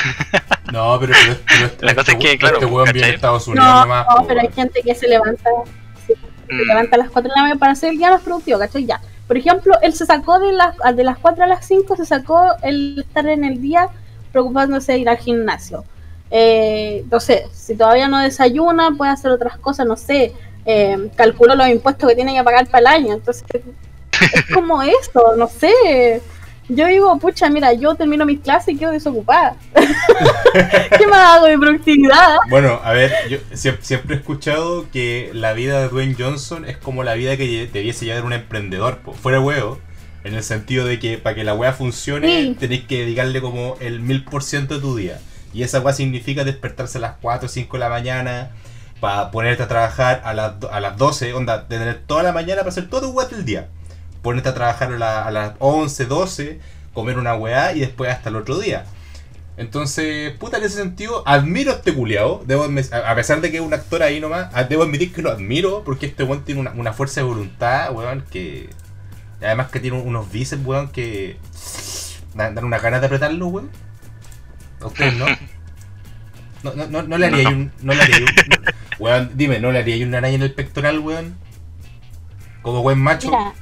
No, 0.72 0.98
pero, 0.98 1.12
pero, 1.14 1.36
pero 1.46 1.66
este, 1.66 1.86
La 1.86 1.94
cosa 1.94 2.12
es 2.12 2.18
que, 2.18 2.26
este 2.32 2.38
claro, 2.38 2.58
de 2.58 3.10
Estados 3.10 3.46
Unidos 3.46 3.64
No, 3.64 3.80
nomás. 3.82 4.06
no, 4.08 4.26
pero 4.26 4.40
hay 4.40 4.50
gente 4.52 4.82
que 4.82 4.94
se 4.94 5.06
levanta, 5.06 5.48
se 6.46 6.54
Mm. 6.54 6.66
levanta 6.68 6.96
a 6.96 6.98
las 6.98 7.10
4 7.10 7.30
de 7.30 7.36
la 7.36 7.42
mañana 7.42 7.58
para 7.60 7.72
hacer 7.72 7.90
el 7.90 7.98
día 7.98 8.10
más 8.10 8.22
productivo, 8.22 8.58
¿cachai? 8.58 8.84
Ya. 8.86 9.00
Por 9.26 9.36
ejemplo, 9.38 9.74
él 9.82 9.92
se 9.94 10.04
sacó 10.06 10.38
de 10.38 10.52
las, 10.52 10.76
de 10.94 11.04
las 11.04 11.18
4 11.18 11.44
a 11.44 11.46
las 11.46 11.66
5, 11.66 11.96
se 11.96 12.04
sacó 12.04 12.44
el 12.62 12.98
estar 13.06 13.26
en 13.26 13.44
el 13.44 13.60
día 13.60 13.88
preocupándose 14.32 14.92
de 14.92 14.98
ir 14.98 15.08
al 15.08 15.16
gimnasio. 15.18 15.84
Eh, 16.30 17.04
sé, 17.20 17.46
si 17.52 17.76
todavía 17.76 18.08
no 18.08 18.18
desayuna, 18.18 18.90
puede 18.96 19.12
hacer 19.12 19.30
otras 19.30 19.56
cosas, 19.58 19.86
no 19.86 19.96
sé, 19.96 20.32
eh, 20.66 21.10
calculó 21.16 21.54
los 21.54 21.68
impuestos 21.68 22.08
que 22.08 22.16
tiene 22.16 22.34
que 22.34 22.42
pagar 22.42 22.66
para 22.66 22.80
el 22.80 22.86
año. 22.86 23.14
Entonces, 23.14 23.44
es 24.32 24.44
como 24.52 24.82
eso, 24.82 25.36
no 25.36 25.46
sé. 25.46 26.20
Yo 26.68 26.86
digo, 26.86 27.18
pucha, 27.18 27.50
mira, 27.50 27.72
yo 27.74 27.94
termino 27.94 28.24
mis 28.24 28.40
clases 28.40 28.74
y 28.74 28.78
quedo 28.78 28.90
desocupada. 28.92 29.56
¿Qué 30.98 31.06
más 31.06 31.36
hago 31.36 31.46
de 31.46 31.58
productividad? 31.58 32.36
Bueno, 32.48 32.80
a 32.82 32.92
ver, 32.92 33.12
yo 33.28 33.38
sie- 33.52 33.76
siempre 33.80 34.16
he 34.16 34.18
escuchado 34.18 34.86
que 34.92 35.30
la 35.34 35.52
vida 35.52 35.80
de 35.82 35.88
Dwayne 35.88 36.16
Johnson 36.18 36.64
es 36.64 36.76
como 36.76 37.04
la 37.04 37.14
vida 37.14 37.36
que 37.36 37.68
debiese 37.72 38.04
llevar 38.06 38.24
un 38.24 38.32
emprendedor, 38.32 38.98
po, 38.98 39.12
fuera 39.12 39.40
huevo. 39.40 39.78
En 40.24 40.34
el 40.34 40.42
sentido 40.42 40.86
de 40.86 40.98
que 40.98 41.18
para 41.18 41.34
que 41.34 41.44
la 41.44 41.52
wea 41.52 41.74
funcione 41.74 42.28
Sí. 42.28 42.56
tenéis 42.58 42.84
que 42.84 43.00
dedicarle 43.00 43.42
como 43.42 43.76
el 43.80 44.00
mil 44.00 44.24
por 44.24 44.42
ciento 44.42 44.74
de 44.76 44.80
tu 44.80 44.96
día. 44.96 45.18
Y 45.52 45.62
esa 45.64 45.80
wea 45.80 45.92
significa 45.92 46.44
despertarse 46.44 46.96
a 46.96 47.02
las 47.02 47.14
4 47.20 47.44
o 47.46 47.48
5 47.50 47.76
de 47.76 47.80
la 47.80 47.90
mañana 47.90 48.50
para 49.00 49.30
ponerte 49.30 49.64
a 49.64 49.68
trabajar 49.68 50.22
a 50.24 50.32
las, 50.32 50.54
a 50.72 50.80
las 50.80 50.96
12, 50.96 51.34
onda, 51.34 51.68
tener 51.68 52.00
toda 52.06 52.22
la 52.22 52.32
mañana 52.32 52.60
para 52.62 52.70
hacer 52.70 52.88
todo 52.88 53.12
tu 53.12 53.34
del 53.36 53.44
día. 53.44 53.68
Ponerte 54.24 54.48
a 54.48 54.54
trabajar 54.54 54.92
a, 54.92 54.98
la- 54.98 55.22
a 55.24 55.30
las 55.30 55.52
11, 55.60 56.06
12, 56.06 56.58
comer 56.92 57.16
una 57.18 57.36
weá 57.36 57.72
y 57.74 57.78
después 57.80 58.10
hasta 58.10 58.30
el 58.30 58.36
otro 58.36 58.58
día. 58.58 58.86
Entonces, 59.56 60.32
puta, 60.32 60.56
en 60.58 60.64
ese 60.64 60.78
sentido, 60.78 61.22
admiro 61.26 61.70
a 61.70 61.74
este 61.76 61.94
culiao. 61.94 62.42
Debo, 62.44 62.64
a 62.64 63.14
pesar 63.14 63.40
de 63.40 63.52
que 63.52 63.58
es 63.58 63.62
un 63.62 63.72
actor 63.72 64.02
ahí 64.02 64.18
nomás, 64.18 64.48
debo 64.68 64.82
admitir 64.82 65.12
que 65.12 65.22
lo 65.22 65.30
admiro 65.30 65.84
porque 65.84 66.06
este 66.06 66.24
weón 66.24 66.42
tiene 66.44 66.60
una, 66.60 66.72
una 66.72 66.92
fuerza 66.92 67.20
de 67.20 67.26
voluntad, 67.28 67.92
weón, 67.92 68.24
que. 68.30 68.68
Además 69.40 69.68
que 69.70 69.78
tiene 69.78 70.00
unos 70.00 70.32
bíceps, 70.32 70.64
weón, 70.66 70.88
que. 70.88 71.36
Dan, 72.34 72.56
dan 72.56 72.64
unas 72.64 72.82
ganas 72.82 73.00
de 73.00 73.06
apretarlo, 73.06 73.46
weón. 73.46 73.70
A 74.80 74.86
ustedes, 74.86 75.14
¿no? 75.14 75.26
No, 76.64 76.72
no, 76.74 76.86
no, 76.88 77.02
no 77.02 77.18
le 77.18 77.26
haría 77.26 77.44
No. 77.44 77.50
un. 77.50 77.72
No 77.82 77.92
le 77.94 78.02
haría 78.02 78.16
un. 78.18 78.26
Weón, 78.98 79.30
dime, 79.34 79.60
¿no 79.60 79.70
le 79.70 79.80
haría 79.80 80.04
una 80.06 80.18
araña 80.18 80.34
en 80.36 80.42
el 80.42 80.54
pectoral, 80.54 80.98
weón? 80.98 81.36
Como 82.62 82.82
buen 82.82 82.98
macho. 82.98 83.28
Mira, 83.30 83.54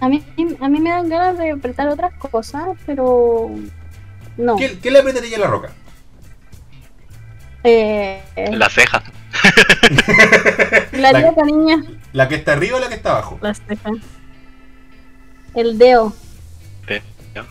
a 0.00 0.08
mí, 0.08 0.24
a 0.60 0.68
mí 0.68 0.80
me 0.80 0.90
dan 0.90 1.08
ganas 1.08 1.38
de 1.38 1.50
apretar 1.52 1.88
otras 1.88 2.12
cosas, 2.14 2.68
pero 2.86 3.50
no. 4.36 4.56
¿Qué, 4.56 4.78
¿Qué 4.78 4.90
le 4.90 4.98
apretaría 5.00 5.36
a 5.36 5.40
la 5.40 5.46
roca? 5.46 5.70
Eh, 7.64 8.22
La 8.52 8.68
ceja. 8.68 9.02
la 10.92 11.12
la- 11.12 11.20
loca 11.20 11.42
niña, 11.44 11.82
¿La 12.12 12.28
que 12.28 12.34
está 12.34 12.52
arriba 12.52 12.76
o 12.76 12.80
la 12.80 12.88
que 12.88 12.94
está 12.94 13.12
abajo? 13.12 13.38
las 13.40 13.60
cejas. 13.66 13.92
El 15.54 15.78
dedo. 15.78 16.12
Sí, 16.88 16.94
¿no? 17.34 17.44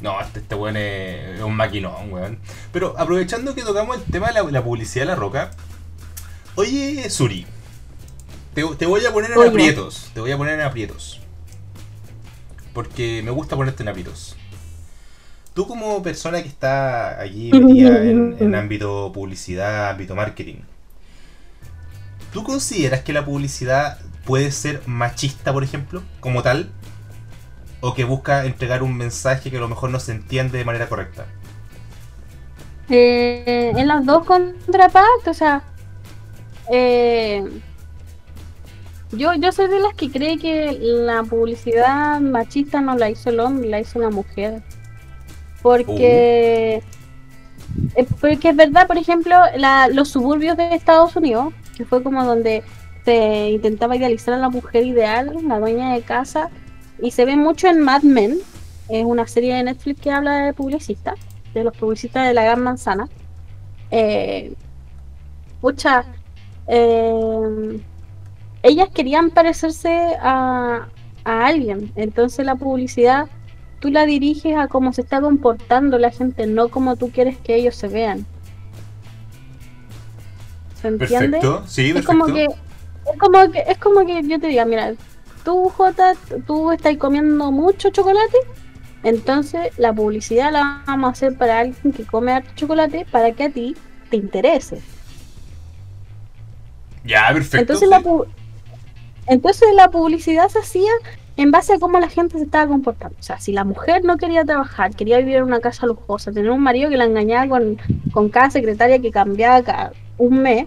No, 0.00 0.20
este, 0.20 0.40
este 0.40 0.54
weón 0.54 0.76
es, 0.76 1.36
es 1.38 1.42
un 1.42 1.54
maquinón, 1.56 2.12
weón. 2.12 2.38
Pero 2.72 2.94
aprovechando 2.98 3.54
que 3.54 3.62
tocamos 3.62 3.96
el 3.96 4.02
tema 4.04 4.28
de 4.28 4.34
la, 4.34 4.42
la 4.42 4.62
publicidad 4.64 5.02
de 5.06 5.10
la 5.10 5.16
roca. 5.16 5.50
Oye, 6.54 7.08
Suri. 7.10 7.46
Te, 8.54 8.62
te 8.76 8.86
voy 8.86 9.04
a 9.04 9.12
poner 9.12 9.32
en 9.32 9.38
Oye. 9.38 9.48
aprietos. 9.48 10.10
Te 10.14 10.20
voy 10.20 10.30
a 10.30 10.36
poner 10.36 10.54
en 10.54 10.66
aprietos. 10.66 11.20
Porque 12.74 13.22
me 13.24 13.30
gusta 13.30 13.56
ponerte 13.56 13.82
en 13.82 13.88
aprietos. 13.88 14.36
Tú 15.54 15.66
como 15.66 16.02
persona 16.02 16.42
que 16.42 16.48
está 16.48 17.20
allí 17.20 17.50
metida 17.52 18.02
en, 18.04 18.36
en 18.40 18.54
ámbito 18.54 19.10
publicidad, 19.12 19.90
ámbito 19.90 20.14
marketing. 20.14 20.60
¿Tú 22.32 22.42
consideras 22.44 23.02
que 23.02 23.12
la 23.12 23.24
publicidad 23.24 23.98
puede 24.24 24.50
ser 24.52 24.82
machista, 24.86 25.52
por 25.52 25.64
ejemplo, 25.64 26.02
como 26.20 26.42
tal? 26.42 26.70
¿O 27.80 27.94
que 27.94 28.04
busca 28.04 28.46
entregar 28.46 28.82
un 28.82 28.96
mensaje 28.96 29.50
que 29.50 29.58
a 29.58 29.60
lo 29.60 29.68
mejor 29.68 29.90
no 29.90 30.00
se 30.00 30.12
entiende 30.12 30.56
de 30.56 30.64
manera 30.64 30.88
correcta? 30.88 31.26
Eh, 32.88 33.72
en 33.76 33.88
las 33.88 34.04
dos 34.06 34.24
contrapartes, 34.24 35.28
o 35.28 35.34
sea, 35.34 35.62
eh, 36.70 37.44
yo, 39.12 39.34
yo 39.34 39.52
soy 39.52 39.68
de 39.68 39.80
las 39.80 39.94
que 39.94 40.10
cree 40.10 40.38
que 40.38 40.72
la 40.80 41.22
publicidad 41.22 42.20
machista 42.20 42.80
no 42.80 42.96
la 42.96 43.10
hizo 43.10 43.30
el 43.30 43.40
hombre, 43.40 43.68
la 43.68 43.80
hizo 43.80 43.98
la 43.98 44.10
mujer. 44.10 44.62
Porque, 45.62 46.82
eh, 47.94 48.06
porque 48.20 48.48
es 48.50 48.56
verdad, 48.56 48.86
por 48.86 48.98
ejemplo, 48.98 49.36
la- 49.56 49.88
los 49.88 50.08
suburbios 50.08 50.56
de 50.56 50.74
Estados 50.74 51.14
Unidos, 51.16 51.52
que 51.76 51.84
fue 51.84 52.02
como 52.02 52.24
donde 52.24 52.62
se 53.04 53.50
intentaba 53.50 53.96
idealizar 53.96 54.34
a 54.34 54.38
la 54.38 54.48
mujer 54.48 54.84
ideal, 54.86 55.36
la 55.46 55.58
dueña 55.58 55.92
de 55.94 56.02
casa, 56.02 56.50
y 57.00 57.10
se 57.10 57.24
ve 57.24 57.36
mucho 57.36 57.68
en 57.68 57.80
Mad 57.80 58.02
Men, 58.02 58.38
es 58.88 59.04
una 59.04 59.26
serie 59.26 59.54
de 59.54 59.62
Netflix 59.64 60.00
que 60.00 60.10
habla 60.10 60.46
de 60.46 60.52
publicistas 60.52 61.14
de 61.54 61.64
los 61.64 61.76
publicistas 61.76 62.26
de 62.26 62.34
la 62.34 62.44
Gran 62.44 62.60
Manzana. 62.60 63.08
Eh, 63.90 64.54
pucha, 65.60 66.04
eh, 66.66 67.80
ellas 68.62 68.88
querían 68.90 69.30
parecerse 69.30 70.16
a, 70.20 70.88
a 71.24 71.46
alguien, 71.46 71.92
entonces 71.96 72.44
la 72.46 72.54
publicidad 72.54 73.28
tú 73.82 73.90
la 73.90 74.06
diriges 74.06 74.56
a 74.56 74.68
cómo 74.68 74.92
se 74.92 75.00
está 75.00 75.20
comportando 75.20 75.98
la 75.98 76.10
gente, 76.10 76.46
no 76.46 76.68
como 76.68 76.94
tú 76.94 77.10
quieres 77.10 77.36
que 77.38 77.56
ellos 77.56 77.74
se 77.74 77.88
vean. 77.88 78.24
¿Se 80.80 80.86
entiende? 80.86 81.40
Perfecto, 81.40 81.64
sí, 81.66 81.90
Es 81.90 82.06
como 82.06 82.26
que 82.26 82.44
es 82.44 83.18
como 83.18 83.50
que 83.50 83.64
es 83.66 83.78
como 83.78 84.06
que 84.06 84.22
yo 84.22 84.38
te 84.38 84.46
diga, 84.46 84.64
mira, 84.64 84.94
tú 85.44 85.68
Jota, 85.68 86.14
tú 86.46 86.70
estás 86.70 86.96
comiendo 86.96 87.50
mucho 87.50 87.90
chocolate, 87.90 88.36
entonces 89.02 89.76
la 89.78 89.92
publicidad 89.92 90.52
la 90.52 90.84
vamos 90.86 91.08
a 91.08 91.12
hacer 91.12 91.36
para 91.36 91.58
alguien 91.58 91.92
que 91.92 92.04
come 92.04 92.32
harto 92.32 92.50
chocolate 92.54 93.04
para 93.10 93.32
que 93.32 93.44
a 93.44 93.50
ti 93.50 93.76
te 94.10 94.16
interese. 94.16 94.80
Ya, 97.04 97.30
perfecto. 97.32 97.58
Entonces 97.58 97.88
sí. 97.88 97.90
la 97.90 98.00
entonces 99.26 99.68
la 99.74 99.90
publicidad 99.90 100.48
se 100.48 100.58
hacía 100.58 100.90
en 101.36 101.50
base 101.50 101.74
a 101.74 101.78
cómo 101.78 101.98
la 101.98 102.08
gente 102.08 102.38
se 102.38 102.44
estaba 102.44 102.66
comportando. 102.68 103.16
O 103.18 103.22
sea, 103.22 103.38
si 103.40 103.52
la 103.52 103.64
mujer 103.64 104.04
no 104.04 104.16
quería 104.16 104.44
trabajar, 104.44 104.94
quería 104.94 105.18
vivir 105.18 105.36
en 105.36 105.44
una 105.44 105.60
casa 105.60 105.86
lujosa, 105.86 106.32
tener 106.32 106.50
un 106.50 106.60
marido 106.60 106.90
que 106.90 106.96
la 106.96 107.04
engañaba 107.04 107.48
con, 107.48 107.78
con 108.12 108.28
cada 108.28 108.50
secretaria 108.50 108.98
que 109.00 109.10
cambiaba 109.10 109.62
cada 109.62 109.92
un 110.18 110.42
mes, 110.42 110.66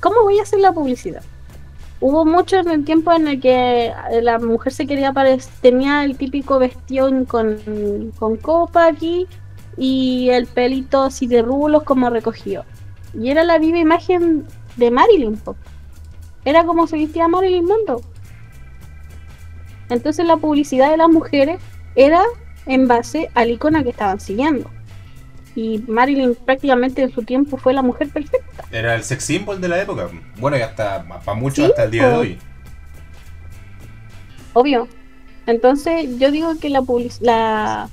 ¿cómo 0.00 0.22
voy 0.22 0.38
a 0.38 0.42
hacer 0.42 0.60
la 0.60 0.72
publicidad? 0.72 1.22
Hubo 1.98 2.26
mucho 2.26 2.58
en 2.58 2.68
el 2.68 2.84
tiempo 2.84 3.12
en 3.12 3.26
el 3.26 3.40
que 3.40 3.92
la 4.20 4.38
mujer 4.38 4.72
se 4.72 4.86
quería 4.86 5.14
parecer, 5.14 5.50
tenía 5.62 6.04
el 6.04 6.18
típico 6.18 6.58
vestión 6.58 7.24
con, 7.24 8.12
con 8.18 8.36
copa 8.36 8.86
aquí 8.86 9.26
y 9.78 10.28
el 10.30 10.46
pelito 10.46 11.04
así 11.04 11.26
de 11.26 11.40
rulos 11.40 11.84
como 11.84 12.10
recogido. 12.10 12.64
Y 13.14 13.30
era 13.30 13.44
la 13.44 13.58
viva 13.58 13.78
imagen 13.78 14.46
de 14.76 14.90
Marilyn. 14.90 15.36
po. 15.36 15.56
Era 16.44 16.64
como 16.64 16.86
se 16.86 16.96
vestía 16.96 17.28
Marilyn 17.28 17.64
Monroe. 17.64 18.02
Entonces 19.88 20.26
la 20.26 20.36
publicidad 20.36 20.90
de 20.90 20.96
las 20.96 21.08
mujeres 21.08 21.60
era 21.94 22.22
en 22.66 22.88
base 22.88 23.30
al 23.34 23.50
icono 23.50 23.82
que 23.82 23.90
estaban 23.90 24.20
siguiendo. 24.20 24.70
Y 25.54 25.78
Marilyn 25.88 26.34
prácticamente 26.34 27.02
en 27.02 27.12
su 27.12 27.22
tiempo 27.22 27.56
fue 27.56 27.72
la 27.72 27.82
mujer 27.82 28.08
perfecta. 28.10 28.64
Era 28.70 28.94
el 28.94 29.02
sex 29.02 29.24
symbol 29.24 29.60
de 29.60 29.68
la 29.68 29.80
época. 29.80 30.10
Bueno, 30.38 30.56
y 30.58 30.60
hasta 30.60 31.02
para 31.04 31.34
muchos 31.34 31.64
Sí, 31.64 31.70
hasta 31.70 31.84
el 31.84 31.90
día 31.90 32.08
de 32.08 32.14
hoy. 32.14 32.38
Obvio. 34.52 34.88
Entonces 35.46 36.18
yo 36.18 36.30
digo 36.30 36.58
que 36.60 36.68
la 36.68 36.82
publicidad... 36.82 37.26
La... 37.26 37.90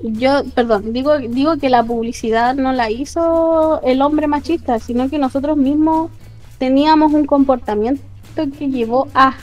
Yo, 0.00 0.44
perdón, 0.54 0.92
digo, 0.92 1.18
digo 1.18 1.56
que 1.58 1.68
la 1.68 1.82
publicidad 1.82 2.54
no 2.54 2.72
la 2.72 2.90
hizo 2.90 3.80
el 3.82 4.00
hombre 4.00 4.28
machista, 4.28 4.78
sino 4.78 5.10
que 5.10 5.18
nosotros 5.18 5.56
mismos 5.56 6.10
teníamos 6.58 7.12
un 7.12 7.26
comportamiento 7.26 8.02
que 8.34 8.68
llevó 8.68 9.08
a... 9.14 9.34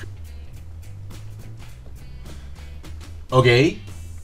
Ok, 3.31 3.47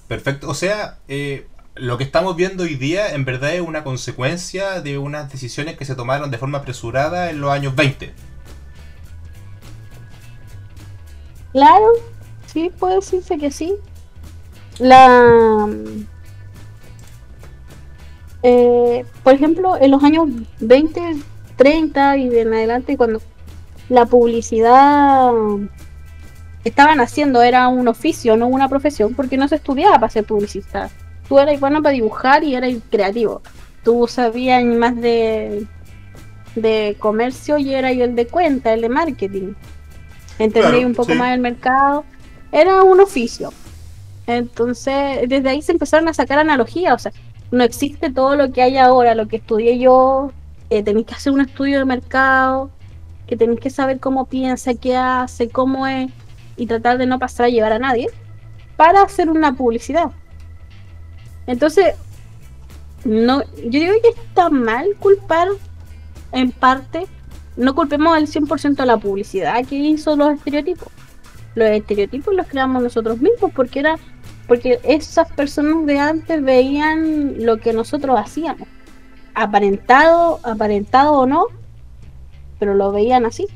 perfecto. 0.08 0.50
O 0.50 0.54
sea, 0.54 1.00
eh, 1.10 1.48
lo 1.76 1.98
que 1.98 2.06
estamos 2.06 2.38
viendo 2.38 2.64
hoy 2.64 2.76
día 2.76 3.14
en 3.14 3.26
verdad 3.26 3.54
es 3.54 3.62
una 3.62 3.84
consecuencia 3.84 4.82
de 4.82 4.98
unas 4.98 5.32
decisiones 5.32 5.78
que 5.78 5.84
se 5.84 5.96
tomaron 5.96 6.32
de 6.32 6.38
forma 6.38 6.60
apresurada 6.60 7.30
en 7.30 7.42
los 7.42 7.52
años 7.52 7.76
20. 7.76 8.14
Claro, 11.52 11.88
sí, 12.46 12.72
puede 12.80 12.96
decirse 12.96 13.38
que 13.38 13.52
sí. 13.52 13.76
La... 14.80 15.68
eh, 18.44 19.06
por 19.24 19.34
ejemplo, 19.34 19.78
en 19.80 19.92
los 19.92 20.04
años 20.04 20.28
20, 20.60 21.18
30 21.56 22.18
y 22.18 22.30
de 22.30 22.42
en 22.42 22.54
adelante, 22.54 22.98
cuando 22.98 23.22
la 23.90 24.06
publicidad 24.06 25.32
estaban 26.64 27.00
haciendo 27.02 27.42
era 27.42 27.68
un 27.68 27.88
oficio, 27.88 28.38
no 28.38 28.48
una 28.48 28.70
profesión, 28.70 29.14
porque 29.14 29.38
no 29.38 29.48
se 29.48 29.56
estudiaba 29.56 29.96
para 29.96 30.10
ser 30.10 30.24
publicista. 30.24 30.90
Tú 31.28 31.40
eras 31.40 31.60
bueno 31.60 31.82
para 31.82 31.94
dibujar 31.94 32.44
y 32.44 32.56
eras 32.56 32.72
creativo. 32.90 33.42
Tú 33.84 34.08
sabías 34.08 34.64
más 34.64 34.96
de, 34.96 35.66
de 36.56 36.96
comercio 37.00 37.58
y 37.58 37.74
era 37.74 37.92
el 37.92 38.16
de 38.16 38.28
cuenta, 38.28 38.74
el 38.74 38.82
de 38.82 38.90
marketing. 38.90 39.54
Entendí 40.40 40.70
Claro, 40.70 40.88
un 40.88 40.96
poco 40.96 41.12
sí. 41.12 41.18
más 41.18 41.34
el 41.34 41.40
mercado. 41.40 42.04
Era 42.52 42.84
un 42.84 43.00
oficio. 43.00 43.52
Entonces, 44.28 45.28
desde 45.28 45.50
ahí 45.50 45.62
se 45.62 45.72
empezaron 45.72 46.08
a 46.08 46.14
sacar 46.14 46.40
analogías. 46.40 46.94
O 46.94 47.00
sea, 47.00 47.12
no 47.52 47.64
existe 47.64 48.10
todo 48.12 48.36
lo 48.36 48.52
que 48.52 48.62
hay 48.62 48.78
ahora, 48.78 49.14
lo 49.14 49.28
que 49.28 49.38
estudié 49.38 49.78
yo. 49.78 50.32
Eh, 50.70 50.84
tenéis 50.84 51.06
que 51.06 51.16
hacer 51.16 51.34
un 51.34 51.42
estudio 51.42 51.80
de 51.80 51.86
mercado, 51.86 52.72
que 53.28 53.36
tenéis 53.36 53.60
que 53.60 53.70
saber 53.70 54.00
cómo 54.00 54.26
piensa, 54.26 54.74
qué 54.74 54.96
hace, 54.96 55.50
cómo 55.50 55.86
es, 55.86 56.10
y 56.56 56.66
tratar 56.66 56.98
de 56.98 57.06
no 57.06 57.20
pasar 57.20 57.48
a 57.48 57.50
llevar 57.50 57.74
a 57.74 57.80
nadie 57.80 58.08
para 58.78 59.02
hacer 59.02 59.30
una 59.30 59.54
publicidad. 59.54 60.12
Entonces, 61.46 61.96
no, 63.04 63.44
yo 63.44 63.80
digo 63.80 63.94
que 64.02 64.22
está 64.22 64.50
mal 64.50 64.96
culpar 65.00 65.50
en 66.32 66.52
parte, 66.52 67.08
no 67.58 67.76
culpemos 67.76 68.16
al 68.16 68.28
100% 68.28 68.80
a 68.80 68.86
la 68.86 68.98
publicidad 68.98 69.66
que 69.66 69.76
hizo 69.76 70.16
los 70.16 70.36
estereotipos. 70.36 70.88
Los 71.56 71.70
estereotipos 71.70 72.34
los 72.34 72.48
creamos 72.48 72.82
nosotros 72.82 73.20
mismos 73.20 73.52
porque 73.54 73.80
era 73.80 73.98
porque 74.48 74.80
esas 74.84 75.32
personas 75.32 75.86
de 75.86 76.00
antes 76.00 76.44
veían 76.44 77.46
lo 77.46 77.58
que 77.60 77.74
nosotros 77.74 78.20
hacíamos. 78.20 78.68
Aparentado, 79.34 80.40
aparentado 80.44 81.14
o 81.14 81.26
no, 81.26 81.46
pero 82.60 82.74
lo 82.74 82.92
veían 82.92 83.26
así. 83.26 83.48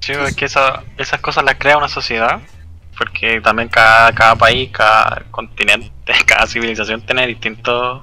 Sí, 0.00 0.12
es 0.12 0.36
que 0.36 0.44
esa- 0.46 0.82
esas 0.98 1.20
cosas 1.20 1.44
las 1.44 1.54
crea 1.56 1.78
una 1.78 1.88
sociedad, 1.88 2.40
porque 2.98 3.40
también 3.40 3.68
cada, 3.68 4.12
cada 4.12 4.36
país, 4.36 4.70
cada 4.70 5.24
continente, 5.30 5.90
cada 6.26 6.46
civilización 6.46 7.00
tiene 7.02 7.26
distintos 7.26 8.02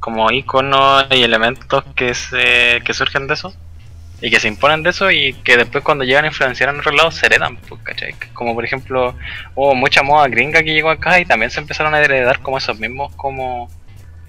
como 0.00 0.30
iconos 0.30 1.06
y 1.10 1.22
elementos 1.22 1.84
que 1.94 2.14
se 2.14 2.80
que 2.84 2.94
surgen 2.94 3.26
de 3.26 3.34
eso 3.34 3.52
y 4.22 4.30
que 4.30 4.38
se 4.40 4.48
imponen 4.48 4.82
de 4.82 4.90
eso 4.90 5.10
y 5.10 5.32
que 5.44 5.56
después 5.56 5.82
cuando 5.82 6.04
llegan 6.04 6.24
a 6.24 6.28
influenciar 6.28 6.68
en 6.70 6.78
otros 6.80 6.94
lados 6.94 7.14
se 7.14 7.26
heredan, 7.26 7.56
pues, 7.56 7.80
¿cachai? 7.82 8.14
Como 8.34 8.54
por 8.54 8.64
ejemplo, 8.64 9.14
hubo 9.54 9.74
mucha 9.74 10.02
moda 10.02 10.28
gringa 10.28 10.62
que 10.62 10.72
llegó 10.74 10.90
acá 10.90 11.18
y 11.20 11.24
también 11.24 11.50
se 11.50 11.60
empezaron 11.60 11.94
a 11.94 12.00
heredar 12.00 12.40
como 12.40 12.58
esos 12.58 12.78
mismos 12.78 13.14
como 13.16 13.68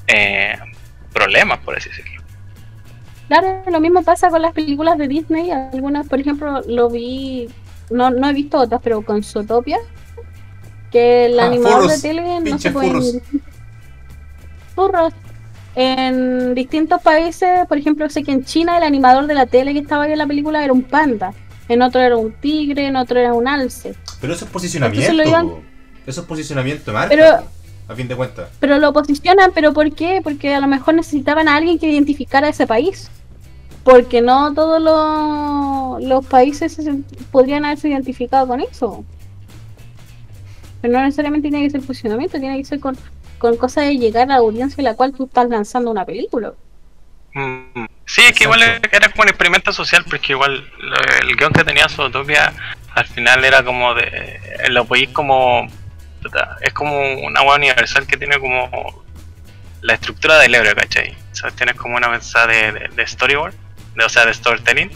eh, 0.08 0.58
problemas, 1.14 1.60
por 1.60 1.76
así 1.78 1.90
decirlo. 1.90 2.22
Claro, 3.28 3.64
lo 3.70 3.80
mismo 3.80 4.04
pasa 4.04 4.30
con 4.30 4.42
las 4.42 4.54
películas 4.54 4.98
de 4.98 5.08
Disney. 5.08 5.52
Algunas, 5.52 6.08
por 6.08 6.20
ejemplo, 6.20 6.62
lo 6.68 6.90
vi, 6.90 7.48
no, 7.90 8.10
no 8.12 8.30
he 8.30 8.34
visto 8.34 8.60
otras, 8.60 8.82
pero 8.84 9.02
con 9.04 9.24
Zootopia, 9.24 9.78
que 10.92 11.26
el 11.28 11.40
Ah, 11.40 11.46
animador 11.46 11.84
furros, 11.84 12.02
de 12.02 12.08
tele 12.10 12.40
no 12.42 12.58
se 12.60 12.72
puede. 12.72 12.90
furros. 12.90 13.18
Furros. 14.76 15.14
En 15.76 16.54
distintos 16.54 17.02
países, 17.02 17.66
por 17.68 17.78
ejemplo, 17.78 18.10
sé 18.10 18.24
que 18.24 18.32
en 18.32 18.44
China 18.44 18.78
el 18.78 18.84
animador 18.84 19.28
de 19.28 19.34
la 19.34 19.46
tele 19.46 19.74
que 19.74 19.80
estaba 19.80 20.04
ahí 20.04 20.12
en 20.12 20.18
la 20.18 20.28
película 20.28 20.64
era 20.64 20.74
un 20.74 20.84
panda, 20.84 21.34
en 21.70 21.82
otro 21.82 22.02
era 22.02 22.18
un 22.18 22.34
tigre, 22.34 22.88
en 22.88 22.98
otro 22.98 23.18
era 23.20 23.34
un 23.34 23.48
alce. 23.48 23.94
Pero 24.20 24.34
eso 24.34 24.46
es 24.46 24.52
posicionamiento. 24.52 25.14
Lo 25.14 25.24
iban-. 25.28 25.52
Eso 26.06 26.22
es 26.22 26.28
posicionamiento 26.28 26.92
marca. 26.92 27.10
Pero- 27.10 27.44
a 27.88 27.96
fin 27.96 28.08
de 28.08 28.16
cuentas. 28.16 28.50
Pero 28.60 28.78
lo 28.80 28.94
posicionan, 28.94 29.52
¿pero 29.54 29.74
por 29.74 29.94
qué? 29.94 30.22
Porque 30.24 30.54
a 30.56 30.60
lo 30.62 30.68
mejor 30.68 30.94
necesitaban 30.94 31.48
a 31.50 31.56
alguien 31.58 31.78
que 31.78 31.90
identificara 31.92 32.48
ese 32.48 32.66
país. 32.66 33.10
Porque 33.84 34.22
no 34.22 34.54
todos 34.54 34.82
los, 34.82 36.02
los 36.08 36.26
países 36.26 36.74
se- 36.74 37.00
podrían 37.32 37.66
haberse 37.66 37.90
identificado 37.90 38.48
con 38.48 38.62
eso. 38.62 39.04
Pero 40.82 40.94
no 40.94 41.02
necesariamente 41.04 41.50
tiene 41.50 41.66
que 41.66 41.72
ser 41.72 41.82
posicionamiento, 41.82 42.40
tiene 42.40 42.58
que 42.58 42.66
ser 42.66 42.80
con, 42.80 42.96
con 43.42 43.58
cosas 43.58 43.86
de 43.86 43.98
llegar 43.98 44.24
a 44.24 44.26
la 44.28 44.36
audiencia 44.36 44.80
en 44.82 44.86
la 44.86 44.96
cual 44.96 45.14
tú 45.14 45.26
estás 45.26 45.50
lanzando 45.50 45.90
una 45.90 46.06
película. 46.06 46.54
Mm, 47.34 47.86
Sí, 48.06 48.22
es 48.22 48.34
que 48.34 48.44
igual 48.44 48.62
era 48.62 49.10
como 49.10 49.24
un 49.24 49.30
experimento 49.30 49.72
social, 49.72 50.04
porque 50.10 50.34
igual 50.34 50.70
lo- 50.80 50.98
el 51.22 51.36
guion 51.38 51.54
que 51.54 51.64
tenía 51.64 51.88
Zootopia 51.88 52.52
al 52.94 53.06
final 53.08 53.44
era 53.46 53.64
como 53.64 53.94
de. 53.96 54.40
Lo 54.70 54.84
podéis 54.86 55.10
como. 55.10 55.68
Es 56.62 56.74
como 56.74 56.94
una 57.26 57.42
web 57.42 57.56
universal 57.58 58.06
que 58.06 58.18
tiene 58.18 58.38
como 58.38 59.04
la 59.82 59.94
estructura 59.94 60.38
del 60.40 60.54
héroe, 60.56 60.76
¿cachai? 60.76 61.16
O 61.32 61.36
sea, 61.36 61.52
tienes 61.52 61.76
como 61.76 61.96
una 61.96 62.10
mensaje 62.10 62.72
de, 62.74 62.80
de- 62.80 62.88
de 62.90 63.08
storyboard, 63.08 63.54
de, 63.96 64.04
o 64.06 64.10
sea, 64.10 64.26
de 64.26 64.34
storytelling, 64.34 64.92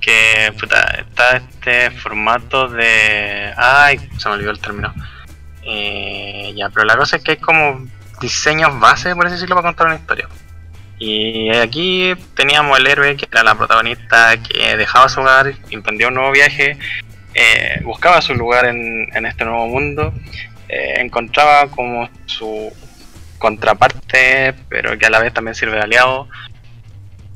que 0.00 0.52
puta, 0.60 0.82
está 0.98 1.38
este 1.38 1.90
formato 1.92 2.68
de. 2.68 3.52
Ay, 3.56 3.98
se 4.18 4.28
me 4.28 4.34
olvidó 4.34 4.50
el 4.50 4.60
término. 4.60 4.92
Eh, 5.70 6.54
ya, 6.56 6.70
pero 6.70 6.86
la 6.86 6.96
cosa 6.96 7.16
es 7.16 7.22
que 7.22 7.32
hay 7.32 7.36
como 7.36 7.86
diseños 8.20 8.78
base, 8.80 9.14
por 9.14 9.26
así 9.26 9.34
decirlo, 9.34 9.54
para 9.56 9.68
contar 9.68 9.86
una 9.88 9.96
historia. 9.96 10.28
Y 10.98 11.50
aquí 11.50 12.14
teníamos 12.34 12.78
el 12.78 12.86
héroe 12.86 13.16
que 13.16 13.28
era 13.30 13.44
la 13.44 13.54
protagonista 13.54 14.36
que 14.38 14.76
dejaba 14.76 15.08
su 15.08 15.20
hogar, 15.20 15.52
emprendía 15.70 16.08
un 16.08 16.14
nuevo 16.14 16.32
viaje, 16.32 16.78
eh, 17.34 17.80
buscaba 17.84 18.20
su 18.20 18.34
lugar 18.34 18.64
en, 18.66 19.08
en 19.14 19.26
este 19.26 19.44
nuevo 19.44 19.68
mundo, 19.68 20.12
eh, 20.68 20.94
encontraba 20.96 21.68
como 21.68 22.08
su 22.26 22.72
contraparte, 23.38 24.54
pero 24.68 24.98
que 24.98 25.06
a 25.06 25.10
la 25.10 25.20
vez 25.20 25.32
también 25.32 25.54
sirve 25.54 25.76
de 25.76 25.82
aliado, 25.82 26.28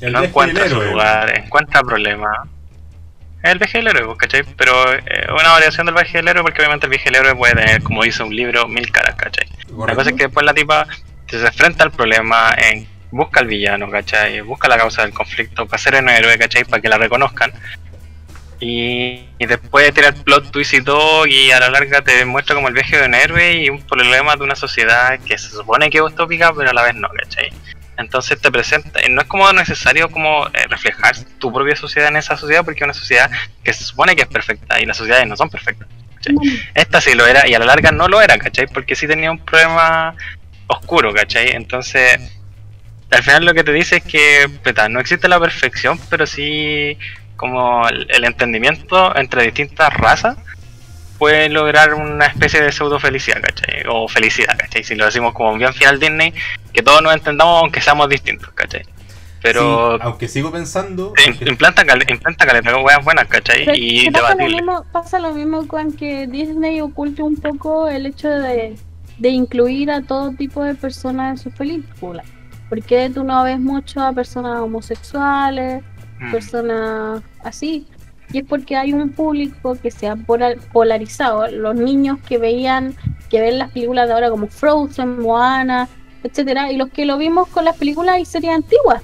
El 0.00 0.12
no 0.12 0.24
encuentra 0.24 0.68
su 0.68 0.80
lugar, 0.80 1.38
encuentra 1.38 1.82
problemas. 1.82 2.48
El 3.42 3.58
viaje 3.58 3.78
del 3.78 3.88
héroe, 3.88 4.16
¿cachai? 4.16 4.44
Pero 4.56 4.92
eh, 4.94 5.02
una 5.30 5.50
variación 5.50 5.86
del 5.86 5.94
viaje 5.94 6.18
del 6.18 6.28
héroe, 6.28 6.42
porque 6.42 6.60
obviamente 6.60 6.86
el 6.86 6.90
viaje 6.90 7.06
del 7.06 7.16
héroe 7.16 7.34
puede 7.34 7.54
tener, 7.54 7.82
como 7.82 8.02
dice 8.04 8.22
un 8.22 8.34
libro, 8.34 8.68
mil 8.68 8.90
caras, 8.92 9.16
¿cachai? 9.16 9.48
La 9.68 9.74
Correcto. 9.76 9.94
cosa 9.96 10.10
es 10.10 10.16
que 10.16 10.24
después 10.24 10.46
la 10.46 10.54
tipa 10.54 10.86
se 11.28 11.44
enfrenta 11.46 11.82
al 11.84 11.90
problema, 11.90 12.54
en, 12.56 12.86
busca 13.10 13.40
al 13.40 13.46
villano, 13.46 13.90
¿cachai? 13.90 14.40
Busca 14.42 14.68
la 14.68 14.76
causa 14.78 15.02
del 15.02 15.12
conflicto 15.12 15.66
para 15.66 15.82
ser 15.82 15.96
un 15.96 16.08
héroe, 16.08 16.38
¿cachai? 16.38 16.64
Para 16.64 16.80
que 16.80 16.88
la 16.88 16.98
reconozcan. 16.98 17.52
Y, 18.60 19.24
y 19.38 19.46
después 19.46 19.92
tira 19.92 20.08
el 20.08 20.14
plot 20.14 20.52
twist 20.52 20.74
y 20.74 20.82
todo, 20.84 21.26
y 21.26 21.50
a 21.50 21.58
la 21.58 21.68
larga 21.68 22.00
te 22.02 22.16
demuestra 22.16 22.54
como 22.54 22.68
el 22.68 22.74
viaje 22.74 22.96
de 22.96 23.06
un 23.06 23.14
héroe 23.14 23.54
y 23.54 23.68
un 23.68 23.82
problema 23.82 24.36
de 24.36 24.44
una 24.44 24.54
sociedad 24.54 25.18
que 25.18 25.36
se 25.36 25.48
supone 25.48 25.90
que 25.90 25.98
es 25.98 26.04
utópica, 26.04 26.52
pero 26.54 26.70
a 26.70 26.72
la 26.72 26.84
vez 26.84 26.94
no, 26.94 27.08
¿cachai? 27.08 27.50
Entonces 28.02 28.40
te 28.40 28.52
presenta, 28.52 29.00
y 29.04 29.10
no 29.10 29.22
es 29.22 29.26
como 29.26 29.50
necesario 29.52 30.10
como 30.10 30.46
eh, 30.48 30.66
reflejar 30.68 31.16
tu 31.38 31.52
propia 31.52 31.74
sociedad 31.76 32.10
en 32.10 32.16
esa 32.16 32.36
sociedad, 32.36 32.64
porque 32.64 32.80
es 32.80 32.84
una 32.84 32.94
sociedad 32.94 33.30
que 33.64 33.72
se 33.72 33.84
supone 33.84 34.14
que 34.14 34.22
es 34.22 34.28
perfecta, 34.28 34.80
y 34.80 34.84
las 34.84 34.96
sociedades 34.96 35.26
no 35.26 35.36
son 35.36 35.48
perfectas. 35.48 35.88
¿cachai? 36.14 36.34
Esta 36.74 37.00
sí 37.00 37.14
lo 37.14 37.26
era 37.26 37.48
y 37.48 37.54
a 37.54 37.58
la 37.58 37.66
larga 37.66 37.90
no 37.90 38.08
lo 38.08 38.20
era, 38.20 38.38
¿cachai? 38.38 38.66
Porque 38.66 38.94
sí 38.94 39.06
tenía 39.06 39.30
un 39.30 39.38
problema 39.38 40.14
oscuro, 40.66 41.12
¿cachai? 41.14 41.50
Entonces, 41.52 42.20
al 43.10 43.22
final 43.22 43.44
lo 43.44 43.54
que 43.54 43.64
te 43.64 43.72
dice 43.72 43.96
es 43.96 44.04
que 44.04 44.48
no 44.90 45.00
existe 45.00 45.28
la 45.28 45.40
perfección, 45.40 45.98
pero 46.10 46.26
sí 46.26 46.98
como 47.36 47.88
el, 47.88 48.06
el 48.10 48.24
entendimiento 48.24 49.16
entre 49.16 49.42
distintas 49.42 49.92
razas 49.94 50.36
puede 51.22 51.48
lograr 51.48 51.94
una 51.94 52.26
especie 52.26 52.60
de 52.60 52.72
pseudo 52.72 52.98
felicidad, 52.98 53.40
¿cachai? 53.40 53.84
O 53.88 54.08
felicidad, 54.08 54.58
¿cachai? 54.58 54.82
Si 54.82 54.96
lo 54.96 55.04
decimos 55.04 55.32
como 55.34 55.54
bien 55.54 55.72
final 55.72 56.00
Disney, 56.00 56.34
que 56.72 56.82
todos 56.82 57.00
nos 57.00 57.14
entendamos 57.14 57.62
aunque 57.62 57.80
seamos 57.80 58.08
distintos, 58.08 58.50
¿cachai? 58.54 58.82
Pero 59.40 59.98
Sí, 59.98 60.02
aunque 60.02 60.26
sigo 60.26 60.50
pensando. 60.50 61.14
implanta, 61.46 61.82
implanta 62.08 62.44
caleta 62.44 62.72
con 62.72 62.84
weas 62.84 63.04
buenas, 63.04 63.26
¿cachai? 63.28 63.64
Pero 63.66 63.76
Y 63.76 64.10
pasa, 64.10 64.20
lo 64.20 64.28
debatible. 64.34 64.56
mismo, 64.56 64.84
pasa 64.90 65.18
lo 65.20 65.32
mismo 65.32 65.68
con 65.68 65.92
que 65.92 66.26
Disney 66.26 66.80
oculte 66.80 67.22
un 67.22 67.36
poco 67.36 67.86
el 67.88 68.06
hecho 68.06 68.28
de, 68.28 68.76
de 69.18 69.28
incluir 69.28 69.92
a 69.92 70.02
todo 70.02 70.32
tipo 70.32 70.64
de 70.64 70.74
personas 70.74 71.30
en 71.30 71.38
sus 71.44 71.54
películas. 71.54 72.26
Porque 72.68 73.10
tú 73.14 73.22
no 73.22 73.44
ves 73.44 73.60
mucho 73.60 74.00
a 74.00 74.12
personas 74.12 74.58
homosexuales, 74.60 75.84
Mm. 76.18 76.30
personas 76.32 77.22
así. 77.44 77.86
Y 78.32 78.38
es 78.38 78.44
porque 78.46 78.76
hay 78.76 78.92
un 78.92 79.10
público 79.10 79.76
que 79.80 79.90
se 79.90 80.08
ha 80.08 80.16
polar- 80.16 80.58
polarizado. 80.72 81.46
Los 81.48 81.74
niños 81.74 82.18
que 82.26 82.38
veían, 82.38 82.96
que 83.28 83.40
ven 83.40 83.58
las 83.58 83.70
películas 83.70 84.08
de 84.08 84.14
ahora 84.14 84.30
como 84.30 84.46
Frozen, 84.46 85.20
Moana, 85.20 85.88
etcétera, 86.22 86.70
y 86.72 86.76
los 86.76 86.88
que 86.90 87.04
lo 87.04 87.18
vimos 87.18 87.48
con 87.48 87.64
las 87.64 87.76
películas 87.76 88.18
y 88.20 88.24
series 88.24 88.52
antiguas 88.54 89.02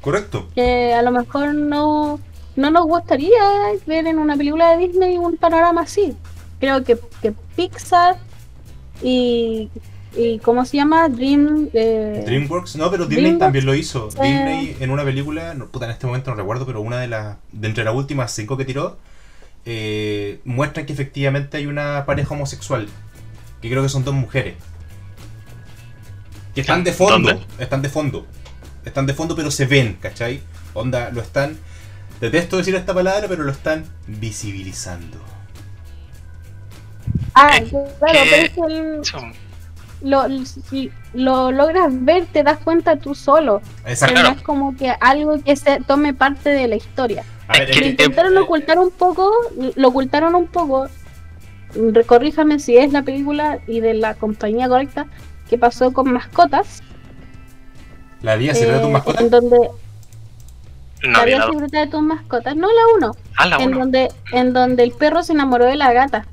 Correcto. 0.00 0.48
que 0.54 0.92
a 0.92 1.02
lo 1.02 1.10
mejor 1.10 1.54
no, 1.54 2.20
no 2.56 2.70
nos 2.70 2.84
gustaría 2.86 3.40
ver 3.86 4.06
en 4.06 4.18
una 4.18 4.36
película 4.36 4.70
de 4.76 4.86
Disney 4.88 5.16
un 5.16 5.36
panorama 5.36 5.82
así. 5.82 6.14
Creo 6.60 6.84
que, 6.84 6.98
que 7.20 7.32
Pixar 7.56 8.16
y, 9.02 9.70
y 10.16 10.38
¿cómo 10.40 10.64
se 10.64 10.76
llama? 10.76 11.08
Dream... 11.08 11.68
eh, 11.72 12.22
DreamWorks, 12.26 12.76
no, 12.76 12.90
pero 12.90 13.04
Disney 13.04 13.22
DreamWorks, 13.24 13.40
también 13.40 13.66
lo 13.66 13.74
hizo. 13.74 14.10
sí. 14.10 14.18
Disney 14.20 14.76
en 14.80 14.90
una 14.90 15.04
película, 15.04 15.54
no, 15.54 15.68
puta, 15.68 15.86
en 15.86 15.92
este 15.92 16.06
momento 16.06 16.30
no 16.30 16.36
recuerdo, 16.36 16.66
pero 16.66 16.80
una 16.80 16.98
de 17.00 17.08
las, 17.08 17.36
de 17.52 17.68
entre 17.68 17.84
las 17.84 17.94
últimas 17.94 18.32
cinco 18.32 18.56
que 18.56 18.64
tiró, 18.64 18.98
eh, 19.64 20.40
muestran 20.44 20.86
que 20.86 20.92
efectivamente 20.92 21.56
hay 21.56 21.66
una 21.66 22.04
pareja 22.06 22.34
homosexual, 22.34 22.88
que 23.60 23.70
creo 23.70 23.82
que 23.82 23.88
son 23.88 24.04
dos 24.04 24.14
mujeres. 24.14 24.54
Que 26.54 26.60
están 26.60 26.84
de 26.84 26.92
fondo, 26.92 27.28
¿Dónde? 27.30 27.46
están 27.58 27.80
de 27.80 27.88
fondo, 27.88 28.26
están 28.84 29.06
de 29.06 29.14
fondo 29.14 29.34
pero 29.34 29.50
se 29.50 29.64
ven, 29.66 29.96
¿cachai? 30.00 30.42
Onda, 30.74 31.10
lo 31.10 31.22
están, 31.22 31.56
detesto 32.20 32.58
decir 32.58 32.74
esta 32.74 32.92
palabra, 32.92 33.26
pero 33.28 33.44
lo 33.44 33.52
están 33.52 33.84
visibilizando. 34.06 35.18
Ah, 37.34 37.56
Eh, 37.56 37.68
claro, 37.70 37.94
pero 38.00 38.18
es 38.20 38.50
que 38.50 38.60
el-. 38.60 39.02
Lo, 40.04 40.24
si 40.44 40.90
lo 41.14 41.50
logras 41.52 41.88
ver, 41.90 42.26
te 42.26 42.42
das 42.42 42.58
cuenta 42.58 42.96
tú 42.96 43.14
solo. 43.14 43.60
Exacto. 43.86 44.22
No 44.22 44.28
es 44.30 44.42
como 44.42 44.76
que 44.76 44.90
algo 45.00 45.42
que 45.42 45.56
se 45.56 45.80
tome 45.86 46.14
parte 46.14 46.50
de 46.50 46.68
la 46.68 46.76
historia. 46.76 47.24
A 47.48 47.58
ver, 47.58 47.70
Es 47.70 47.76
Lo 47.80 47.84
eh, 47.86 47.88
intentaron 47.90 48.36
ocultar 48.38 48.78
un 48.78 48.90
poco, 48.90 49.30
lo 49.76 49.88
ocultaron 49.88 50.34
un 50.34 50.46
poco. 50.46 50.86
Recorríjame 51.74 52.58
si 52.58 52.76
es 52.76 52.92
la 52.92 53.02
película 53.02 53.58
y 53.66 53.80
de 53.80 53.94
la 53.94 54.14
compañía 54.14 54.68
correcta 54.68 55.06
que 55.48 55.58
pasó 55.58 55.92
con 55.92 56.12
mascotas. 56.12 56.82
la 58.22 58.36
vida 58.36 58.54
secreta 58.54 58.76
de 58.76 58.82
tu 58.82 58.88
eh, 58.88 58.92
mascota. 58.92 59.20
en 59.22 59.30
donde 59.30 59.58
No, 61.02 61.26
la 61.26 61.26
la- 61.38 61.46
secreta 61.46 61.80
de 61.80 61.86
tus 61.88 62.02
mascotas, 62.02 62.54
no 62.56 62.68
la 62.68 62.82
uno, 62.96 63.12
Ah, 63.36 63.46
la 63.46 63.56
en 63.56 63.68
uno. 63.70 63.78
donde 63.80 64.08
en 64.32 64.52
donde 64.52 64.82
el 64.84 64.92
perro 64.92 65.22
se 65.22 65.32
enamoró 65.32 65.64
de 65.66 65.76
la 65.76 65.92
gata. 65.92 66.26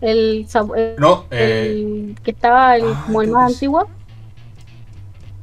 El, 0.00 0.46
el- 0.76 0.96
No, 0.98 1.24
eh, 1.30 1.66
el 1.70 2.16
que 2.22 2.30
estaba 2.32 2.76
el, 2.76 2.84
ah, 2.86 3.02
como 3.06 3.22
el 3.22 3.30
más 3.30 3.52
antiguo. 3.52 3.88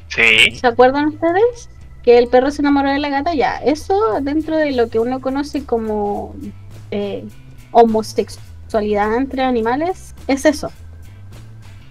Sí. 0.09 0.51
¿Se 0.55 0.67
acuerdan 0.67 1.07
ustedes? 1.07 1.69
Que 2.03 2.17
el 2.17 2.27
perro 2.27 2.51
se 2.51 2.61
enamoró 2.61 2.91
de 2.91 2.99
la 2.99 3.09
gata, 3.09 3.33
ya. 3.33 3.57
Eso 3.57 4.19
dentro 4.21 4.57
de 4.57 4.71
lo 4.73 4.89
que 4.89 4.99
uno 4.99 5.21
conoce 5.21 5.65
como 5.65 6.35
eh, 6.91 7.25
homosexualidad 7.71 9.15
entre 9.15 9.43
animales, 9.43 10.13
es 10.27 10.45
eso. 10.45 10.71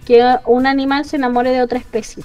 Que 0.05 0.23
un 0.45 0.67
animal 0.67 1.05
se 1.05 1.15
enamore 1.17 1.49
de 1.51 1.61
otra 1.61 1.79
especie. 1.79 2.23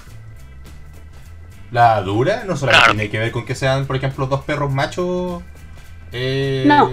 la 1.71 2.01
dura 2.01 2.43
no 2.45 2.55
solamente 2.57 2.79
Claro. 2.83 2.93
tiene 2.93 3.09
que 3.11 3.19
ver 3.19 3.31
con 3.31 3.45
que 3.45 3.53
sean, 3.55 3.85
por 3.85 3.95
ejemplo, 3.95 4.25
dos 4.27 4.41
perros 4.43 4.71
machos 4.71 5.43
Eh, 6.11 6.63
No. 6.65 6.89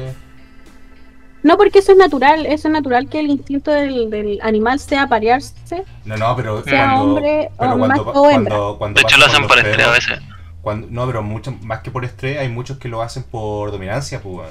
No, 1.46 1.56
porque 1.56 1.78
eso 1.78 1.92
es 1.92 1.98
natural, 1.98 2.44
eso 2.46 2.68
es 2.68 2.72
natural 2.72 3.08
que 3.08 3.20
el 3.20 3.28
instinto 3.30 3.70
del, 3.70 4.10
del 4.10 4.38
animal 4.42 4.80
sea 4.80 5.06
parearse. 5.06 5.84
No, 6.04 6.16
no, 6.16 6.34
pero 6.36 6.62
Sea 6.64 6.86
cuando, 6.94 7.02
hombre 7.14 7.50
pero 7.58 7.74
o 7.74 7.78
cuando, 7.78 7.86
macho 8.04 8.20
o 8.20 8.30
hembra. 8.30 8.56
cuando, 8.56 8.78
cuando 8.78 8.98
De 9.00 9.02
hecho, 9.02 9.16
lo 9.18 9.26
hacen 9.26 9.46
por 9.46 9.58
estrés 9.58 9.86
a 9.86 9.90
veces. 9.92 10.18
cuando- 10.60 10.88
no, 10.90 11.06
pero 11.06 11.22
mucho, 11.22 11.52
más 11.62 11.80
que 11.80 11.90
por 11.92 12.04
estrés, 12.04 12.38
hay 12.38 12.48
muchos 12.48 12.78
que 12.78 12.88
lo 12.88 13.00
hacen 13.00 13.22
por 13.22 13.70
dominancia, 13.70 14.20
pues. 14.20 14.48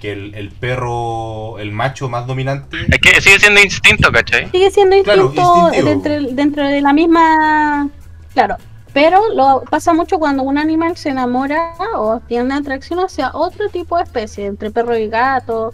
Que 0.00 0.12
el, 0.12 0.34
el 0.34 0.50
perro, 0.50 1.58
el 1.60 1.70
macho 1.70 2.08
más 2.08 2.26
dominante. 2.26 2.76
Es 2.88 2.98
que 2.98 3.20
sigue 3.20 3.38
siendo 3.38 3.60
instinto, 3.60 4.10
¿cachai? 4.10 4.48
Sigue 4.50 4.70
siendo 4.70 4.96
instinto 4.96 5.70
dentro, 5.84 6.12
dentro 6.32 6.66
de 6.66 6.80
la 6.80 6.92
misma. 6.92 7.88
Claro, 8.32 8.56
pero 8.92 9.20
lo 9.34 9.62
pasa 9.70 9.92
mucho 9.92 10.18
cuando 10.18 10.42
un 10.42 10.58
animal 10.58 10.96
se 10.96 11.10
enamora 11.10 11.74
o 11.96 12.20
tiene 12.26 12.54
atracción 12.54 12.98
hacia 13.00 13.30
otro 13.32 13.68
tipo 13.68 13.96
de 13.96 14.02
especie, 14.04 14.46
entre 14.46 14.70
perro 14.72 14.96
y 14.96 15.08
gato, 15.08 15.72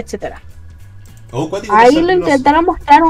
etcétera. 0.00 0.40
Oh, 1.30 1.50
Ahí 1.70 1.94
lo 1.96 2.02
no- 2.06 2.12
intentaron 2.12 2.64
mostrar, 2.64 3.02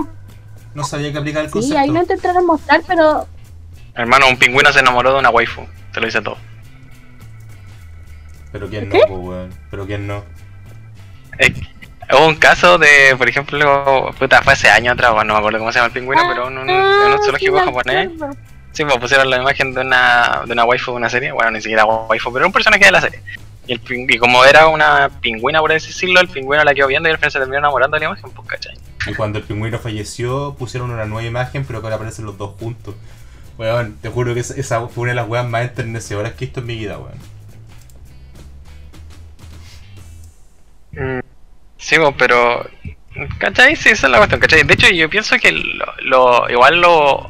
No 0.74 0.84
sabía 0.84 1.12
que 1.12 1.18
aplicar 1.18 1.43
el 1.45 1.49
sí, 1.49 1.53
concepto. 1.53 1.78
ahí 1.78 1.89
lo 1.89 2.01
intentaron 2.01 2.47
mostrar, 2.47 2.82
pero 2.86 3.26
Hermano, 3.95 4.28
un 4.28 4.36
pingüino 4.39 4.72
se 4.72 4.80
enamoró 4.80 5.12
de 5.12 5.18
una 5.18 5.30
waifu. 5.30 5.62
Te 5.93 6.01
lo 6.01 6.07
dice 6.07 6.20
todo. 6.22 6.36
Pero 8.53 8.68
quién 8.68 8.89
¿Qué? 8.89 8.99
no, 8.99 9.07
pues, 9.07 9.20
weón. 9.20 9.55
Pero 9.70 9.86
quién 9.86 10.07
no. 10.07 10.24
Eh, 11.39 11.53
hubo 12.12 12.26
un 12.28 12.36
caso 12.36 12.78
de, 12.78 13.14
por 13.18 13.28
ejemplo, 13.28 14.11
puta, 14.18 14.41
fue 14.43 14.53
hace 14.55 14.68
años 14.70 14.95
atrás, 14.95 15.12
bueno, 15.12 15.28
no 15.28 15.34
me 15.34 15.39
acuerdo 15.41 15.59
cómo 15.59 15.72
se 15.72 15.78
llama 15.78 15.86
el 15.86 15.93
pingüino, 15.93 16.22
pero 16.28 16.49
en 16.49 16.59
un, 16.59 16.68
en 16.70 16.76
un 16.76 17.12
Ah, 17.14 17.18
zoológico 17.24 17.57
sí 17.59 17.61
me 17.61 17.64
japonés. 17.64 18.11
Sí, 18.72 18.84
pues 18.84 18.97
pusieron 18.99 19.28
la 19.30 19.39
imagen 19.39 19.74
de 19.74 19.80
una, 19.80 20.43
de 20.47 20.53
una 20.53 20.64
waifu 20.64 20.93
de 20.93 20.97
una 20.99 21.11
serie. 21.11 21.32
Bueno, 21.32 21.51
ni 21.51 21.61
siquiera 21.61 21.84
waifu, 21.84 22.30
pero 22.30 22.39
era 22.41 22.47
un 22.47 22.53
personaje 22.53 22.84
de 22.84 22.91
la 22.93 23.01
serie. 23.01 23.20
Y, 23.68 23.72
el 23.72 23.80
ping- 23.82 24.06
y 24.12 24.18
como 24.18 24.44
era 24.44 24.66
una 24.68 25.08
pingüina, 25.20 25.60
por 25.60 25.70
así 25.72 25.88
decirlo, 25.88 26.20
el 26.20 26.28
pingüino 26.28 26.64
la 26.64 26.74
quedó 26.74 26.86
viendo 26.88 27.08
y 27.08 27.12
al 27.12 27.18
final 27.18 27.30
se 27.30 27.38
terminó 27.38 27.58
enamorando 27.58 27.96
de 27.96 28.00
la 28.00 28.06
imagen, 28.12 28.30
pues, 28.32 28.48
¿cachai? 28.48 28.74
Y 29.06 29.14
cuando 29.14 29.38
el 29.38 29.44
pingüino 29.44 29.78
falleció, 29.78 30.56
pusieron 30.58 30.90
una 30.90 31.04
nueva 31.04 31.28
imagen, 31.28 31.64
pero 31.64 31.80
que 31.80 31.86
ahora 31.86 31.96
aparecen 31.96 32.24
los 32.24 32.36
dos 32.38 32.56
juntos. 32.58 32.94
Weón, 33.58 33.96
te 34.00 34.08
juro 34.08 34.34
que 34.34 34.40
esa, 34.40 34.88
fue 34.88 35.02
una 35.02 35.10
de 35.12 35.16
las 35.16 35.28
weas 35.28 35.46
más 35.46 35.62
enternecedoras 35.62 36.32
que 36.32 36.44
he 36.44 36.46
visto 36.48 36.60
en 36.60 36.66
mi 36.66 36.76
vida, 36.76 36.98
weón. 36.98 37.18
Mm, 40.92 41.20
Sí, 41.76 41.96
pues, 41.96 42.14
pero. 42.18 42.68
¿Cachai? 43.38 43.74
Sí, 43.76 43.90
esa 43.90 44.06
es 44.06 44.10
la 44.10 44.18
cuestión, 44.18 44.40
¿cachai? 44.40 44.62
De 44.64 44.74
hecho, 44.74 44.88
yo 44.90 45.08
pienso 45.10 45.36
que 45.38 45.52
lo, 45.52 45.86
lo- 46.02 46.50
igual 46.50 46.80
lo. 46.80 47.26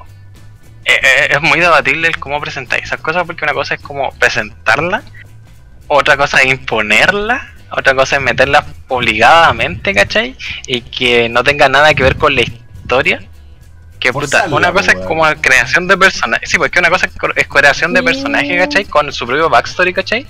eh, 0.84 0.92
eh, 1.02 1.28
es 1.30 1.40
muy 1.42 1.60
debatible 1.60 2.08
el 2.08 2.18
cómo 2.18 2.40
presentáis 2.40 2.84
esas 2.84 3.00
cosas, 3.00 3.24
porque 3.26 3.44
una 3.44 3.54
cosa 3.54 3.74
es 3.74 3.80
como 3.82 4.10
presentarla, 4.18 5.02
otra 5.88 6.16
cosa 6.16 6.38
es 6.38 6.46
imponerla, 6.46 7.48
otra 7.70 7.94
cosa 7.94 8.16
es 8.16 8.22
meterla 8.22 8.64
obligadamente, 8.88 9.94
¿cachai? 9.94 10.36
Y 10.66 10.82
que 10.82 11.28
no 11.28 11.42
tenga 11.42 11.68
nada 11.68 11.92
que 11.94 12.02
ver 12.02 12.16
con 12.16 12.34
la 12.34 12.42
historia. 12.42 13.20
Que 14.00 14.12
puta, 14.12 14.46
una 14.50 14.72
cosa 14.72 14.92
es 14.92 14.98
como 15.06 15.24
creación 15.40 15.88
de 15.88 15.98
personajes. 15.98 16.48
Sí, 16.48 16.56
porque 16.56 16.78
una 16.78 16.88
cosa 16.88 17.06
es, 17.06 17.48
creación 17.48 17.92
de 17.92 18.00
Sí. 18.00 18.06
personajes, 18.06 18.58
¿cachai? 18.60 18.84
Con 18.84 19.12
su 19.12 19.26
propio 19.26 19.50
backstory, 19.50 19.92
¿cachai? 19.92 20.26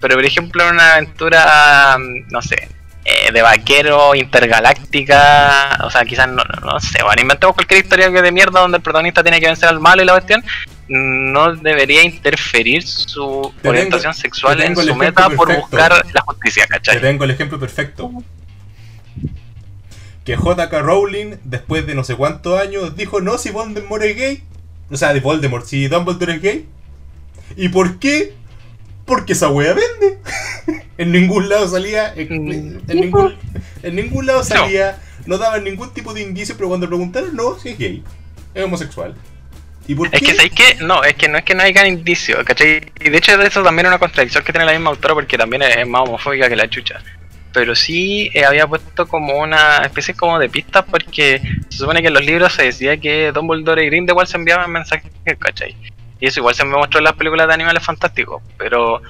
Pero 0.00 0.14
por 0.16 0.24
ejemplo, 0.24 0.62
en 0.68 0.74
una 0.74 0.92
aventura, 0.94 1.96
mm, 1.98 2.30
no 2.30 2.42
sé, 2.42 2.68
eh, 3.06 3.32
de 3.32 3.40
vaquero 3.40 4.14
intergaláctica, 4.14 5.78
o 5.84 5.90
sea, 5.90 6.04
quizás 6.04 6.28
no, 6.28 6.42
no, 6.44 6.72
no 6.72 6.80
sé, 6.80 7.02
bueno, 7.02 7.22
inventemos 7.22 7.54
cualquier 7.54 7.84
historia 7.84 8.10
de 8.10 8.32
mierda 8.32 8.60
donde 8.60 8.76
el 8.78 8.82
protagonista 8.82 9.22
tiene 9.22 9.40
que 9.40 9.46
vencer 9.46 9.68
al 9.68 9.80
malo 9.80 10.02
y 10.02 10.06
la 10.06 10.12
cuestión, 10.12 10.44
no 10.88 11.54
debería 11.56 12.02
interferir 12.04 12.82
su 12.86 13.52
Te 13.62 13.68
orientación 13.68 14.12
tengo- 14.12 14.20
sexual 14.22 14.58
te 14.58 14.66
en 14.66 14.76
su 14.76 14.94
meta 14.94 15.28
por 15.30 15.54
buscar 15.56 15.92
la 16.12 16.20
justicia, 16.22 16.64
Te 16.64 16.68
¿cachai? 16.74 17.00
tengo 17.00 17.24
el 17.24 17.30
ejemplo 17.30 17.58
perfecto. 17.58 18.10
Que 20.24 20.36
J.K. 20.36 20.80
Rowling, 20.82 21.36
después 21.44 21.86
de 21.86 21.94
no 21.94 22.02
sé 22.02 22.16
cuántos 22.16 22.60
años, 22.60 22.96
dijo 22.96 23.20
no 23.20 23.38
si 23.38 23.50
Voldemort 23.50 24.02
es 24.02 24.16
gay. 24.16 24.42
O 24.90 24.96
sea, 24.96 25.12
de 25.14 25.20
Voldemort, 25.20 25.64
si 25.66 25.86
Dumbledore 25.88 26.34
es 26.34 26.42
gay. 26.42 26.66
¿Y 27.56 27.68
por 27.68 27.98
qué? 27.98 28.34
Porque 29.04 29.34
esa 29.34 29.48
wea 29.50 29.72
vende. 29.74 30.18
en 30.98 31.12
ningún 31.12 31.48
lado 31.48 31.68
salía. 31.68 32.12
En, 32.14 32.44
Mm. 32.44 32.80
en 32.90 33.00
ningún, 33.00 33.36
en 33.82 33.94
ningún 33.96 34.26
lado 34.26 34.42
salía. 34.42 34.98
No 35.26 35.38
daban 35.38 35.62
ningún 35.64 35.92
tipo 35.94 36.12
de 36.12 36.22
indicio, 36.22 36.56
pero 36.56 36.68
cuando 36.68 36.86
preguntaron, 36.88 37.34
no, 37.36 37.56
si 37.58 37.70
es 37.70 37.78
gay. 37.78 38.02
Es 38.54 38.64
homosexual. 38.64 39.14
¿Y 39.88 39.94
por 39.94 40.08
Es 40.12 40.20
que 40.20 40.34
¿sabéis 40.34 40.52
que 40.52 40.74
no, 40.84 41.02
es 41.04 41.14
que 41.14 41.28
no 41.28 41.38
es 41.38 41.44
que 41.44 41.54
no 41.54 41.62
haya 41.62 41.86
indicio, 41.86 42.44
¿cachai? 42.44 42.92
Y 43.00 43.10
de 43.10 43.18
hecho 43.18 43.40
eso 43.40 43.62
también 43.62 43.86
es 43.86 43.90
una 43.90 43.98
contradicción 43.98 44.42
que 44.44 44.52
tiene 44.52 44.64
la 44.66 44.72
misma 44.72 44.90
autora 44.90 45.14
porque 45.14 45.38
también 45.38 45.62
es 45.62 45.86
más 45.86 46.02
homofóbica 46.02 46.48
que 46.48 46.56
la 46.56 46.68
chucha. 46.68 47.00
Pero 47.52 47.74
sí 47.74 48.30
eh, 48.34 48.44
había 48.44 48.66
puesto 48.66 49.06
como 49.06 49.38
una 49.38 49.78
especie 49.78 50.14
como 50.14 50.38
de 50.38 50.48
pistas 50.48 50.84
porque 50.90 51.40
se 51.70 51.78
supone 51.78 52.02
que 52.02 52.08
en 52.08 52.14
los 52.14 52.24
libros 52.24 52.52
se 52.52 52.64
decía 52.64 52.96
que 52.98 53.32
Dumbledore 53.32 53.82
y 53.84 53.86
Grindelwald 53.86 54.28
se 54.28 54.36
enviaban 54.36 54.70
mensajes, 54.70 55.10
¿cachai? 55.38 55.74
Y 56.20 56.26
eso 56.26 56.40
igual 56.40 56.54
se 56.54 56.64
me 56.64 56.76
mostró 56.76 56.98
en 56.98 57.04
las 57.04 57.14
películas 57.14 57.46
de 57.46 57.54
animales 57.54 57.84
fantásticos, 57.84 58.42
pero 58.58 59.00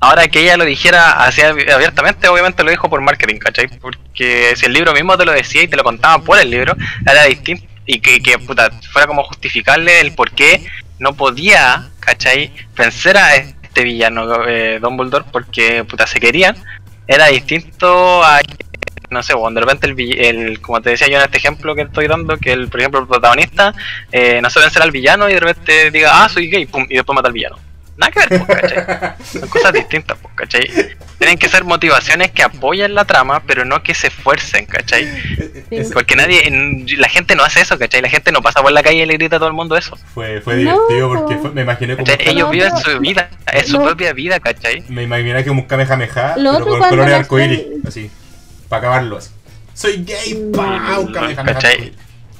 ahora 0.00 0.28
que 0.28 0.40
ella 0.42 0.56
lo 0.56 0.64
dijera 0.64 1.12
así 1.24 1.40
ab- 1.40 1.72
abiertamente, 1.72 2.28
obviamente 2.28 2.62
lo 2.62 2.70
dijo 2.70 2.88
por 2.88 3.00
marketing, 3.00 3.38
¿cachai? 3.38 3.68
Porque 3.80 4.52
si 4.56 4.66
el 4.66 4.72
libro 4.72 4.92
mismo 4.92 5.16
te 5.16 5.24
lo 5.24 5.32
decía 5.32 5.62
y 5.62 5.68
te 5.68 5.76
lo 5.76 5.82
contaban 5.84 6.22
por 6.22 6.38
el 6.38 6.50
libro, 6.50 6.76
era 7.10 7.24
distinto. 7.24 7.64
Y 7.88 8.00
que, 8.00 8.20
que 8.20 8.38
puta, 8.38 8.70
fuera 8.92 9.08
como 9.08 9.24
justificarle 9.24 10.00
el 10.00 10.14
por 10.14 10.30
qué 10.30 10.64
no 11.00 11.14
podía, 11.14 11.88
¿cachai? 11.98 12.52
Vencer 12.76 13.16
a 13.16 13.34
este 13.34 13.82
villano 13.82 14.46
eh, 14.46 14.78
Dumbledore 14.80 15.24
porque 15.32 15.82
puta 15.84 16.06
se 16.06 16.20
querían. 16.20 16.56
Era 17.08 17.26
distinto 17.26 18.22
a 18.22 18.40
no 19.10 19.22
sé, 19.22 19.32
cuando 19.32 19.60
de 19.60 19.66
repente 19.66 20.28
el, 20.28 20.60
como 20.60 20.82
te 20.82 20.90
decía 20.90 21.08
yo 21.08 21.16
en 21.16 21.24
este 21.24 21.38
ejemplo 21.38 21.74
que 21.74 21.82
estoy 21.82 22.08
dando, 22.08 22.36
que 22.36 22.52
el, 22.52 22.68
por 22.68 22.80
ejemplo, 22.80 23.00
el 23.00 23.06
protagonista 23.06 23.74
eh, 24.12 24.40
no 24.42 24.50
se 24.50 24.60
vencer 24.60 24.82
al 24.82 24.90
villano 24.90 25.28
y 25.28 25.32
de 25.32 25.40
repente 25.40 25.90
diga, 25.90 26.22
ah, 26.22 26.28
soy 26.28 26.48
gay, 26.50 26.66
pum, 26.66 26.86
y 26.88 26.96
después 26.96 27.16
mata 27.16 27.28
al 27.28 27.32
villano. 27.32 27.56
Nada 27.98 28.12
que 28.12 28.20
ver, 28.20 28.46
pues, 28.46 28.60
¿cachai? 28.60 29.14
Son 29.40 29.48
cosas 29.48 29.72
distintas, 29.72 30.16
pues, 30.22 30.32
¿cachai? 30.36 30.70
Tienen 31.18 31.36
que 31.36 31.48
ser 31.48 31.64
motivaciones 31.64 32.30
que 32.30 32.44
apoyen 32.44 32.94
la 32.94 33.04
trama, 33.04 33.42
pero 33.44 33.64
no 33.64 33.82
que 33.82 33.92
se 33.92 34.06
esfuercen, 34.06 34.66
¿cachai? 34.66 35.04
Sí. 35.68 35.90
Porque 35.92 36.14
nadie, 36.14 36.46
en- 36.46 36.86
la 36.98 37.08
gente 37.08 37.34
no 37.34 37.42
hace 37.42 37.60
eso, 37.60 37.76
¿cachai? 37.76 38.00
La 38.00 38.08
gente 38.08 38.30
no 38.30 38.40
pasa 38.40 38.62
por 38.62 38.70
la 38.70 38.82
calle 38.84 39.02
y 39.02 39.06
le 39.06 39.14
grita 39.14 39.34
a 39.36 39.38
todo 39.40 39.48
el 39.48 39.54
mundo 39.54 39.76
eso. 39.76 39.96
Fue, 40.14 40.40
fue 40.40 40.54
No. 40.56 40.60
divertido 40.88 41.08
porque 41.12 41.36
fue- 41.38 41.50
me 41.50 41.62
imaginé 41.62 41.96
como. 41.96 42.06
¿cachai? 42.06 42.24
un- 42.24 42.30
Ellos 42.32 42.46
No, 42.46 42.52
viven 42.52 42.76
su 42.78 43.00
vida, 43.00 43.30
es 43.52 43.66
su 43.66 43.78
no. 43.78 43.84
propia 43.84 44.12
vida, 44.12 44.38
¿cachai? 44.40 44.84
Me 44.88 45.02
imaginé 45.02 45.44
como 45.44 45.62
un 45.62 45.66
Kamehameha, 45.68 46.36
Lo 46.38 46.52
pero 46.54 46.66
con 46.68 46.78
colores 46.88 47.14
arcoíris, 47.14 47.62
así. 47.86 48.10
Para 48.68 48.78
acabarlo 48.80 49.16
así. 49.18 49.30
Soy 49.74 50.04
gay, 50.04 50.34
Mm. 50.34 50.52
pa, 50.52 50.98
un 51.00 51.12
Kamehameha 51.12 51.54
¿Cachai? 51.54 51.92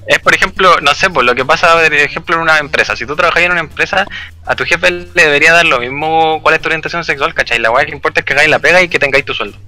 Es, 0.09 0.19
por 0.21 0.35
ejemplo, 0.35 0.75
no 0.81 0.95
sé, 0.95 1.11
pues 1.11 1.27
lo 1.27 1.35
que 1.35 1.45
pasa, 1.45 1.75
por 1.75 1.93
ejemplo, 1.93 2.37
en 2.37 2.41
una 2.41 2.57
empresa. 2.59 2.97
Si 2.97 3.05
tú 3.05 3.15
trabajas 3.15 3.43
en 3.43 3.53
una 3.53 3.61
empresa, 3.61 4.07
a 4.47 4.57
tu 4.57 4.65
jefe 4.65 4.91
le 4.91 5.05
debería 5.15 5.53
dar 5.53 5.67
lo 5.67 5.79
mismo 5.81 6.41
cuál 6.43 6.55
es 6.55 6.63
tu 6.63 6.69
orientación 6.69 7.05
sexual, 7.05 7.35
¿cachai? 7.35 7.59
La 7.59 7.71
weá 7.71 7.85
que 7.85 7.93
importa 7.93 8.21
es 8.21 8.25
que 8.27 8.33
hagáis 8.33 8.49
la 8.49 8.59
pega 8.59 8.81
y 8.81 8.89
que 8.89 8.99
tengáis 8.99 9.27
tu 9.27 9.35
sueldo. 9.35 9.59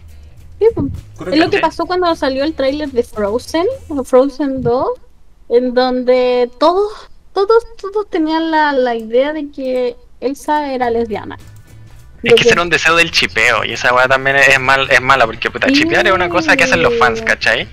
Sí, 0.58 0.66
pues. 0.74 0.86
Es 1.34 1.38
lo 1.38 1.50
que 1.50 1.58
pasó 1.58 1.84
cuando 1.84 2.16
salió 2.16 2.42
el 2.44 2.54
tráiler 2.54 2.88
de 2.88 3.02
Frozen, 3.02 3.66
o 3.88 4.02
Frozen 4.02 4.62
2, 4.62 4.88
en 5.50 5.74
donde 5.74 6.50
todos, 6.58 7.10
todos, 7.34 7.62
todos 7.78 8.08
tenían 8.08 8.50
la, 8.50 8.72
la 8.72 8.94
idea 8.94 9.34
de 9.34 9.50
que 9.50 9.94
Elsa 10.20 10.72
era 10.72 10.88
lesbiana. 10.88 11.36
Es 12.22 12.34
que 12.34 12.40
ese 12.42 12.52
era 12.52 12.62
un 12.62 12.70
deseo 12.70 12.96
del 12.96 13.10
chipeo 13.10 13.64
y 13.64 13.72
esa 13.72 13.94
weá 13.94 14.08
también 14.08 14.36
es, 14.36 14.58
mal, 14.58 14.90
es 14.90 15.00
mala 15.02 15.26
porque 15.26 15.50
puta, 15.50 15.68
Sí. 15.68 15.74
chipear 15.74 16.06
es 16.06 16.12
una 16.14 16.28
cosa 16.30 16.56
que 16.56 16.64
hacen 16.64 16.82
los 16.82 16.96
fans, 16.98 17.20
¿cachai? 17.22 17.66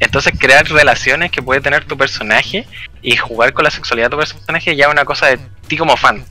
Entonces 0.00 0.34
crear 0.38 0.68
relaciones 0.68 1.30
que 1.30 1.42
puede 1.42 1.60
tener 1.60 1.84
tu 1.84 1.96
personaje 1.96 2.66
y 3.02 3.16
jugar 3.16 3.52
con 3.52 3.64
la 3.64 3.70
sexualidad 3.70 4.06
de 4.06 4.16
tu 4.16 4.18
personaje 4.18 4.76
ya 4.76 4.86
es 4.86 4.92
una 4.92 5.04
cosa 5.04 5.26
de 5.26 5.38
ti 5.68 5.76
como 5.76 5.96
fan. 5.96 6.24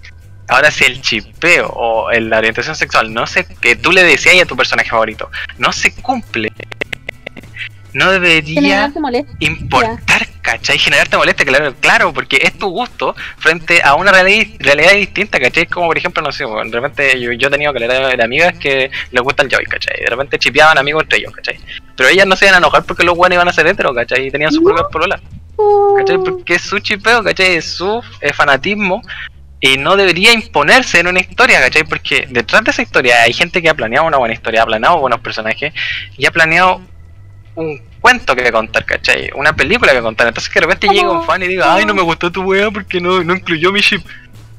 Ahora 0.47 0.69
si 0.69 0.83
el 0.83 1.01
chipeo 1.01 1.69
o 1.73 2.11
la 2.11 2.37
orientación 2.37 2.75
sexual 2.75 3.11
no 3.11 3.25
se 3.25 3.45
que 3.45 3.75
tú 3.75 3.91
le 3.91 4.03
decías 4.03 4.39
a 4.41 4.45
tu 4.45 4.55
personaje 4.55 4.89
favorito 4.89 5.31
no 5.57 5.71
se 5.71 5.91
cumple, 5.95 6.53
no 7.95 8.11
debería 8.11 8.91
importar, 9.39 10.27
¿cachai? 10.41 10.77
Generarte 10.77 11.15
molestia, 11.17 11.45
claro, 11.45 11.73
claro, 11.79 12.13
porque 12.13 12.37
es 12.41 12.57
tu 12.57 12.67
gusto 12.67 13.15
frente 13.37 13.81
a 13.81 13.95
una 13.95 14.11
realidad, 14.11 14.47
realidad 14.59 14.93
distinta, 14.93 15.39
¿cachai? 15.39 15.65
Como 15.65 15.87
por 15.87 15.97
ejemplo, 15.97 16.21
no 16.21 16.31
sé, 16.31 16.43
de 16.43 16.71
repente 16.71 17.19
yo, 17.19 17.31
yo 17.31 17.47
he 17.47 17.51
tenido 17.51 17.71
calidad 17.71 18.15
de 18.15 18.23
amigas 18.23 18.53
que 18.59 18.91
les 19.11 19.23
gusta 19.23 19.43
el 19.43 19.49
Joy, 19.49 19.63
¿cachai? 19.65 20.01
De 20.01 20.07
repente 20.07 20.37
chipeaban 20.37 20.77
amigos 20.77 21.03
entre 21.03 21.19
ellos, 21.19 21.33
¿cachai? 21.33 21.57
Pero 21.95 22.09
ellas 22.09 22.27
no 22.27 22.35
se 22.35 22.45
iban 22.45 22.55
a 22.55 22.57
enojar 22.57 22.83
porque 22.83 23.03
los 23.03 23.15
buenos 23.15 23.35
iban 23.35 23.47
a 23.47 23.53
ser 23.53 23.67
hetero, 23.67 23.93
¿cachai? 23.93 24.27
Y 24.27 24.31
tenían 24.31 24.51
sus 24.51 24.63
propias 24.63 24.87
pololas, 24.91 25.21
¿cachai? 25.97 26.17
Porque 26.17 26.55
es 26.55 26.61
su 26.61 26.79
chipeo, 26.79 27.23
¿cachai? 27.23 27.55
Es 27.55 27.65
su 27.65 28.01
eh, 28.21 28.33
fanatismo 28.33 29.01
y 29.59 29.77
no 29.77 29.95
debería 29.95 30.33
imponerse 30.33 30.99
en 30.99 31.07
una 31.07 31.19
historia, 31.19 31.59
¿cachai? 31.59 31.83
Porque 31.83 32.27
detrás 32.29 32.63
de 32.63 32.71
esa 32.71 32.81
historia 32.81 33.21
hay 33.21 33.33
gente 33.33 33.61
que 33.61 33.69
ha 33.69 33.73
planeado 33.73 34.05
una 34.05 34.17
buena 34.17 34.33
historia, 34.33 34.63
ha 34.63 34.65
planeado 34.65 34.99
buenos 34.99 35.21
personajes 35.21 35.73
y 36.17 36.25
ha 36.25 36.31
planeado 36.31 36.81
un 37.55 37.81
cuento 38.01 38.35
que 38.35 38.51
contar, 38.51 38.85
¿cachai? 38.85 39.31
Una 39.35 39.55
película 39.55 39.93
que 39.93 40.01
contar. 40.01 40.27
Entonces 40.27 40.51
que 40.51 40.59
de 40.59 40.65
repente 40.67 40.87
llega 40.89 41.09
un 41.09 41.25
fan 41.25 41.41
y 41.41 41.47
diga, 41.47 41.73
ay, 41.73 41.85
no 41.85 41.93
me 41.93 42.01
gustó 42.01 42.31
tu 42.31 42.43
wea 42.43 42.69
porque 42.69 42.99
no, 42.99 43.23
no 43.23 43.35
incluyó 43.35 43.71
mi 43.71 43.79
ship. 43.79 44.03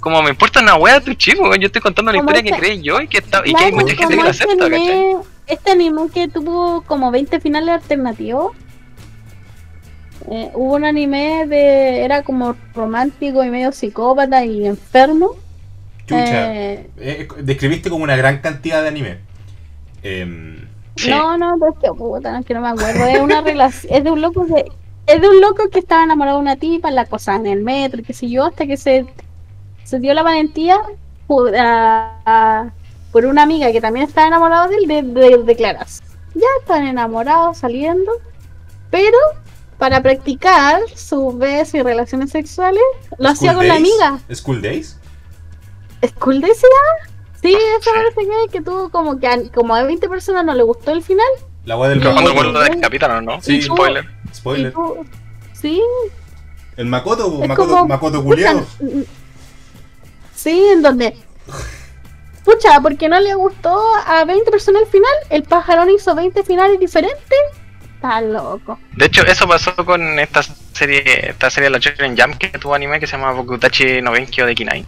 Como 0.01 0.22
me 0.22 0.30
importa 0.30 0.61
una 0.61 0.76
wea 0.76 1.01
tu 1.01 1.12
weón. 1.39 1.61
Yo 1.61 1.66
estoy 1.66 1.82
contando 1.82 2.11
la 2.11 2.18
historia 2.18 2.43
que 2.43 2.51
creí 2.51 2.82
yo 2.82 3.01
y 3.01 3.09
que, 3.09 3.18
está, 3.18 3.43
y 3.45 3.55
que 3.55 3.64
hay 3.64 3.72
mucha 3.72 3.95
gente 3.95 4.16
que 4.16 4.22
lo 4.22 4.30
acepta, 4.30 4.70
¿cachai? 4.70 5.16
Este 5.47 5.70
anime 5.72 6.09
que 6.12 6.28
tuvo 6.28 6.82
como 6.82 7.11
20 7.11 7.40
finales 7.40 7.68
alternativos. 7.70 8.53
Eh, 10.30 10.51
hubo 10.55 10.74
un 10.74 10.84
anime 10.84 11.47
de. 11.47 12.05
Era 12.05 12.22
como 12.22 12.57
romántico 12.74 13.44
y 13.44 13.51
medio 13.51 13.72
psicópata 13.72 14.44
y 14.44 14.66
enfermo. 14.66 15.32
Chucha. 16.07 16.55
Eh, 16.55 16.90
Eh, 16.97 17.28
describiste 17.42 17.90
como 17.90 18.05
una 18.05 18.16
gran 18.16 18.38
cantidad 18.38 18.82
de 18.82 18.88
anime. 18.88 19.18
Em, 20.03 20.66
Sí. 20.97 21.11
No, 21.11 21.36
no, 21.36 21.57
pero 21.61 21.72
es 21.74 21.78
que, 21.78 21.88
puta, 21.92 22.32
no, 22.32 22.38
es 22.38 22.47
que 22.47 22.55
no 22.55 22.62
me 22.62 22.68
acuerdo. 22.68 23.05
Es 23.07 23.20
una 23.20 23.42
relación. 23.42 23.92
Es 23.94 24.03
de 24.03 24.11
un 24.11 24.20
loco 24.22 24.47
que. 24.47 24.64
Es 25.07 25.20
de 25.20 25.28
un 25.28 25.40
loco 25.40 25.68
que 25.70 25.78
estaba 25.78 26.03
enamorado 26.03 26.38
de 26.38 26.42
una 26.42 26.57
tipa, 26.57 26.90
la 26.90 27.05
cosa 27.05 27.36
en 27.36 27.47
el 27.47 27.62
metro, 27.62 28.03
qué 28.05 28.12
sé 28.14 28.28
yo, 28.30 28.44
hasta 28.47 28.66
que 28.66 28.76
se, 28.76 29.05
se 29.84 30.01
dio 30.01 30.14
la 30.14 30.22
valentía 30.24 30.78
a- 31.57 32.70
por 33.17 33.25
una 33.25 33.45
amiga 33.45 33.73
que 33.73 33.81
también 33.81 34.07
estaba 34.07 34.27
enamorada 34.27 34.69
de 34.69 34.77
él, 34.77 34.87
de, 34.89 35.03
de. 35.03 35.57
Ya 35.57 36.47
estaban 36.61 36.87
enamorados, 36.87 37.57
saliendo, 37.57 38.12
pero 38.91 39.17
para 39.79 40.03
practicar 40.03 40.83
sus 40.95 41.39
besos 41.39 41.77
y 41.77 41.83
relaciones 41.83 42.31
sexuales, 42.31 42.83
lo 43.17 43.31
hacía 43.31 43.55
con 43.55 43.67
la 43.67 43.77
amiga. 43.77 44.19
School 44.35 44.61
Days. 44.61 44.99
¿School 46.07 46.43
Days 46.43 46.59
se 46.59 46.67
llama? 46.67 47.17
Sí, 47.41 47.55
eso 47.81 47.91
parece 47.95 48.21
que, 48.21 48.53
que 48.53 48.61
tuvo 48.62 48.91
como 48.91 49.19
que 49.19 49.29
a, 49.29 49.51
como 49.51 49.75
a 49.75 49.83
20 49.83 50.11
personas 50.11 50.45
no 50.45 50.53
le 50.53 50.62
gustó 50.62 50.91
el 50.91 51.03
final. 51.03 51.25
La 51.64 51.79
wea 51.79 51.89
del 51.89 52.03
cuando 52.03 52.35
Makoto. 52.35 52.61
del 52.61 52.81
capitán, 52.83 53.25
¿no? 53.25 53.41
Sí. 53.41 53.62
Spoiler. 53.62 54.05
Spoiler. 54.35 54.75
tú- 54.75 55.07
sí, 55.55 55.81
El 56.77 56.85
Makoto, 56.85 57.31
Makoto, 57.31 57.71
como- 57.71 57.89
Makoto 57.89 58.23
Sí, 60.35 60.67
en 60.71 60.83
donde. 60.83 61.17
Pucha, 62.47 62.80
porque 62.80 63.09
no 63.09 63.18
le 63.18 63.34
gustó 63.34 63.76
a 64.07 64.24
20 64.24 64.53
personas 64.53 64.82
el 64.82 64.88
final, 64.88 65.12
el 65.30 65.42
pajarón 65.42 65.90
hizo 65.90 66.14
20 66.14 66.44
finales 66.44 66.78
diferentes. 66.78 67.20
Está 67.97 68.20
loco. 68.20 68.78
De 68.92 69.07
hecho, 69.07 69.26
eso 69.26 69.49
pasó 69.49 69.74
con 69.84 70.20
esta 70.20 70.44
serie, 70.72 71.30
esta 71.30 71.51
serie 71.51 71.70
de 71.70 71.70
la 71.70 71.78
Shonen 71.80 72.16
Jump 72.16 72.38
que 72.38 72.57
tuvo 72.57 72.76
anime 72.76 73.01
que 73.01 73.07
se 73.09 73.16
llama 73.16 73.32
Bokutachi 73.32 74.01
no 74.01 74.14
Genkyo 74.14 74.47
de 74.47 74.55
Kinai. 74.55 74.86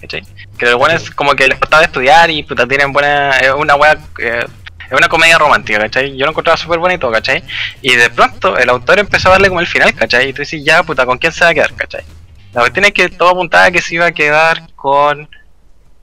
¿Cachai? 0.00 0.22
Que 0.56 0.66
los 0.66 0.76
buenos 0.76 1.02
es 1.02 1.10
como 1.10 1.34
que 1.34 1.48
les 1.48 1.58
gustaba 1.58 1.82
estudiar 1.82 2.30
y 2.30 2.44
puta 2.44 2.64
tienen 2.64 2.92
buena. 2.92 3.30
Es 3.38 3.52
una 3.54 3.74
eh, 4.18 4.46
es 4.90 4.96
una 4.96 5.08
comedia 5.08 5.36
romántica, 5.36 5.80
¿cachai? 5.80 6.16
Yo 6.16 6.26
lo 6.26 6.30
encontraba 6.30 6.56
súper 6.56 6.78
bonito, 6.78 7.10
¿cachai? 7.10 7.42
Y 7.82 7.96
de 7.96 8.08
pronto 8.10 8.56
el 8.56 8.68
autor 8.68 9.00
empezó 9.00 9.30
a 9.30 9.32
darle 9.32 9.48
como 9.48 9.60
el 9.60 9.66
final, 9.66 9.92
¿cachai? 9.94 10.28
Y 10.28 10.32
tú 10.32 10.42
dices, 10.42 10.64
ya, 10.64 10.84
puta, 10.84 11.04
¿con 11.06 11.18
quién 11.18 11.32
se 11.32 11.44
va 11.44 11.50
a 11.50 11.54
quedar, 11.54 11.74
¿cachai? 11.74 12.04
La 12.52 12.60
cuestión 12.60 12.84
es 12.84 12.92
que 12.92 13.08
todo 13.08 13.30
apuntaba 13.30 13.70
que 13.72 13.82
se 13.82 13.96
iba 13.96 14.06
a 14.06 14.12
quedar 14.12 14.72
con. 14.76 15.28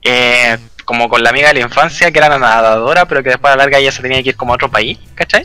Eh, 0.02 0.58
como 0.88 1.10
con 1.10 1.22
la 1.22 1.28
amiga 1.28 1.48
de 1.48 1.54
la 1.54 1.60
infancia, 1.60 2.10
que 2.10 2.18
era 2.18 2.30
la 2.30 2.38
nadadora, 2.38 3.04
pero 3.04 3.22
que 3.22 3.28
después 3.28 3.52
a 3.52 3.56
la 3.56 3.64
larga 3.64 3.76
ella 3.76 3.92
se 3.92 4.00
tenía 4.00 4.22
que 4.22 4.30
ir 4.30 4.36
como 4.36 4.52
a 4.52 4.54
otro 4.54 4.70
país, 4.70 4.98
¿cachai? 5.14 5.44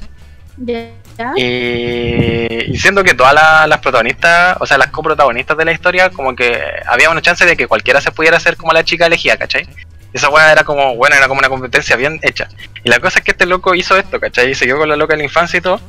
Ya. 0.56 0.88
Y, 1.36 2.72
y 2.72 2.78
siendo 2.78 3.04
que 3.04 3.14
todas 3.14 3.34
la- 3.34 3.68
las 3.68 3.80
protagonistas, 3.80 4.56
o 4.62 4.66
sea, 4.66 4.78
las 4.78 4.88
coprotagonistas 4.88 5.58
de 5.58 5.66
la 5.66 5.74
historia, 5.74 6.12
como 6.12 6.34
que 6.34 6.58
había 6.88 7.10
una 7.10 7.22
chance 7.22 7.46
de 7.46 7.58
que 7.58 7.68
cualquiera 7.68 8.00
se 8.00 8.12
pudiera 8.14 8.38
hacer 8.38 8.56
como 8.56 8.72
la 8.72 8.86
chica 8.86 9.06
elegida, 9.08 9.36
¿cachai? 9.36 9.68
Esa 10.14 10.30
weá 10.30 10.50
era 10.54 10.64
como, 10.64 10.96
bueno, 10.96 11.18
era 11.18 11.28
como 11.28 11.39
una 11.39 11.50
competencia 11.50 11.98
bien 11.98 12.20
hecha. 12.22 12.48
Y 12.82 12.89
la 12.89 13.00
cosa 13.02 13.20
es 13.20 13.26
que 13.26 13.32
este 13.32 13.46
loco 13.46 13.76
hizo 13.76 13.98
esto, 13.98 14.22
¿cachai? 14.22 14.52
Y 14.52 14.56
siguió 14.56 14.78
con 14.78 14.88
la 14.88 14.96
loca 14.96 15.14
de 15.14 15.18
la 15.18 15.24
infancia 15.26 15.58
y 15.58 15.62
todo. 15.62 15.82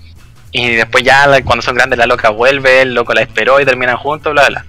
Y 0.50 0.74
después 0.74 1.04
ya, 1.04 1.28
la- 1.28 1.44
cuando 1.44 1.62
son 1.62 1.76
grandes, 1.76 1.96
la 1.96 2.06
loca 2.06 2.30
vuelve, 2.30 2.82
el 2.82 2.92
loco 2.92 3.14
la 3.14 3.20
esperó 3.22 3.60
y 3.60 3.64
terminan 3.64 3.98
juntos, 3.98 4.32
bla, 4.32 4.48
bla. 4.48 4.64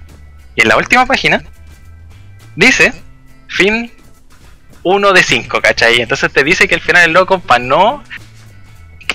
Y 0.54 0.62
en 0.62 0.68
la 0.68 0.76
última 0.76 1.06
página, 1.06 1.42
dice, 2.54 2.92
fin 3.48 3.90
1 4.88 5.12
de 5.12 5.22
5, 5.24 5.60
¿cachai? 5.60 6.00
Entonces 6.00 6.32
te 6.32 6.44
dice 6.44 6.68
que 6.68 6.76
el 6.76 6.80
final 6.80 7.04
el 7.06 7.12
loco, 7.12 7.40
para 7.40 7.58
no 7.64 8.04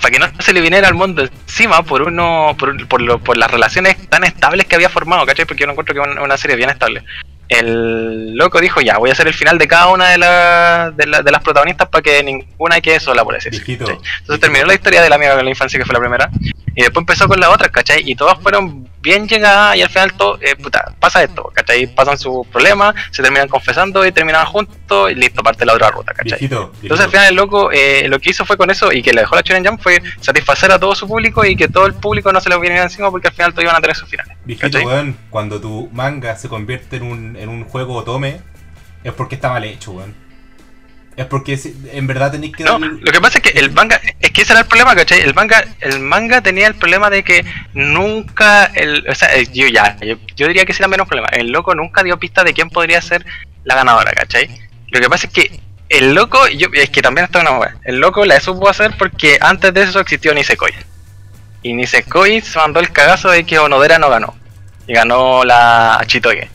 para 0.02 0.10
que 0.12 0.18
no 0.18 0.26
se 0.40 0.52
le 0.52 0.60
viniera 0.60 0.88
al 0.88 0.94
mundo 0.94 1.22
encima 1.22 1.82
por 1.82 2.02
uno 2.02 2.54
por, 2.58 2.88
por, 2.88 3.00
lo- 3.00 3.18
por 3.20 3.36
las 3.36 3.50
relaciones 3.50 3.96
tan 4.08 4.24
estables 4.24 4.66
que 4.66 4.74
había 4.74 4.88
formado, 4.90 5.24
¿cachai? 5.24 5.44
Porque 5.46 5.60
yo 5.60 5.66
no 5.66 5.72
encuentro 5.72 5.94
que 5.94 6.00
una, 6.00 6.20
una 6.22 6.36
serie 6.36 6.56
bien 6.56 6.70
estable. 6.70 7.04
El 7.58 8.34
loco 8.36 8.60
dijo, 8.60 8.80
ya, 8.80 8.98
voy 8.98 9.10
a 9.10 9.12
hacer 9.12 9.26
el 9.28 9.34
final 9.34 9.58
de 9.58 9.68
cada 9.68 9.88
una 9.88 10.08
de, 10.10 10.18
la- 10.18 10.90
de, 10.94 11.06
la- 11.06 11.22
de 11.22 11.30
las 11.30 11.42
protagonistas 11.42 11.88
para 11.88 12.02
que 12.02 12.22
ninguna 12.22 12.80
quede 12.80 13.00
sola, 13.00 13.24
por 13.24 13.36
así. 13.36 13.48
Entonces 14.20 14.40
terminó 14.40 14.64
la 14.66 14.74
historia 14.74 15.02
de 15.02 15.08
la 15.08 15.16
amiga 15.16 15.36
de 15.36 15.42
la 15.42 15.50
infancia, 15.50 15.78
que 15.78 15.84
fue 15.84 15.92
la 15.94 16.00
primera, 16.00 16.30
y 16.74 16.82
después 16.82 17.02
empezó 17.02 17.28
con 17.28 17.38
las 17.38 17.50
otras, 17.50 17.70
¿cachai? 17.70 18.02
Y 18.10 18.14
todas 18.14 18.38
fueron 18.40 18.88
bien 19.02 19.26
llegadas 19.26 19.76
y 19.76 19.82
al 19.82 19.88
final 19.90 20.12
todo, 20.14 20.38
eh, 20.40 20.54
puta, 20.54 20.94
pasa 21.00 21.22
esto, 21.24 21.50
¿cachai? 21.52 21.88
Pasan 21.92 22.16
sus 22.16 22.46
problemas, 22.46 22.94
se 23.10 23.20
terminan 23.20 23.48
confesando 23.48 24.06
y 24.06 24.12
terminan 24.12 24.46
juntos 24.46 25.10
y 25.10 25.14
listo, 25.16 25.42
parte 25.42 25.66
la 25.66 25.74
otra 25.74 25.90
ruta, 25.90 26.14
¿cachai? 26.14 26.38
Entonces 26.82 27.04
al 27.06 27.10
final 27.10 27.26
el 27.28 27.34
loco 27.34 27.70
eh, 27.72 28.06
lo 28.08 28.18
que 28.20 28.30
hizo 28.30 28.46
fue 28.46 28.56
con 28.56 28.70
eso 28.70 28.92
y 28.92 29.02
que 29.02 29.12
le 29.12 29.22
dejó 29.22 29.34
la 29.34 29.42
Shonen 29.42 29.66
Jump 29.66 29.82
fue 29.82 30.00
satisfacer 30.20 30.70
a 30.70 30.78
todo 30.78 30.94
su 30.94 31.08
público 31.08 31.44
y 31.44 31.56
que 31.56 31.66
todo 31.68 31.86
el 31.86 31.94
público 31.94 32.32
no 32.32 32.40
se 32.40 32.48
le 32.48 32.56
viniera 32.58 32.84
encima 32.84 33.10
porque 33.10 33.26
al 33.28 33.34
final 33.34 33.50
todos 33.52 33.64
iban 33.64 33.74
a 33.76 33.80
tener 33.80 33.96
sus 33.96 34.08
finales. 34.08 34.36
¿cachai? 34.60 34.82
weón, 34.86 35.16
cuando 35.30 35.60
tu 35.60 35.88
manga 35.92 36.36
se 36.36 36.48
convierte 36.48 36.96
en 36.96 37.02
un, 37.02 37.36
en 37.42 37.48
un 37.50 37.64
juego 37.64 37.94
otome, 37.94 38.40
es 39.04 39.12
porque 39.12 39.34
está 39.34 39.50
mal 39.50 39.64
hecho, 39.64 39.92
weón. 39.92 40.14
Es 41.14 41.26
porque 41.26 41.58
en 41.92 42.06
verdad 42.06 42.30
tenéis 42.32 42.56
que 42.56 42.64
No, 42.64 42.78
darle- 42.78 42.98
lo 43.02 43.12
que 43.12 43.20
pasa 43.20 43.38
es 43.38 43.44
que 43.44 43.58
el 43.58 43.70
manga, 43.70 44.00
es 44.18 44.30
que 44.30 44.42
ese 44.42 44.52
era 44.54 44.60
el 44.62 44.66
problema, 44.66 44.94
¿cachai? 44.94 45.20
El 45.20 45.34
manga, 45.34 45.62
el 45.80 46.00
manga 46.00 46.40
tenía 46.40 46.66
el 46.66 46.74
problema 46.74 47.10
de 47.10 47.22
que 47.22 47.44
nunca, 47.74 48.66
el, 48.74 49.06
o 49.08 49.14
sea, 49.14 49.34
eh, 49.36 49.46
yo 49.52 49.66
ya, 49.68 49.96
yo, 50.00 50.16
yo 50.36 50.46
diría 50.48 50.64
que 50.64 50.72
ese 50.72 50.82
era 50.82 50.88
menos 50.88 51.06
problema. 51.06 51.28
El 51.32 51.48
loco 51.52 51.74
nunca 51.74 52.02
dio 52.02 52.18
pista 52.18 52.44
de 52.44 52.54
quién 52.54 52.70
podría 52.70 53.02
ser 53.02 53.24
la 53.64 53.74
ganadora, 53.74 54.12
¿cachai? 54.12 54.48
Lo 54.88 55.00
que 55.00 55.08
pasa 55.10 55.26
es 55.26 55.32
que 55.34 55.60
el 55.90 56.14
loco, 56.14 56.48
yo, 56.48 56.68
es 56.72 56.88
que 56.88 57.02
también 57.02 57.26
está 57.26 57.40
una 57.40 57.58
wea, 57.58 57.76
el 57.84 57.98
loco 57.98 58.24
la 58.24 58.40
supo 58.40 58.68
hacer 58.70 58.94
porque 58.96 59.38
antes 59.40 59.74
de 59.74 59.82
eso 59.82 60.00
existió 60.00 60.32
Nisekoi. 60.32 60.72
Y 61.62 61.74
Nisekoi 61.74 62.40
se 62.40 62.58
mandó 62.58 62.80
el 62.80 62.90
cagazo 62.90 63.28
de 63.30 63.44
que 63.44 63.58
Onodera 63.58 63.98
no 63.98 64.08
ganó. 64.08 64.34
Y 64.86 64.94
ganó 64.94 65.44
la 65.44 66.02
Chitoge. 66.06 66.48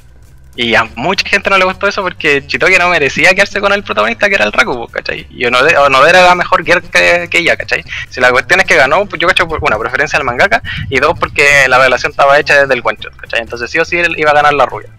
Y 0.60 0.74
a 0.74 0.86
mucha 0.96 1.30
gente 1.30 1.52
no 1.52 1.58
le 1.60 1.66
gustó 1.66 1.88
eso 1.88 2.02
porque 2.02 2.46
Chitoge 2.48 2.80
no 2.80 2.90
merecía 2.90 3.30
quedarse 3.36 3.62
con 3.62 3.72
el 3.74 3.84
protagonista 3.84 4.28
que 4.28 4.34
era 4.34 4.46
el 4.46 4.52
Raku, 4.52 4.88
¿cachai? 4.88 5.28
Y 5.30 5.46
Onodera 5.46 6.22
era 6.22 6.34
mejor 6.34 6.64
que, 6.64 6.82
que, 6.82 7.28
que 7.30 7.38
ella, 7.38 7.56
¿cachai? 7.56 7.84
Si 8.10 8.20
la 8.20 8.32
cuestión 8.32 8.60
es 8.60 8.66
que 8.66 8.76
ganó, 8.76 9.06
pues 9.06 9.22
yo 9.22 9.28
cacho 9.28 9.48
por 9.48 9.64
una 9.64 9.78
preferencia 9.78 10.18
al 10.18 10.26
mangaka 10.26 10.64
y 10.90 11.00
dos 11.00 11.18
porque 11.20 11.68
la 11.68 11.78
relación 11.78 12.10
estaba 12.12 12.40
hecha 12.40 12.62
desde 12.62 12.74
el 12.74 12.82
one 12.84 12.98
shot, 13.00 13.16
¿cachai? 13.16 13.42
Entonces 13.42 13.70
sí 13.70 13.78
o 13.78 13.86
sí 13.86 14.00
él 14.00 14.16
iba 14.18 14.32
a 14.32 14.34
ganar 14.34 14.56
la 14.56 14.66
rubia. 14.66 14.90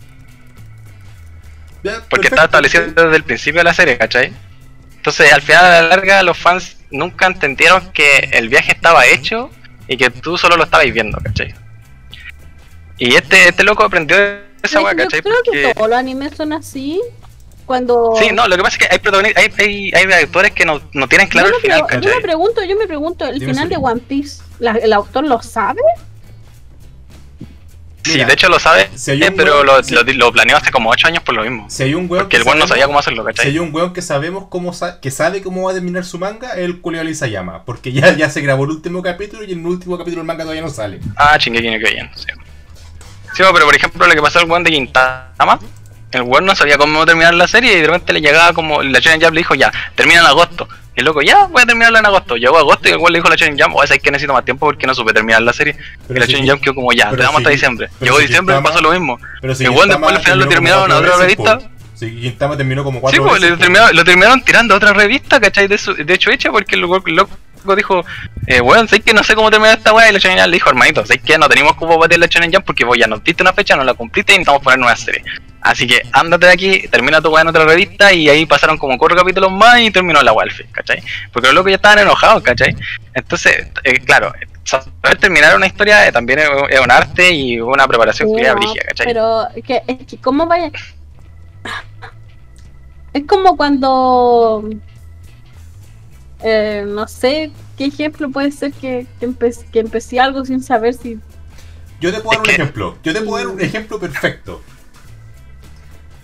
Porque 2.09 2.29
estaba 2.29 2.45
establecido 2.45 2.85
desde 2.85 3.17
el 3.17 3.25
principio 3.25 3.59
de 3.59 3.65
la 3.65 3.75
serie, 3.75 3.99
¿cachai? 3.99 4.33
Entonces 4.95 5.33
al 5.33 5.43
final 5.43 5.65
a 5.65 5.83
la 5.83 5.89
larga 5.89 6.23
los 6.23 6.39
fans 6.39 6.77
nunca 6.93 7.27
entendieron 7.27 7.91
que 7.91 8.31
el 8.33 8.49
viaje 8.49 8.71
estaba 8.71 9.07
hecho 9.07 9.51
y 9.89 9.97
que 9.97 10.09
tú 10.11 10.39
solo 10.39 10.57
lo 10.57 10.63
estabas 10.63 10.87
viendo, 10.93 11.19
¿cachai? 11.19 11.53
Y 12.97 13.17
este, 13.17 13.49
este 13.49 13.65
loco 13.65 13.83
aprendió 13.83 14.47
esa 14.63 14.83
¿cachai? 14.83 15.23
creo 15.23 15.35
que 15.53 15.75
todos 15.75 15.89
los 15.89 15.99
animes 15.99 16.33
son 16.37 16.53
así. 16.53 17.01
Cuando. 17.67 18.15
Sí, 18.19 18.31
no, 18.33 18.49
lo 18.49 18.57
que 18.57 18.63
pasa 18.63 18.77
es 18.81 18.87
que 18.89 18.95
hay 18.95 18.99
protagonistas, 18.99 19.45
hay, 19.59 19.91
hay, 19.93 20.03
hay 20.13 20.23
actores 20.25 20.53
que 20.53 20.65
no, 20.65 20.81
no 20.95 21.07
tienen 21.07 21.29
claro 21.29 21.51
yo, 21.51 21.57
el 21.57 21.61
final, 21.61 21.85
pre- 21.87 21.97
yo 21.97 22.01
¿cachai? 22.01 22.17
me 22.17 22.23
pregunto, 22.23 22.65
yo 22.65 22.77
me 22.79 22.87
pregunto, 22.87 23.27
¿el 23.27 23.39
Dime, 23.39 23.53
final 23.53 23.69
de. 23.69 23.77
One 23.77 24.01
Piece, 24.01 24.43
la- 24.59 24.73
el 24.73 24.91
autor 24.95 25.25
lo 25.27 25.43
sabe? 25.43 25.83
Sí, 28.05 28.13
Mira, 28.15 28.27
de 28.27 28.33
hecho 28.33 28.49
lo 28.49 28.59
sabe, 28.59 28.89
si 28.95 29.11
hay 29.11 29.23
eh, 29.23 29.29
un 29.29 29.37
pero 29.37 29.61
weón- 29.63 29.67
lo, 29.67 29.83
si- 29.83 29.93
lo, 29.95 30.03
lo 30.03 30.33
planeó 30.33 30.57
hace 30.57 30.71
como 30.71 30.89
8 30.89 31.09
años 31.09 31.23
por 31.23 31.35
lo 31.35 31.43
mismo. 31.43 31.69
Si 31.69 31.83
hay 31.83 31.93
un 31.93 32.11
weón 32.11 32.25
Porque 32.25 32.39
el 32.39 32.43
weón 32.45 32.59
no 32.59 32.67
sabía 32.67 32.87
cómo 32.87 32.99
hacerlo, 33.01 33.23
Si 33.23 33.27
¿cachai? 33.27 33.49
hay 33.51 33.59
un 33.59 33.75
weón 33.75 33.93
que 33.93 34.01
sabemos 34.01 34.47
cómo 34.49 34.73
sa- 34.73 34.99
que 35.01 35.11
sabe 35.11 35.43
cómo 35.43 35.65
va 35.65 35.73
a 35.73 35.75
terminar 35.75 36.07
su 36.07 36.19
manga, 36.19 36.53
es 36.53 36.61
el 36.61 36.81
Julio 36.81 37.03
Isayama. 37.07 37.65
Porque 37.67 37.93
ya, 37.93 38.17
ya 38.17 38.31
se 38.31 38.41
grabó 38.41 38.65
el 38.65 38.71
último 38.71 39.03
capítulo 39.03 39.45
y 39.45 39.53
en 39.53 39.61
el 39.61 39.67
último 39.67 39.99
capítulo 39.99 40.23
el 40.23 40.27
manga 40.27 40.45
todavía 40.45 40.63
no 40.63 40.71
sale. 40.71 41.01
Ah, 41.17 41.37
chingue, 41.39 41.61
tiene 41.61 41.79
que 41.79 41.91
bien, 41.91 42.11
sí. 42.17 42.29
Sí, 43.39 43.45
pero 43.53 43.65
por 43.67 43.77
ejemplo 43.77 44.05
lo 44.07 44.13
que 44.15 44.21
pasó 44.21 44.41
al 44.41 44.47
weón 44.51 44.65
de 44.65 44.73
Gintama, 44.73 45.61
el 46.11 46.23
weón 46.23 46.45
no 46.45 46.55
sabía 46.57 46.77
cómo 46.77 47.07
terminar 47.07 47.35
la 47.35 47.47
serie 47.47 47.73
y 47.79 47.81
de 47.83 47.87
repente 47.87 48.13
le 48.13 48.21
llegaba 48.21 48.53
como, 48.53 48.83
la 48.83 48.99
Shonen 48.99 49.21
Jump 49.21 49.35
le 49.35 49.41
dijo 49.43 49.55
ya, 49.55 49.71
termina 49.95 50.21
en 50.21 50.27
agosto. 50.27 50.69
Y 50.97 51.01
el 51.01 51.05
loco, 51.07 51.23
ya, 51.23 51.45
voy 51.47 51.63
a 51.63 51.67
terminarlo 51.67 51.99
en 52.01 52.07
agosto. 52.07 52.35
Llegó 52.37 52.59
agosto 52.59 52.89
y 52.89 52.93
el 52.93 52.97
weón 52.99 53.13
le 53.13 53.19
dijo 53.21 53.29
a 53.29 53.31
la 53.31 53.37
Shonen 53.37 53.57
Jump, 53.57 53.77
o 53.77 53.87
sea, 53.87 53.95
es 53.97 54.03
que 54.03 54.11
necesito 54.11 54.33
más 54.33 54.45
tiempo 54.45 54.67
porque 54.67 54.85
no 54.89 54.95
supe 54.97 55.13
terminar 55.13 55.41
la 55.43 55.53
serie. 55.53 55.77
y 56.11 56.15
la 56.15 56.27
si- 56.27 56.33
Shonen 56.33 56.49
Jump 56.51 56.63
quedó 56.65 56.75
como 56.75 56.93
ya, 56.93 57.05
pero 57.11 57.19
te 57.19 57.23
damos 57.23 57.37
si- 57.37 57.43
hasta 57.45 57.51
diciembre. 57.51 57.89
pero 58.01 58.05
Llegó 58.07 58.17
si 58.19 58.27
diciembre 58.27 58.57
y 58.59 58.63
pasó 58.63 58.81
lo 58.81 58.91
mismo. 58.91 59.21
Pero 59.41 59.53
El 59.53 59.71
weón 59.71 59.89
después 59.89 60.13
al 60.17 60.21
final 60.23 60.39
lo 60.41 60.49
terminaron 60.49 60.91
a 60.91 60.95
cuatro 60.97 61.13
otra 61.15 61.25
revista. 61.25 61.59
po. 61.59 61.69
Si 61.95 62.11
Gintama 62.21 62.57
terminó 62.57 62.83
como 62.85 62.99
Sí, 62.99 63.03
cuatro 63.03 63.23
pues 63.25 63.35
veces, 63.41 63.51
lo 63.51 63.59
terminaron, 63.59 63.97
lo 63.97 64.05
terminaron 64.05 64.43
tirando 64.45 64.75
a 64.75 64.77
otra 64.77 64.93
revista, 64.93 65.41
¿cachai? 65.41 65.67
De, 65.69 65.79
su, 65.79 65.95
de 65.95 66.15
hecho, 66.15 66.31
hecha 66.31 66.51
porque 66.51 66.75
el 66.77 66.81
loco, 66.83 67.01
dijo, 67.77 68.05
eh, 68.47 68.61
weón, 68.61 68.89
sé 68.89 69.01
que 69.01 69.13
no 69.13 69.23
sé 69.23 69.35
cómo 69.35 69.51
terminar 69.51 69.79
esta 69.79 69.93
weá. 69.93 70.09
Y 70.09 70.13
la 70.13 70.19
Shonen 70.19 70.51
le 70.51 70.57
dijo, 70.57 70.69
hermanito, 70.69 71.05
sé 71.05 71.19
que 71.19 71.39
no 71.39 71.49
tenemos 71.49 71.75
cupo 71.75 71.99
para 71.99 72.17
la 72.17 72.27
Shonen 72.27 72.53
Jump 72.53 72.65
porque 72.65 72.85
vos 72.85 72.97
ya 72.99 73.07
nos 73.07 73.23
diste 73.23 73.43
una 73.43 73.53
fecha, 73.53 73.77
no 73.77 73.85
la 73.85 73.95
cumpliste 73.95 74.33
y 74.33 74.37
necesitamos 74.37 74.63
poner 74.63 74.79
nueva 74.79 74.97
serie. 74.97 75.23
Así 75.61 75.87
que 75.87 76.01
ándate 76.13 76.47
de 76.47 76.53
aquí, 76.53 76.89
termina 76.89 77.21
tu 77.21 77.31
weá 77.31 77.43
en 77.43 77.49
otra 77.49 77.65
revista 77.65 78.13
y 78.13 78.29
ahí 78.29 78.47
pasaron 78.47 78.79
como 78.79 78.97
cuatro 78.97 79.17
capítulos 79.17 79.51
más 79.51 79.81
y 79.81 79.91
terminó 79.91 80.23
la 80.23 80.33
weá 80.33 80.45
al 80.45 80.53
fin, 80.53 80.67
¿cachai? 80.71 81.03
Porque 81.33 81.49
los 81.49 81.55
locos 81.57 81.71
ya 81.71 81.77
estaban 81.77 81.99
enojados, 81.99 82.43
¿cachai? 82.43 82.77
Entonces, 83.13 83.67
eh, 83.83 83.99
claro, 84.01 84.33
saber 84.63 85.19
terminar 85.19 85.57
una 85.57 85.67
historia 85.67 86.07
eh, 86.07 86.13
también 86.13 86.39
es, 86.39 86.49
es 86.71 86.81
un 86.81 86.91
arte 86.91 87.33
y 87.33 87.61
una 87.61 87.89
preparación 87.89 88.29
culiada 88.29 88.55
no, 88.55 88.61
brígida, 88.61 88.85
¿cachai? 88.87 89.07
Pero, 89.07 89.49
que, 89.67 89.83
es 89.87 90.07
que, 90.07 90.19
¿cómo 90.19 90.47
vaya? 90.47 90.71
Es 93.13 93.25
como 93.27 93.57
cuando. 93.57 94.69
Eh, 96.43 96.85
no 96.87 97.09
sé 97.09 97.51
qué 97.77 97.87
ejemplo 97.87 98.31
puede 98.31 98.53
ser 98.53 98.73
que, 98.73 99.07
que, 99.21 99.29
empe- 99.29 99.65
que 99.71 99.81
empecé 99.81 100.21
algo 100.21 100.45
sin 100.45 100.63
saber 100.63 100.95
si. 100.95 101.19
Yo 102.01 102.13
te 102.13 102.21
puedo 102.21 102.39
dar 102.39 102.47
un 102.47 102.51
ejemplo. 102.51 102.99
Yo 103.03 103.13
te 103.13 103.21
puedo 103.23 103.37
dar 103.45 103.55
un 103.55 103.61
ejemplo 103.61 103.99
perfecto. 103.99 104.63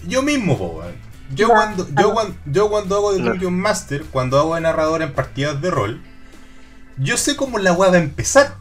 Yo 0.07 0.23
mismo, 0.23 0.57
po, 0.59 0.67
weón. 0.79 0.95
Yo 1.35 1.49
cuando, 1.49 1.89
yo, 2.01 2.13
cuando, 2.13 2.37
yo 2.47 2.69
cuando 2.69 2.97
hago 2.97 3.13
de. 3.15 3.23
Dungeon 3.23 3.59
Master, 3.59 4.05
cuando 4.11 4.39
hago 4.39 4.55
de 4.55 4.61
narrador 4.61 5.03
en 5.03 5.13
partidas 5.15 5.61
de 5.61 5.71
rol, 5.71 6.01
yo 6.99 7.17
sé 7.17 7.35
cómo 7.35 7.59
la 7.59 7.73
weá 7.73 7.91
va 7.91 7.97
a 7.97 8.01
empezar. 8.01 8.55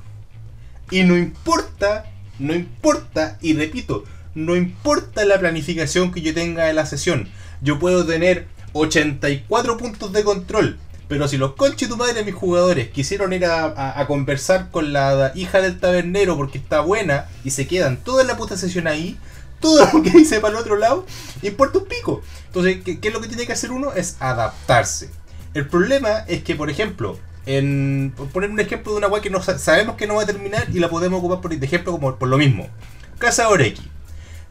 Y 0.89 1.03
no 1.03 1.17
importa, 1.17 2.05
no 2.39 2.53
importa, 2.53 3.37
y 3.41 3.53
repito, 3.53 4.05
no 4.35 4.55
importa 4.55 5.25
la 5.25 5.39
planificación 5.39 6.11
que 6.11 6.21
yo 6.21 6.33
tenga 6.33 6.65
de 6.65 6.73
la 6.73 6.85
sesión. 6.85 7.27
Yo 7.61 7.79
puedo 7.79 8.05
tener 8.05 8.47
84 8.73 9.77
puntos 9.77 10.11
de 10.13 10.23
control. 10.23 10.77
Pero 11.13 11.27
si 11.27 11.37
los 11.37 11.53
conches 11.53 11.87
tu 11.89 11.95
madre, 11.95 12.23
mis 12.23 12.33
jugadores, 12.33 12.89
quisieron 12.89 13.33
ir 13.33 13.45
a, 13.45 14.03
conversar 14.07 14.71
con 14.71 14.93
la 14.93 15.31
hija 15.35 15.61
del 15.61 15.79
tabernero 15.79 16.35
porque 16.35 16.57
está 16.57 16.79
buena 16.79 17.27
y 17.43 17.51
se 17.51 17.67
quedan 17.67 17.97
toda 17.97 18.23
la 18.23 18.35
puta 18.35 18.57
sesión 18.57 18.87
ahí, 18.87 19.19
todo 19.59 19.87
lo 19.93 20.01
que 20.01 20.09
dice 20.09 20.39
para 20.39 20.55
el 20.55 20.59
otro 20.59 20.75
lado, 20.75 21.05
importa 21.43 21.77
un 21.77 21.85
pico. 21.85 22.23
Entonces, 22.47 22.79
¿qué, 22.83 22.97
es 22.99 23.13
lo 23.13 23.21
que 23.21 23.27
tiene 23.27 23.45
que 23.45 23.53
hacer 23.53 23.71
uno? 23.71 23.93
Es 23.93 24.17
adaptarse. 24.21 25.11
El 25.53 25.67
problema 25.67 26.25
es 26.27 26.43
que, 26.43 26.55
por 26.55 26.71
ejemplo, 26.71 27.19
en, 27.45 28.11
poner 28.33 28.49
un 28.49 28.59
ejemplo 28.59 28.93
de 28.93 28.97
una 28.97 29.07
weá 29.07 29.21
que 29.21 29.29
no 29.29 29.43
sa- 29.43 29.59
sabemos 29.59 29.97
que 29.97 30.07
no 30.07 30.15
va 30.15 30.23
a 30.23 30.25
terminar 30.25 30.65
y 30.73 30.79
la 30.79 30.89
podemos 30.89 31.19
ocupar 31.19 31.41
por 31.41 31.55
de 31.55 31.63
ejemplo 31.63 31.91
como 31.91 32.15
por 32.15 32.27
lo 32.27 32.39
mismo. 32.39 32.67
X. 33.21 33.81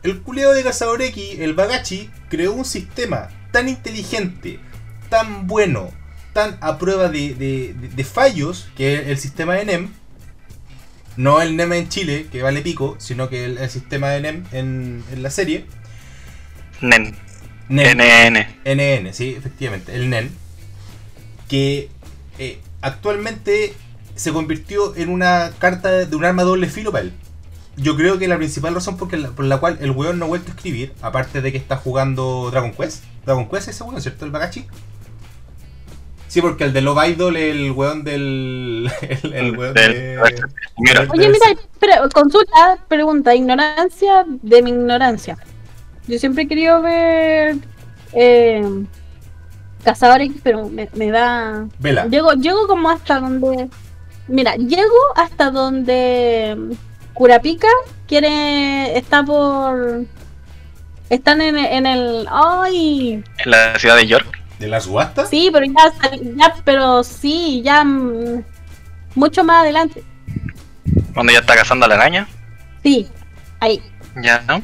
El 0.05 0.23
culeado 0.23 0.53
de 0.53 0.61
X, 0.61 1.41
el 1.41 1.55
Bagachi, 1.55 2.09
creó 2.29 2.53
un 2.53 2.65
sistema 2.65 3.31
tan 3.51 3.69
inteligente, 3.69 4.61
tan 5.09 5.49
bueno, 5.49 5.91
tan 6.33 6.57
a 6.61 6.79
prueba 6.79 7.09
de, 7.09 7.35
de- 7.35 7.75
de- 7.75 7.89
de 7.89 8.05
fallos, 8.05 8.69
que 8.77 8.95
es 8.95 9.09
el 9.09 9.19
sistema 9.19 9.55
de 9.55 9.65
NEM. 9.65 9.93
No 11.17 11.43
el 11.43 11.57
NEM 11.57 11.73
en 11.75 11.89
Chile, 11.89 12.27
que 12.33 12.43
vale 12.43 12.63
pico, 12.63 12.97
sino 12.99 13.29
que 13.29 13.45
el, 13.45 13.59
el 13.59 13.69
sistema 13.71 14.09
de 14.11 14.21
NEM 14.23 14.45
en, 14.53 15.05
en 15.13 15.23
la 15.23 15.31
serie. 15.31 15.67
Nen. 16.81 17.15
NEM. 17.69 17.99
NN. 17.99 18.47
NN, 18.65 19.15
sí, 19.15 19.35
efectivamente, 19.37 19.95
el 19.95 20.11
NEN, 20.11 20.31
que 21.49 21.91
eh, 22.39 22.61
actualmente 22.81 23.75
se 24.15 24.33
convirtió 24.33 24.95
en 24.97 25.09
una 25.09 25.53
carta 25.59 25.91
de 25.91 26.17
un 26.17 26.25
arma 26.25 26.43
doble 26.45 26.69
filo 26.69 26.93
para 26.93 27.05
él. 27.05 27.13
Yo 27.77 27.97
creo 27.97 28.19
que 28.19 28.29
la 28.29 28.37
principal 28.37 28.75
razón 28.75 28.97
por 28.99 29.13
la, 29.17 29.31
por 29.31 29.45
la 29.47 29.59
cual 29.59 29.79
el 29.81 29.93
weón 29.93 30.19
no 30.19 30.27
ha 30.27 30.29
vuelto 30.29 30.51
a 30.53 30.55
escribir, 30.55 30.93
aparte 31.01 31.41
de 31.41 31.53
que 31.53 31.59
está 31.59 31.77
jugando 31.77 32.51
Dragon 32.51 32.73
Quest, 32.73 33.05
Dragon 33.25 33.49
Quest 33.49 33.69
es 33.69 33.75
ese 33.77 33.85
weón, 33.85 34.01
¿cierto? 34.03 34.25
El 34.27 34.31
Bagachi. 34.31 34.67
Sí, 36.33 36.41
porque 36.41 36.65
el 36.65 36.73
de 36.73 36.81
Love 36.81 37.09
Idol, 37.11 37.37
el 37.37 37.73
weón 37.73 38.05
del. 38.05 38.91
El, 39.23 39.35
el 39.35 39.59
weón 39.59 39.75
Del- 39.75 39.93
de. 39.93 40.19
Mira, 40.79 41.07
Oye, 41.13 41.29
mira, 41.29 41.51
espera, 41.51 42.09
consulta, 42.09 42.79
pregunta, 42.89 43.35
ignorancia 43.35 44.25
de 44.27 44.63
mi 44.63 44.71
ignorancia. 44.71 45.37
Yo 46.09 46.19
siempre 46.19 46.45
he 46.45 46.49
querido 46.49 46.81
ver 46.81 47.57
eh, 48.15 48.65
Cazador 49.85 50.23
X, 50.23 50.41
pero 50.43 50.71
me, 50.71 50.89
me 50.95 51.11
da. 51.11 51.67
Vela. 51.79 52.07
Llego, 52.07 52.33
llego 52.33 52.67
como 52.67 52.89
hasta 52.89 53.21
donde. 53.21 53.69
Mira, 54.27 54.57
llego 54.57 54.97
hasta 55.17 55.51
donde 55.51 56.57
Curapica 57.13 57.69
quiere. 58.09 58.97
Está 58.97 59.23
por. 59.23 60.07
Están 61.11 61.43
en, 61.43 61.59
en 61.59 61.85
el. 61.85 62.27
¡Ay! 62.31 63.23
en 63.45 63.51
la 63.51 63.79
ciudad 63.79 63.97
de 63.97 64.07
York. 64.07 64.42
¿De 64.63 64.69
la 64.69 64.81
subasta? 64.81 65.27
Sí, 65.27 65.51
pero 65.53 65.67
ya, 65.67 65.93
ya 66.37 66.55
pero 66.65 67.03
sí, 67.03 67.63
ya. 67.65 67.83
mm, 67.85 68.45
Mucho 69.17 69.43
más 69.45 69.63
adelante. 69.63 70.03
Cuando 71.13 71.33
ya 71.33 71.41
está 71.41 71.55
cazando 71.57 71.85
a 71.85 71.89
la 71.89 71.97
araña. 71.97 72.29
Sí, 72.83 73.09
ahí. 73.61 73.83
Ya, 74.23 74.43
¿no? 74.49 74.63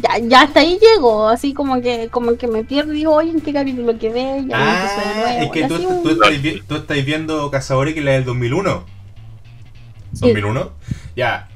Ya, 0.00 0.18
ya 0.22 0.40
hasta 0.42 0.60
ahí 0.60 0.78
llego, 0.80 1.28
así 1.28 1.52
como 1.54 1.80
que, 1.82 2.08
como 2.10 2.36
que 2.36 2.46
me 2.48 2.64
pierdo 2.64 2.92
y 2.92 2.96
digo, 2.96 3.12
oye, 3.14 3.30
¿en 3.30 3.40
qué 3.40 3.52
capítulo 3.52 3.98
quedé? 3.98 4.44
Ya 4.46 4.56
Ah, 4.56 5.14
nuevo. 5.16 5.42
es 5.44 5.50
que 5.52 5.68
tú, 5.68 5.74
así 5.74 5.84
tú, 5.86 6.00
un- 6.02 6.10
estás, 6.10 6.42
vi- 6.42 6.62
tú 6.66 6.74
estás 6.76 7.04
viendo 7.04 7.50
Cazador 7.50 7.88
X, 7.88 8.02
la 8.04 8.12
del 8.12 8.24
2001. 8.24 8.84
Sí. 10.14 10.20
¿2001? 10.32 10.70
Ya. 11.14 11.48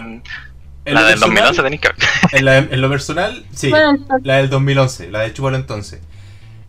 En 0.00 0.94
La 0.94 1.02
del 1.04 1.18
personal- 1.20 1.20
2011 1.54 1.62
tenéis 1.62 1.80
que 1.80 1.88
ver. 1.88 1.96
En, 2.32 2.44
la- 2.44 2.58
en 2.58 2.80
lo 2.80 2.88
personal, 2.90 3.46
sí. 3.52 3.70
Bueno, 3.70 3.90
entonces, 3.90 4.26
La 4.26 4.36
del 4.38 4.50
2011, 4.50 5.10
la 5.10 5.20
de 5.20 5.32
Chúpalo 5.32 5.56
entonces. 5.56 6.00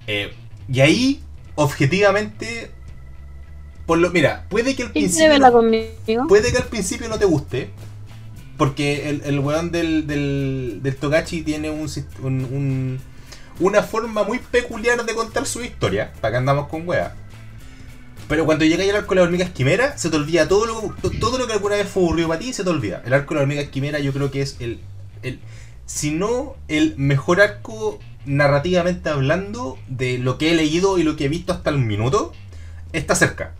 Eh, 0.07 0.33
y 0.71 0.81
ahí, 0.81 1.21
objetivamente, 1.55 2.71
por 3.85 3.97
lo, 3.97 4.11
mira, 4.11 4.45
puede 4.49 4.75
que 4.75 4.83
al 4.83 4.91
¿quién 4.91 5.09
quiere 5.11 5.29
principio, 5.33 5.39
no, 5.39 6.27
puede 6.27 6.51
que 6.51 6.57
al 6.57 6.67
principio 6.67 7.09
no 7.09 7.17
te 7.17 7.25
guste, 7.25 7.69
porque 8.57 9.09
el, 9.09 9.21
el 9.25 9.39
weón 9.39 9.71
del, 9.71 10.05
del, 10.07 10.79
del 10.83 10.95
Togachi 10.95 11.41
tiene 11.43 11.69
un, 11.71 11.89
un- 12.21 12.45
un- 12.45 12.99
una 13.59 13.83
forma 13.83 14.23
muy 14.23 14.39
peculiar 14.39 15.03
de 15.05 15.15
contar 15.15 15.45
su 15.45 15.61
historia, 15.63 16.13
para 16.21 16.31
que 16.33 16.37
andamos 16.37 16.67
con 16.67 16.87
wea. 16.87 17.15
Pero 18.27 18.45
cuando 18.45 18.63
llega 18.63 18.83
al 18.83 18.95
arco 18.95 19.15
de 19.15 19.21
la 19.21 19.23
hormiga 19.23 19.43
esquimera, 19.45 19.97
se 19.97 20.09
te 20.09 20.15
olvida 20.17 20.47
todo 20.47 20.65
lo, 20.67 20.95
to- 21.01 21.11
todo 21.19 21.37
lo 21.37 21.47
que 21.47 21.53
alguna 21.53 21.75
vez 21.75 21.87
fue 21.89 22.03
aburrido 22.03 22.27
para 22.27 22.39
ti, 22.39 22.53
se 22.53 22.63
te 22.63 22.69
olvida. 22.69 23.01
El 23.05 23.13
arco 23.13 23.33
de 23.33 23.39
la 23.39 23.41
hormiga 23.41 23.61
esquimera 23.61 23.99
yo 23.99 24.13
creo 24.13 24.29
que 24.29 24.41
es 24.41 24.57
el, 24.59 24.79
el 25.23 25.39
si 25.85 26.11
no 26.11 26.55
el 26.67 26.93
mejor 26.97 27.41
arco 27.41 27.99
narrativamente 28.29 29.09
hablando 29.09 29.77
de 29.87 30.17
lo 30.19 30.37
que 30.37 30.51
he 30.51 30.55
leído 30.55 30.97
y 30.97 31.03
lo 31.03 31.15
que 31.15 31.25
he 31.25 31.29
visto 31.29 31.51
hasta 31.51 31.69
el 31.71 31.79
minuto, 31.79 32.31
está 32.93 33.15
cerca. 33.15 33.53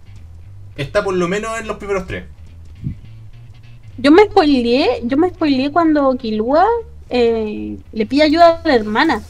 Está 0.78 1.04
por 1.04 1.16
lo 1.16 1.28
menos 1.28 1.60
en 1.60 1.68
los 1.68 1.78
primeros 1.78 2.06
tres. 2.08 2.26
Yo 3.98 4.12
me 4.12 4.24
spoileé, 4.26 5.02
yo 5.04 5.18
me 5.18 5.30
spoileé 5.30 5.72
cuando 5.72 6.16
Kilua 6.16 6.66
eh, 7.10 7.78
le 7.92 8.06
pide 8.06 8.24
ayuda 8.24 8.62
a 8.64 8.68
la 8.68 8.76
hermana. 8.76 9.22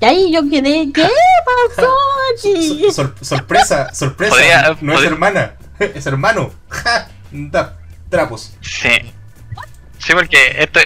Y 0.00 0.04
ahí 0.04 0.32
yo 0.32 0.48
quedé, 0.50 0.90
¿qué 0.92 1.08
pasó 1.76 1.90
aquí? 2.34 2.82
Sor- 2.92 3.14
sor- 3.14 3.24
sorpresa, 3.24 3.94
sorpresa. 3.94 4.34
Podría- 4.34 4.76
no 4.80 4.92
es 4.98 5.04
hermana, 5.04 5.54
es 5.78 6.06
hermano. 6.06 6.50
Ja, 6.68 7.08
da, 7.32 7.78
trapos. 8.10 8.54
Sí. 8.60 8.90
Sí, 9.98 10.12
porque 10.12 10.38
esto, 10.58 10.80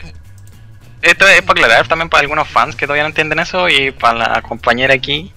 esto 1.03 1.27
es 1.29 1.43
para 1.43 1.61
aclarar 1.61 1.89
también 1.89 2.09
para 2.09 2.23
algunos 2.23 2.49
fans 2.49 2.75
que 2.77 2.87
todavía 2.87 3.03
no 3.03 3.09
entienden 3.11 3.39
eso 3.41 3.69
y 3.69 3.91
para 3.91 4.19
la 4.35 4.43
compañera 4.43 4.95
aquí. 4.95 5.33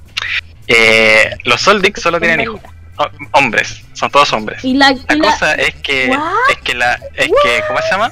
Eh, 0.68 1.32
los 1.44 1.62
Soldic 1.62 1.98
solo 2.00 2.20
tienen 2.20 2.42
hijos. 2.42 2.62
ho- 2.98 3.10
Hombres, 3.34 3.82
son 3.94 4.10
todos 4.10 4.32
hombres. 4.34 4.64
Y 4.64 4.74
la, 4.76 4.92
La 5.08 5.16
y 5.16 5.20
la- 5.20 5.32
cosa 5.32 5.54
es 5.56 5.76
que, 5.76 6.08
What? 6.10 6.34
es 6.50 6.58
que 6.58 6.74
la, 6.76 6.94
es 7.16 7.28
que, 7.44 7.64
¿cómo 7.68 7.80
se 7.82 7.90
llama? 7.92 8.12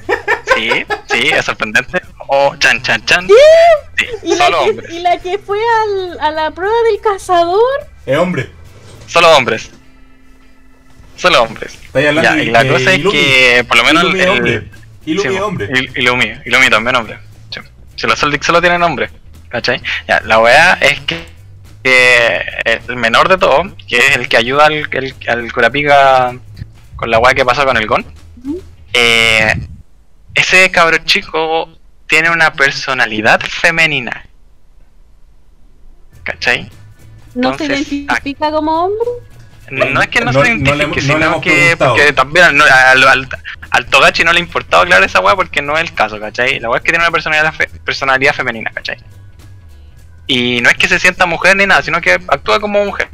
Sí, 0.56 0.70
sí, 1.12 1.30
es 1.30 1.46
sorprendente. 1.46 2.02
O 2.28 2.56
chan 2.58 2.82
chan 2.84 3.04
chan. 3.06 3.28
Sí, 3.28 4.06
y 4.24 4.36
la 4.36 4.46
solo 4.46 4.64
que, 4.64 4.70
hombres, 4.70 4.90
y 4.92 5.00
la 5.00 5.18
que 5.20 5.38
fue 5.40 5.58
al- 5.84 6.20
a 6.20 6.32
la 6.32 6.52
prueba 6.52 6.74
del 6.92 7.02
cazador. 7.02 7.88
Es 8.06 8.18
hombre. 8.18 8.50
solo 9.08 9.30
hombres. 9.36 9.72
Solo 11.16 11.44
hombres. 11.44 11.78
Ya, 11.94 12.12
y 12.42 12.46
la 12.50 12.68
cosa 12.68 12.94
es 12.94 13.02
que, 13.08 13.64
por 13.68 13.78
lo 13.78 13.84
menos, 13.84 14.04
Illumi 14.04 14.20
el, 14.20 14.26
es 14.26 14.30
hombre. 14.30 14.64
Illumi 15.06 15.22
Sí, 15.22 15.38
hombre. 15.40 16.70
También 16.70 16.96
hombre. 16.96 17.20
Si 18.04 18.08
los 18.10 18.20
Celtics 18.20 18.46
solo 18.46 18.60
¿cachai? 19.48 19.82
Ya, 20.10 20.20
la 20.26 20.40
weá 20.40 20.74
es 20.82 21.00
que, 21.02 21.26
que 21.82 22.44
el 22.66 22.98
menor 22.98 23.30
de 23.30 23.38
todo, 23.38 23.64
que 23.88 23.98
es 23.98 24.18
el 24.18 24.28
que 24.28 24.36
ayuda 24.36 24.66
al, 24.66 24.74
el- 24.92 25.16
al 25.26 25.54
Curapica 25.54 26.38
con 26.98 27.10
la 27.10 27.20
weá 27.20 27.34
que 27.34 27.46
pasa 27.46 27.64
con 27.64 27.78
el 27.78 27.88
Gon, 27.88 28.06
eh, 28.92 29.54
ese 30.36 30.70
cabro 30.70 30.98
chico 31.06 31.70
tiene 32.06 32.30
una 32.30 32.52
personalidad 32.52 33.40
femenina. 33.40 34.26
¿Cachai? 36.24 36.70
No 37.36 37.58
se 37.58 37.64
Entonces, 37.64 37.90
identifica 37.90 38.52
como 38.52 38.84
hombre. 38.84 39.10
No 39.72 40.02
es 40.02 40.08
que 40.10 40.20
no, 40.20 40.32
No- 40.32 40.42
se 40.44 40.48
identifique, 40.50 40.72
no 40.72 40.76
le 40.76 41.02
sino 41.02 41.42
que 41.42 41.76
porque 41.78 42.14
también 42.14 42.46
al, 42.62 43.08
al, 43.08 43.28
al 43.72 43.86
Togachi 43.86 44.24
no 44.24 44.34
le 44.34 44.40
importaba 44.40 44.84
aclarar 44.84 45.04
esa 45.06 45.20
weá 45.20 45.36
porque 45.36 45.62
no 45.62 45.76
es 45.76 45.82
el 45.82 45.94
caso, 45.94 46.20
¿cachai? 46.20 46.60
La 46.60 46.70
weá 46.70 46.78
es 46.78 46.84
que 46.84 46.92
tiene 46.92 47.04
una 47.04 47.12
personalidad, 47.12 47.54
fe- 47.54 47.70
personalidad 47.84 48.34
femenina, 48.34 48.72
¿cachai? 48.74 48.98
Y 50.28 50.62
no 50.62 50.70
es 50.70 50.78
que 50.78 50.88
se 50.88 51.00
sienta 51.00 51.26
mujer 51.26 51.56
ni 51.58 51.66
nada, 51.66 51.82
sino 51.82 52.00
que 52.02 52.14
actúa 52.14 52.60
como 52.60 52.84
mujer. 52.86 53.10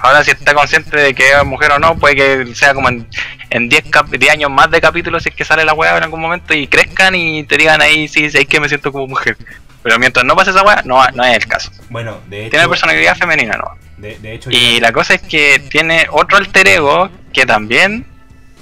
Ahora 0.00 0.22
si 0.22 0.30
está 0.30 0.54
consciente 0.54 0.96
de 0.96 1.14
que 1.14 1.30
es 1.32 1.44
mujer 1.44 1.72
o 1.72 1.78
no, 1.78 1.96
puede 1.96 2.14
que 2.14 2.54
sea 2.54 2.72
como 2.72 2.88
en, 2.88 3.08
en 3.50 3.68
10, 3.68 3.84
cap- 3.90 4.08
10 4.08 4.32
años 4.32 4.50
más 4.50 4.70
de 4.70 4.80
capítulos 4.80 5.22
si 5.24 5.30
es 5.30 5.34
que 5.34 5.44
sale 5.44 5.64
la 5.64 5.74
weá 5.74 5.96
en 5.96 6.04
algún 6.04 6.20
momento 6.20 6.54
y 6.54 6.68
crezcan 6.68 7.14
y 7.16 7.42
te 7.44 7.56
digan 7.56 7.80
ahí, 7.82 8.06
sí, 8.08 8.30
sí, 8.30 8.38
es 8.38 8.46
que 8.46 8.60
me 8.60 8.68
siento 8.68 8.92
como 8.92 9.06
mujer. 9.08 9.36
Pero 9.82 9.98
mientras 9.98 10.24
no 10.24 10.36
pase 10.36 10.50
esa 10.50 10.62
weá, 10.62 10.82
no, 10.84 11.02
no 11.14 11.24
es 11.24 11.36
el 11.36 11.46
caso. 11.46 11.70
Bueno, 11.90 12.20
de 12.28 12.42
hecho. 12.42 12.50
Tiene 12.50 12.68
personalidad 12.68 13.16
femenina, 13.16 13.56
¿no? 13.56 13.76
De, 13.98 14.18
de 14.18 14.34
hecho, 14.34 14.50
Y 14.50 14.80
la 14.80 14.92
cosa 14.92 15.14
es 15.14 15.22
que 15.22 15.58
tiene 15.70 16.06
otro 16.10 16.36
alter 16.36 16.66
ego 16.68 17.10
que 17.32 17.44
también, 17.46 18.06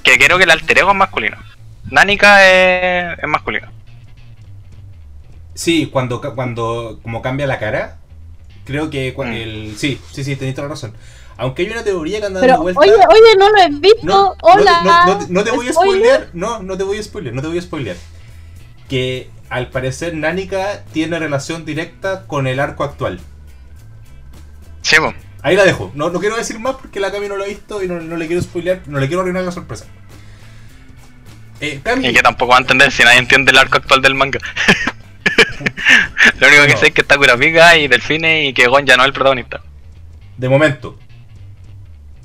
que 0.02 0.18
creo 0.18 0.38
que 0.38 0.44
el 0.44 0.50
alter 0.50 0.78
ego 0.78 0.90
es 0.90 0.96
masculino. 0.96 1.36
Nanika 1.90 2.46
es, 2.50 3.18
es 3.18 3.28
masculino. 3.28 3.68
Sí, 5.54 5.86
cuando, 5.92 6.20
cuando 6.34 6.98
como 7.02 7.22
cambia 7.22 7.46
la 7.46 7.58
cara, 7.58 7.98
creo 8.64 8.90
que 8.90 9.14
Mm. 9.16 9.32
el, 9.32 9.74
sí, 9.78 10.00
sí, 10.12 10.24
sí, 10.24 10.36
tenéis 10.36 10.54
toda 10.54 10.68
la 10.68 10.74
razón. 10.74 10.94
Aunque 11.38 11.62
hay 11.62 11.70
una 11.70 11.84
teoría 11.84 12.20
que 12.20 12.26
anda 12.26 12.40
dando 12.40 12.62
vuelta. 12.62 12.80
oye, 12.80 12.92
oye, 12.92 13.36
no 13.38 13.50
lo 13.50 13.58
he 13.58 13.68
visto. 13.68 14.00
no, 14.04 14.34
Hola. 14.42 14.82
no, 15.06 15.18
te- 15.18 15.22
no 15.22 15.26
te- 15.26 15.32
no 15.32 15.44
te 15.44 15.50
voy 15.50 15.68
a 15.68 15.72
Spoiler. 15.72 16.04
spoilear, 16.04 16.28
no, 16.32 16.62
no 16.62 16.76
te 16.78 16.82
voy 16.84 16.98
a 16.98 17.02
spoilear, 17.02 17.34
no 17.34 17.42
te 17.42 17.48
voy 17.48 17.58
a 17.58 17.62
spoilear. 17.62 17.96
Que 18.88 19.30
al 19.50 19.68
parecer 19.68 20.14
Nanika 20.14 20.82
tiene 20.92 21.18
relación 21.18 21.64
directa 21.64 22.26
con 22.26 22.46
el 22.46 22.58
arco 22.60 22.84
actual. 22.84 23.20
Sí, 24.82 24.96
po. 24.98 25.12
Ahí 25.46 25.54
la 25.56 25.64
dejo. 25.64 25.92
No, 25.94 26.10
no 26.10 26.18
quiero 26.18 26.36
decir 26.36 26.58
más 26.58 26.74
porque 26.74 26.98
la 26.98 27.12
Cami 27.12 27.28
no 27.28 27.36
lo 27.36 27.44
ha 27.44 27.46
visto 27.46 27.80
y 27.82 27.86
no, 27.86 28.00
no 28.00 28.16
le 28.16 28.26
quiero 28.26 28.42
spoilear, 28.42 28.80
no 28.86 28.98
le 28.98 29.06
quiero 29.06 29.20
arruinar 29.20 29.44
la 29.44 29.52
sorpresa. 29.52 29.86
Eh, 31.60 31.80
Cami, 31.82 32.08
Y 32.08 32.12
que 32.12 32.22
tampoco 32.22 32.50
va 32.50 32.58
a 32.58 32.60
entender 32.62 32.90
si 32.90 33.04
nadie 33.04 33.18
entiende 33.18 33.52
el 33.52 33.58
arco 33.58 33.76
actual 33.78 34.02
del 34.02 34.14
manga. 34.16 34.40
Lo 36.40 36.48
único 36.48 36.62
que 36.64 36.72
No. 36.72 36.78
sé 36.78 36.86
es 36.88 36.92
que 36.94 37.00
está 37.02 37.16
Kurapika 37.16 37.76
y 37.76 37.86
Delfine 37.88 38.46
y 38.46 38.52
que 38.54 38.66
Gon 38.66 38.84
ya 38.86 38.96
no 38.96 39.04
es 39.04 39.06
el 39.08 39.12
protagonista. 39.12 39.60
de 40.36 40.48
momento. 40.48 40.98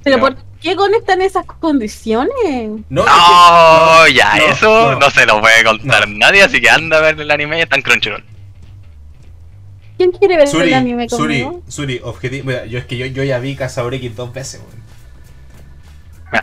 Pero 0.04 0.18
No. 0.18 0.24
¿por 0.24 0.38
qué 0.60 0.76
conectan 0.76 1.22
esas 1.22 1.46
condiciones? 1.46 2.82
No, 2.90 3.06
No, 3.06 4.06
es 4.06 4.12
que- 4.12 4.18
ya, 4.18 4.36
no, 4.36 4.44
eso 4.48 4.92
no. 4.94 5.00
no, 5.00 5.10
se 5.12 5.26
lo 5.28 5.40
puede 5.40 5.64
contar 5.64 6.08
No. 6.10 6.18
nadie, 6.18 6.42
así 6.44 6.60
que 6.60 6.70
anda 6.72 6.98
a 6.98 7.02
ver 7.02 7.22
el 7.22 7.30
anime 7.32 7.60
y 7.60 7.62
está 7.62 7.76
en 7.76 7.84
Crunchyroll. 7.84 8.24
¿Quién 10.02 10.12
quiere 10.14 10.36
ver 10.38 10.48
Suri, 10.48 10.70
el 10.70 10.74
anime 10.74 11.08
Suri, 11.10 11.42
conmigo? 11.44 11.64
Suri, 11.68 12.02
objetivo. 12.04 12.46
mira, 12.48 12.66
yo 12.66 12.80
es 12.80 12.86
que 12.86 12.98
yo, 12.98 13.06
yo 13.06 13.24
ya 13.24 13.38
vi 13.38 13.56
Cazador 13.56 13.94
X 13.94 14.16
dos 14.16 14.34
veces, 14.34 14.60
weón. 14.62 14.82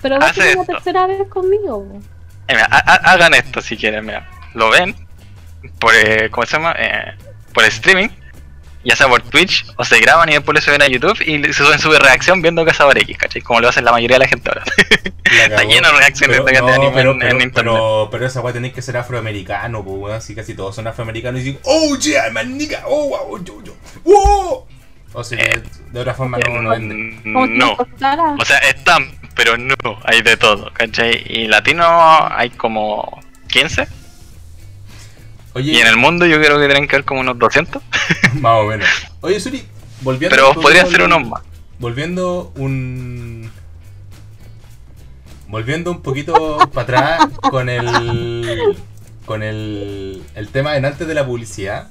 Pero 0.01 0.19
va 0.21 0.27
a 0.27 0.29
hace 0.31 0.43
ser 0.43 0.55
la 0.57 0.61
esto. 0.63 0.73
tercera 0.75 1.07
vez 1.09 1.27
conmigo. 1.29 1.85
Eh, 2.47 2.53
mira, 2.55 2.69
ha- 2.71 2.85
ha- 2.93 3.13
hagan 3.13 3.35
esto 3.35 3.61
si 3.61 3.77
quieren, 3.77 4.07
mira. 4.07 4.31
Lo 4.55 4.71
ven 4.71 4.95
por, 5.81 5.93
eh, 5.95 6.31
¿cómo 6.31 6.47
se 6.47 6.53
llama? 6.57 6.75
Eh, 6.79 7.15
por 7.53 7.65
streaming, 7.65 8.09
ya 8.85 8.97
sea 8.97 9.09
por 9.09 9.23
Twitch, 9.23 9.67
o 9.77 9.85
se 9.85 9.99
graban 10.01 10.29
y 10.29 10.33
después 10.33 10.55
lo 10.55 10.61
suben 10.61 10.83
a 10.83 10.87
YouTube 10.89 11.21
y 11.23 11.43
se 11.45 11.53
suben 11.53 11.79
su 11.79 11.91
reacción 11.93 12.41
viendo 12.43 12.65
Cazador 12.65 12.99
X, 12.99 13.17
¿cachai? 13.19 13.43
Como 13.43 13.61
lo 13.61 13.69
hacen 13.69 13.85
la 13.85 13.93
mayoría 13.93 14.17
de 14.17 14.25
la 14.25 14.29
gente 14.29 14.49
ahora. 14.49 14.65
La 15.37 15.45
Está 15.45 15.63
lleno 15.65 15.89
de 15.93 15.99
reacciones 15.99 16.41
Pero, 16.43 16.67
de, 16.67 16.73
de 16.73 16.79
no, 16.79 16.83
anime 16.85 16.93
pero, 16.95 17.11
en, 17.13 17.19
pero, 17.19 17.31
en 17.33 17.41
internet. 17.43 17.55
pero, 17.75 18.09
pero 18.11 18.27
esa 18.27 18.41
weá 18.41 18.55
tenéis 18.55 18.73
que 18.73 18.81
ser 18.81 18.97
afroamericano, 18.97 19.85
pues 19.85 19.97
weón. 19.99 20.17
Así 20.17 20.35
casi 20.35 20.55
todos 20.55 20.75
son 20.75 20.87
afroamericanos 20.87 21.43
y 21.43 21.45
dicen, 21.45 21.61
oh 21.65 21.97
yeah, 21.99 22.31
man, 22.31 22.57
nigga, 22.57 22.83
oh 22.87 23.09
wow, 23.11 23.45
yo, 23.45 23.63
yo, 23.63 23.75
wow. 24.05 24.67
O 25.13 25.25
sea, 25.25 25.39
Eh, 25.39 25.63
de 25.93 26.01
otra 26.01 26.15
forma 26.15 26.39
no, 26.39 26.79
no 27.25 27.47
no. 27.47 27.77
costara. 27.77 28.35
O 28.39 28.45
sea, 28.45 28.57
están, 28.59 29.11
pero 29.35 29.59
no, 29.59 29.75
hay 30.05 30.23
de 30.23 30.37
todo, 30.39 30.71
¿cachai? 30.73 31.23
Y 31.29 31.47
latino 31.47 31.85
hay 32.31 32.49
como 32.51 33.21
15. 33.49 33.87
Oye, 35.59 35.73
Y 35.73 35.77
en 35.81 35.89
el 35.89 35.97
mundo 35.97 36.25
yo 36.25 36.41
creo 36.41 36.59
que 36.61 36.67
tienen 36.67 36.87
que 36.87 36.95
haber 36.97 37.05
como 37.05 37.21
unos 37.21 37.37
200. 37.37 37.83
más 38.41 38.61
o 38.61 38.65
menos. 38.67 38.89
Oye, 39.21 39.41
Suri, 39.41 39.65
volviendo. 40.03 40.35
Pero 40.35 40.55
podría 40.55 40.87
ser 40.87 41.03
unos 41.03 41.27
más. 41.27 41.43
Volviendo 41.81 42.53
un. 42.57 43.51
Volviendo 45.49 45.91
un 45.91 46.03
poquito 46.03 46.59
para 46.73 46.83
atrás 47.19 47.29
con 47.51 47.69
el. 47.69 48.77
Con 49.25 49.43
el. 49.43 50.23
El 50.37 50.49
tema 50.49 50.77
en 50.77 50.85
antes 50.85 51.09
de 51.09 51.15
la 51.15 51.27
publicidad. 51.27 51.89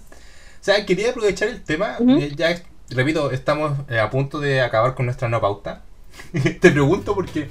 O 0.62 0.64
sea, 0.64 0.86
quería 0.86 1.10
aprovechar 1.12 1.50
el 1.50 1.62
tema. 1.62 1.98
Eh, 2.08 2.32
Ya, 2.36 2.62
repito, 2.90 3.32
estamos 3.32 3.74
eh, 3.90 4.00
a 4.00 4.10
punto 4.10 4.40
de 4.40 4.62
acabar 4.62 4.96
con 4.96 5.06
nuestra 5.08 5.28
no 5.28 5.42
pauta. 5.42 5.82
Te 6.62 6.72
pregunto 6.72 7.14
porque 7.16 7.50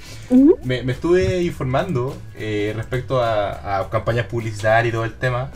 me, 0.63 0.81
me 0.83 0.91
estuve 0.93 1.41
informando 1.43 2.17
eh, 2.35 2.73
respecto 2.75 3.21
a, 3.21 3.77
a 3.79 3.89
campañas 3.91 4.25
publicitarias 4.25 4.89
y 4.89 4.91
todo 4.91 5.05
el 5.05 5.13
tema. 5.13 5.51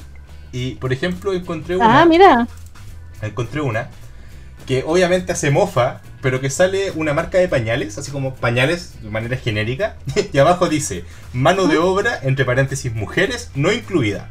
Y 0.51 0.75
por 0.75 0.91
ejemplo, 0.93 1.33
encontré 1.33 1.75
una 1.77 2.01
Ah, 2.01 2.05
mira. 2.05 2.47
encontré 3.21 3.61
una 3.61 3.89
que 4.67 4.83
obviamente 4.85 5.31
hace 5.31 5.49
mofa, 5.51 6.01
pero 6.21 6.39
que 6.39 6.49
sale 6.49 6.91
una 6.91 7.13
marca 7.13 7.37
de 7.39 7.47
pañales, 7.47 7.97
así 7.97 8.11
como 8.11 8.35
pañales 8.35 9.01
de 9.01 9.09
manera 9.09 9.37
genérica, 9.37 9.95
y 10.33 10.37
abajo 10.37 10.69
dice 10.69 11.03
mano 11.33 11.67
de 11.67 11.77
obra, 11.79 12.19
entre 12.23 12.45
paréntesis 12.45 12.93
mujeres, 12.93 13.49
no 13.55 13.71
incluida. 13.71 14.29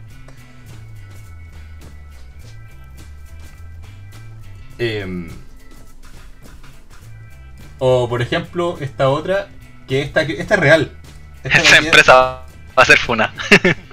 Em, 4.78 5.28
o 7.78 8.08
por 8.08 8.22
ejemplo, 8.22 8.76
esta 8.80 9.08
otra, 9.10 9.48
que 9.88 10.02
esta, 10.02 10.26
que- 10.26 10.40
esta 10.40 10.54
es 10.54 10.60
real. 10.60 10.92
Esta 11.44 11.58
Esa 11.62 11.76
empresa 11.78 12.14
va 12.14 12.82
a 12.82 12.84
ser 12.84 12.98
funa. 12.98 13.34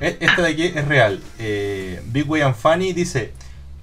e- 0.00 0.16
Esta 0.20 0.42
de 0.42 0.48
aquí 0.48 0.64
es 0.64 0.86
real. 0.86 1.20
Eh, 1.38 2.02
Big 2.06 2.28
Way 2.28 2.42
and 2.42 2.54
Funny 2.54 2.92
dice, 2.92 3.32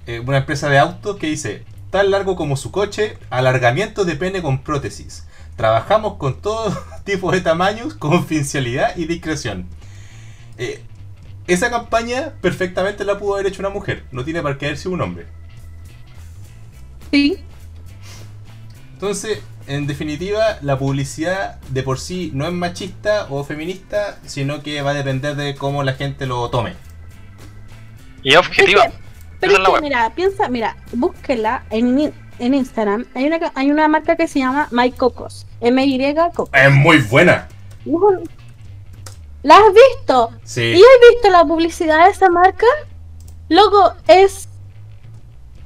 eh, 0.08 0.20
una 0.20 0.38
empresa 0.38 0.70
de 0.70 0.78
autos 0.80 1.18
que 1.18 1.28
dice, 1.28 1.64
tan 1.90 2.12
largo 2.12 2.36
como 2.36 2.58
su 2.58 2.72
coche, 2.72 3.18
alargamiento 3.30 4.06
de 4.06 4.16
pene 4.16 4.42
con 4.42 4.64
prótesis. 4.64 5.26
Trabajamos 5.56 6.16
con 6.16 6.42
todo 6.42 6.76
tipo 7.04 7.32
de 7.32 7.42
tamaños, 7.42 7.94
confidencialidad 7.94 8.96
y 8.98 9.06
discreción. 9.06 9.68
Eh, 10.58 10.84
esa 11.48 11.70
campaña 11.70 12.34
perfectamente 12.42 13.04
la 13.04 13.18
pudo 13.20 13.36
haber 13.36 13.48
hecho 13.48 13.62
una 13.62 13.70
mujer, 13.70 14.06
no 14.12 14.24
tiene 14.24 14.42
por 14.42 14.58
qué 14.58 14.68
haber 14.68 14.78
sido 14.78 14.92
un 14.94 15.02
hombre. 15.02 15.26
Sí. 17.12 17.38
Entonces, 18.94 19.40
en 19.68 19.88
definitiva, 19.88 20.58
la 20.62 20.78
publicidad 20.78 21.60
de 21.70 21.84
por 21.84 22.00
sí 22.00 22.32
no 22.34 22.46
es 22.46 22.54
machista 22.54 23.28
o 23.30 23.44
feminista, 23.44 24.20
sino 24.26 24.62
que 24.64 24.82
va 24.82 24.92
a 24.92 24.94
depender 24.94 25.36
de 25.36 25.56
cómo 25.56 25.84
la 25.84 25.94
gente 25.94 26.26
lo 26.26 26.50
tome. 26.50 26.74
Y 28.24 28.36
objetiva. 28.36 28.90
Pero 29.40 29.54
Esa 29.54 29.62
es 29.64 29.68
es 29.70 29.76
que, 29.76 29.82
mira, 29.82 30.12
piensa, 30.16 30.48
mira, 30.50 30.78
búsquela 30.94 31.64
en, 31.70 32.14
en 32.40 32.54
Instagram. 32.54 33.06
Hay 33.14 33.26
una, 33.28 33.40
ca- 33.40 33.52
hay 33.56 33.70
una 33.72 33.88
marca 33.90 34.16
que 34.16 34.28
se 34.28 34.40
llama 34.40 34.68
My 34.72 34.92
Cocos. 34.92 35.46
M-Y 35.60 36.16
Cocos. 36.16 36.50
Es 36.54 36.72
muy 36.72 37.00
buena. 37.00 37.48
¿La 39.44 39.58
has 39.58 39.74
visto? 39.74 40.32
Sí. 40.44 40.62
¿Y 40.62 40.76
has 40.82 41.14
visto 41.14 41.30
la 41.30 41.44
publicidad 41.44 42.06
de 42.06 42.12
esa 42.12 42.30
marca? 42.30 42.66
Loco, 43.50 43.94
es. 44.08 44.48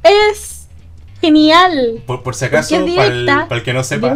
Es 0.01 0.56
genial. 1.21 2.03
Por, 2.05 2.23
por 2.23 2.35
si 2.35 2.45
acaso, 2.45 2.69
para 2.75 2.81
el, 2.81 2.85
directa. 3.25 3.47
para 3.47 3.59
el 3.59 3.63
que 3.63 3.73
no 3.73 3.83
sepa, 3.83 4.15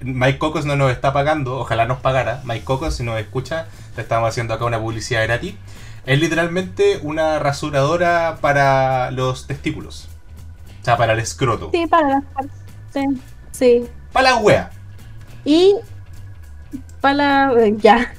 Mike 0.00 0.38
Cocos 0.38 0.64
no 0.66 0.76
nos 0.76 0.90
está 0.92 1.12
pagando, 1.12 1.58
ojalá 1.58 1.86
nos 1.86 1.98
pagara. 2.00 2.42
Mike 2.44 2.64
Cocos, 2.64 2.96
si 2.96 3.02
nos 3.02 3.18
escucha, 3.20 3.66
te 3.94 4.02
estamos 4.02 4.28
haciendo 4.28 4.54
acá 4.54 4.64
una 4.64 4.80
publicidad 4.80 5.22
gratis. 5.24 5.54
Es 6.06 6.20
literalmente 6.20 6.98
una 7.02 7.38
rasuradora 7.38 8.38
para 8.40 9.10
los 9.10 9.46
testículos. 9.46 10.08
O 10.82 10.84
sea, 10.84 10.96
para 10.98 11.14
el 11.14 11.20
escroto. 11.20 11.70
Sí, 11.72 11.86
para 11.86 12.08
las 12.08 12.24
partes. 12.24 12.52
Sí. 13.52 13.84
Para 14.12 14.30
la 14.32 14.36
wea. 14.36 14.70
Y. 15.44 15.74
Para. 17.00 17.52
eh, 17.58 17.74
Ya. 17.78 18.12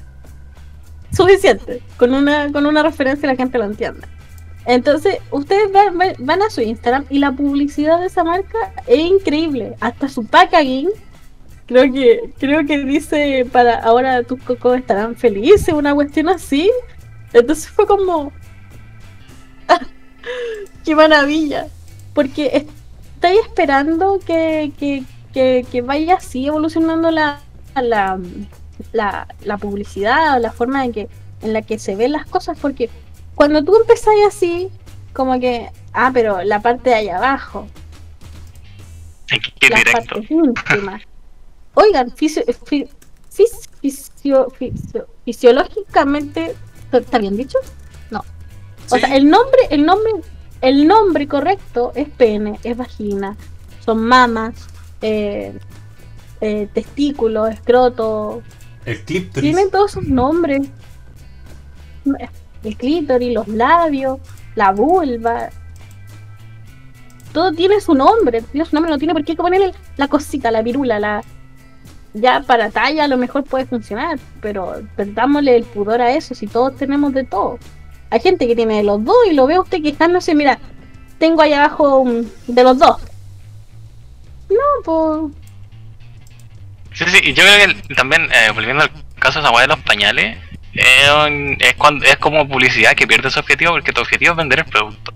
Suficiente. 1.11 1.82
Con 1.97 2.13
una, 2.13 2.51
con 2.51 2.66
una 2.66 2.82
referencia 2.84 3.28
la 3.28 3.36
gente 3.36 3.57
lo 3.57 3.66
entiende. 3.66 4.05
Entonces, 4.66 5.18
ustedes 5.32 5.72
van, 5.72 5.97
van- 6.20 6.41
a 6.41 6.49
su 6.49 6.61
Instagram 6.61 7.05
y 7.09 7.20
la 7.20 7.32
publicidad 7.32 7.99
de 7.99 8.07
esa 8.07 8.24
marca 8.24 8.57
es 8.88 8.99
increíble. 8.99 9.76
Hasta 9.80 10.09
su 10.09 10.26
packaging. 10.26 10.89
Creo 11.68 11.91
que, 11.91 12.34
creo 12.39 12.66
que 12.66 12.80
dice 12.80 13.47
para 13.51 13.80
ahora 13.80 14.24
tus 14.24 14.39
cocos 14.43 14.78
estarán 14.78 15.16
felices, 15.16 15.74
una 15.74 15.93
cuestión 15.95 16.30
así. 16.30 16.72
Entonces 17.34 17.68
fue 17.70 17.86
como. 17.88 18.32
¡Qué 20.84 20.95
maravilla! 20.95 21.68
Porque 22.13 22.68
estoy 23.16 23.38
esperando 23.38 24.20
que, 24.26 24.72
que, 24.80 25.03
que, 25.34 25.66
que 25.72 25.82
vaya 25.82 26.16
así 26.16 26.47
evolucionando 26.47 27.11
la, 27.11 27.39
la, 27.76 28.20
la, 28.93 29.28
la 29.43 29.57
publicidad 29.57 30.38
o 30.38 30.39
la 30.39 30.51
forma 30.51 30.86
en, 30.86 30.91
que, 30.93 31.09
en 31.41 31.53
la 31.53 31.61
que 31.61 31.78
se 31.80 31.95
ven 31.95 32.11
las 32.13 32.26
cosas. 32.26 32.57
Porque 32.59 32.89
cuando 33.36 33.63
tú 33.63 33.75
empezás 33.75 34.13
así, 34.27 34.69
como 35.13 35.39
que, 35.39 35.69
ah, 35.93 36.11
pero 36.13 36.41
la 36.43 36.61
parte 36.61 36.89
de 36.89 36.95
allá 36.95 37.17
abajo, 37.17 37.67
las 39.29 39.83
directo. 39.83 39.91
partes 40.15 40.31
íntimas. 40.31 41.01
Oigan, 41.73 42.09
fisio- 42.15 42.43
fi- 42.65 42.88
fis- 43.31 43.69
fisio- 43.81 44.49
fisio- 44.57 45.07
fisiológicamente, 45.25 46.55
¿está 46.91 47.17
bien 47.17 47.36
dicho? 47.36 47.57
No. 48.11 48.19
O 48.89 48.95
Sí. 48.95 49.01
sea, 49.01 49.15
el 49.15 49.29
nombre, 49.29 49.59
el 49.69 49.86
nombre, 49.86 50.11
el 50.61 50.88
nombre 50.88 51.27
correcto 51.27 51.91
es 51.95 52.07
pene, 52.09 52.59
es 52.63 52.77
vagina, 52.77 53.36
son 53.83 54.05
mamas, 54.05 54.53
eh, 55.01 55.57
eh, 56.41 56.67
testículos, 56.73 57.49
escroto, 57.51 58.41
El 58.86 59.03
tienen 59.03 59.69
todos 59.71 59.91
sus 59.91 60.07
nombres. 60.07 60.61
El 62.66 62.76
clítoris, 62.76 63.34
los 63.34 63.47
labios, 63.47 64.20
la 64.55 64.72
vulva. 64.72 65.49
Todo 67.32 67.51
tiene 67.51 67.80
su 67.80 67.93
nombre. 67.93 68.41
Tiene 68.41 68.66
su 68.66 68.76
nombre, 68.76 68.91
no 68.91 68.97
tiene 68.97 69.13
por 69.13 69.24
qué 69.24 69.36
ponerle 69.36 69.72
la 69.97 70.07
cosita, 70.07 70.51
la 70.51 70.61
virula, 70.61 70.99
la. 70.99 71.24
Ya 72.13 72.41
para 72.41 72.72
talla 72.72 73.03
a 73.03 73.07
lo 73.09 73.18
mejor 73.18 73.43
puede 73.43 73.66
funcionar, 73.66 74.18
pero 74.41 74.82
perdámosle 74.95 75.57
el 75.57 75.63
pudor 75.66 76.01
a 76.01 76.11
eso 76.11 76.34
si 76.34 76.47
todos 76.47 76.76
tenemos 76.78 77.13
de 77.13 77.26
todo. 77.26 77.59
Hay 78.09 78.22
gente 78.22 78.47
que 78.47 78.55
tiene 78.55 78.78
de 78.78 78.84
los 78.84 79.03
dos 79.03 79.18
y 79.30 79.34
lo 79.34 79.47
ve 79.47 79.59
usted 79.59 79.84
quejándose, 79.84 80.34
mira, 80.34 80.57
tengo 81.20 81.41
ahí 81.41 81.51
abajo 81.51 82.05
de 82.47 82.63
los 82.63 82.78
dos. 82.78 83.01
No, 84.49 84.84
pues... 84.84 85.34
Sí, 86.93 87.03
sí, 87.07 87.34
yo 87.34 87.43
creo 87.43 87.76
que 87.76 87.95
también, 87.95 88.24
eh, 88.32 88.51
volviendo 88.53 88.84
al 88.84 88.91
caso 89.20 89.41
de 89.41 89.49
esa 89.49 89.61
de 89.61 89.68
los 89.68 89.80
pañales, 89.80 90.38
es, 90.76 91.73
cuando, 91.76 92.05
es 92.05 92.17
como 92.17 92.47
publicidad 92.47 92.93
que 92.93 93.07
pierde 93.07 93.30
su 93.32 93.39
objetivo 93.39 93.71
porque 93.71 93.93
tu 93.93 94.01
objetivo 94.01 94.32
es 94.32 94.38
vender 94.38 94.59
el 94.59 94.65
producto, 94.65 95.11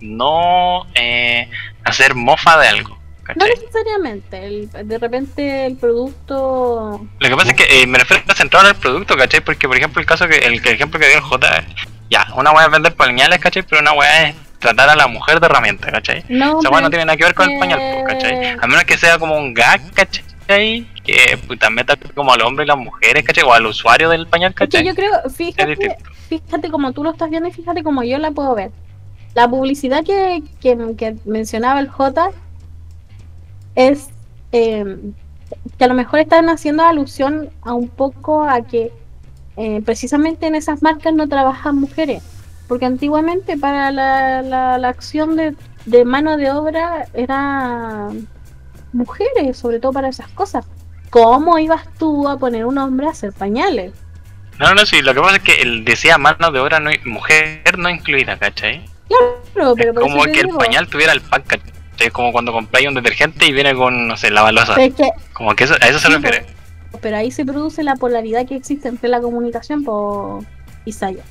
no 0.00 0.86
eh, 0.94 1.48
hacer 1.84 2.14
mofa 2.14 2.58
de 2.58 2.68
algo. 2.68 2.96
No 3.28 3.34
¿cachai? 3.34 3.50
necesariamente, 3.58 4.46
el- 4.46 4.70
de 4.88 4.98
repente 4.98 5.66
el 5.66 5.76
producto... 5.76 7.06
Lo 7.18 7.28
que 7.28 7.36
pasa 7.36 7.50
es 7.50 7.56
que 7.56 7.82
eh, 7.82 7.86
me 7.86 7.98
refiero 7.98 8.22
a 8.28 8.34
centrar 8.34 8.64
en 8.64 8.70
el 8.70 8.76
producto, 8.76 9.16
¿cachai? 9.16 9.40
Porque, 9.40 9.66
por 9.66 9.76
ejemplo, 9.76 10.00
el 10.00 10.06
caso 10.06 10.28
que 10.28 10.36
el, 10.38 10.54
el 10.54 10.66
ejemplo 10.68 11.00
que 11.00 11.06
dio 11.08 11.16
el 11.16 11.22
J, 11.22 11.64
ya, 12.08 12.26
una 12.36 12.52
weá 12.52 12.66
es 12.66 12.70
vender 12.70 12.94
pañales, 12.94 13.38
¿cachai? 13.40 13.64
Pero 13.64 13.80
una 13.82 13.92
weá 13.94 14.28
es 14.28 14.36
tratar 14.60 14.88
a 14.90 14.94
la 14.96 15.08
mujer 15.08 15.40
de 15.40 15.46
herramienta, 15.46 15.90
¿cachai? 15.90 16.24
No, 16.28 16.60
Esa 16.60 16.70
weá 16.70 16.80
no 16.80 16.88
tiene 16.88 17.04
nada 17.04 17.16
que 17.16 17.24
ver 17.24 17.34
con 17.34 17.50
el 17.50 17.58
pañal, 17.58 17.80
¿cachai? 18.06 18.56
A 18.62 18.66
menos 18.68 18.84
que 18.84 18.96
sea 18.96 19.18
como 19.18 19.36
un 19.36 19.52
gag, 19.54 19.80
¿cachai? 19.92 20.24
Que 20.46 21.38
puta 21.46 21.70
meta 21.70 21.96
como 22.14 22.32
al 22.32 22.42
hombre 22.42 22.64
y 22.64 22.68
las 22.68 22.78
mujeres, 22.78 23.24
¿cachai? 23.24 23.44
O 23.44 23.52
al 23.52 23.66
usuario 23.66 24.08
del 24.08 24.26
pañal, 24.26 24.50
Es 24.50 24.56
que 24.56 24.64
¿cachai? 24.64 24.86
yo 24.86 24.94
creo, 24.94 25.12
fíjate, 25.28 25.96
fíjate 26.28 26.70
como 26.70 26.92
tú 26.92 27.02
lo 27.04 27.10
estás 27.10 27.30
viendo 27.30 27.48
y 27.48 27.52
fíjate 27.52 27.82
como 27.82 28.02
yo 28.02 28.18
la 28.18 28.30
puedo 28.30 28.54
ver. 28.54 28.70
La 29.34 29.48
publicidad 29.48 30.04
que, 30.04 30.42
que, 30.60 30.94
que 30.96 31.16
mencionaba 31.24 31.80
el 31.80 31.88
J 31.88 32.30
es 33.74 34.08
eh, 34.52 34.96
que 35.78 35.84
a 35.84 35.88
lo 35.88 35.94
mejor 35.94 36.20
están 36.20 36.48
haciendo 36.48 36.84
alusión 36.84 37.50
a 37.62 37.74
un 37.74 37.88
poco 37.88 38.44
a 38.44 38.62
que 38.62 38.92
eh, 39.56 39.82
precisamente 39.84 40.46
en 40.46 40.54
esas 40.54 40.82
marcas 40.82 41.12
no 41.14 41.28
trabajan 41.28 41.76
mujeres. 41.76 42.22
Porque 42.68 42.86
antiguamente 42.86 43.56
para 43.56 43.92
la, 43.92 44.42
la, 44.42 44.78
la 44.78 44.88
acción 44.88 45.36
de, 45.36 45.54
de 45.84 46.04
mano 46.04 46.36
de 46.36 46.50
obra 46.50 47.06
era 47.14 48.08
mujeres, 48.96 49.56
sobre 49.56 49.78
todo 49.80 49.92
para 49.92 50.08
esas 50.08 50.28
cosas. 50.30 50.64
¿Cómo 51.10 51.58
ibas 51.58 51.84
tú 51.98 52.28
a 52.28 52.38
poner 52.38 52.66
un 52.66 52.78
hombre 52.78 53.06
a 53.06 53.10
hacer 53.10 53.32
pañales? 53.32 53.92
No, 54.58 54.74
no, 54.74 54.84
sí, 54.86 55.02
lo 55.02 55.14
que 55.14 55.20
pasa 55.20 55.36
es 55.36 55.42
que 55.42 55.62
él 55.62 55.84
decía 55.84 56.18
mano 56.18 56.50
de 56.50 56.58
obra 56.60 56.80
no, 56.80 56.90
mujer 57.04 57.78
no 57.78 57.88
incluida, 57.90 58.38
¿cachai? 58.38 58.84
Claro, 59.08 59.74
pero 59.76 59.92
Es 59.92 59.98
como 60.00 60.24
que 60.24 60.40
el 60.40 60.46
digo, 60.46 60.58
pañal 60.58 60.88
tuviera 60.88 61.12
el 61.12 61.20
pack, 61.20 61.46
¿cachai? 61.46 61.72
Es 61.98 62.10
como 62.12 62.32
cuando 62.32 62.52
compráis 62.52 62.88
un 62.88 62.94
detergente 62.94 63.46
y 63.46 63.52
viene 63.52 63.74
con, 63.74 64.08
no 64.08 64.16
sé, 64.16 64.30
la 64.30 64.42
balosa. 64.42 64.74
es 64.82 64.94
que- 64.94 65.10
Como 65.32 65.54
que 65.54 65.64
eso, 65.64 65.74
a 65.80 65.88
eso 65.88 65.98
se 65.98 66.08
Sí, 66.08 66.12
refiere. 66.14 66.44
pero 67.00 67.16
ahí 67.18 67.30
se 67.30 67.44
produce 67.44 67.82
la 67.82 67.96
polaridad 67.96 68.46
que 68.46 68.56
existe 68.56 68.88
entre 68.88 69.08
la 69.08 69.20
comunicación 69.20 69.84
por 69.84 70.42
Isaya. 70.84 71.22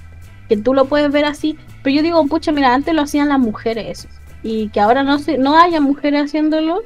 Que 0.50 0.58
tú 0.58 0.74
lo 0.74 0.86
puedes 0.86 1.12
ver 1.12 1.26
así, 1.26 1.58
pero 1.84 1.96
yo 1.96 2.02
digo, 2.04 2.26
pucha, 2.28 2.52
mira, 2.52 2.74
antes 2.74 2.94
lo 2.94 3.02
hacían 3.02 3.30
las 3.30 3.40
mujeres 3.40 4.00
eso. 4.00 4.08
Y 4.44 4.70
que 4.70 4.80
ahora 4.80 5.04
no 5.04 5.18
se, 5.20 5.38
no 5.40 5.60
haya 5.60 5.82
mujeres 5.82 6.26
haciéndolo, 6.26 6.82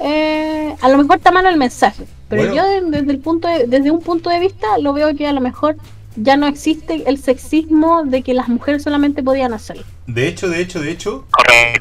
eh, 0.00 0.74
a 0.80 0.88
lo 0.88 0.98
mejor 0.98 1.16
está 1.18 1.30
malo 1.30 1.48
el 1.48 1.56
mensaje. 1.56 2.04
Pero 2.28 2.42
Bueno. 2.42 2.56
yo 2.56 2.90
de- 2.90 2.98
desde 2.98 3.12
el 3.12 3.18
punto 3.20 3.48
de- 3.48 3.66
desde 3.66 3.90
un 3.90 4.00
punto 4.00 4.30
de 4.30 4.40
vista 4.40 4.78
lo 4.78 4.92
veo 4.92 5.14
que 5.16 5.26
a 5.26 5.32
lo 5.32 5.40
mejor 5.40 5.76
ya 6.16 6.36
no 6.36 6.46
existe 6.46 7.08
el 7.08 7.18
sexismo 7.18 8.02
de 8.04 8.22
que 8.22 8.32
las 8.34 8.48
mujeres 8.48 8.82
solamente 8.82 9.22
podían 9.22 9.52
hacerlo. 9.52 9.84
De 10.06 10.26
hecho, 10.28 10.48
de 10.48 10.60
hecho, 10.60 10.80
de 10.80 10.90
hecho, 10.90 11.26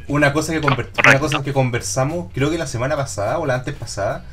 una 0.07 0.33
cosa 0.33 0.53
que 0.53 0.59
una 0.59 1.19
cosa 1.19 1.41
que 1.43 1.53
conversamos, 1.53 2.27
creo 2.33 2.51
que 2.51 2.57
la 2.57 2.67
semana 2.67 2.95
pasada 2.95 3.39
o 3.39 3.45
la 3.45 3.55
antes 3.55 3.73
pasada, 3.75 4.25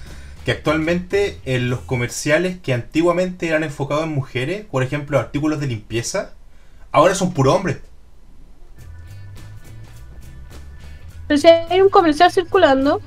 que 0.45 0.51
actualmente 0.51 1.39
en 1.45 1.70
los 1.70 1.80
comerciales 1.80 2.59
que 2.59 2.74
antiguamente 2.74 3.47
eran 3.47 3.62
enfocados 3.62 4.05
en 4.05 4.12
mujeres, 4.12 4.64
por 4.68 4.83
ejemplo, 4.83 5.18
artículos 5.20 5.61
de 5.61 5.68
limpieza, 5.68 6.33
ahora 6.91 7.14
son 7.14 7.33
puro 7.33 7.55
hombres. 7.55 7.78
Pero 11.28 11.41
si 11.41 11.47
hay 11.47 11.80
un 11.80 11.89
comercial 11.89 12.30
circulando 12.33 13.01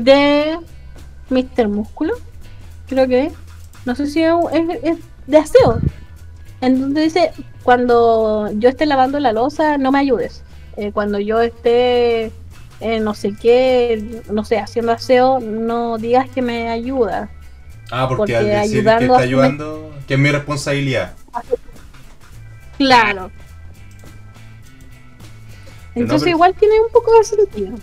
de 0.00 0.58
Mr. 1.30 1.68
Músculo, 1.68 2.14
creo 2.88 3.06
que 3.08 3.32
no 3.84 3.94
sé 3.94 4.06
si 4.06 4.22
es, 4.22 4.32
un- 4.32 4.50
es- 4.52 4.80
es 4.84 4.98
de 5.26 5.38
aseo. 5.38 5.80
En 6.60 6.80
donde 6.80 7.02
dice, 7.02 7.32
cuando 7.62 8.50
yo 8.52 8.68
esté 8.68 8.86
lavando 8.86 9.18
la 9.20 9.32
losa, 9.32 9.76
no 9.78 9.92
me 9.92 9.98
ayudes. 9.98 10.42
Eh, 10.76 10.90
cuando 10.92 11.18
yo 11.18 11.40
esté, 11.40 12.32
eh, 12.80 13.00
no 13.00 13.14
sé 13.14 13.34
qué, 13.40 14.22
no 14.30 14.44
sé, 14.44 14.58
haciendo 14.58 14.92
aseo, 14.92 15.40
no 15.40 15.98
digas 15.98 16.28
que 16.30 16.42
me 16.42 16.68
ayuda. 16.68 17.30
Ah, 17.90 18.06
porque, 18.08 18.16
Porque 18.34 18.36
al 18.36 18.44
decir 18.46 18.84
que 18.84 19.04
está 19.04 19.18
ayudando, 19.18 19.94
que 20.08 20.14
es 20.14 20.20
mi 20.20 20.30
responsabilidad. 20.30 21.14
Claro. 22.78 23.30
No, 25.94 26.02
Entonces 26.02 26.24
pero- 26.24 26.36
igual 26.36 26.54
tiene 26.54 26.80
un 26.80 26.90
poco 26.92 27.16
de 27.16 27.24
sentido. 27.24 27.76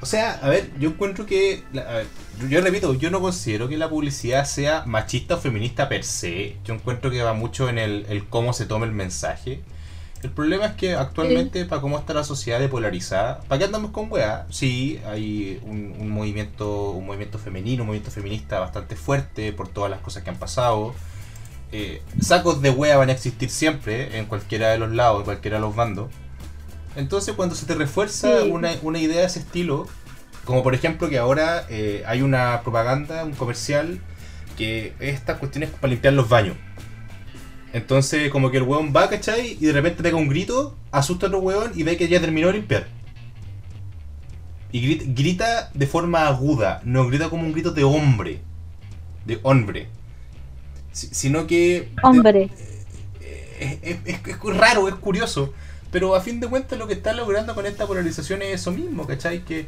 O 0.00 0.06
sea, 0.06 0.32
a 0.42 0.48
ver, 0.50 0.70
yo 0.78 0.90
encuentro 0.90 1.26
que. 1.26 1.62
a 1.74 1.92
ver, 1.94 2.06
yo- 2.48 2.60
repito, 2.60 2.94
yo 2.94 3.10
no 3.10 3.20
considero 3.20 3.68
que 3.68 3.76
la 3.78 3.88
publicidad 3.88 4.44
sea 4.44 4.82
machista 4.86 5.36
o 5.36 5.38
feminista 5.38 5.88
per 5.88 6.04
se. 6.04 6.56
Yo 6.64 6.74
encuentro 6.74 7.10
que 7.10 7.22
va 7.22 7.32
mucho 7.32 7.68
en 7.68 7.78
el, 7.78 8.06
el 8.08 8.26
cómo 8.28 8.52
se 8.52 8.66
toma 8.66 8.84
el 8.86 8.92
mensaje. 8.92 9.60
El 10.22 10.30
problema 10.30 10.66
es 10.66 10.72
que 10.74 10.94
actualmente, 10.94 11.64
para 11.66 11.80
cómo 11.80 11.98
está 11.98 12.12
la 12.14 12.24
sociedad 12.24 12.58
de 12.58 12.68
polarizada, 12.68 13.40
¿para 13.42 13.58
qué 13.58 13.64
andamos 13.66 13.90
con 13.92 14.10
weá? 14.10 14.46
Sí, 14.50 14.98
hay 15.06 15.60
un, 15.62 15.94
un 15.98 16.08
movimiento 16.10 16.90
un 16.90 17.06
movimiento 17.06 17.38
femenino, 17.38 17.82
un 17.82 17.88
movimiento 17.88 18.10
feminista 18.10 18.58
bastante 18.58 18.96
fuerte 18.96 19.52
por 19.52 19.68
todas 19.68 19.90
las 19.90 20.00
cosas 20.00 20.22
que 20.24 20.30
han 20.30 20.38
pasado. 20.38 20.94
Eh, 21.72 22.02
sacos 22.20 22.62
de 22.62 22.70
wea 22.70 22.96
van 22.96 23.08
a 23.10 23.12
existir 23.12 23.50
siempre, 23.50 24.18
en 24.18 24.26
cualquiera 24.26 24.70
de 24.70 24.78
los 24.78 24.90
lados, 24.92 25.20
en 25.20 25.24
cualquiera 25.26 25.56
de 25.58 25.60
los 25.62 25.74
bandos. 25.76 26.08
Entonces, 26.96 27.34
cuando 27.34 27.54
se 27.54 27.66
te 27.66 27.74
refuerza 27.74 28.42
Sí. 28.42 28.50
una, 28.50 28.72
una 28.82 28.98
idea 28.98 29.20
de 29.20 29.26
ese 29.26 29.40
estilo, 29.40 29.86
como 30.44 30.62
por 30.62 30.74
ejemplo 30.74 31.08
que 31.08 31.18
ahora 31.18 31.66
eh, 31.68 32.02
hay 32.06 32.22
una 32.22 32.62
propaganda, 32.62 33.24
un 33.24 33.32
comercial, 33.32 34.00
que 34.56 34.94
estas 35.00 35.38
cuestiones 35.38 35.70
para 35.70 35.90
limpiar 35.92 36.14
los 36.14 36.28
baños. 36.28 36.56
Entonces, 37.72 38.30
como 38.30 38.50
que 38.50 38.56
el 38.56 38.62
weón 38.62 38.92
va, 38.96 39.10
¿cachai? 39.10 39.58
Y 39.60 39.66
de 39.66 39.72
repente 39.72 40.02
pega 40.02 40.16
un 40.16 40.28
grito, 40.28 40.74
asusta 40.92 41.26
a 41.26 41.28
otro 41.28 41.40
weón 41.40 41.72
y 41.74 41.82
ve 41.82 41.96
que 41.98 42.08
ya 42.08 42.20
terminó 42.20 42.46
de 42.46 42.54
limpiar. 42.54 42.86
Y 44.72 44.80
grita, 44.80 45.04
grita 45.08 45.70
de 45.74 45.86
forma 45.86 46.26
aguda, 46.26 46.80
no 46.84 47.06
grita 47.06 47.28
como 47.28 47.42
un 47.44 47.52
grito 47.52 47.70
de 47.72 47.84
hombre, 47.84 48.40
de 49.26 49.38
hombre. 49.42 49.88
Si- 50.92 51.08
sino 51.12 51.46
que 51.46 51.90
Hombre. 52.02 52.50
es, 53.60 53.78
es- 53.82 53.98
es- 54.06 54.20
es 54.26 54.56
raro, 54.56 54.88
es 54.88 54.94
curioso. 54.94 55.52
Pero 55.90 56.14
a 56.14 56.20
fin 56.20 56.40
de 56.40 56.48
cuentas 56.48 56.78
lo 56.78 56.86
que 56.86 56.94
están 56.94 57.16
logrando 57.16 57.54
con 57.54 57.66
esta 57.66 57.86
polarización 57.86 58.42
es 58.42 58.60
eso 58.60 58.72
mismo, 58.72 59.06
¿cachai? 59.06 59.44
Que, 59.44 59.66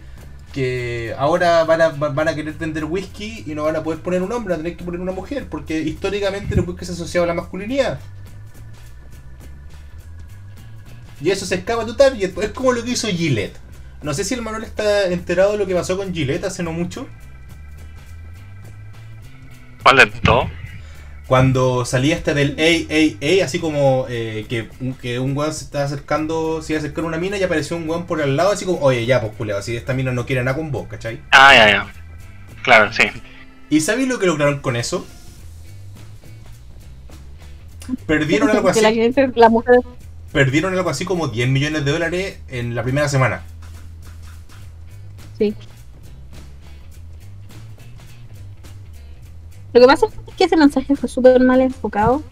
que 0.53 1.14
ahora 1.19 1.64
van 1.64 1.81
a, 1.81 1.89
va- 1.91 2.09
van 2.11 2.29
a 2.29 2.35
querer 2.35 2.55
vender 2.55 2.85
whisky 2.85 3.45
y 3.47 3.55
no 3.55 3.64
van 3.64 3.77
a 3.77 3.83
poder 3.83 4.01
poner 4.01 4.23
un 4.23 4.33
hombre, 4.33 4.53
van 4.55 4.61
a 4.61 4.62
tener 4.64 4.77
que 4.77 4.85
poner 4.85 5.01
una 5.01 5.12
mujer, 5.12 5.47
porque 5.49 5.81
históricamente 5.81 6.55
el 6.55 6.61
whisky 6.61 6.85
se 6.85 6.93
asociaba 6.93 7.25
a 7.25 7.29
la 7.29 7.35
masculinidad. 7.35 7.99
Y 11.20 11.31
eso 11.31 11.47
se 11.47 11.57
escapa 11.57 11.85
target, 11.97 12.32
pues, 12.32 12.49
es 12.49 12.53
como 12.53 12.73
lo 12.73 12.85
que 12.85 12.90
hizo 12.93 13.09
Gillette. 13.09 13.57
No 14.03 14.15
sé 14.15 14.23
si 14.23 14.35
el 14.35 14.43
Manuel 14.43 14.65
está 14.65 15.07
enterado 15.09 15.53
de 15.53 15.59
lo 15.59 15.66
que 15.66 15.74
pasó 15.74 15.97
con 15.97 16.15
Gillette 16.15 16.45
hace 16.45 16.62
no 16.62 16.73
mucho. 16.73 17.09
¿Cuál 19.82 20.11
todo? 20.23 20.49
Cuando 21.28 21.84
salía 21.84 22.16
este 22.16 22.32
del 22.32 22.56
AAA, 22.59 23.44
así 23.44 23.59
como 23.59 24.06
eh, 24.09 24.46
que, 24.48 24.68
un- 24.80 24.94
que 24.94 25.18
un 25.18 25.36
weón 25.36 25.52
se 25.52 25.64
estaba 25.64 25.84
acercando, 25.84 26.62
se 26.62 26.72
iba 26.72 26.78
a 26.78 26.80
acercar 26.80 27.05
a 27.05 27.06
una 27.09 27.18
mina 27.18 27.36
y 27.36 27.42
apareció 27.42 27.76
un 27.76 27.86
weón 27.88 28.06
por 28.06 28.22
al 28.22 28.34
lado, 28.34 28.50
así 28.50 28.64
como, 28.64 28.80
oye, 28.80 29.05
ya, 29.05 29.20
pues 29.20 29.34
culeado, 29.36 29.60
si 29.60 29.76
esta 29.76 29.92
mina 29.92 30.10
no 30.10 30.24
quiere 30.24 30.42
nada 30.42 30.56
con 30.56 30.70
vos, 30.72 30.88
¿cachai? 30.88 31.20
Ah, 31.30 31.55
ya, 31.55 31.68
ya. 31.70 31.92
Claro, 32.62 32.90
sí. 32.94 33.02
¿Y 33.68 33.82
sabéis 33.82 34.09
lo 34.09 34.18
que 34.18 34.24
lograron 34.26 34.60
con 34.60 34.74
eso? 34.76 35.06
Perdieron 38.06 38.48
algo 38.50 38.72
Que 38.72 38.80
la, 38.80 38.88
así, 38.88 38.96
gente- 38.98 39.30
la 39.34 39.48
mujer 39.50 39.80
perdieron 40.32 40.74
algo 40.74 40.88
así 40.90 41.05
como 41.05 41.28
10 41.28 41.48
millones 41.48 41.84
de 41.84 41.92
dólares 41.92 42.38
en 42.48 42.74
la 42.74 42.82
primera 42.82 43.09
semana. 43.09 43.42
Sí. 45.38 45.55
Lo 49.74 49.80
que 49.82 49.86
pasa 49.86 50.06
es 50.06 50.12
que 50.39 50.44
ese 50.44 50.56
mensaje 50.56 50.97
fue 50.97 51.09
súper 51.09 51.40
mal 51.43 51.60
enfocado. 51.60 52.23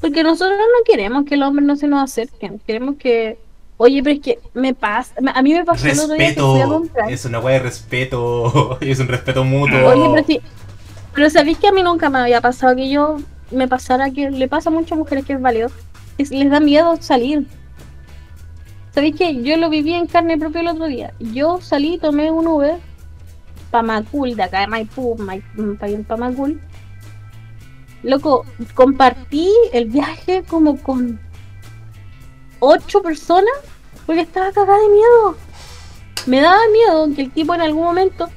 Porque 0.00 0.22
nosotros 0.22 0.58
no 0.58 0.84
queremos 0.84 1.24
que 1.24 1.34
el 1.36 1.42
hombre 1.42 1.64
no 1.64 1.76
se 1.76 1.88
nos 1.88 2.02
acerque. 2.02 2.52
Queremos 2.66 2.96
que. 2.96 3.38
Oye, 3.78 4.02
pero 4.02 4.16
es 4.16 4.20
que 4.22 4.38
me 4.52 4.74
pasa. 4.74 5.14
A 5.34 5.40
mí 5.42 5.54
me 5.54 5.64
pasó 5.64 5.86
el 5.86 5.98
otro 5.98 6.14
día 6.14 6.34
que 6.34 6.40
fui 6.40 6.60
a 6.60 6.66
Respeto, 6.66 7.08
es 7.08 7.24
una 7.24 7.40
weá 7.40 7.54
de 7.54 7.60
respeto, 7.62 8.78
es 8.82 9.00
un 9.00 9.08
respeto 9.08 9.44
mutuo. 9.44 9.78
Oye, 9.86 10.08
pero 10.14 10.26
sí. 10.26 10.40
Pero 11.14 11.30
sabéis 11.30 11.58
que 11.58 11.68
a 11.68 11.72
mí 11.72 11.82
nunca 11.82 12.10
me 12.10 12.18
había 12.18 12.40
pasado 12.40 12.76
que 12.76 12.90
yo 12.90 13.16
me 13.50 13.66
pasara 13.68 14.10
que 14.10 14.30
le 14.30 14.48
pasa 14.48 14.68
a 14.68 14.72
muchas 14.72 14.98
mujeres 14.98 15.24
que 15.24 15.32
es 15.34 15.40
válido. 15.40 15.70
es- 16.18 16.30
les 16.30 16.50
da 16.50 16.60
miedo 16.60 16.96
salir. 17.00 17.46
¿Sabéis 18.94 19.16
que 19.16 19.42
yo 19.42 19.56
lo 19.56 19.70
viví 19.70 19.92
en 19.92 20.06
carne 20.06 20.38
propia 20.38 20.60
el 20.60 20.68
otro 20.68 20.86
día? 20.86 21.12
Yo 21.18 21.60
salí, 21.60 21.98
tomé 21.98 22.30
un 22.30 22.46
Uber 22.46 22.76
para 23.72 23.82
Macul, 23.82 24.36
de 24.36 24.42
acá 24.44 24.60
de 24.60 24.66
Maipú, 24.68 25.16
para 25.80 25.90
ir 25.90 26.04
para 26.04 26.20
Macul. 26.30 26.60
Loco, 28.04 28.44
compartí 28.74 29.50
el 29.72 29.86
viaje 29.86 30.44
como 30.46 30.76
con 30.80 31.18
ocho 32.60 33.02
personas 33.02 33.54
porque 34.06 34.20
estaba 34.20 34.52
cagada 34.52 34.78
de 34.78 34.88
miedo. 34.88 35.36
Me 36.26 36.40
daba 36.40 36.60
miedo 36.72 37.08
que 37.14 37.22
el 37.22 37.32
tipo 37.32 37.54
en 37.54 37.62
algún 37.62 37.84
momento 37.84 38.28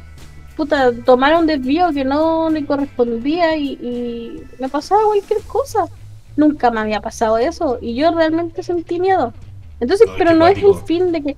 puta, 0.58 0.92
tomara 1.06 1.38
un 1.38 1.48
desvío 1.48 1.94
que 1.94 2.04
no 2.04 2.50
le 2.50 2.66
correspondía 2.66 3.56
y, 3.56 3.74
y 3.74 4.44
me 4.60 4.68
pasaba 4.68 5.04
cualquier 5.06 5.42
cosa. 5.44 5.86
Nunca 6.36 6.72
me 6.72 6.80
había 6.80 7.00
pasado 7.00 7.38
eso 7.38 7.78
y 7.82 7.96
yo 7.96 8.12
realmente 8.12 8.64
sentí 8.64 9.00
miedo. 9.00 9.34
Entonces, 9.80 10.10
pero 10.18 10.34
no 10.34 10.48
es 10.48 10.58
el 10.58 10.76
fin 10.86 11.12
de 11.12 11.22
que 11.22 11.38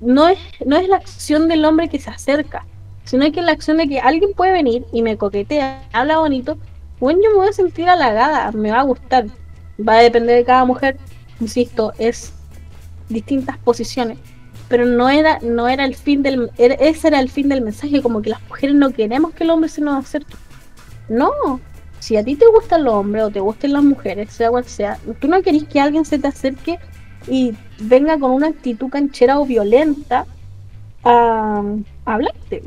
no 0.00 0.28
es 0.28 0.38
no 0.64 0.76
es 0.76 0.88
la 0.88 0.96
acción 0.96 1.48
del 1.48 1.64
hombre 1.64 1.88
que 1.88 1.98
se 1.98 2.10
acerca, 2.10 2.64
sino 3.04 3.30
que 3.32 3.40
es 3.40 3.46
la 3.46 3.52
acción 3.52 3.78
de 3.78 3.88
que 3.88 4.00
alguien 4.00 4.32
puede 4.34 4.52
venir 4.52 4.84
y 4.92 5.02
me 5.02 5.16
coquetea, 5.16 5.82
habla 5.92 6.18
bonito, 6.18 6.56
bueno, 7.00 7.20
yo 7.22 7.30
me 7.30 7.36
voy 7.36 7.48
a 7.48 7.52
sentir 7.52 7.88
halagada, 7.88 8.52
me 8.52 8.70
va 8.70 8.80
a 8.80 8.84
gustar. 8.84 9.26
Va 9.86 9.94
a 9.94 10.02
depender 10.02 10.36
de 10.36 10.44
cada 10.44 10.64
mujer, 10.64 10.96
insisto, 11.40 11.92
es 11.98 12.32
distintas 13.08 13.58
posiciones. 13.58 14.18
Pero 14.68 14.84
no 14.84 15.08
era, 15.08 15.38
no 15.40 15.68
era 15.68 15.84
el 15.84 15.94
fin 15.94 16.22
del, 16.22 16.50
ese 16.58 17.08
era 17.08 17.20
el 17.20 17.30
fin 17.30 17.48
del 17.48 17.62
mensaje, 17.62 18.02
como 18.02 18.20
que 18.20 18.30
las 18.30 18.42
mujeres 18.48 18.74
no 18.76 18.90
queremos 18.90 19.32
que 19.32 19.44
el 19.44 19.50
hombre 19.50 19.68
se 19.68 19.80
nos 19.80 20.04
acerque. 20.04 20.34
No, 21.08 21.30
si 22.00 22.16
a 22.16 22.24
ti 22.24 22.36
te 22.36 22.46
gustan 22.46 22.84
los 22.84 22.94
hombres 22.94 23.24
o 23.24 23.30
te 23.30 23.40
gustan 23.40 23.72
las 23.72 23.84
mujeres, 23.84 24.32
sea 24.32 24.50
cual 24.50 24.64
sea, 24.64 24.98
tú 25.20 25.28
no 25.28 25.40
querés 25.42 25.64
que 25.64 25.80
alguien 25.80 26.04
se 26.04 26.18
te 26.18 26.28
acerque 26.28 26.78
y 27.26 27.54
venga 27.80 28.18
con 28.18 28.32
una 28.32 28.48
actitud 28.48 28.88
canchera 28.88 29.38
o 29.38 29.46
violenta 29.46 30.26
a, 31.02 31.62
a 32.04 32.14
hablarte. 32.14 32.62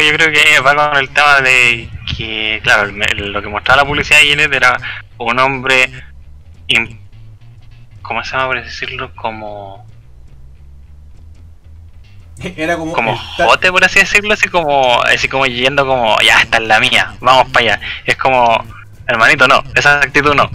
Yo 0.00 0.12
creo 0.16 0.32
que 0.32 0.60
va 0.60 0.74
con 0.74 0.96
el 0.98 1.08
tema 1.10 1.40
de 1.40 1.88
que, 2.16 2.60
claro, 2.62 2.90
lo 2.92 3.42
que 3.42 3.48
mostraba 3.48 3.82
la 3.82 3.88
publicidad 3.88 4.20
de 4.20 4.26
Gillette 4.26 4.54
era 4.54 4.76
un 5.18 5.38
hombre, 5.38 5.90
¿cómo 8.02 8.22
se 8.24 8.32
llama 8.32 8.46
por 8.46 8.62
decirlo? 8.62 9.14
Como, 9.14 9.86
Era 12.56 12.76
como. 12.76 13.16
jote, 13.16 13.70
por 13.72 13.84
así 13.84 14.00
decirlo, 14.00 14.34
así 14.34 14.48
como, 14.48 15.02
así 15.02 15.28
como 15.28 15.46
yendo 15.46 15.86
como, 15.86 16.16
ya, 16.20 16.40
esta 16.40 16.58
es 16.58 16.64
la 16.64 16.80
mía, 16.80 17.14
vamos 17.20 17.50
para 17.50 17.74
allá. 17.74 17.80
Es 18.04 18.16
como, 18.16 18.62
hermanito, 19.06 19.48
no, 19.48 19.62
esa 19.74 20.00
actitud 20.00 20.34
no. 20.34 20.50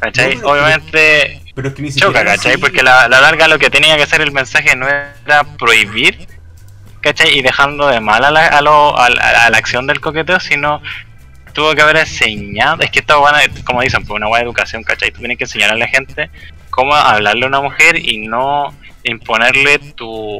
¿Cachai? 0.00 0.36
No, 0.36 0.40
pero- 0.42 0.52
Obviamente 0.52 1.42
Pero 1.54 1.68
es 1.68 1.74
que 1.74 1.82
ni 1.82 1.92
choca, 1.92 2.24
¿cachai? 2.24 2.58
Porque 2.58 2.82
la, 2.82 3.08
la 3.08 3.20
larga 3.20 3.48
lo 3.48 3.58
que 3.58 3.70
tenía 3.70 3.96
que 3.96 4.02
hacer 4.02 4.20
el 4.20 4.32
mensaje 4.32 4.76
no 4.76 4.86
era 4.86 5.44
prohibir, 5.58 6.26
¿cachai? 7.04 7.38
Y 7.38 7.42
dejando 7.42 7.86
de 7.88 8.00
mal 8.00 8.24
a 8.24 8.30
la, 8.30 8.46
a 8.46 8.60
lo- 8.62 8.96
a 8.98 9.08
la- 9.10 9.44
a 9.46 9.50
la 9.50 9.58
acción 9.58 9.86
del 9.86 10.00
coqueteo, 10.00 10.40
sino 10.40 10.80
tuvo 11.52 11.74
que 11.74 11.82
haber 11.82 11.98
enseñado, 11.98 12.80
es 12.82 12.90
que 12.90 12.98
esto 13.00 13.20
van 13.20 13.34
como 13.64 13.82
dicen, 13.82 14.04
por 14.04 14.16
una 14.16 14.26
buena 14.26 14.44
educación, 14.44 14.82
¿cachai? 14.82 15.10
Tú 15.12 15.18
tienes 15.20 15.38
que 15.38 15.44
enseñar 15.44 15.70
a 15.70 15.76
la 15.76 15.86
gente 15.86 16.30
cómo 16.70 16.94
hablarle 16.96 17.44
a 17.44 17.48
una 17.48 17.60
mujer 17.60 17.96
y 17.96 18.26
no 18.26 18.74
imponerle 19.04 19.78
tu, 19.78 20.38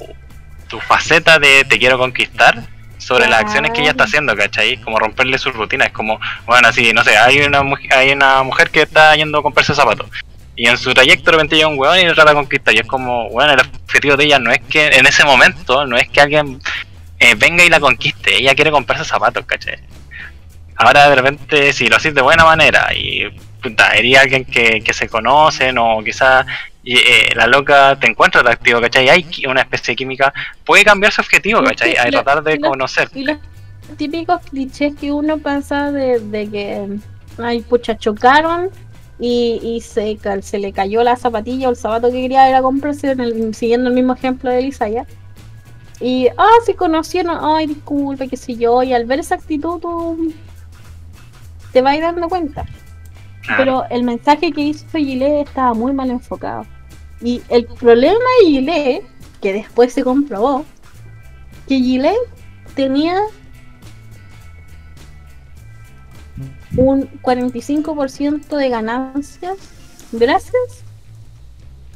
tu 0.68 0.80
faceta 0.80 1.38
de 1.38 1.64
te 1.64 1.78
quiero 1.78 1.98
conquistar 1.98 2.62
sobre 2.98 3.28
las 3.28 3.40
acciones 3.42 3.70
que 3.72 3.82
ella 3.82 3.90
está 3.90 4.04
haciendo, 4.04 4.34
¿cachai? 4.34 4.78
Como 4.78 4.98
romperle 4.98 5.36
su 5.38 5.50
rutina, 5.52 5.84
es 5.84 5.92
como, 5.92 6.18
bueno, 6.46 6.66
así, 6.68 6.92
no 6.94 7.04
sé, 7.04 7.16
hay 7.18 7.38
una, 7.42 7.62
hay 7.94 8.10
una 8.12 8.42
mujer 8.42 8.70
que 8.70 8.82
está 8.82 9.14
yendo 9.14 9.38
a 9.38 9.42
comprarse 9.42 9.74
zapatos 9.74 10.08
y 10.56 10.68
en 10.68 10.78
su 10.78 10.94
trayecto 10.94 11.26
de 11.26 11.32
repente 11.32 11.56
llega 11.56 11.68
un 11.68 11.78
weón 11.78 11.98
y 11.98 12.04
trata 12.12 12.30
de 12.30 12.36
conquistar 12.36 12.74
y 12.74 12.78
es 12.78 12.86
como, 12.86 13.28
bueno, 13.30 13.52
el 13.54 13.60
objetivo 13.60 14.16
de 14.16 14.24
ella 14.24 14.38
no 14.38 14.50
es 14.50 14.60
que 14.68 14.86
en 14.86 15.06
ese 15.06 15.24
momento, 15.24 15.86
no 15.86 15.96
es 15.96 16.08
que 16.08 16.20
alguien 16.20 16.60
eh, 17.18 17.34
venga 17.36 17.64
y 17.64 17.68
la 17.68 17.80
conquiste, 17.80 18.36
ella 18.36 18.54
quiere 18.54 18.70
comprarse 18.70 19.04
zapatos, 19.04 19.44
¿cachai? 19.46 19.78
Ahora 20.76 21.08
de 21.08 21.16
repente 21.16 21.72
si 21.72 21.88
lo 21.88 21.96
haces 21.96 22.14
de 22.14 22.22
buena 22.22 22.44
manera 22.44 22.88
y 22.94 23.28
puta, 23.62 23.94
eres 23.94 24.18
alguien 24.18 24.44
que, 24.44 24.80
que 24.80 24.92
se 24.92 25.08
conocen 25.08 25.78
o 25.78 26.02
quizás 26.04 26.46
eh, 26.84 27.30
la 27.34 27.46
loca 27.46 27.96
te 27.98 28.08
encuentra 28.08 28.40
atractivo, 28.40 28.80
¿cachai? 28.80 29.08
Hay 29.08 29.26
una 29.48 29.62
especie 29.62 29.92
de 29.92 29.96
química, 29.96 30.32
puede 30.64 30.84
cambiar 30.84 31.12
su 31.12 31.20
objetivo, 31.20 31.62
¿cachai? 31.62 31.96
A 31.96 32.10
tratar 32.10 32.42
de 32.42 32.60
conocer. 32.60 33.08
Y 33.14 33.24
los 33.24 33.38
típicos 33.96 34.40
clichés 34.50 34.94
que 35.00 35.12
uno 35.12 35.38
pasa 35.38 35.90
de, 35.90 36.20
de 36.20 36.50
que, 36.50 36.86
ay, 37.42 37.62
pucha, 37.62 37.96
chocaron 37.96 38.70
y, 39.18 39.60
y 39.62 39.80
se, 39.80 40.18
se 40.42 40.58
le 40.58 40.72
cayó 40.72 41.02
la 41.02 41.16
zapatilla 41.16 41.68
o 41.68 41.70
el 41.70 41.76
zapato 41.76 42.10
que 42.10 42.22
quería 42.22 42.48
era 42.48 42.62
comprarse, 42.62 43.12
en 43.12 43.20
el- 43.20 43.54
siguiendo 43.54 43.88
el 43.88 43.94
mismo 43.94 44.14
ejemplo 44.14 44.50
de 44.50 44.58
Elisaya. 44.58 45.06
Y, 46.00 46.28
ah, 46.36 46.48
se 46.66 46.74
conocieron, 46.74 47.38
ay, 47.40 47.66
disculpa, 47.68 48.26
qué 48.26 48.36
sé 48.36 48.56
yo, 48.56 48.82
y 48.82 48.92
al 48.92 49.04
ver 49.06 49.20
esa 49.20 49.36
actitud 49.36 49.78
tú 49.80 50.32
te 51.72 51.80
vas 51.82 51.92
a 51.94 51.96
ir 51.96 52.02
dando 52.02 52.28
cuenta. 52.28 52.66
Pero 53.56 53.84
el 53.90 54.02
mensaje 54.04 54.52
que 54.52 54.62
hizo 54.62 54.86
Gillette 54.92 55.48
estaba 55.48 55.74
muy 55.74 55.92
mal 55.92 56.10
enfocado. 56.10 56.64
Y 57.20 57.42
el 57.48 57.66
problema 57.66 58.18
de 58.40 58.46
Gillette, 58.46 59.06
que 59.40 59.52
después 59.52 59.92
se 59.92 60.02
comprobó, 60.02 60.64
que 61.68 61.76
Gillette 61.78 62.16
tenía 62.74 63.18
un 66.76 67.08
45% 67.22 68.56
de 68.56 68.68
ganancias 68.68 69.56
gracias 70.12 70.84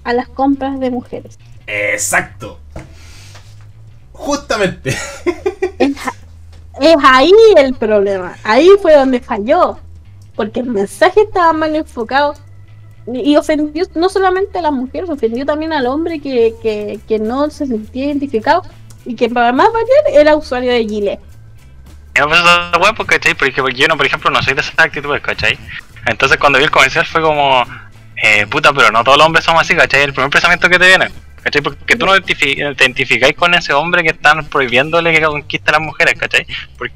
a 0.05 0.13
las 0.13 0.29
compras 0.29 0.81
de 0.81 0.91
mujeres. 0.91 1.39
Exacto. 1.67 2.59
Justamente. 4.13 4.97
Es, 5.79 5.97
es 6.81 6.97
ahí 7.05 7.33
el 7.57 7.73
problema. 7.75 8.37
Ahí 8.43 8.69
fue 8.83 8.95
donde 8.95 9.21
falló. 9.21 9.79
Porque 10.35 10.61
el 10.61 10.67
mensaje 10.67 11.21
estaba 11.23 11.53
mal 11.53 11.77
enfocado. 11.77 12.35
Y 13.07 13.33
y 13.33 13.37
ofendió 13.37 13.85
no 13.95 14.09
solamente 14.09 14.59
a 14.59 14.63
las 14.63 14.73
mujeres, 14.73 15.09
ofendió 15.09 15.47
también 15.47 15.73
al 15.73 15.87
hombre 15.87 16.19
que, 16.19 16.55
que, 16.61 16.99
que 17.07 17.19
no 17.21 17.49
se 17.51 17.67
sentía 17.67 18.07
identificado. 18.07 18.63
Y 19.05 19.15
que 19.15 19.29
para 19.29 19.53
más 19.53 19.69
variar 19.73 20.21
era 20.21 20.37
usuario 20.37 20.73
de 20.73 20.85
Gillette. 20.85 21.21
No 22.19 22.29
pasa 22.29 22.71
esa 22.73 22.95
pues, 22.95 23.09
¿cachai? 23.09 23.35
Porque, 23.35 23.63
yo, 23.75 23.89
no, 23.89 23.97
por 23.97 24.07
ejemplo, 24.07 24.31
no 24.31 24.43
soy 24.43 24.55
de 24.55 24.61
esas 24.61 24.79
actitudes, 24.79 25.21
¿cachai? 25.23 25.59
Entonces, 26.07 26.39
cuando 26.39 26.59
vi 26.59 26.65
el 26.65 26.71
comercial 26.71 27.07
fue 27.07 27.21
como, 27.21 27.65
eh, 28.17 28.47
puta, 28.47 28.73
pero 28.73 28.91
no 28.91 29.05
todos 29.05 29.19
los 29.19 29.27
hombres 29.27 29.45
somos 29.45 29.63
así, 29.63 29.75
¿cachai? 29.77 30.03
El 30.03 30.13
primer 30.13 30.31
pensamiento 30.31 30.69
que 30.69 30.79
te 30.79 30.87
viene, 30.87 31.09
¿cachai? 31.43 31.63
Porque 31.63 31.97
tú 31.97 32.07
no 32.07 32.21
te 32.21 32.35
identificáis 32.51 33.35
con 33.35 33.55
ese 33.55 33.73
hombre 33.73 34.03
que 34.03 34.11
están 34.11 34.45
prohibiéndole 34.47 35.13
que 35.13 35.23
conquiste 35.23 35.71
a 35.71 35.73
las 35.73 35.83
mujeres, 35.83 36.15
¿cachai? 36.19 36.47
Porque 36.77 36.95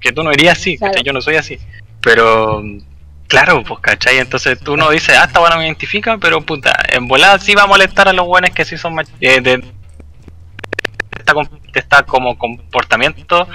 que 0.00 0.12
tú 0.12 0.22
no 0.22 0.32
irías 0.32 0.58
así, 0.58 0.76
¿cachai? 0.78 0.94
Claro. 0.94 1.04
Yo 1.04 1.12
no 1.12 1.20
soy 1.20 1.36
así. 1.36 1.58
Pero, 2.00 2.62
claro, 3.28 3.62
pues, 3.62 3.80
¿cachai? 3.80 4.18
Entonces 4.18 4.58
tú 4.58 4.76
no 4.76 4.90
dices, 4.90 5.16
ah, 5.16 5.24
esta 5.24 5.40
buena 5.40 5.56
me 5.56 5.66
identifica, 5.66 6.18
pero 6.18 6.40
puta, 6.40 6.72
en 6.88 7.06
volada 7.06 7.38
sí 7.38 7.54
va 7.54 7.64
a 7.64 7.66
molestar 7.66 8.08
a 8.08 8.12
los 8.12 8.26
buenos 8.26 8.50
que 8.50 8.64
sí 8.64 8.76
son 8.76 8.98
eh, 9.20 9.40
de, 9.40 9.62
de 11.20 11.22
esta, 11.22 11.34
com- 11.34 11.48
de 11.72 11.80
esta 11.80 12.02
como 12.04 12.38
comportamiento 12.38 13.46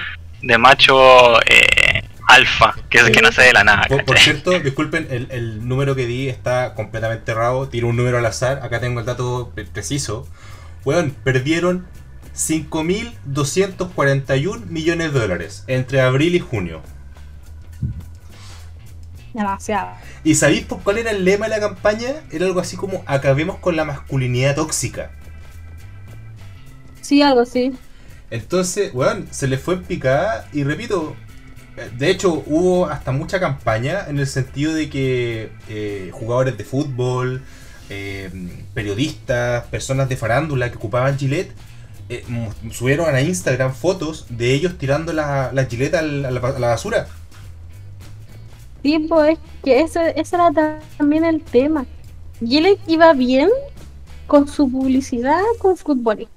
de 0.42 0.58
macho 0.58 1.40
eh, 1.42 2.02
alfa, 2.28 2.74
que 2.88 2.98
es 2.98 3.04
el 3.06 3.12
que 3.12 3.22
nace 3.22 3.42
de 3.42 3.52
la 3.52 3.64
nada, 3.64 3.86
Por, 4.06 4.18
cierto, 4.18 4.58
disculpen, 4.60 5.06
el, 5.10 5.28
el 5.30 5.66
número 5.66 5.94
que 5.94 6.06
di 6.06 6.28
está 6.28 6.74
completamente 6.74 7.32
errado. 7.32 7.68
Tiro 7.68 7.88
un 7.88 7.96
número 7.96 8.18
al 8.18 8.26
azar. 8.26 8.60
Acá 8.62 8.80
tengo 8.80 9.00
el 9.00 9.06
dato 9.06 9.50
pre- 9.54 9.64
preciso. 9.64 10.28
Weón, 10.84 11.10
perdieron 11.24 11.86
5.241 12.34 14.66
millones 14.66 15.12
de 15.12 15.20
dólares 15.20 15.64
entre 15.66 16.00
abril 16.00 16.34
y 16.34 16.40
junio. 16.40 16.82
Demasiado. 19.34 19.90
¿Y 20.24 20.34
sabéis 20.34 20.64
por 20.64 20.80
cuál 20.82 20.98
era 20.98 21.10
el 21.10 21.24
lema 21.24 21.46
de 21.46 21.50
la 21.50 21.60
campaña? 21.60 22.08
Era 22.30 22.46
algo 22.46 22.60
así 22.60 22.76
como 22.76 23.02
acabemos 23.06 23.58
con 23.58 23.76
la 23.76 23.84
masculinidad 23.84 24.54
tóxica. 24.54 25.10
Sí, 27.06 27.22
algo 27.22 27.40
así. 27.40 27.72
Entonces, 28.30 28.92
weón, 28.94 29.28
se 29.30 29.46
le 29.48 29.58
fue 29.58 29.74
en 29.74 29.84
picada 29.84 30.48
y 30.52 30.64
repito, 30.64 31.16
de 31.98 32.10
hecho 32.10 32.42
hubo 32.46 32.86
hasta 32.86 33.12
mucha 33.12 33.38
campaña 33.40 34.06
en 34.08 34.18
el 34.18 34.26
sentido 34.26 34.74
de 34.74 34.90
que 34.90 35.52
eh, 35.68 36.10
jugadores 36.12 36.56
de 36.58 36.64
fútbol, 36.64 37.42
eh, 37.88 38.30
periodistas, 38.74 39.64
personas 39.66 40.08
de 40.08 40.16
farándula 40.16 40.70
que 40.70 40.76
ocupaban 40.78 41.18
Gillette, 41.18 41.52
eh, 42.08 42.24
subieron 42.72 43.14
a 43.14 43.20
Instagram 43.20 43.74
fotos 43.74 44.26
de 44.28 44.52
ellos 44.54 44.78
tirando 44.78 45.12
la, 45.12 45.50
la 45.52 45.66
Gillette 45.66 45.94
a 45.94 46.02
la, 46.02 46.28
a 46.28 46.58
la 46.58 46.68
basura. 46.68 47.08
Sí, 48.82 48.98
pues 49.08 49.38
es 49.38 49.38
que 49.64 49.80
ese, 49.80 50.18
ese 50.20 50.36
era 50.36 50.52
ta- 50.52 50.80
también 50.96 51.24
el 51.24 51.42
tema. 51.42 51.86
Gillette 52.40 52.80
iba 52.86 53.12
bien 53.14 53.50
con 54.26 54.48
su 54.48 54.70
publicidad 54.70 55.42
con 55.58 55.76
fútbol. 55.76 56.28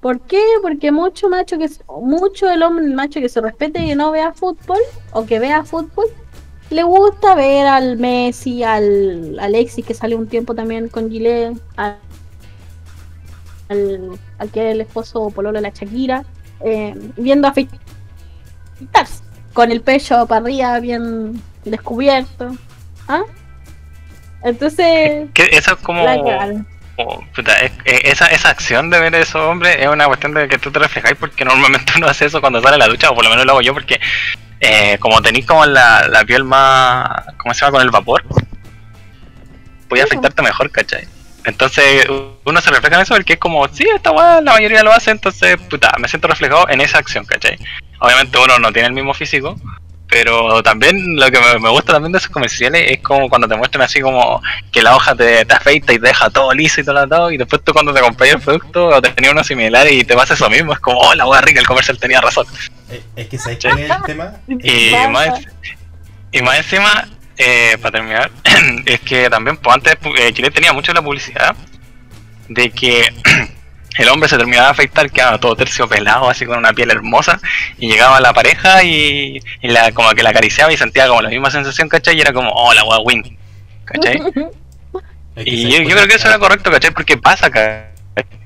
¿Por 0.00 0.20
qué? 0.20 0.40
Porque 0.62 0.92
mucho 0.92 1.28
macho 1.28 1.58
que 1.58 1.68
mucho 2.00 2.48
el 2.48 2.62
hombre 2.62 2.86
macho 2.86 3.20
que 3.20 3.28
se 3.28 3.40
respete 3.40 3.82
y 3.82 3.88
que 3.88 3.96
no 3.96 4.12
vea 4.12 4.32
fútbol 4.32 4.78
o 5.12 5.26
que 5.26 5.38
vea 5.38 5.64
fútbol 5.64 6.06
le 6.70 6.82
gusta 6.82 7.34
ver 7.34 7.66
al 7.66 7.96
Messi, 7.96 8.62
al 8.62 9.38
Alexis 9.40 9.84
que 9.84 9.94
sale 9.94 10.14
un 10.14 10.28
tiempo 10.28 10.54
también 10.54 10.88
con 10.88 11.10
Gillette, 11.10 11.58
al, 11.76 11.96
al, 13.68 14.18
al 14.38 14.50
que 14.50 14.68
es 14.68 14.74
el 14.74 14.80
esposo 14.82 15.22
o 15.22 15.30
pololo 15.30 15.56
de 15.56 15.62
la 15.62 15.70
Shakira, 15.70 16.24
eh, 16.60 16.94
viendo 17.16 17.48
afeitarse 17.48 19.22
con 19.54 19.72
el 19.72 19.80
pecho 19.80 20.26
para 20.26 20.42
arriba 20.42 20.78
bien 20.80 21.42
descubierto. 21.64 22.54
¿Ah? 23.08 23.22
Entonces, 24.44 25.30
Que 25.32 25.44
eso 25.52 25.72
es 25.72 25.78
como. 25.78 26.04
Como, 26.98 27.24
puta, 27.34 27.52
es- 27.60 27.72
es- 27.84 28.00
esa, 28.04 28.26
esa 28.26 28.50
acción 28.50 28.90
de 28.90 28.98
ver 29.00 29.14
a 29.14 29.18
esos 29.20 29.36
hombres 29.40 29.76
es 29.78 29.86
una 29.88 30.06
cuestión 30.06 30.34
de 30.34 30.48
que 30.48 30.58
tú 30.58 30.70
te 30.70 30.78
reflejáis 30.80 31.16
porque 31.16 31.44
normalmente 31.44 31.92
uno 31.96 32.08
hace 32.08 32.26
eso 32.26 32.40
cuando 32.40 32.60
sale 32.60 32.74
a 32.74 32.78
la 32.78 32.88
ducha, 32.88 33.10
o 33.10 33.14
por 33.14 33.24
lo 33.24 33.30
menos 33.30 33.46
lo 33.46 33.52
hago 33.52 33.62
yo 33.62 33.72
porque 33.72 34.00
eh, 34.60 34.98
como 34.98 35.22
tenéis 35.22 35.46
como 35.46 35.64
la, 35.64 36.08
la 36.08 36.24
piel 36.24 36.42
más, 36.44 37.08
¿cómo 37.38 37.54
se 37.54 37.60
llama? 37.60 37.78
Con 37.78 37.82
el 37.82 37.90
vapor, 37.90 38.24
puede 39.88 40.02
afectarte 40.02 40.42
mejor, 40.42 40.70
¿cachai? 40.70 41.06
Entonces 41.44 42.06
uno 42.44 42.60
se 42.60 42.70
refleja 42.70 42.96
en 42.96 43.02
eso 43.02 43.14
porque 43.14 43.34
es 43.34 43.38
como, 43.38 43.66
sí, 43.68 43.86
esta 43.94 44.10
weá 44.10 44.40
la 44.40 44.52
mayoría 44.52 44.82
lo 44.82 44.92
hace, 44.92 45.12
entonces, 45.12 45.56
puta, 45.70 45.92
me 45.98 46.08
siento 46.08 46.28
reflejado 46.28 46.68
en 46.68 46.80
esa 46.80 46.98
acción, 46.98 47.24
¿cachai? 47.24 47.56
Obviamente 48.00 48.36
uno 48.38 48.58
no 48.58 48.72
tiene 48.72 48.88
el 48.88 48.94
mismo 48.94 49.14
físico, 49.14 49.56
pero 50.08 50.62
también 50.62 51.16
lo 51.16 51.30
que 51.30 51.38
me, 51.38 51.58
me 51.58 51.68
gusta 51.68 51.92
también 51.92 52.12
de 52.12 52.18
esos 52.18 52.30
comerciales 52.30 52.90
es 52.90 53.00
como 53.00 53.28
cuando 53.28 53.46
te 53.46 53.56
muestran 53.56 53.82
así 53.82 54.00
como 54.00 54.42
que 54.72 54.82
la 54.82 54.96
hoja 54.96 55.14
te, 55.14 55.44
te 55.44 55.54
afeita 55.54 55.92
y 55.92 55.98
te 55.98 56.08
deja 56.08 56.30
todo 56.30 56.52
liso 56.52 56.80
y 56.80 56.84
todo 56.84 57.06
todo 57.06 57.30
y 57.30 57.36
después 57.36 57.62
tú 57.62 57.72
cuando 57.72 57.92
te 57.92 58.00
compras 58.00 58.30
el 58.30 58.40
producto 58.40 58.86
o 58.86 59.02
te 59.02 59.10
tenías 59.10 59.32
uno 59.32 59.44
similar 59.44 59.90
y 59.90 60.04
te 60.04 60.14
pasa 60.14 60.34
eso 60.34 60.48
mismo, 60.48 60.72
es 60.72 60.78
como, 60.80 60.98
oh, 60.98 61.14
la 61.14 61.26
hueá 61.26 61.40
rica, 61.42 61.60
el 61.60 61.66
comercial 61.66 61.98
tenía 61.98 62.20
razón. 62.20 62.46
Eh, 62.90 63.02
Es 63.16 63.26
que 63.28 63.38
¿sabes 63.38 63.58
cuál 63.60 63.78
es 63.78 63.90
el 63.90 64.02
tema? 64.02 64.32
Y 64.48 64.92
más, 65.10 65.40
y 66.32 66.42
más 66.42 66.56
encima, 66.58 67.08
eh, 67.36 67.76
para 67.80 67.92
terminar, 67.92 68.30
es 68.86 69.00
que 69.00 69.28
también 69.28 69.56
pues, 69.58 69.74
antes 69.74 69.96
eh, 70.18 70.32
Chile 70.32 70.50
tenía 70.50 70.72
mucho 70.72 70.92
la 70.92 71.02
publicidad 71.02 71.54
de 72.48 72.70
que 72.70 73.12
el 73.98 74.08
hombre 74.08 74.28
se 74.28 74.36
terminaba 74.38 74.66
de 74.68 74.72
afeitar, 74.72 75.10
quedaba 75.10 75.38
todo 75.38 75.56
terciopelado, 75.56 76.30
así 76.30 76.46
con 76.46 76.58
una 76.58 76.72
piel 76.72 76.90
hermosa, 76.90 77.40
y 77.78 77.88
llegaba 77.90 78.20
la 78.20 78.32
pareja 78.32 78.82
y, 78.84 79.40
y 79.60 79.68
la, 79.68 79.92
como 79.92 80.10
que 80.12 80.22
la 80.22 80.30
acariciaba 80.30 80.72
y 80.72 80.76
sentía 80.76 81.08
como 81.08 81.22
la 81.22 81.28
misma 81.28 81.50
sensación, 81.50 81.88
¿cachai? 81.88 82.16
Y 82.16 82.20
era 82.20 82.32
como, 82.32 82.50
oh, 82.50 82.72
la 82.72 82.84
wea 82.84 82.98
win, 83.00 83.36
¿cachai? 83.84 84.20
Y 85.44 85.62
¿sabes 85.70 85.88
yo, 85.88 85.94
creo 85.94 86.08
que 86.08 86.14
eso 86.16 86.26
era 86.26 86.38
correcto, 86.38 86.68
¿cachai? 86.70 86.90
Porque 86.90 87.16
pasa 87.16 87.46
acá. 87.46 87.90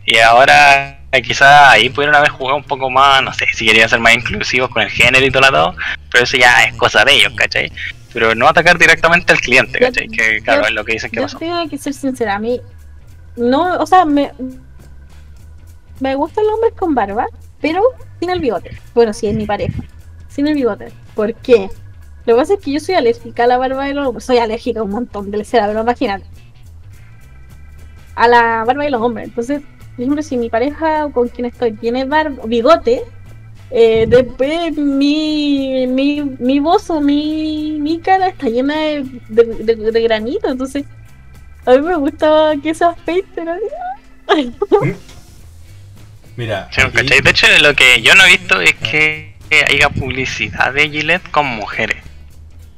Y 0.05 0.19
ahora 0.19 1.01
eh, 1.11 1.23
quizás 1.23 1.71
ahí 1.71 1.89
pudieron 1.89 2.15
haber 2.17 2.31
jugado 2.31 2.57
un 2.57 2.65
poco 2.65 2.91
más, 2.91 3.23
no 3.23 3.33
sé, 3.33 3.47
si 3.55 3.67
querían 3.67 3.89
ser 3.89 4.01
más 4.01 4.15
inclusivos 4.15 4.69
con 4.71 4.83
el 4.83 4.91
género 4.91 5.25
y 5.25 5.31
todo 5.31 5.51
lo 5.51 5.75
pero 6.11 6.25
eso 6.25 6.37
ya 6.37 6.65
es 6.65 6.75
cosa 6.75 7.05
de 7.05 7.15
ellos, 7.15 7.33
¿cachai? 7.37 7.73
Pero 8.13 8.35
no 8.35 8.47
atacar 8.49 8.79
directamente 8.79 9.33
al 9.33 9.41
cliente, 9.41 9.79
¿cachai? 9.79 10.09
Que 10.09 10.41
claro, 10.43 10.63
yo- 10.63 10.69
es 10.69 10.75
lo 10.75 10.85
que 10.85 10.93
dicen 10.93 11.11
que 11.11 11.17
Yo 11.17 11.23
pasó. 11.23 11.39
tengo 11.39 11.69
que 11.69 11.79
ser 11.79 11.95
sincera, 11.95 12.35
a 12.35 12.39
mí 12.39 12.61
no, 13.37 13.79
o 13.79 13.87
sea, 13.87 14.05
me 14.05 14.31
me 16.03 16.17
gustan 16.17 16.45
los 16.45 16.55
hombres 16.55 16.73
con 16.77 16.95
barba, 16.95 17.27
pero 17.61 17.81
sin 18.19 18.31
el 18.31 18.41
bigote. 18.41 18.77
Bueno, 18.93 19.13
si 19.13 19.29
es 19.29 19.35
mi 19.35 19.47
pareja, 19.47 19.81
sin 20.29 20.49
el 20.49 20.55
bigote. 20.55 20.93
¿Por 21.15 21.33
qué? 21.35 21.71
Lo 22.27 22.35
que 22.35 22.41
pasa 22.41 22.55
es 22.55 22.61
que 22.61 22.73
yo 22.73 22.81
soy 22.81 22.97
alérgica 22.97 23.45
a 23.45 23.47
la 23.47 23.57
barba 23.57 23.85
de 23.85 23.95
los 23.95 24.09
hombres, 24.09 24.25
soy 24.25 24.39
alérgica 24.39 24.81
a 24.81 24.83
un 24.83 24.91
montón 24.91 25.31
de 25.31 25.45
cera, 25.45 25.69
pero 25.69 25.83
imagínate. 25.83 26.25
A 28.17 28.27
la 28.27 28.65
barba 28.65 28.83
de 28.83 28.91
los 28.91 29.01
hombres. 29.01 29.29
Entonces, 29.29 29.63
por 29.63 30.03
ejemplo, 30.03 30.23
si 30.23 30.37
mi 30.37 30.51
pareja 30.51 31.09
con 31.11 31.29
quien 31.29 31.47
estoy 31.47 31.73
tiene 31.73 32.05
barba, 32.05 32.45
bigote, 32.47 33.05
eh, 33.71 34.07
después 34.09 34.77
mi, 34.77 35.87
mi, 35.87 36.23
mi 36.41 36.59
voz 36.59 36.91
o 36.91 37.01
mi, 37.01 37.79
mi 37.81 38.01
cara 38.01 38.29
está 38.29 38.49
llena 38.49 38.75
de, 38.77 39.05
de, 39.31 40.03
granito, 40.03 40.51
entonces 40.51 40.85
a 41.65 41.77
mí 41.77 41.81
me 41.81 41.95
gusta 41.95 42.55
que 42.61 42.75
se 42.75 42.85
afeiten 42.85 43.49
así. 43.49 43.63
Mira, 46.37 46.69
Sí, 46.73 46.81
aquí- 46.81 46.93
¿cachai? 46.97 47.21
De 47.21 47.31
hecho, 47.31 47.47
lo 47.61 47.75
que 47.75 48.01
yo 48.03 48.15
no 48.15 48.25
he 48.25 48.29
visto 48.31 48.61
es 48.61 48.75
que 48.75 49.35
haya 49.69 49.89
publicidad 49.91 50.73
de 50.73 50.89
Gillette 50.89 51.31
con 51.31 51.47
mujeres. 51.47 51.99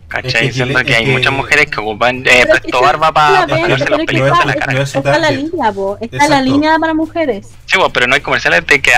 ¿Cachai? 0.09 0.29
Es 0.29 0.35
que 0.49 0.53
Siendo 0.53 0.75
Gillette- 0.79 0.87
que 0.87 0.93
es 0.93 0.99
hay 0.99 1.05
que- 1.07 1.13
muchas 1.13 1.33
mujeres 1.33 1.67
que 1.67 1.81
ocupan 1.81 2.23
eh, 2.27 2.47
presto 2.49 2.81
barba 2.81 3.13
para 3.13 3.47
ponerse 3.47 3.89
los 3.89 4.01
pelitos 4.05 4.39
en 4.41 4.47
la 4.49 4.55
cara. 4.55 4.73
no 4.73 4.83
Está 4.83 5.19
la 5.19 5.31
línea, 5.31 5.73
po, 5.73 5.99
está 6.01 6.29
la 6.29 6.41
línea 6.43 6.79
para 6.79 6.95
mujeres. 6.95 7.49
Sí, 7.67 7.77
bueno, 7.77 7.93
pero 7.93 8.07
no 8.07 8.15
hay 8.15 8.21
comerciales 8.21 8.67
de 8.67 8.81
que 8.83 8.93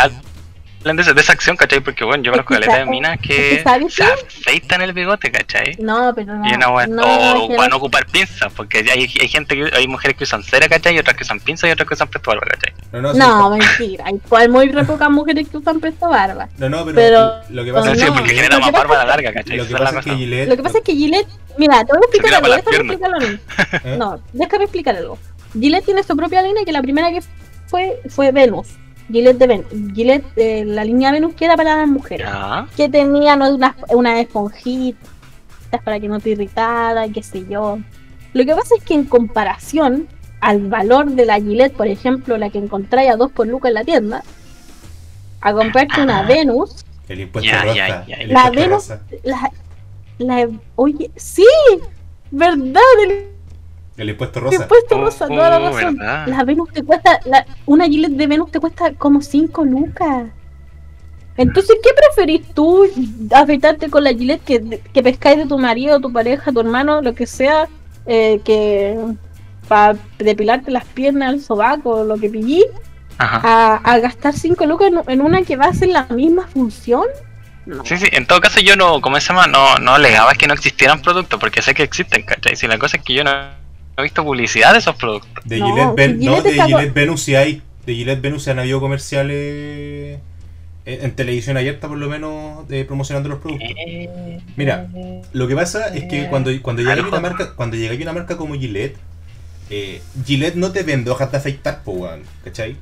hablan 0.87 0.97
de, 0.97 1.03
esa- 1.03 1.13
de 1.15 1.21
esa 1.21 1.33
acción, 1.33 1.57
¿cachai? 1.57 1.81
Porque 1.81 2.05
bueno, 2.05 2.23
yo 2.23 2.31
conozco 2.31 2.55
caleta 2.55 2.79
de 2.79 2.87
minas 2.87 3.19
que 3.21 3.27
que 3.57 3.63
¿sabes 3.65 3.93
se 3.93 4.05
afeitan 4.05 4.83
el 4.83 4.93
bigote, 4.93 5.33
¿cachai? 5.33 5.77
No, 5.81 6.13
pero 6.15 6.35
no. 6.37 6.49
y 6.49 6.55
una 6.55 6.69
wea- 6.69 6.87
no, 6.87 7.03
o 7.03 7.49
van 7.49 7.61
a 7.61 7.69
no- 7.69 7.77
ocupar 7.77 8.07
pinzas, 8.07 8.53
porque 8.55 8.79
hay, 8.79 9.01
hay 9.21 9.29
gente 9.29 9.57
que, 9.57 9.77
hay 9.77 9.89
mujeres 9.89 10.17
que 10.17 10.25
usan 10.25 10.43
cera, 10.45 10.69
¿cachai? 10.69 10.95
Y 10.95 10.99
otras 10.99 11.17
que 11.17 11.25
usan 11.25 11.41
pinzas 11.41 11.69
y 11.69 11.73
otras 11.73 11.89
que 11.89 11.95
usan 11.95 12.09
presto 12.09 12.31
barba, 12.31 12.47
¿cachai? 12.49 12.75
No, 12.93 13.01
no, 13.03 13.13
sí, 13.13 13.19
No, 13.19 13.51
mentira. 13.51 14.05
Hay, 14.07 14.49
muy 14.49 14.69
re 14.71 14.85
pocas 14.85 15.11
mujeres 15.11 15.49
que 15.49 15.57
usan 15.57 15.81
presto 15.81 16.09
barba. 16.09 16.49
no, 16.59 16.69
no, 16.69 16.85
pero, 16.85 16.95
pero- 16.97 17.33
lo 17.51 17.65
que 17.65 17.73
pasa 17.73 17.93
es 17.93 17.99
no. 17.99 18.07
que 18.07 18.13
porque 18.13 18.35
genera 18.35 18.59
más 18.61 18.73
barba 18.73 18.95
a 18.95 18.99
la 18.99 19.05
larga, 19.07 19.33
¿cachai? 19.33 19.57
lo 19.57 19.67
que 19.67 19.75
pasa 19.75 19.99
es 19.99 20.05
que. 20.05 20.17
Gillette 20.17 20.49
Lo 20.49 20.57
que 20.57 20.63
pasa 20.63 20.79
es 20.79 20.85
que 20.85 20.93
Gillette, 20.95 21.29
mira, 21.59 21.85
te 21.85 21.93
voy 21.93 22.01
a 22.03 22.07
explicar 22.07 22.35
algo, 22.35 22.49
déjame 22.55 22.71
piernas. 22.71 22.93
explicarlo 22.93 23.17
a 23.17 23.21
mí. 23.29 23.93
¿eh? 23.93 23.97
No, 23.99 24.21
déjame 24.33 24.65
explicar 24.65 24.97
algo. 24.97 25.19
Gillette 25.59 25.85
tiene 25.85 26.03
su 26.05 26.17
propia 26.17 26.43
línea 26.43 26.65
que 26.65 26.73
la 26.73 26.83
primera 26.83 27.11
que 27.11 27.21
fue 27.67 28.01
fue 28.09 28.31
Venus. 28.31 28.69
Gillette 29.11 29.39
de 29.39 29.47
Venus. 29.47 29.66
Gillette, 29.95 30.24
eh, 30.37 30.65
la 30.66 30.85
línea 30.85 31.12
Venus 31.12 31.35
que 31.35 31.45
era 31.45 31.57
para 31.57 31.77
las 31.77 31.89
mujeres. 31.89 32.27
Ya. 32.28 32.66
Que 32.77 32.89
tenía 32.89 33.37
¿no? 33.37 33.55
unas 33.55 33.74
una 33.91 34.20
esponjitas 34.20 35.01
para 35.85 36.01
que 36.01 36.09
no 36.09 36.20
te 36.20 36.31
irritara, 36.31 37.09
qué 37.09 37.23
sé 37.23 37.45
yo. 37.49 37.78
Lo 38.33 38.45
que 38.45 38.55
pasa 38.55 38.74
es 38.77 38.83
que 38.85 38.95
en 38.95 39.05
comparación 39.05 40.09
al 40.41 40.69
valor 40.69 41.07
de 41.11 41.24
la 41.24 41.37
Gillette, 41.41 41.74
por 41.74 41.87
ejemplo, 41.87 42.37
la 42.37 42.51
que 42.51 42.59
encontráis 42.59 43.11
a 43.11 43.16
2 43.16 43.33
por 43.33 43.47
lucas 43.47 43.69
en 43.70 43.74
la 43.74 43.85
tienda, 43.85 44.23
a 45.41 45.53
comprarte 45.53 46.01
una 46.03 46.20
Ah. 46.20 46.27
Venus, 46.27 46.85
El 47.09 47.20
impuesto 47.20 47.51
rosa. 47.62 48.05
el 48.09 48.28
La 48.33 48.47
impuesto 48.49 48.53
Venus- 48.53 48.70
rosa. 48.89 49.03
la, 49.24 49.51
la 50.19 50.49
oye, 50.77 51.11
sí, 51.16 51.47
verdad, 52.31 52.81
el 53.09 53.27
El 53.97 54.10
impuesto 54.10 54.40
rosa. 54.40 54.62
impuesto 54.62 55.01
rosa, 55.01 55.27
toda 55.27 55.51
la 55.51 55.59
Oh, 55.70 55.74
razón. 55.74 55.97
verdad. 55.97 56.27
La 56.28 56.44
Venus 56.44 56.70
te 56.73 56.82
cuesta, 56.82 57.18
la, 57.24 57.47
una 57.66 57.86
Gillette 57.86 58.12
de 58.16 58.27
Venus 58.27 58.51
te 58.51 58.60
cuesta 58.60 58.93
como 58.94 59.23
5 59.23 59.64
lucas. 59.64 60.27
Entonces, 61.39 61.77
¿qué 61.82 61.90
preferís 61.94 62.47
tú? 62.55 62.86
¿Afeitarte 63.35 63.90
con 63.90 64.05
la 64.05 64.10
Gillette 64.10 64.43
que, 64.44 64.81
que 64.93 65.02
pescáis 65.02 65.36
de 65.39 65.47
tu 65.47 65.59
marido, 65.59 66.01
tu 66.01 66.12
pareja, 66.12 66.51
tu 66.52 66.60
hermano, 66.60 67.02
lo 67.02 67.14
que 67.14 67.27
sea? 67.27 67.68
eh, 68.09 68.40
que 68.44 68.97
para 69.66 69.97
depilarte 70.18 70.70
las 70.70 70.85
piernas, 70.85 71.35
el 71.35 71.43
sobaco, 71.43 72.05
lo 72.05 72.16
que 72.18 72.31
pillí, 72.31 72.64
Ajá. 73.18 73.40
a, 73.43 73.77
a 73.94 73.98
gastar 73.98 74.32
5 74.32 74.64
lucas 74.64 74.93
en, 74.93 75.02
en 75.10 75.20
una 75.20 75.43
que 75.43 75.56
va 75.56 75.64
a 75.64 75.70
hacer 75.70 75.89
la 75.89 76.05
misma 76.05 76.47
función? 76.47 77.05
No. 77.66 77.85
Sí, 77.85 77.97
sí, 77.97 78.06
en 78.12 78.27
todo 78.28 78.40
caso 78.40 78.60
yo 78.60 78.77
no, 78.77 79.01
¿cómo 79.01 79.18
se 79.18 79.27
llama? 79.27 79.48
No, 79.48 79.74
no 79.78 79.94
alegaba 79.97 80.35
que 80.35 80.47
no 80.47 80.55
existieran 80.55 81.02
productos, 81.02 81.40
porque 81.40 81.62
sé 81.62 81.74
que 81.74 81.82
existen, 81.82 82.23
¿cachai? 82.23 82.55
Si 82.55 82.68
la 82.68 82.78
cosa 82.78 82.97
es 82.98 83.02
que 83.02 83.14
yo 83.14 83.24
no 83.24 83.32
he 83.98 84.02
visto 84.02 84.24
publicidad 84.24 84.73
de 84.73 84.78
esos 84.78 84.97
productos. 84.97 85.44
De 85.44 85.59
No, 85.59 85.66
Gillette, 85.97 86.18
si 86.20 86.27
no, 86.27 86.43
de 86.43 86.51
está 86.51 86.62
con- 86.64 86.66
Gillette 86.73 86.94
Venus 86.94 87.23
sí 87.23 87.35
hay. 87.35 87.62
De 87.86 87.94
Gillette 87.94 88.20
Venus 88.20 88.44
sí 88.44 88.51
han 88.51 88.59
habido 88.59 88.81
comerciales 88.81 90.18
en, 90.85 91.05
en 91.05 91.12
televisión 91.16 91.56
abierta, 91.56 91.89
por 91.89 91.97
lo 91.98 92.09
menos, 92.09 92.66
de, 92.68 92.85
promocionando 92.85 93.28
los 93.28 93.39
productos. 93.39 93.68
Mira, 94.56 94.89
lo 95.32 95.47
que 95.48 95.55
pasa 95.55 95.89
es 95.94 96.05
que 96.05 96.27
cuando, 96.28 96.51
cuando 96.62 96.82
llega 96.82 97.06
una 97.06 97.20
marca, 97.20 97.55
cuando 97.55 97.77
llega 97.77 97.94
una 98.02 98.12
marca 98.12 98.36
como 98.36 98.55
Gillette, 98.55 98.97
eh, 99.70 100.01
Gillette 100.24 100.55
no 100.56 100.73
te 100.73 100.82
vende 100.82 101.10
hojas 101.10 101.31
de 101.32 101.39
afeitar, 101.39 101.82
po, 101.82 102.09
¿cachai? 102.44 102.77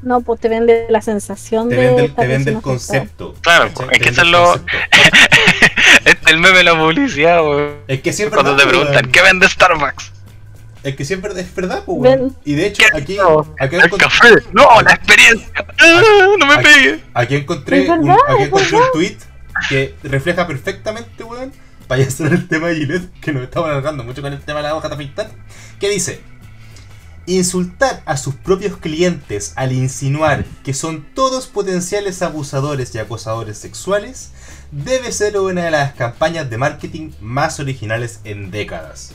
No, 0.00 0.20
pues 0.20 0.40
te 0.40 0.48
vende 0.48 0.86
la 0.90 1.02
sensación 1.02 1.68
Te 1.68 1.74
de. 1.74 1.86
vende, 1.86 2.08
te 2.10 2.26
vende 2.26 2.50
el 2.52 2.60
concepto. 2.60 3.34
Claro, 3.40 3.68
¿cachai? 3.74 3.88
es 3.92 3.98
que 4.02 4.08
eso 4.10 4.22
es 4.22 4.28
lo- 4.28 4.54
es 6.04 6.16
el 6.26 6.38
meme 6.38 6.58
de 6.58 6.64
la 6.64 6.78
publicidad, 6.78 7.42
weón. 7.42 7.74
Es 7.88 8.00
que 8.02 8.12
siempre 8.12 8.40
Cuando 8.40 8.56
te 8.62 8.66
preguntan, 8.68 9.10
¿qué 9.10 9.22
vende 9.22 9.48
Starbucks? 9.48 10.12
Es 10.82 10.94
que 10.96 11.04
siempre 11.04 11.32
es 11.40 11.54
verdad, 11.54 11.82
Ven- 11.86 11.96
weón. 11.98 12.36
Y 12.44 12.54
de 12.54 12.66
hecho, 12.68 12.82
¿Qué 12.92 12.98
aquí, 12.98 13.16
no? 13.16 13.40
aquí, 13.58 13.76
El 13.76 13.82
encont- 13.82 13.98
café, 13.98 14.28
no, 14.52 14.80
la 14.82 14.92
experiencia. 14.92 15.48
Ah, 15.80 16.02
no 16.38 16.46
me 16.46 16.58
pegues. 16.58 17.00
aquí 17.14 17.34
encontré, 17.36 17.88
un, 17.90 18.10
aquí 18.10 18.42
encontré 18.44 18.76
un 18.76 18.82
tweet 18.92 19.16
que 19.68 19.94
refleja 20.04 20.46
perfectamente, 20.46 21.24
weón, 21.24 21.52
para 21.88 22.02
ya 22.02 22.08
hacer 22.08 22.32
el 22.32 22.46
tema 22.48 22.68
de 22.68 22.76
Gillette, 22.76 23.10
que 23.20 23.32
nos 23.32 23.42
estamos 23.42 23.68
alargando 23.70 24.04
mucho 24.04 24.22
con 24.22 24.32
el 24.32 24.40
tema 24.40 24.58
de 24.58 24.68
la 24.68 24.74
hoja 24.76 24.88
de 24.88 24.94
afeitar, 24.94 25.30
que 25.80 25.88
dice, 25.90 26.20
insultar 27.26 28.02
a 28.06 28.16
sus 28.16 28.34
propios 28.36 28.76
clientes 28.78 29.52
al 29.56 29.72
insinuar 29.72 30.44
que 30.64 30.72
son 30.74 31.06
todos 31.14 31.46
potenciales 31.46 32.22
abusadores 32.22 32.94
y 32.94 32.98
acosadores 32.98 33.58
sexuales 33.58 34.32
debe 34.70 35.12
ser 35.12 35.36
una 35.38 35.64
de 35.64 35.70
las 35.70 35.94
campañas 35.94 36.48
de 36.50 36.58
marketing 36.58 37.10
más 37.20 37.58
originales 37.60 38.20
en 38.24 38.50
décadas. 38.50 39.12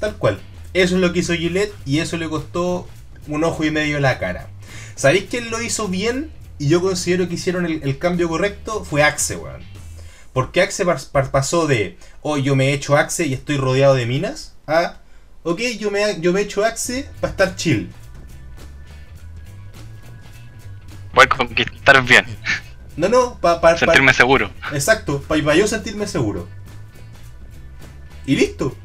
Tal 0.00 0.16
cual. 0.16 0.40
Eso 0.74 0.94
es 0.96 1.00
lo 1.00 1.12
que 1.12 1.20
hizo 1.20 1.34
Gillette 1.34 1.74
y 1.84 1.98
eso 1.98 2.16
le 2.16 2.28
costó 2.28 2.88
un 3.26 3.44
ojo 3.44 3.64
y 3.64 3.70
medio 3.70 4.00
la 4.00 4.18
cara. 4.18 4.48
¿Sabéis 4.94 5.24
quién 5.30 5.50
lo 5.50 5.60
hizo 5.62 5.88
bien? 5.88 6.30
Y 6.58 6.68
yo 6.68 6.80
considero 6.80 7.28
que 7.28 7.34
hicieron 7.34 7.66
el, 7.66 7.80
el 7.82 7.98
cambio 7.98 8.28
correcto. 8.28 8.84
Fue 8.84 9.02
Axe, 9.02 9.36
weón. 9.36 9.62
Porque 10.32 10.60
Axe 10.62 10.84
pas- 10.84 11.10
pas- 11.10 11.30
pasó 11.30 11.66
de, 11.66 11.98
oh, 12.22 12.36
yo 12.36 12.54
me 12.56 12.68
he 12.68 12.72
hecho 12.74 12.96
Axe 12.96 13.26
y 13.26 13.32
estoy 13.32 13.56
rodeado 13.56 13.94
de 13.94 14.06
minas, 14.06 14.54
a, 14.66 14.98
ok, 15.42 15.60
yo 15.78 15.90
me, 15.90 16.20
yo 16.20 16.32
me 16.32 16.40
he 16.40 16.42
hecho 16.44 16.64
Axe 16.64 17.08
para 17.20 17.30
estar 17.32 17.56
chill. 17.56 17.90
Voy 21.14 21.24
a 21.24 21.28
conquistar 21.36 22.02
bien, 22.04 22.24
No, 22.98 23.08
no, 23.08 23.38
para... 23.40 23.60
Pa, 23.60 23.72
pa- 23.72 23.78
sentirme 23.78 24.12
seguro. 24.12 24.50
exacto, 24.72 25.22
para 25.22 25.54
yo 25.54 25.66
sentirme 25.66 26.06
seguro. 26.06 26.48
Y 28.26 28.36
listo. 28.36 28.76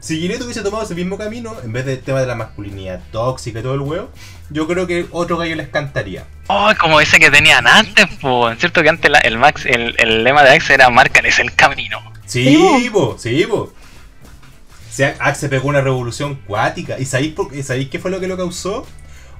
Si 0.00 0.20
Gillette 0.20 0.42
hubiese 0.42 0.60
tomado 0.62 0.84
ese 0.84 0.94
mismo 0.94 1.16
camino, 1.16 1.56
en 1.64 1.72
vez 1.72 1.86
del 1.86 1.98
tema 2.00 2.20
de 2.20 2.26
la 2.26 2.34
masculinidad 2.34 3.00
tóxica 3.10 3.60
y 3.60 3.62
todo 3.62 3.74
el 3.74 3.80
huevo, 3.80 4.10
yo 4.50 4.66
creo 4.68 4.86
que 4.86 5.06
otro 5.10 5.38
gallo 5.38 5.56
les 5.56 5.68
cantaría. 5.68 6.26
Oh, 6.48 6.70
como 6.78 7.00
ese 7.00 7.18
que 7.18 7.30
tenían 7.30 7.66
antes, 7.66 8.06
pues. 8.20 8.58
Cierto 8.58 8.82
que 8.82 8.90
antes 8.90 9.10
la- 9.10 9.20
el 9.20 9.38
Max, 9.38 9.64
el, 9.64 9.94
el 9.98 10.22
lema 10.22 10.42
de 10.42 10.50
Axe 10.50 10.74
era 10.74 10.90
márcales 10.90 11.38
el 11.38 11.54
camino. 11.54 12.02
Sí, 12.26 12.90
po, 12.92 13.16
sí, 13.18 13.44
po. 13.48 13.56
O 13.56 13.72
sea, 14.90 15.16
Axe 15.20 15.48
pegó 15.48 15.68
una 15.68 15.80
revolución 15.80 16.34
cuática. 16.46 16.98
¿Y 17.00 17.06
sabéis, 17.06 17.32
por- 17.32 17.50
sabéis 17.62 17.88
qué 17.88 17.98
fue 17.98 18.10
lo 18.10 18.20
que 18.20 18.28
lo 18.28 18.36
causó? 18.36 18.86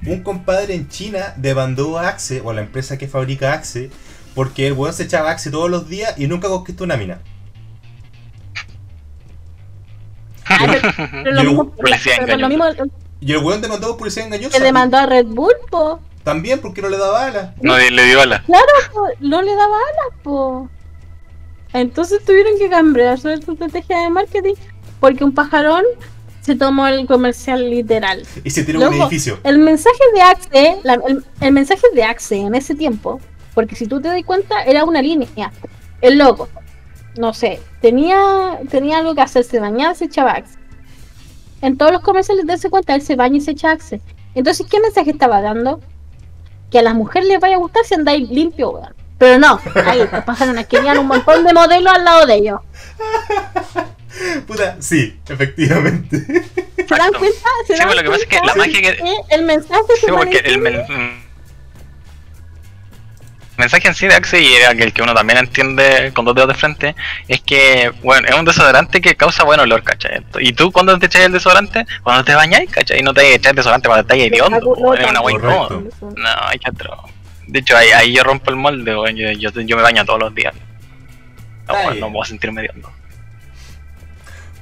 Un 0.05 0.21
compadre 0.23 0.75
en 0.75 0.87
China 0.89 1.33
demandó 1.37 1.97
a 1.97 2.09
Axe, 2.09 2.41
o 2.41 2.49
a 2.49 2.53
la 2.53 2.61
empresa 2.61 2.97
que 2.97 3.07
fabrica 3.07 3.53
Axe, 3.53 3.89
porque 4.33 4.67
el 4.67 4.73
weón 4.73 4.93
se 4.93 5.03
echaba 5.03 5.31
Axe 5.31 5.49
todos 5.51 5.69
los 5.69 5.87
días 5.89 6.13
y 6.17 6.27
nunca 6.27 6.47
conquistó 6.47 6.83
una 6.83 6.97
mina. 6.97 7.21
Ah, 10.47 10.57
pero, 11.23 11.31
lo 12.37 12.49
mismo, 12.49 12.65
Y 13.19 13.31
el 13.31 13.39
weón 13.39 13.61
demandó 13.61 13.87
por 13.89 13.97
publicidad 13.97 14.27
engañosa. 14.27 14.57
que 14.57 14.63
demandó 14.63 14.97
a 14.97 15.05
Red 15.05 15.25
Bull, 15.27 15.53
po. 15.69 15.99
También 16.23 16.59
porque 16.59 16.81
no 16.81 16.89
le 16.89 16.97
daba 16.97 17.25
alas. 17.25 17.49
No 17.61 17.77
le, 17.77 17.91
le 17.91 18.05
dio 18.05 18.21
ala. 18.21 18.43
Claro, 18.45 18.65
po, 18.93 19.07
no 19.19 19.41
le 19.41 19.51
daba 19.55 19.75
alas, 19.75 20.19
po. 20.23 20.69
Entonces 21.73 22.23
tuvieron 22.23 22.57
que 22.57 22.69
cambiar 22.69 23.19
su 23.19 23.29
estrategia 23.29 23.99
de 23.99 24.09
marketing 24.09 24.53
porque 24.99 25.23
un 25.23 25.33
pajarón 25.33 25.83
se 26.45 26.55
tomó 26.55 26.85
el 26.87 27.07
comercial 27.07 27.69
literal. 27.69 28.21
Y 28.43 28.51
se 28.51 28.63
tiró 28.63 28.79
un 28.79 28.93
edificio. 29.01 29.39
El 29.43 29.57
mensaje 29.57 29.97
de 30.13 30.21
Axe, 30.21 30.77
la- 30.83 30.99
el, 31.07 31.23
el 31.41 31.51
mensaje 31.51 31.81
de 31.95 32.03
Axe 32.03 32.35
en 32.37 32.53
ese 32.53 32.75
tiempo, 32.75 33.19
porque 33.55 33.75
si 33.75 33.87
tú 33.87 33.99
te 33.99 34.09
das 34.09 34.23
cuenta, 34.23 34.63
era 34.63 34.83
una 34.83 35.01
línea. 35.01 35.51
El 36.01 36.19
loco, 36.19 36.47
no 37.17 37.33
sé, 37.33 37.59
tenía, 37.81 38.59
tenía 38.69 38.99
algo 38.99 39.15
que 39.15 39.21
hacer, 39.21 39.43
se 39.43 39.59
bañaba, 39.59 39.95
se 39.95 40.05
echaba 40.05 40.33
Axe. 40.33 40.59
En 41.61 41.77
todos 41.77 41.91
los 41.91 42.01
comerciales 42.01 42.45
de 42.45 42.53
ese 42.53 42.69
cuenta, 42.69 42.93
él 42.93 43.01
se 43.01 43.15
baña 43.15 43.37
y 43.37 43.41
se 43.41 43.51
echa 43.51 43.71
Axe. 43.71 43.99
Entonces, 44.35 44.67
¿qué 44.69 44.79
mensaje 44.79 45.09
estaba 45.11 45.41
dando? 45.41 45.79
Que 46.69 46.77
a 46.79 46.81
las 46.83 46.93
mujeres 46.93 47.27
les 47.27 47.39
vaya 47.39 47.55
a 47.55 47.59
gustar 47.59 47.85
si 47.85 47.95
andáis 47.95 48.29
limpio, 48.29 48.69
weón. 48.71 48.93
Pero 49.17 49.39
no, 49.39 49.59
ahí 49.85 49.99
los 50.11 50.23
pajarones 50.23 50.67
querían 50.67 50.97
un 50.97 51.07
montón 51.07 51.43
de 51.45 51.53
modelos 51.53 51.93
al 51.93 52.03
lado 52.05 52.25
de 52.25 52.35
ellos. 52.35 52.59
Puta, 54.47 54.77
sí, 54.79 55.19
efectivamente. 55.27 56.17
¿Se 56.87 56.95
dan 56.95 57.11
cuenta? 57.13 57.49
¿Se 57.67 57.73
Sí, 57.73 57.79
dan 57.79 57.87
pues, 57.87 57.95
lo 57.97 58.03
que 58.03 58.09
pasa 58.09 58.21
es 58.23 58.27
que 58.29 58.37
cuenta? 58.39 58.45
la 58.47 58.55
magia 58.55 58.81
que- 58.81 58.89
Eh, 58.89 59.15
el 59.29 59.43
mensaje 59.43 59.81
Sí, 59.99 60.05
porque 60.09 60.37
el, 60.39 60.57
men- 60.59 60.85
mensaje 63.57 63.87
en 63.87 63.95
sí 63.95 64.07
de 64.07 64.15
Axe 64.15 64.41
y 64.41 64.53
era 64.53 64.71
el 64.71 64.91
que 64.93 65.01
uno 65.01 65.13
también 65.13 65.39
entiende 65.39 66.11
con 66.13 66.25
dos 66.25 66.35
dedos 66.35 66.49
de 66.49 66.55
frente 66.55 66.95
es 67.29 67.39
que, 67.41 67.91
bueno, 68.03 68.27
es 68.27 68.35
un 68.35 68.43
desodorante 68.45 68.99
que 69.01 69.15
causa 69.15 69.43
buen 69.45 69.59
olor, 69.61 69.81
¿cachai? 69.83 70.25
Y 70.39 70.51
tú 70.53 70.71
cuando 70.73 70.97
te 70.99 71.05
echas 71.05 71.21
el 71.23 71.31
desodorante, 71.31 71.85
cuando 72.03 72.23
te 72.25 72.35
bañáis, 72.35 72.69
¿cachai? 72.69 73.01
No 73.01 73.13
te 73.13 73.33
echas 73.35 73.53
desodorante 73.55 73.87
cuando 73.87 74.01
estás 74.01 74.17
hediondo, 74.17 74.75
No, 74.77 74.93
es 74.93 75.09
una 75.09 75.21
wey. 75.21 75.35
No, 75.37 75.67
hay 76.47 76.59
que 76.59 76.69
otro. 76.69 77.03
De 77.47 77.59
hecho, 77.59 77.77
ahí, 77.77 77.89
ahí 77.89 78.15
yo 78.15 78.23
rompo 78.23 78.49
el 78.49 78.57
molde, 78.57 78.91
yo, 78.91 79.31
yo, 79.31 79.61
yo 79.61 79.75
me 79.75 79.83
baño 79.83 80.05
todos 80.05 80.19
los 80.19 80.33
días. 80.33 80.53
No, 81.67 81.93
no 81.95 82.11
puedo 82.11 82.25
sentirme 82.25 82.61
hediondo. 82.61 82.91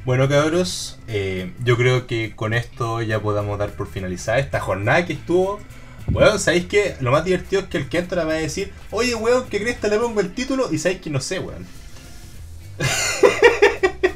Bueno, 0.05 0.27
cabros, 0.27 0.99
eh, 1.07 1.53
yo 1.63 1.77
creo 1.77 2.07
que 2.07 2.35
con 2.35 2.53
esto 2.53 3.01
ya 3.01 3.21
podamos 3.21 3.57
dar 3.57 3.69
por 3.69 3.87
finalizada 3.89 4.39
esta 4.39 4.59
jornada 4.59 5.05
que 5.05 5.13
estuvo. 5.13 5.61
Weón, 6.11 6.39
¿sabéis 6.39 6.65
que 6.65 6.97
Lo 6.99 7.11
más 7.11 7.23
divertido 7.23 7.61
es 7.61 7.67
que 7.69 7.77
el 7.77 7.87
que 7.87 7.99
entra 7.99 8.25
me 8.25 8.33
va 8.33 8.37
a 8.37 8.41
decir, 8.41 8.73
oye, 8.91 9.15
weón, 9.15 9.47
¿qué 9.49 9.61
crees 9.61 9.77
que 9.77 9.87
le 9.87 9.97
pongo 9.97 10.19
el 10.19 10.33
título? 10.33 10.67
Y 10.73 10.77
sabéis 10.77 11.01
que 11.01 11.09
no 11.09 11.21
sé, 11.21 11.39
weón. 11.39 11.65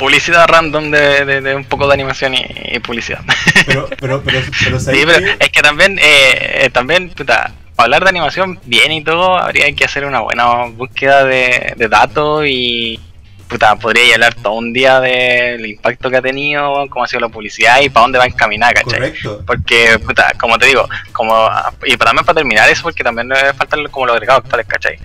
Publicidad 0.00 0.48
random 0.48 0.90
de, 0.90 1.24
de, 1.26 1.40
de 1.42 1.54
un 1.54 1.64
poco 1.64 1.86
de 1.86 1.92
animación 1.92 2.34
y, 2.34 2.42
y 2.72 2.78
publicidad. 2.78 3.20
Pero, 3.66 3.86
pero, 4.00 4.22
pero, 4.22 4.40
pero 4.64 4.78
Sí, 4.78 4.84
¿sabéis 4.86 5.04
pero 5.04 5.26
es 5.38 5.50
que 5.50 5.60
también, 5.60 5.98
eh, 5.98 6.64
eh, 6.64 6.70
también, 6.72 7.10
puta, 7.10 7.52
para 7.76 7.84
hablar 7.84 8.04
de 8.04 8.08
animación 8.08 8.58
bien 8.64 8.92
y 8.92 9.04
todo, 9.04 9.36
habría 9.36 9.70
que 9.72 9.84
hacer 9.84 10.06
una 10.06 10.20
buena 10.20 10.64
búsqueda 10.72 11.24
de, 11.24 11.74
de 11.76 11.88
datos 11.88 12.44
y, 12.46 12.98
puta, 13.50 13.76
podría 13.76 14.14
hablar 14.14 14.34
todo 14.34 14.54
un 14.54 14.72
día 14.72 15.00
del 15.00 15.66
impacto 15.66 16.08
que 16.08 16.16
ha 16.16 16.22
tenido, 16.22 16.86
cómo 16.88 17.04
ha 17.04 17.08
sido 17.08 17.20
la 17.20 17.28
publicidad 17.28 17.80
y 17.82 17.90
para 17.90 18.04
dónde 18.04 18.18
va 18.18 18.26
encaminada, 18.26 18.72
¿cachai? 18.72 19.00
Correcto. 19.00 19.42
Porque, 19.46 19.98
puta, 19.98 20.32
como 20.38 20.56
te 20.56 20.66
digo, 20.66 20.88
como 21.12 21.34
y 21.84 21.96
para 21.96 22.10
también 22.10 22.24
para 22.24 22.36
terminar 22.36 22.70
eso, 22.70 22.84
porque 22.84 23.02
también 23.02 23.28
le 23.28 23.52
faltan 23.52 23.84
como 23.88 24.06
los 24.06 24.14
agregados 24.14 24.44
actuales, 24.44 24.66
¿cachai? 24.66 24.98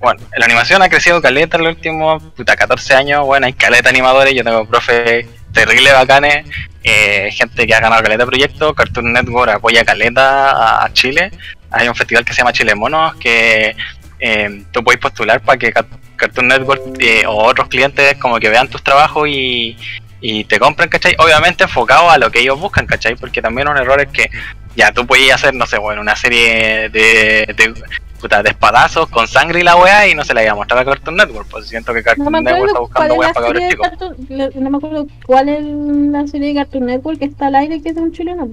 Bueno, 0.00 0.20
la 0.36 0.44
animación 0.46 0.80
ha 0.82 0.88
crecido 0.88 1.20
caleta 1.20 1.56
en 1.56 1.64
los 1.64 1.74
últimos, 1.74 2.22
puta, 2.36 2.54
14 2.54 2.94
años, 2.94 3.24
bueno, 3.26 3.46
hay 3.46 3.52
caleta 3.52 3.88
animadores, 3.88 4.32
yo 4.34 4.44
tengo 4.44 4.64
profe 4.64 5.26
terrible 5.52 5.90
bacanes, 5.92 6.46
eh, 6.84 7.30
gente 7.32 7.66
que 7.66 7.74
ha 7.74 7.80
ganado 7.80 8.02
caleta 8.04 8.24
proyectos, 8.24 8.74
Cartoon 8.74 9.12
Network 9.12 9.50
apoya 9.54 9.84
caleta 9.84 10.50
a, 10.52 10.84
a 10.84 10.92
Chile, 10.92 11.32
hay 11.72 11.88
un 11.88 11.96
festival 11.96 12.24
que 12.24 12.32
se 12.32 12.38
llama 12.38 12.52
Chile 12.52 12.76
Monos, 12.76 13.16
que 13.16 13.74
eh, 14.20 14.62
tú 14.72 14.84
puedes 14.84 15.00
postular 15.00 15.40
para 15.40 15.58
que 15.58 15.72
Ca- 15.72 15.86
Cartoon 16.16 16.46
Network 16.48 16.82
eh, 17.00 17.24
o 17.26 17.44
otros 17.44 17.66
clientes 17.68 18.16
como 18.18 18.38
que 18.38 18.48
vean 18.50 18.68
tus 18.68 18.84
trabajos 18.84 19.26
y, 19.28 19.76
y 20.20 20.44
te 20.44 20.60
compren, 20.60 20.88
¿cachai? 20.88 21.16
Obviamente 21.18 21.64
enfocado 21.64 22.08
a 22.08 22.18
lo 22.18 22.30
que 22.30 22.38
ellos 22.40 22.58
buscan, 22.60 22.86
¿cachai? 22.86 23.16
Porque 23.16 23.42
también 23.42 23.66
un 23.68 23.76
error 23.76 24.00
es 24.00 24.08
que 24.08 24.30
ya 24.76 24.92
tú 24.92 25.04
puedes 25.06 25.32
hacer, 25.32 25.54
no 25.54 25.66
sé, 25.66 25.78
bueno, 25.78 26.00
una 26.00 26.14
serie 26.14 26.88
de, 26.88 27.74
puta, 28.18 28.42
de 28.42 28.50
espadazos 28.50 29.08
con 29.08 29.26
sangre 29.26 29.60
y 29.60 29.62
la 29.62 29.76
weá 29.76 30.08
y 30.08 30.14
no 30.14 30.24
se 30.24 30.34
la 30.34 30.42
iba 30.42 30.52
a 30.52 30.56
mostrar 30.56 30.80
a 30.80 30.84
Cartoon 30.84 31.16
Network, 31.16 31.48
pues 31.48 31.68
siento 31.68 31.94
que 31.94 32.02
Cartoon 32.02 32.32
Network 32.32 32.66
está 32.66 32.78
buscando 32.80 33.14
weas 33.14 33.32
para 33.32 33.46
cabros 33.46 33.68
chicos. 33.70 33.88
Cartoon, 33.88 34.16
no 34.54 34.70
me 34.70 34.76
acuerdo 34.76 35.06
cuál 35.26 35.48
es 35.48 35.62
la 35.64 36.26
serie 36.26 36.48
de 36.48 36.54
Cartoon 36.54 36.86
Network 36.86 37.18
que 37.18 37.24
está 37.26 37.46
al 37.46 37.56
aire 37.56 37.82
que 37.82 37.90
es 37.90 37.94
de 37.94 38.00
un 38.00 38.12
chileno. 38.12 38.48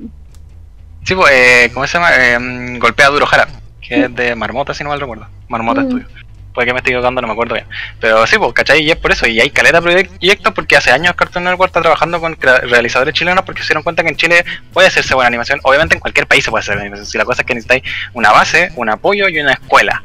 Sí, 1.03 1.13
pues, 1.13 1.31
eh, 1.33 1.71
¿cómo 1.73 1.85
se 1.85 1.97
llama? 1.97 2.09
Eh, 2.15 2.39
mm, 2.39 2.79
Golpea 2.79 3.09
Duro 3.09 3.27
Jara, 3.27 3.47
que 3.79 4.05
es 4.05 4.15
de 4.15 4.35
Marmota, 4.35 4.73
si 4.73 4.83
no 4.83 4.89
mal 4.89 4.99
recuerdo. 4.99 5.27
Marmota. 5.47 5.83
Studio. 5.83 6.07
Puede 6.55 6.67
que 6.67 6.73
me 6.73 6.79
esté 6.79 6.89
equivocando, 6.91 7.21
no 7.21 7.27
me 7.27 7.33
acuerdo 7.33 7.53
bien. 7.53 7.67
Pero 7.99 8.25
sí, 8.25 8.37
pues, 8.39 8.53
¿cachai? 8.53 8.81
Y 8.81 8.89
es 8.89 8.95
por 8.97 9.11
eso. 9.11 9.27
Y 9.27 9.39
hay 9.41 9.49
caleta 9.51 9.81
proyectos 9.81 10.53
porque 10.53 10.77
hace 10.77 10.89
años 10.89 11.13
Cartoon 11.15 11.43
Network 11.43 11.69
está 11.69 11.81
trabajando 11.81 12.19
con 12.21 12.37
realizadores 12.39 13.13
chilenos 13.13 13.43
porque 13.43 13.61
se 13.61 13.67
dieron 13.67 13.83
cuenta 13.83 14.01
que 14.03 14.09
en 14.09 14.15
Chile 14.15 14.43
puede 14.73 14.87
hacerse 14.87 15.13
buena 15.13 15.27
animación. 15.27 15.59
Obviamente 15.63 15.95
en 15.95 15.99
cualquier 15.99 16.25
país 16.27 16.43
se 16.45 16.49
puede 16.51 16.61
hacer 16.61 16.75
buena 16.75 16.83
animación. 16.85 17.05
Si 17.05 17.17
la 17.17 17.25
cosa 17.25 17.41
es 17.41 17.45
que 17.45 17.53
necesitáis 17.55 17.83
una 18.13 18.31
base, 18.31 18.71
un 18.77 18.89
apoyo 18.89 19.27
y 19.27 19.37
una 19.39 19.51
escuela. 19.51 20.01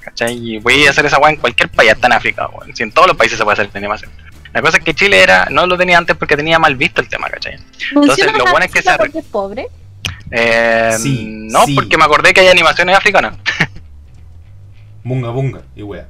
¿Cachai? 0.00 0.34
Y 0.36 0.58
voy 0.58 0.86
a 0.86 0.90
hacer 0.90 1.06
esa 1.06 1.18
weá 1.18 1.30
en 1.30 1.36
cualquier 1.36 1.68
país, 1.68 1.92
hasta 1.92 2.08
en 2.08 2.12
África. 2.14 2.48
weón. 2.48 2.74
Si 2.74 2.82
en 2.82 2.90
todos 2.92 3.06
los 3.08 3.16
países 3.16 3.38
se 3.38 3.44
puede 3.44 3.54
hacer 3.54 3.70
animación. 3.74 4.10
La 4.52 4.62
cosa 4.62 4.78
es 4.78 4.84
que 4.84 4.94
Chile 4.94 5.22
era 5.22 5.46
no 5.50 5.66
lo 5.66 5.76
tenía 5.78 5.98
antes 5.98 6.16
porque 6.16 6.36
tenía 6.36 6.58
mal 6.58 6.74
visto 6.74 7.00
el 7.00 7.08
tema, 7.08 7.28
¿cachai? 7.28 7.56
¿Mencionas 7.94 8.36
lo 8.36 8.46
bueno 8.46 8.64
es 8.64 8.72
que 8.72 8.82
se 8.82 8.96
porque 8.96 9.18
es 9.20 9.24
pobre? 9.26 9.66
Eh, 10.30 10.94
Sí, 10.98 11.26
no, 11.28 11.64
sí. 11.66 11.74
porque 11.74 11.96
me 11.96 12.04
acordé 12.04 12.32
que 12.34 12.40
hay 12.40 12.48
animaciones 12.48 12.96
africanas. 12.96 13.34
Bunga 15.04 15.30
bunga 15.30 15.62
y 15.76 15.82
wea. 15.82 16.06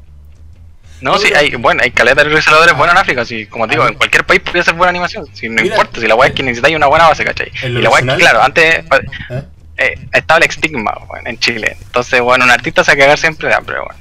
No, 1.01 1.17
sí, 1.19 1.33
hay, 1.33 1.55
bueno, 1.55 1.83
hay 1.85 1.93
caletas 1.93 2.25
de 2.25 2.31
realizadores 2.31 2.77
buenos 2.77 2.95
en 2.95 3.01
África, 3.01 3.25
sí, 3.25 3.47
como 3.47 3.67
te 3.69 3.75
digo, 3.75 3.87
en 3.87 3.95
cualquier 3.95 4.25
país 4.25 4.41
podría 4.41 4.65
ser 4.65 4.75
buena 4.75 4.91
animación, 4.91 5.27
si 5.33 5.49
no 5.49 5.63
Mira, 5.63 5.77
importa, 5.77 6.01
si 6.01 6.09
la 6.09 6.17
weá 6.17 6.29
es 6.29 6.35
que 6.35 6.43
necesitáis 6.43 6.75
una 6.75 6.89
buena 6.89 7.07
base, 7.07 7.25
¿cachai? 7.25 7.53
Y 7.63 7.69
la 7.69 7.91
weá 7.91 8.01
es 8.01 8.07
que, 8.07 8.17
claro, 8.17 8.43
antes 8.43 8.85
¿Eh? 9.31 9.43
eh, 9.77 9.95
estaba 10.13 10.39
el 10.39 10.45
estigma 10.45 10.93
en 11.25 11.39
Chile, 11.39 11.77
entonces, 11.81 12.21
bueno, 12.21 12.45
un 12.45 12.51
artista 12.51 12.83
se 12.83 12.91
va 12.91 12.95
a 12.95 12.99
cagar 12.99 13.19
siempre 13.19 13.49
de 13.49 13.55
hambre, 13.55 13.77
bueno. 13.79 14.01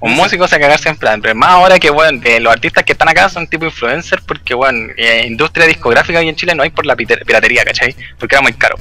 Un 0.00 0.12
músico 0.16 0.48
se 0.48 0.56
va 0.56 0.58
a 0.58 0.60
cagar 0.62 0.80
siempre 0.80 1.08
de 1.08 1.14
hambre, 1.14 1.34
más 1.34 1.50
ahora 1.50 1.78
que, 1.78 1.90
bueno, 1.90 2.20
eh, 2.24 2.40
los 2.40 2.52
artistas 2.52 2.82
que 2.82 2.92
están 2.92 3.08
acá 3.08 3.28
son 3.28 3.46
tipo 3.46 3.64
influencers, 3.64 4.22
porque, 4.24 4.54
bueno, 4.54 4.92
eh, 4.96 5.24
industria 5.26 5.66
discográfica 5.66 6.18
aquí 6.18 6.28
en 6.28 6.36
Chile 6.36 6.54
no 6.56 6.64
hay 6.64 6.70
por 6.70 6.84
la 6.84 6.96
piratería, 6.96 7.64
¿cachai? 7.64 7.94
Porque 8.18 8.34
era 8.34 8.42
muy 8.42 8.54
caro. 8.54 8.76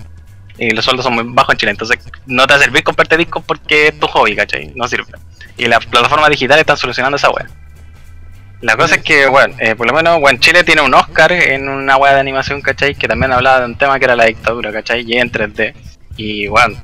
Y 0.57 0.71
los 0.71 0.83
sueldos 0.83 1.03
son 1.03 1.13
muy 1.13 1.23
bajos 1.27 1.53
en 1.53 1.59
Chile, 1.59 1.71
entonces 1.71 1.99
no 2.25 2.47
te 2.47 2.53
va 2.53 2.59
a 2.59 2.63
servir 2.63 2.83
comprarte 2.83 3.15
discos 3.15 3.43
porque 3.45 3.89
es 3.89 3.99
tu 3.99 4.07
hobby, 4.07 4.35
¿cachai? 4.35 4.71
No 4.75 4.87
sirve. 4.87 5.13
Y 5.57 5.65
las 5.67 5.85
plataformas 5.85 6.29
digitales 6.29 6.61
están 6.61 6.77
solucionando 6.77 7.17
esa 7.17 7.29
weá. 7.29 7.47
La 8.61 8.77
cosa 8.77 8.95
es 8.95 9.03
que, 9.03 9.27
bueno, 9.27 9.55
eh, 9.59 9.75
por 9.75 9.87
lo 9.87 9.93
menos, 9.93 10.19
bueno, 10.21 10.39
Chile 10.39 10.63
tiene 10.63 10.81
un 10.81 10.93
Oscar 10.93 11.31
en 11.33 11.67
una 11.67 11.97
weá 11.97 12.13
de 12.13 12.21
animación, 12.21 12.61
¿cachai? 12.61 12.95
Que 12.95 13.07
también 13.07 13.33
hablaba 13.33 13.59
de 13.59 13.65
un 13.65 13.77
tema 13.77 13.99
que 13.99 14.05
era 14.05 14.15
la 14.15 14.25
dictadura, 14.25 14.71
¿cachai? 14.71 15.03
Y 15.05 15.17
en 15.17 15.29
3D. 15.29 15.73
Y, 16.15 16.47
bueno, 16.47 16.81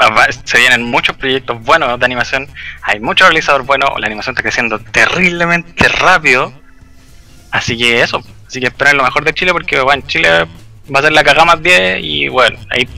va- 0.00 0.26
se 0.44 0.58
vienen 0.58 0.84
muchos 0.84 1.16
proyectos 1.16 1.60
buenos 1.62 1.98
de 1.98 2.04
animación. 2.06 2.48
Hay 2.82 3.00
muchos 3.00 3.26
realizadores 3.26 3.66
buenos. 3.66 3.90
La 3.98 4.06
animación 4.06 4.34
está 4.34 4.42
creciendo 4.42 4.78
terriblemente 4.78 5.88
rápido. 5.88 6.52
Así 7.50 7.76
que 7.76 8.00
eso. 8.00 8.22
Así 8.46 8.60
que 8.60 8.66
esperen 8.68 8.96
lo 8.96 9.02
mejor 9.02 9.24
de 9.24 9.34
Chile 9.34 9.50
porque, 9.52 9.80
bueno, 9.80 10.04
Chile 10.06 10.28
va 10.94 11.00
a 11.00 11.02
ser 11.02 11.12
la 11.12 11.24
cagada 11.24 11.44
más 11.44 11.60
10. 11.62 11.98
Y, 12.02 12.28
bueno, 12.28 12.56
hay, 12.70 12.88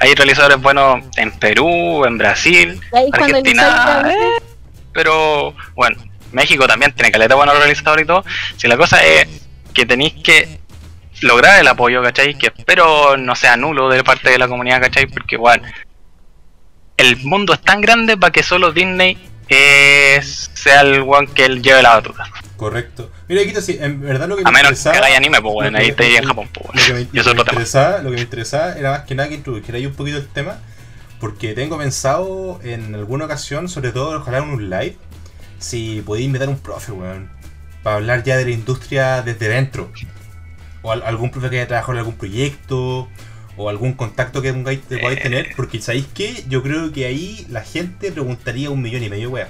hay 0.00 0.14
realizadores 0.14 0.60
buenos 0.60 1.04
en 1.16 1.32
Perú, 1.32 2.04
en 2.04 2.18
Brasil, 2.18 2.80
Argentina. 3.12 4.02
eh, 4.10 4.42
pero, 4.92 5.54
bueno, 5.74 5.96
México 6.32 6.66
también 6.66 6.92
tiene 6.92 7.10
caleta 7.10 7.34
buenos 7.34 7.58
realizadores 7.58 8.04
y 8.04 8.06
todo. 8.06 8.24
Si 8.56 8.66
la 8.68 8.76
cosa 8.76 9.04
es 9.04 9.26
que 9.72 9.86
tenéis 9.86 10.14
que 10.22 10.60
lograr 11.20 11.60
el 11.60 11.68
apoyo, 11.68 12.02
¿cachai? 12.02 12.36
Que 12.36 12.52
espero 12.56 13.16
no 13.16 13.34
sea 13.34 13.56
nulo 13.56 13.88
de 13.88 14.04
parte 14.04 14.30
de 14.30 14.38
la 14.38 14.48
comunidad, 14.48 14.80
¿cachai? 14.80 15.06
Porque, 15.06 15.36
bueno, 15.36 15.66
el 16.96 17.16
mundo 17.24 17.52
es 17.52 17.60
tan 17.60 17.80
grande 17.80 18.16
para 18.16 18.32
que 18.32 18.42
solo 18.42 18.72
Disney 18.72 19.18
eh, 19.48 20.20
sea 20.22 20.80
el 20.80 21.00
one 21.00 21.28
que 21.34 21.44
él 21.44 21.62
lleve 21.62 21.82
la 21.82 21.96
batuta. 21.96 22.24
Correcto. 22.56 23.10
Mira, 23.28 23.44
Quito, 23.44 23.60
sí, 23.60 23.76
en 23.80 24.00
verdad 24.00 24.28
lo 24.28 24.36
que 24.36 24.42
A 24.44 24.50
me 24.52 24.58
menos 24.58 24.72
que 24.80 24.88
interesaba... 24.88 25.16
anime, 25.16 25.40
pues 25.42 25.52
bueno, 25.52 25.78
que- 25.78 25.84
ahí 25.84 25.92
te 25.92 26.16
en 26.16 26.24
Japón, 26.24 26.48
pues 26.52 26.88
Lo 26.88 26.94
que 26.94 27.06
me, 27.12 27.22
lo 27.24 27.34
que 27.34 27.40
interesaba, 27.40 27.98
lo 27.98 28.10
que 28.10 28.16
me 28.16 28.22
interesaba 28.22 28.72
era 28.78 28.90
más 28.92 29.00
que 29.00 29.14
nada 29.16 29.28
que 29.28 29.34
introdujera 29.34 29.78
un 29.88 29.94
poquito 29.94 30.18
el 30.18 30.28
tema, 30.28 30.58
porque 31.18 31.54
tengo 31.54 31.76
pensado 31.78 32.60
en 32.62 32.94
alguna 32.94 33.24
ocasión, 33.24 33.68
sobre 33.68 33.90
todo 33.90 34.18
ojalá 34.20 34.38
en 34.38 34.44
un 34.50 34.70
live, 34.70 34.96
si 35.58 36.02
podéis 36.06 36.26
invitar 36.26 36.46
a 36.48 36.50
un 36.52 36.58
profe, 36.58 36.92
weón, 36.92 37.28
para 37.82 37.96
hablar 37.96 38.22
ya 38.22 38.36
de 38.36 38.44
la 38.44 38.50
industria 38.52 39.22
desde 39.22 39.48
dentro. 39.48 39.90
O 40.82 40.92
al- 40.92 41.02
algún 41.02 41.30
profe 41.32 41.50
que 41.50 41.56
haya 41.56 41.66
trabajado 41.66 41.94
en 41.94 41.98
algún 41.98 42.14
proyecto, 42.16 43.08
o 43.56 43.68
algún 43.70 43.94
contacto 43.94 44.40
que 44.42 44.52
que 44.52 44.98
podáis 44.98 45.18
Eh. 45.18 45.20
tener, 45.22 45.48
porque 45.56 45.80
¿sabéis 45.80 46.06
qué? 46.14 46.44
Yo 46.48 46.62
creo 46.62 46.92
que 46.92 47.06
ahí 47.06 47.44
la 47.50 47.62
gente 47.62 48.12
preguntaría 48.12 48.70
un 48.70 48.82
millón 48.82 49.02
y 49.02 49.08
medio, 49.08 49.30
weón. 49.30 49.48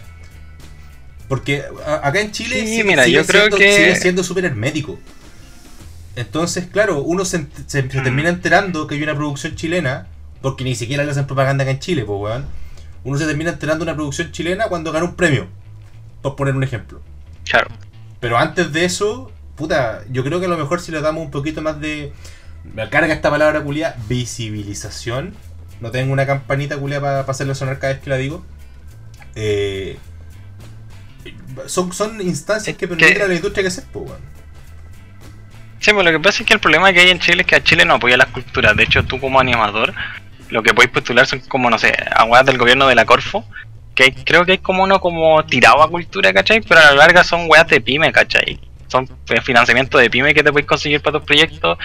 Porque 1.29 1.65
acá 2.03 2.21
en 2.21 2.31
Chile 2.33 2.61
Sí, 2.61 2.67
sigue- 2.69 2.85
mira, 2.85 3.05
sigue 3.05 3.17
yo 3.17 3.27
creo 3.27 3.41
siendo, 3.43 3.57
que- 3.57 3.73
sigue 3.77 3.97
siendo 3.97 4.23
súper 4.23 4.45
hermético. 4.45 4.99
Entonces, 6.15 6.67
claro, 6.67 7.03
uno 7.03 7.25
se, 7.25 7.41
ent- 7.41 7.67
se- 7.67 7.91
se 7.91 8.01
Mm. 8.01 8.05
termina 8.05 8.29
enterando 8.29 8.87
que 8.87 8.95
hay 8.95 9.03
una 9.03 9.15
producción 9.15 9.55
chilena, 9.55 10.07
porque 10.41 10.65
ni 10.65 10.75
siquiera 10.75 11.05
le 11.05 11.11
hacen 11.11 11.27
propaganda 11.27 11.63
acá 11.63 11.73
en 11.73 11.79
Chile, 11.81 12.05
pues 12.05 12.19
weón. 12.21 12.47
Uno 13.05 13.19
se 13.19 13.27
termina 13.27 13.51
enterando 13.51 13.85
de 13.85 13.91
una 13.91 13.97
producción 13.97 14.33
chilena 14.33 14.69
cuando 14.69 14.93
gana 14.93 15.05
un 15.05 15.15
premio, 15.15 15.47
por 16.23 16.37
poner 16.37 16.55
un 16.57 16.65
ejemplo. 16.65 17.01
Claro. 17.49 17.69
Pero 18.21 18.39
antes 18.39 18.73
de 18.73 18.85
eso, 18.85 19.31
puta, 19.57 20.05
yo 20.11 20.25
creo 20.25 20.41
que 20.41 20.47
a 20.47 20.49
lo 20.49 20.57
mejor 20.57 20.81
si 20.81 20.91
le 20.91 21.01
damos 21.01 21.25
un 21.25 21.31
poquito 21.31 21.61
más 21.63 21.81
de. 21.81 22.13
Me 22.65 22.89
carga 22.89 23.13
esta 23.15 23.31
palabra 23.31 23.63
culia, 23.63 23.95
visibilización. 24.09 25.35
No 25.81 25.91
tengo 25.91 26.13
una 26.13 26.27
campanita 26.27 26.79
culia 26.79 27.01
para 27.01 27.21
hacerlo 27.21 27.55
sonar 27.55 27.79
cada 27.79 27.93
vez 27.93 28.03
que 28.03 28.11
la 28.11 28.17
digo. 28.17 28.45
Eh, 29.35 29.99
son, 31.67 31.93
son 31.93 32.21
instancias 32.21 32.69
Es 32.69 32.75
que 32.77 32.89
que- 32.89 32.97
permiten 32.97 33.23
a 33.23 33.29
la 33.29 33.35
industria 33.35 33.65
que 33.65 33.71
se 33.71 33.83
weón. 33.95 34.19
Sí, 35.81 35.93
pues 35.93 36.05
lo 36.05 36.11
que 36.11 36.21
pasa 36.21 36.43
es 36.43 36.47
que 36.47 36.55
el 36.55 36.61
problema 36.61 36.93
que 36.93 37.01
hay 37.01 37.11
en 37.11 37.21
Chile 37.21 37.43
es 37.43 37.47
que 37.47 37.57
a 37.57 37.63
Chile 37.63 37.85
no 37.85 37.95
apoya 37.95 38.17
las 38.17 38.29
culturas. 38.29 38.77
De 38.77 38.83
hecho, 38.85 39.05
tú 39.05 39.21
como 39.21 39.39
animador, 39.39 39.95
lo 40.51 40.63
que 40.63 40.75
puedes 40.75 40.91
postular 40.91 41.27
son 41.27 41.41
como, 41.41 41.71
no 41.71 41.79
sé, 41.79 41.95
aguas 42.15 42.45
del 42.47 42.59
gobierno 42.59 42.87
de 42.89 42.95
la 42.95 43.05
Corfo, 43.05 43.45
que 43.95 44.05
hay- 44.05 44.13
creo 44.13 44.45
que 44.45 44.53
hay 44.53 44.59
como 44.59 44.83
uno 44.83 45.01
como 45.01 45.45
tirado 45.45 45.83
a 45.83 45.89
cultura, 45.91 46.33
¿cachai? 46.33 46.61
Pero 46.61 46.81
a 46.81 46.85
la 46.87 46.93
larga 46.95 47.23
son 47.25 47.47
weas 47.49 47.69
de 47.69 47.81
pyme, 47.81 48.11
¿cachai? 48.13 48.59
Son 48.89 49.09
eh, 49.29 49.41
financiamiento 49.43 49.99
de 49.99 50.11
pyme 50.11 50.35
que 50.35 50.43
te 50.43 50.51
puedes 50.53 50.67
conseguir 50.67 51.01
para 51.01 51.19
tus 51.19 51.27
proyectos. 51.27 51.79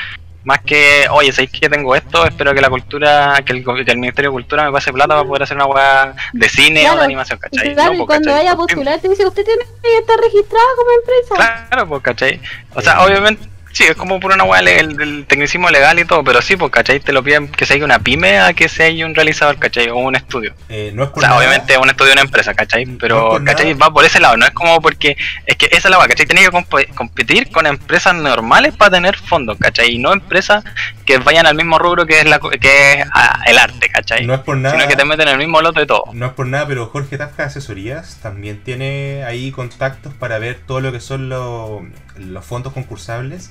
Más 0.43 0.59
que, 0.61 1.05
oye, 1.11 1.31
¿sabéis 1.31 1.51
que 1.51 1.69
tengo 1.69 1.95
esto? 1.95 2.25
Espero 2.25 2.53
que 2.55 2.61
la 2.61 2.69
cultura, 2.69 3.41
que 3.45 3.53
el, 3.53 3.63
que 3.63 3.91
el 3.91 3.97
Ministerio 3.99 4.31
de 4.31 4.33
Cultura 4.33 4.65
me 4.65 4.71
pase 4.71 4.91
plata 4.91 5.13
para 5.15 5.23
poder 5.27 5.43
hacer 5.43 5.55
una 5.55 5.67
wea 5.67 6.15
de 6.33 6.49
cine 6.49 6.79
o 6.81 6.83
Claro, 6.85 6.99
de 6.99 7.05
animación, 7.05 7.37
¿cachai? 7.39 7.73
Claro, 7.75 7.89
No, 7.89 7.93
y 7.93 7.97
pues, 7.97 8.07
cuando 8.07 8.25
¿cachai? 8.29 8.39
vaya 8.43 8.51
a 8.53 8.55
postular 8.57 8.99
te 8.99 9.09
dice, 9.09 9.25
usted 9.27 9.45
tiene 9.45 9.63
que 9.83 9.97
estar 9.99 10.17
registrado 10.19 10.65
como 10.77 10.89
empresa. 10.91 11.67
Claro, 11.69 11.87
pues, 11.89 12.01
¿cachai? 12.01 12.41
O 12.73 12.81
sea, 12.81 12.93
Eh. 12.93 13.05
obviamente, 13.05 13.47
sí, 13.71 13.83
es 13.85 13.95
como 13.95 14.19
por 14.19 14.33
una 14.33 14.43
weá 14.43 14.59
el, 14.59 14.99
el 15.01 15.25
tecnicismo 15.27 15.69
legal 15.69 15.99
y 15.99 16.05
todo, 16.05 16.23
pero 16.23 16.41
sí, 16.41 16.55
pues, 16.55 16.71
¿cachai? 16.71 16.99
Te 16.99 17.13
lo 17.13 17.23
piden 17.23 17.47
que 17.49 17.65
sea 17.65 17.83
una 17.83 17.99
pyme 17.99 18.39
a 18.39 18.53
que 18.53 18.67
sea 18.69 18.89
un 19.05 19.15
realizador, 19.15 19.57
¿cachai? 19.57 19.89
O 19.89 19.97
un 19.97 20.15
estudio. 20.15 20.53
Eh, 20.69 20.91
no 20.93 21.03
es 21.03 21.09
O 21.13 21.19
sea, 21.19 21.29
nada- 21.29 21.39
obviamente 21.39 21.77
un 21.77 21.89
estudio 21.89 22.09
de 22.09 22.13
una 22.13 22.21
empresa, 22.21 22.53
¿cachai? 22.53 22.85
No 22.85 22.97
Pero, 22.99 23.29
por 23.29 23.43
¿cachai? 23.43 23.73
nada. 23.73 23.85
Va 23.87 23.93
por 23.93 24.05
ese 24.05 24.19
lado, 24.19 24.37
no 24.37 24.45
es 24.45 24.51
como 24.51 24.81
porque, 24.81 25.15
es 25.45 25.55
que 25.55 25.65
esa 25.67 25.87
es 25.87 25.89
la 25.91 25.97
weá, 25.99 26.07
¿cachai? 26.07 26.25
Tienes 26.25 26.49
que 26.49 26.55
comp- 26.55 26.93
competir 26.95 27.49
con 27.51 27.65
empresas 27.65 28.13
normales 28.15 28.75
para 28.75 28.91
tener 28.91 29.17
fondos, 29.17 29.57
¿cachai? 29.59 29.95
Y 29.95 29.97
no 29.97 30.13
empresas 30.13 30.63
que 31.05 31.17
vayan 31.17 31.45
al 31.45 31.55
mismo 31.55 31.77
rubro 31.79 32.05
que 32.05 32.19
es, 32.19 32.25
la, 32.25 32.39
que 32.39 32.93
es 32.99 33.05
ah, 33.13 33.39
el 33.47 33.57
arte, 33.57 33.89
¿cachai? 33.89 34.25
No 34.25 34.33
es 34.35 34.41
por 34.41 34.57
nada. 34.57 34.75
Sino 34.75 34.87
que 34.87 34.95
te 34.95 35.05
meten 35.05 35.27
en 35.27 35.33
el 35.33 35.37
mismo 35.39 35.61
lote 35.61 35.81
de 35.81 35.85
todo. 35.85 36.03
No 36.13 36.27
es 36.27 36.33
por 36.33 36.47
nada, 36.47 36.67
pero 36.67 36.87
Jorge 36.87 37.17
Tafka 37.17 37.45
Asesorías 37.45 38.19
también 38.21 38.61
tiene 38.63 39.23
ahí 39.25 39.51
contactos 39.51 40.13
para 40.13 40.39
ver 40.39 40.59
todo 40.65 40.79
lo 40.81 40.91
que 40.91 40.99
son 40.99 41.29
lo- 41.29 41.85
los 42.17 42.45
fondos 42.45 42.73
concursables 42.73 43.49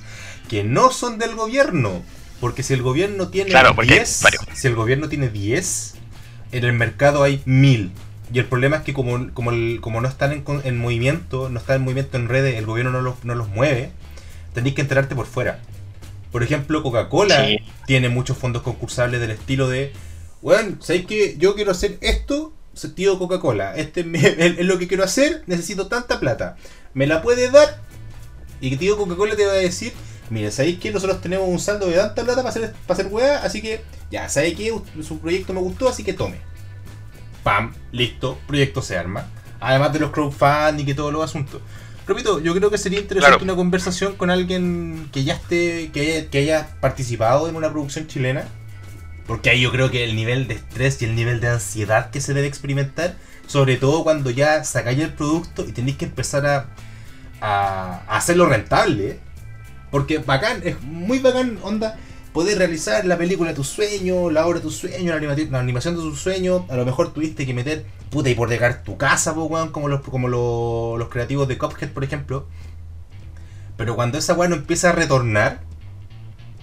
que 0.49 0.63
no 0.63 0.91
son 0.91 1.17
del 1.17 1.35
gobierno. 1.35 2.03
Porque 2.39 2.63
si 2.63 2.73
el 2.73 2.81
gobierno 2.81 3.27
tiene 3.29 3.51
Claro, 3.51 3.75
porque 3.75 3.93
hay 3.93 3.99
10, 3.99 4.21
varios. 4.23 4.43
si 4.53 4.67
el 4.67 4.75
gobierno 4.75 5.09
tiene 5.09 5.29
10, 5.29 5.93
en 6.51 6.63
el 6.63 6.73
mercado 6.73 7.23
hay 7.23 7.41
1000. 7.45 7.91
Y 8.33 8.39
el 8.39 8.45
problema 8.45 8.77
es 8.77 8.83
que 8.83 8.93
como, 8.93 9.31
como, 9.33 9.51
el- 9.51 9.79
como 9.81 10.01
no 10.01 10.07
están 10.07 10.31
en, 10.31 10.43
en 10.63 10.77
movimiento, 10.79 11.49
no 11.49 11.59
están 11.59 11.77
en 11.77 11.81
movimiento 11.83 12.17
en 12.17 12.29
redes, 12.29 12.55
el 12.57 12.65
gobierno 12.65 12.91
no 12.91 13.01
los, 13.01 13.23
no 13.23 13.35
los 13.35 13.49
mueve, 13.49 13.91
tenéis 14.53 14.73
que 14.75 14.81
enterarte 14.81 15.15
por 15.15 15.27
fuera. 15.27 15.59
Por 16.31 16.41
ejemplo, 16.43 16.81
Coca-Cola 16.81 17.45
Sí. 17.45 17.57
tiene 17.85 18.09
muchos 18.09 18.37
fondos 18.37 18.61
concursables 18.63 19.19
del 19.19 19.31
estilo 19.31 19.67
de, 19.67 19.91
bueno, 20.41 20.77
¿sabéis 20.79 21.05
que 21.05 21.35
yo 21.37 21.55
quiero 21.55 21.71
hacer 21.71 21.97
esto? 22.01 22.53
Tío 22.95 23.19
Coca-Cola, 23.19 23.75
este 23.75 24.05
es 24.13 24.65
lo 24.65 24.79
que 24.79 24.87
quiero 24.87 25.03
hacer, 25.03 25.43
necesito 25.45 25.87
tanta 25.87 26.19
plata. 26.21 26.55
¿Me 26.93 27.05
la 27.05 27.21
puede 27.21 27.51
dar? 27.51 27.81
Y 28.61 28.69
que 28.69 28.77
tío 28.77 28.95
Coca-Cola 28.95 29.35
te 29.35 29.45
va 29.45 29.53
a 29.53 29.55
decir, 29.55 29.91
mire, 30.29 30.51
¿sabéis 30.51 30.79
que 30.79 30.91
nosotros 30.91 31.19
tenemos 31.19 31.49
un 31.49 31.59
saldo 31.59 31.87
de 31.87 31.95
tanta 31.95 32.23
plata 32.23 32.37
para 32.37 32.49
hacer, 32.49 32.73
para 32.87 32.99
hacer 33.01 33.11
weá? 33.11 33.43
Así 33.43 33.61
que, 33.61 33.83
ya, 34.11 34.29
¿sabéis 34.29 34.55
que 34.55 34.73
su 35.03 35.19
proyecto 35.19 35.51
me 35.53 35.59
gustó? 35.59 35.89
Así 35.89 36.03
que 36.03 36.13
tome. 36.13 36.37
Pam, 37.43 37.73
listo, 37.91 38.37
proyecto 38.47 38.81
se 38.81 38.97
arma. 38.97 39.25
Además 39.59 39.91
de 39.93 39.99
los 39.99 40.11
crowdfunding 40.11 40.87
y 40.87 40.93
todos 40.93 41.11
los 41.11 41.23
asuntos. 41.23 41.61
Repito, 42.07 42.39
yo 42.39 42.53
creo 42.55 42.69
que 42.69 42.77
sería 42.77 42.99
interesante 42.99 43.37
Claro. 43.37 43.43
una 43.43 43.55
conversación 43.55 44.15
con 44.15 44.29
alguien 44.29 45.09
que 45.11 45.23
ya 45.23 45.33
esté, 45.35 45.91
que 45.91 46.01
haya, 46.01 46.29
que 46.29 46.37
haya 46.39 46.69
participado 46.81 47.47
en 47.47 47.55
una 47.55 47.71
producción 47.71 48.07
chilena. 48.07 48.45
Porque 49.27 49.49
ahí 49.49 49.61
yo 49.61 49.71
creo 49.71 49.91
que 49.91 50.03
el 50.03 50.15
nivel 50.15 50.47
de 50.47 50.55
estrés 50.55 51.01
y 51.01 51.05
el 51.05 51.15
nivel 51.15 51.39
de 51.39 51.47
ansiedad 51.49 52.09
que 52.09 52.19
se 52.21 52.33
debe 52.33 52.47
experimentar, 52.47 53.15
sobre 53.47 53.77
todo 53.77 54.03
cuando 54.03 54.29
ya 54.29 54.63
sacáis 54.63 54.99
el 54.99 55.13
producto 55.13 55.63
y 55.67 55.71
tenéis 55.71 55.97
que 55.97 56.05
empezar 56.05 56.45
a, 56.45 56.65
a, 57.41 58.01
a 58.07 58.17
hacerlo 58.17 58.45
rentable. 58.45 59.19
Porque 59.89 60.19
bacán, 60.19 60.61
es 60.63 60.81
muy 60.81 61.19
bacán, 61.19 61.57
onda, 61.63 61.97
poder 62.31 62.57
realizar 62.57 63.03
la 63.03 63.17
película 63.17 63.49
de 63.49 63.55
tu 63.57 63.63
sueño, 63.65 64.29
la 64.29 64.45
obra 64.47 64.59
de 64.59 64.63
tu 64.63 64.71
sueño, 64.71 65.13
la, 65.19 65.35
la 65.35 65.59
animación 65.59 65.95
de 65.95 66.01
tu 66.01 66.15
sueño. 66.15 66.65
A 66.69 66.77
lo 66.77 66.85
mejor 66.85 67.13
tuviste 67.13 67.45
que 67.45 67.53
meter, 67.53 67.85
puta, 68.09 68.29
y 68.29 68.35
por 68.35 68.47
dejar 68.47 68.83
tu 68.83 68.95
casa, 68.97 69.35
po, 69.35 69.43
weón, 69.45 69.71
como, 69.71 69.89
los, 69.89 69.99
como 70.01 70.29
los, 70.29 70.97
los 70.97 71.09
creativos 71.09 71.47
de 71.49 71.57
Cuphead, 71.57 71.89
por 71.91 72.05
ejemplo. 72.05 72.47
Pero 73.75 73.95
cuando 73.95 74.17
esa 74.17 74.33
weón 74.33 74.51
no 74.51 74.55
empieza 74.57 74.89
a 74.89 74.93
retornar, 74.93 75.59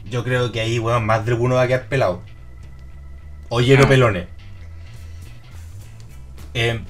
yo 0.09 0.25
creo 0.25 0.51
que 0.51 0.61
ahí, 0.63 0.79
weón, 0.79 1.05
más 1.05 1.27
de 1.27 1.35
uno 1.35 1.57
va 1.57 1.63
a 1.63 1.67
quedar 1.67 1.89
pelado. 1.89 2.23
O 3.51 3.61
lleno 3.61 3.85
Ah. 3.85 3.89
pelones. 3.89 4.27
Eh, 6.55 6.81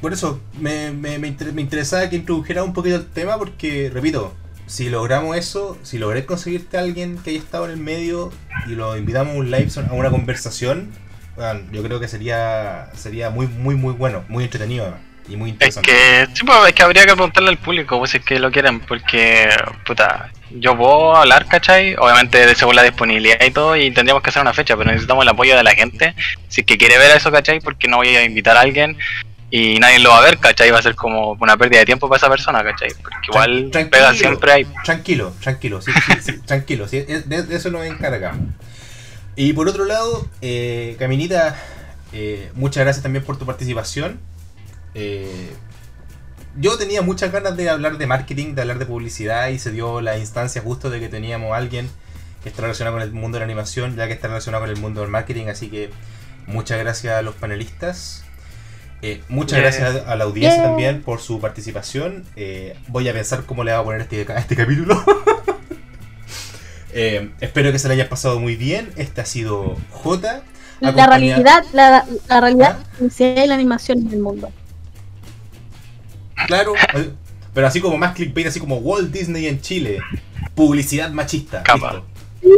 por 0.00 0.12
eso, 0.12 0.40
me, 0.52 0.92
me, 0.92 1.18
me, 1.18 1.28
inter- 1.28 1.52
me 1.52 1.62
interesaba 1.62 2.08
que 2.10 2.16
introdujera 2.16 2.62
un 2.64 2.72
poquito 2.72 2.96
el 2.96 3.10
tema 3.10 3.38
porque, 3.38 3.90
repito, 3.92 4.34
si 4.66 4.88
logramos 4.90 5.36
eso, 5.36 5.78
si 5.82 5.98
logré 5.98 6.26
conseguirte 6.26 6.76
a 6.78 6.80
alguien 6.80 7.18
que 7.22 7.30
haya 7.30 7.38
estado 7.38 7.64
en 7.66 7.72
el 7.72 7.76
medio 7.78 8.30
y 8.64 8.70
lo 8.74 8.96
invitamos 8.96 9.34
a 9.34 9.38
un 9.38 9.50
live, 9.50 9.70
a 9.88 9.92
una 9.94 10.10
conversación, 10.10 10.90
bueno, 11.36 11.60
yo 11.72 11.82
creo 11.82 12.00
que 12.00 12.08
sería 12.08 12.90
sería 12.94 13.30
muy, 13.30 13.46
muy, 13.48 13.74
muy 13.76 13.94
bueno, 13.94 14.24
muy 14.28 14.44
entretenido 14.44 14.94
y 15.28 15.36
muy 15.36 15.50
Es 15.60 15.76
interesante. 15.76 15.78
que, 15.78 16.28
sí, 16.34 16.44
pues, 16.44 16.68
es 16.68 16.72
que 16.72 16.82
habría 16.84 17.02
que 17.04 17.14
preguntarle 17.14 17.50
al 17.50 17.58
público 17.58 17.98
pues, 17.98 18.12
si 18.12 18.18
es 18.18 18.24
que 18.24 18.38
lo 18.38 18.52
quieren, 18.52 18.78
porque, 18.80 19.48
puta, 19.84 20.30
yo 20.50 20.76
puedo 20.76 21.16
hablar, 21.16 21.46
¿cachai? 21.46 21.96
Obviamente 21.98 22.46
de 22.46 22.54
según 22.54 22.76
la 22.76 22.84
disponibilidad 22.84 23.44
y 23.44 23.50
todo, 23.50 23.76
y 23.76 23.90
tendríamos 23.90 24.22
que 24.22 24.30
hacer 24.30 24.42
una 24.42 24.54
fecha, 24.54 24.76
pero 24.76 24.88
necesitamos 24.90 25.22
el 25.24 25.28
apoyo 25.30 25.56
de 25.56 25.64
la 25.64 25.74
gente, 25.74 26.14
si 26.46 26.60
es 26.60 26.66
que 26.66 26.78
quiere 26.78 26.96
ver 26.98 27.16
eso, 27.16 27.32
¿cachai? 27.32 27.58
Porque 27.60 27.88
no 27.88 27.96
voy 27.96 28.08
a 28.14 28.24
invitar 28.24 28.56
a 28.56 28.60
alguien 28.60 28.96
y 29.50 29.78
nadie 29.78 29.98
lo 29.98 30.10
va 30.10 30.18
a 30.18 30.22
ver, 30.22 30.38
¿cachai? 30.38 30.70
Va 30.70 30.78
a 30.78 30.82
ser 30.82 30.94
como 30.94 31.32
una 31.32 31.56
pérdida 31.56 31.80
de 31.80 31.86
tiempo 31.86 32.08
para 32.08 32.18
esa 32.18 32.28
persona, 32.28 32.62
¿cachai? 32.62 32.90
Porque 33.02 33.16
igual 33.28 33.70
Tranquilo. 33.70 33.90
pega 33.90 34.14
siempre 34.14 34.52
ahí. 34.52 34.66
Tranquilo, 34.84 35.32
tranquilo, 35.40 35.80
sí, 35.80 35.92
sí, 36.06 36.12
sí, 36.20 36.38
tranquilo, 36.46 36.86
sí, 36.88 37.00
de, 37.00 37.42
de 37.42 37.56
eso 37.56 37.70
nos 37.70 37.84
encargamos. 37.86 38.48
Y 39.36 39.52
por 39.52 39.68
otro 39.68 39.84
lado, 39.84 40.28
eh, 40.42 40.96
Caminita, 40.98 41.56
eh, 42.12 42.50
muchas 42.54 42.82
gracias 42.84 43.02
también 43.02 43.24
por 43.24 43.38
tu 43.38 43.46
participación. 43.46 44.18
Eh, 44.94 45.50
yo 46.56 46.76
tenía 46.76 47.02
muchas 47.02 47.30
ganas 47.30 47.56
de 47.56 47.70
hablar 47.70 47.98
de 47.98 48.06
marketing, 48.08 48.54
de 48.54 48.62
hablar 48.62 48.78
de 48.80 48.86
publicidad 48.86 49.48
y 49.48 49.58
se 49.60 49.70
dio 49.70 50.00
la 50.00 50.18
instancia 50.18 50.60
justo 50.60 50.90
de 50.90 50.98
que 50.98 51.08
teníamos 51.08 51.52
a 51.52 51.56
alguien 51.56 51.88
que 52.42 52.48
está 52.48 52.62
relacionado 52.62 52.96
con 52.96 53.02
el 53.02 53.12
mundo 53.12 53.36
de 53.36 53.40
la 53.40 53.44
animación, 53.44 53.96
ya 53.96 54.08
que 54.08 54.12
está 54.12 54.28
relacionado 54.28 54.64
con 54.64 54.70
el 54.70 54.80
mundo 54.80 55.02
del 55.02 55.10
marketing, 55.10 55.46
así 55.46 55.68
que 55.70 55.90
muchas 56.46 56.78
gracias 56.80 57.14
a 57.14 57.22
los 57.22 57.34
panelistas. 57.36 58.24
Eh, 59.02 59.20
muchas 59.28 59.58
Yeah. 59.60 59.62
gracias 59.70 60.06
a 60.06 60.16
la 60.16 60.24
audiencia 60.24 60.56
Yeah. 60.56 60.68
también 60.68 61.02
por 61.02 61.20
su 61.20 61.40
participación. 61.40 62.24
Eh, 62.36 62.76
voy 62.88 63.08
a 63.08 63.12
pensar 63.12 63.44
cómo 63.44 63.62
le 63.64 63.72
voy 63.72 63.80
a 63.80 63.84
poner 63.84 64.00
este, 64.02 64.32
a 64.32 64.38
este 64.38 64.56
capítulo. 64.56 65.02
Eh, 66.94 67.30
espero 67.40 67.70
que 67.70 67.78
se 67.78 67.86
le 67.86 67.94
haya 67.94 68.08
pasado 68.08 68.40
muy 68.40 68.56
bien. 68.56 68.90
Este 68.96 69.20
ha 69.20 69.24
sido 69.26 69.76
J. 69.92 70.42
La 70.80 71.06
realidad, 71.06 71.62
la, 71.72 72.04
la 72.28 72.40
realidad 72.40 72.78
de 72.98 73.46
la 73.46 73.54
animación 73.54 73.98
en 73.98 74.12
el 74.14 74.20
mundo. 74.20 74.50
Claro, 76.46 76.72
pero 77.52 77.66
así 77.66 77.80
como 77.80 77.98
más 77.98 78.14
clickbait, 78.14 78.46
así 78.46 78.58
como 78.58 78.78
Walt 78.78 79.12
Disney 79.12 79.46
en 79.46 79.60
Chile. 79.60 80.00
Publicidad 80.54 81.10
machista. 81.10 81.62
Capa. 81.62 81.92
listo. 81.92 82.06
Sí, 82.40 82.48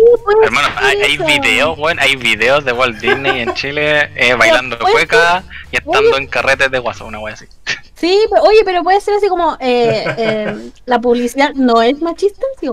Hermano, 0.45 0.69
hay, 0.77 0.97
hay 1.03 1.17
videos, 1.17 1.79
weón, 1.79 1.99
hay 1.99 2.17
videos 2.17 2.65
de 2.65 2.73
Walt 2.73 2.99
Disney 3.01 3.41
en 3.41 3.55
Chile 3.55 4.11
eh, 4.15 4.35
bailando 4.35 4.79
pues, 4.79 4.93
cueca 4.93 5.43
y 5.73 5.77
estando 5.77 6.11
oye. 6.11 6.19
en 6.19 6.27
carretes 6.27 6.71
de 6.71 6.79
guaso, 6.79 7.07
una 7.07 7.19
wea 7.21 7.35
así. 7.35 7.47
Sí, 7.95 8.19
pero- 8.31 8.43
oye, 8.45 8.61
pero 8.65 8.83
puede 8.83 8.99
ser 9.03 9.15
así 9.15 9.29
como 9.29 9.59
eh, 9.61 10.05
eh, 10.17 10.71
la 10.87 11.01
publicidad 11.01 11.53
no 11.55 11.83
es 11.83 12.01
machista, 12.01 12.47
¿sí? 12.59 12.67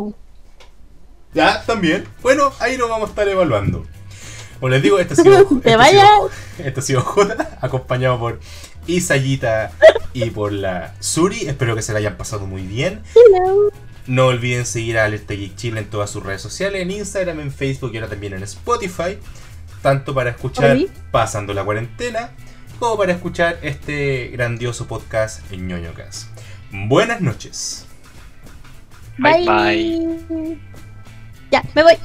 Ya, 1.34 1.64
también. 1.66 2.08
Bueno, 2.22 2.54
ahí 2.60 2.78
lo 2.78 2.88
vamos 2.88 3.08
a 3.08 3.12
estar 3.12 3.28
evaluando. 3.28 3.86
Como 4.60 4.70
les 4.70 4.82
digo, 4.82 5.00
este 5.00 5.14
ha 5.14 5.18
sido, 5.18 5.40
este 5.58 5.76
vaya. 5.76 6.00
sido- 6.02 6.32
este 6.60 6.80
ha 6.80 6.84
sido 6.84 7.02
J, 7.02 7.58
acompañado 7.62 8.18
por 8.20 8.40
Isayita 8.88 9.72
y 10.14 10.30
por 10.30 10.54
la 10.54 10.94
Suri. 11.02 11.48
Espero 11.48 11.76
que 11.76 11.82
se 11.82 11.92
la 11.92 12.00
hayan 12.00 12.16
pasado 12.16 12.48
muy 12.48 12.62
bien. 12.62 13.04
Hello. 13.14 13.70
No 14.08 14.28
olviden 14.28 14.66
seguir 14.66 14.98
a 14.98 15.06
Alerta 15.06 15.34
Geek 15.34 15.56
Chile 15.56 15.82
en 15.82 15.90
todas 15.90 16.10
sus 16.10 16.24
redes 16.24 16.42
sociales, 16.42 16.82
en 16.82 16.92
Instagram, 16.92 17.42
en 17.42 17.52
Facebook 17.52 17.92
y 17.94 17.98
ahora 17.98 18.10
también 18.10 18.34
en 18.34 18.44
Spotify. 18.44 19.18
Tanto 19.82 20.14
para 20.14 20.32
escuchar. 20.32 20.78
Pasando 21.12 21.54
la 21.54 21.64
Cuarentena, 21.64 22.32
como 22.80 22.98
para 22.98 23.12
escuchar 23.14 23.60
este 23.62 24.30
grandioso 24.30 24.88
podcast 24.88 25.52
en 25.52 25.68
ñoñocas. 25.68 26.30
Buenas 26.72 27.22
noches. 27.22 27.86
Bye, 29.18 29.46
bye. 29.46 30.58
Ya, 31.52 31.64
me 31.76 31.84
voy. 31.84 31.98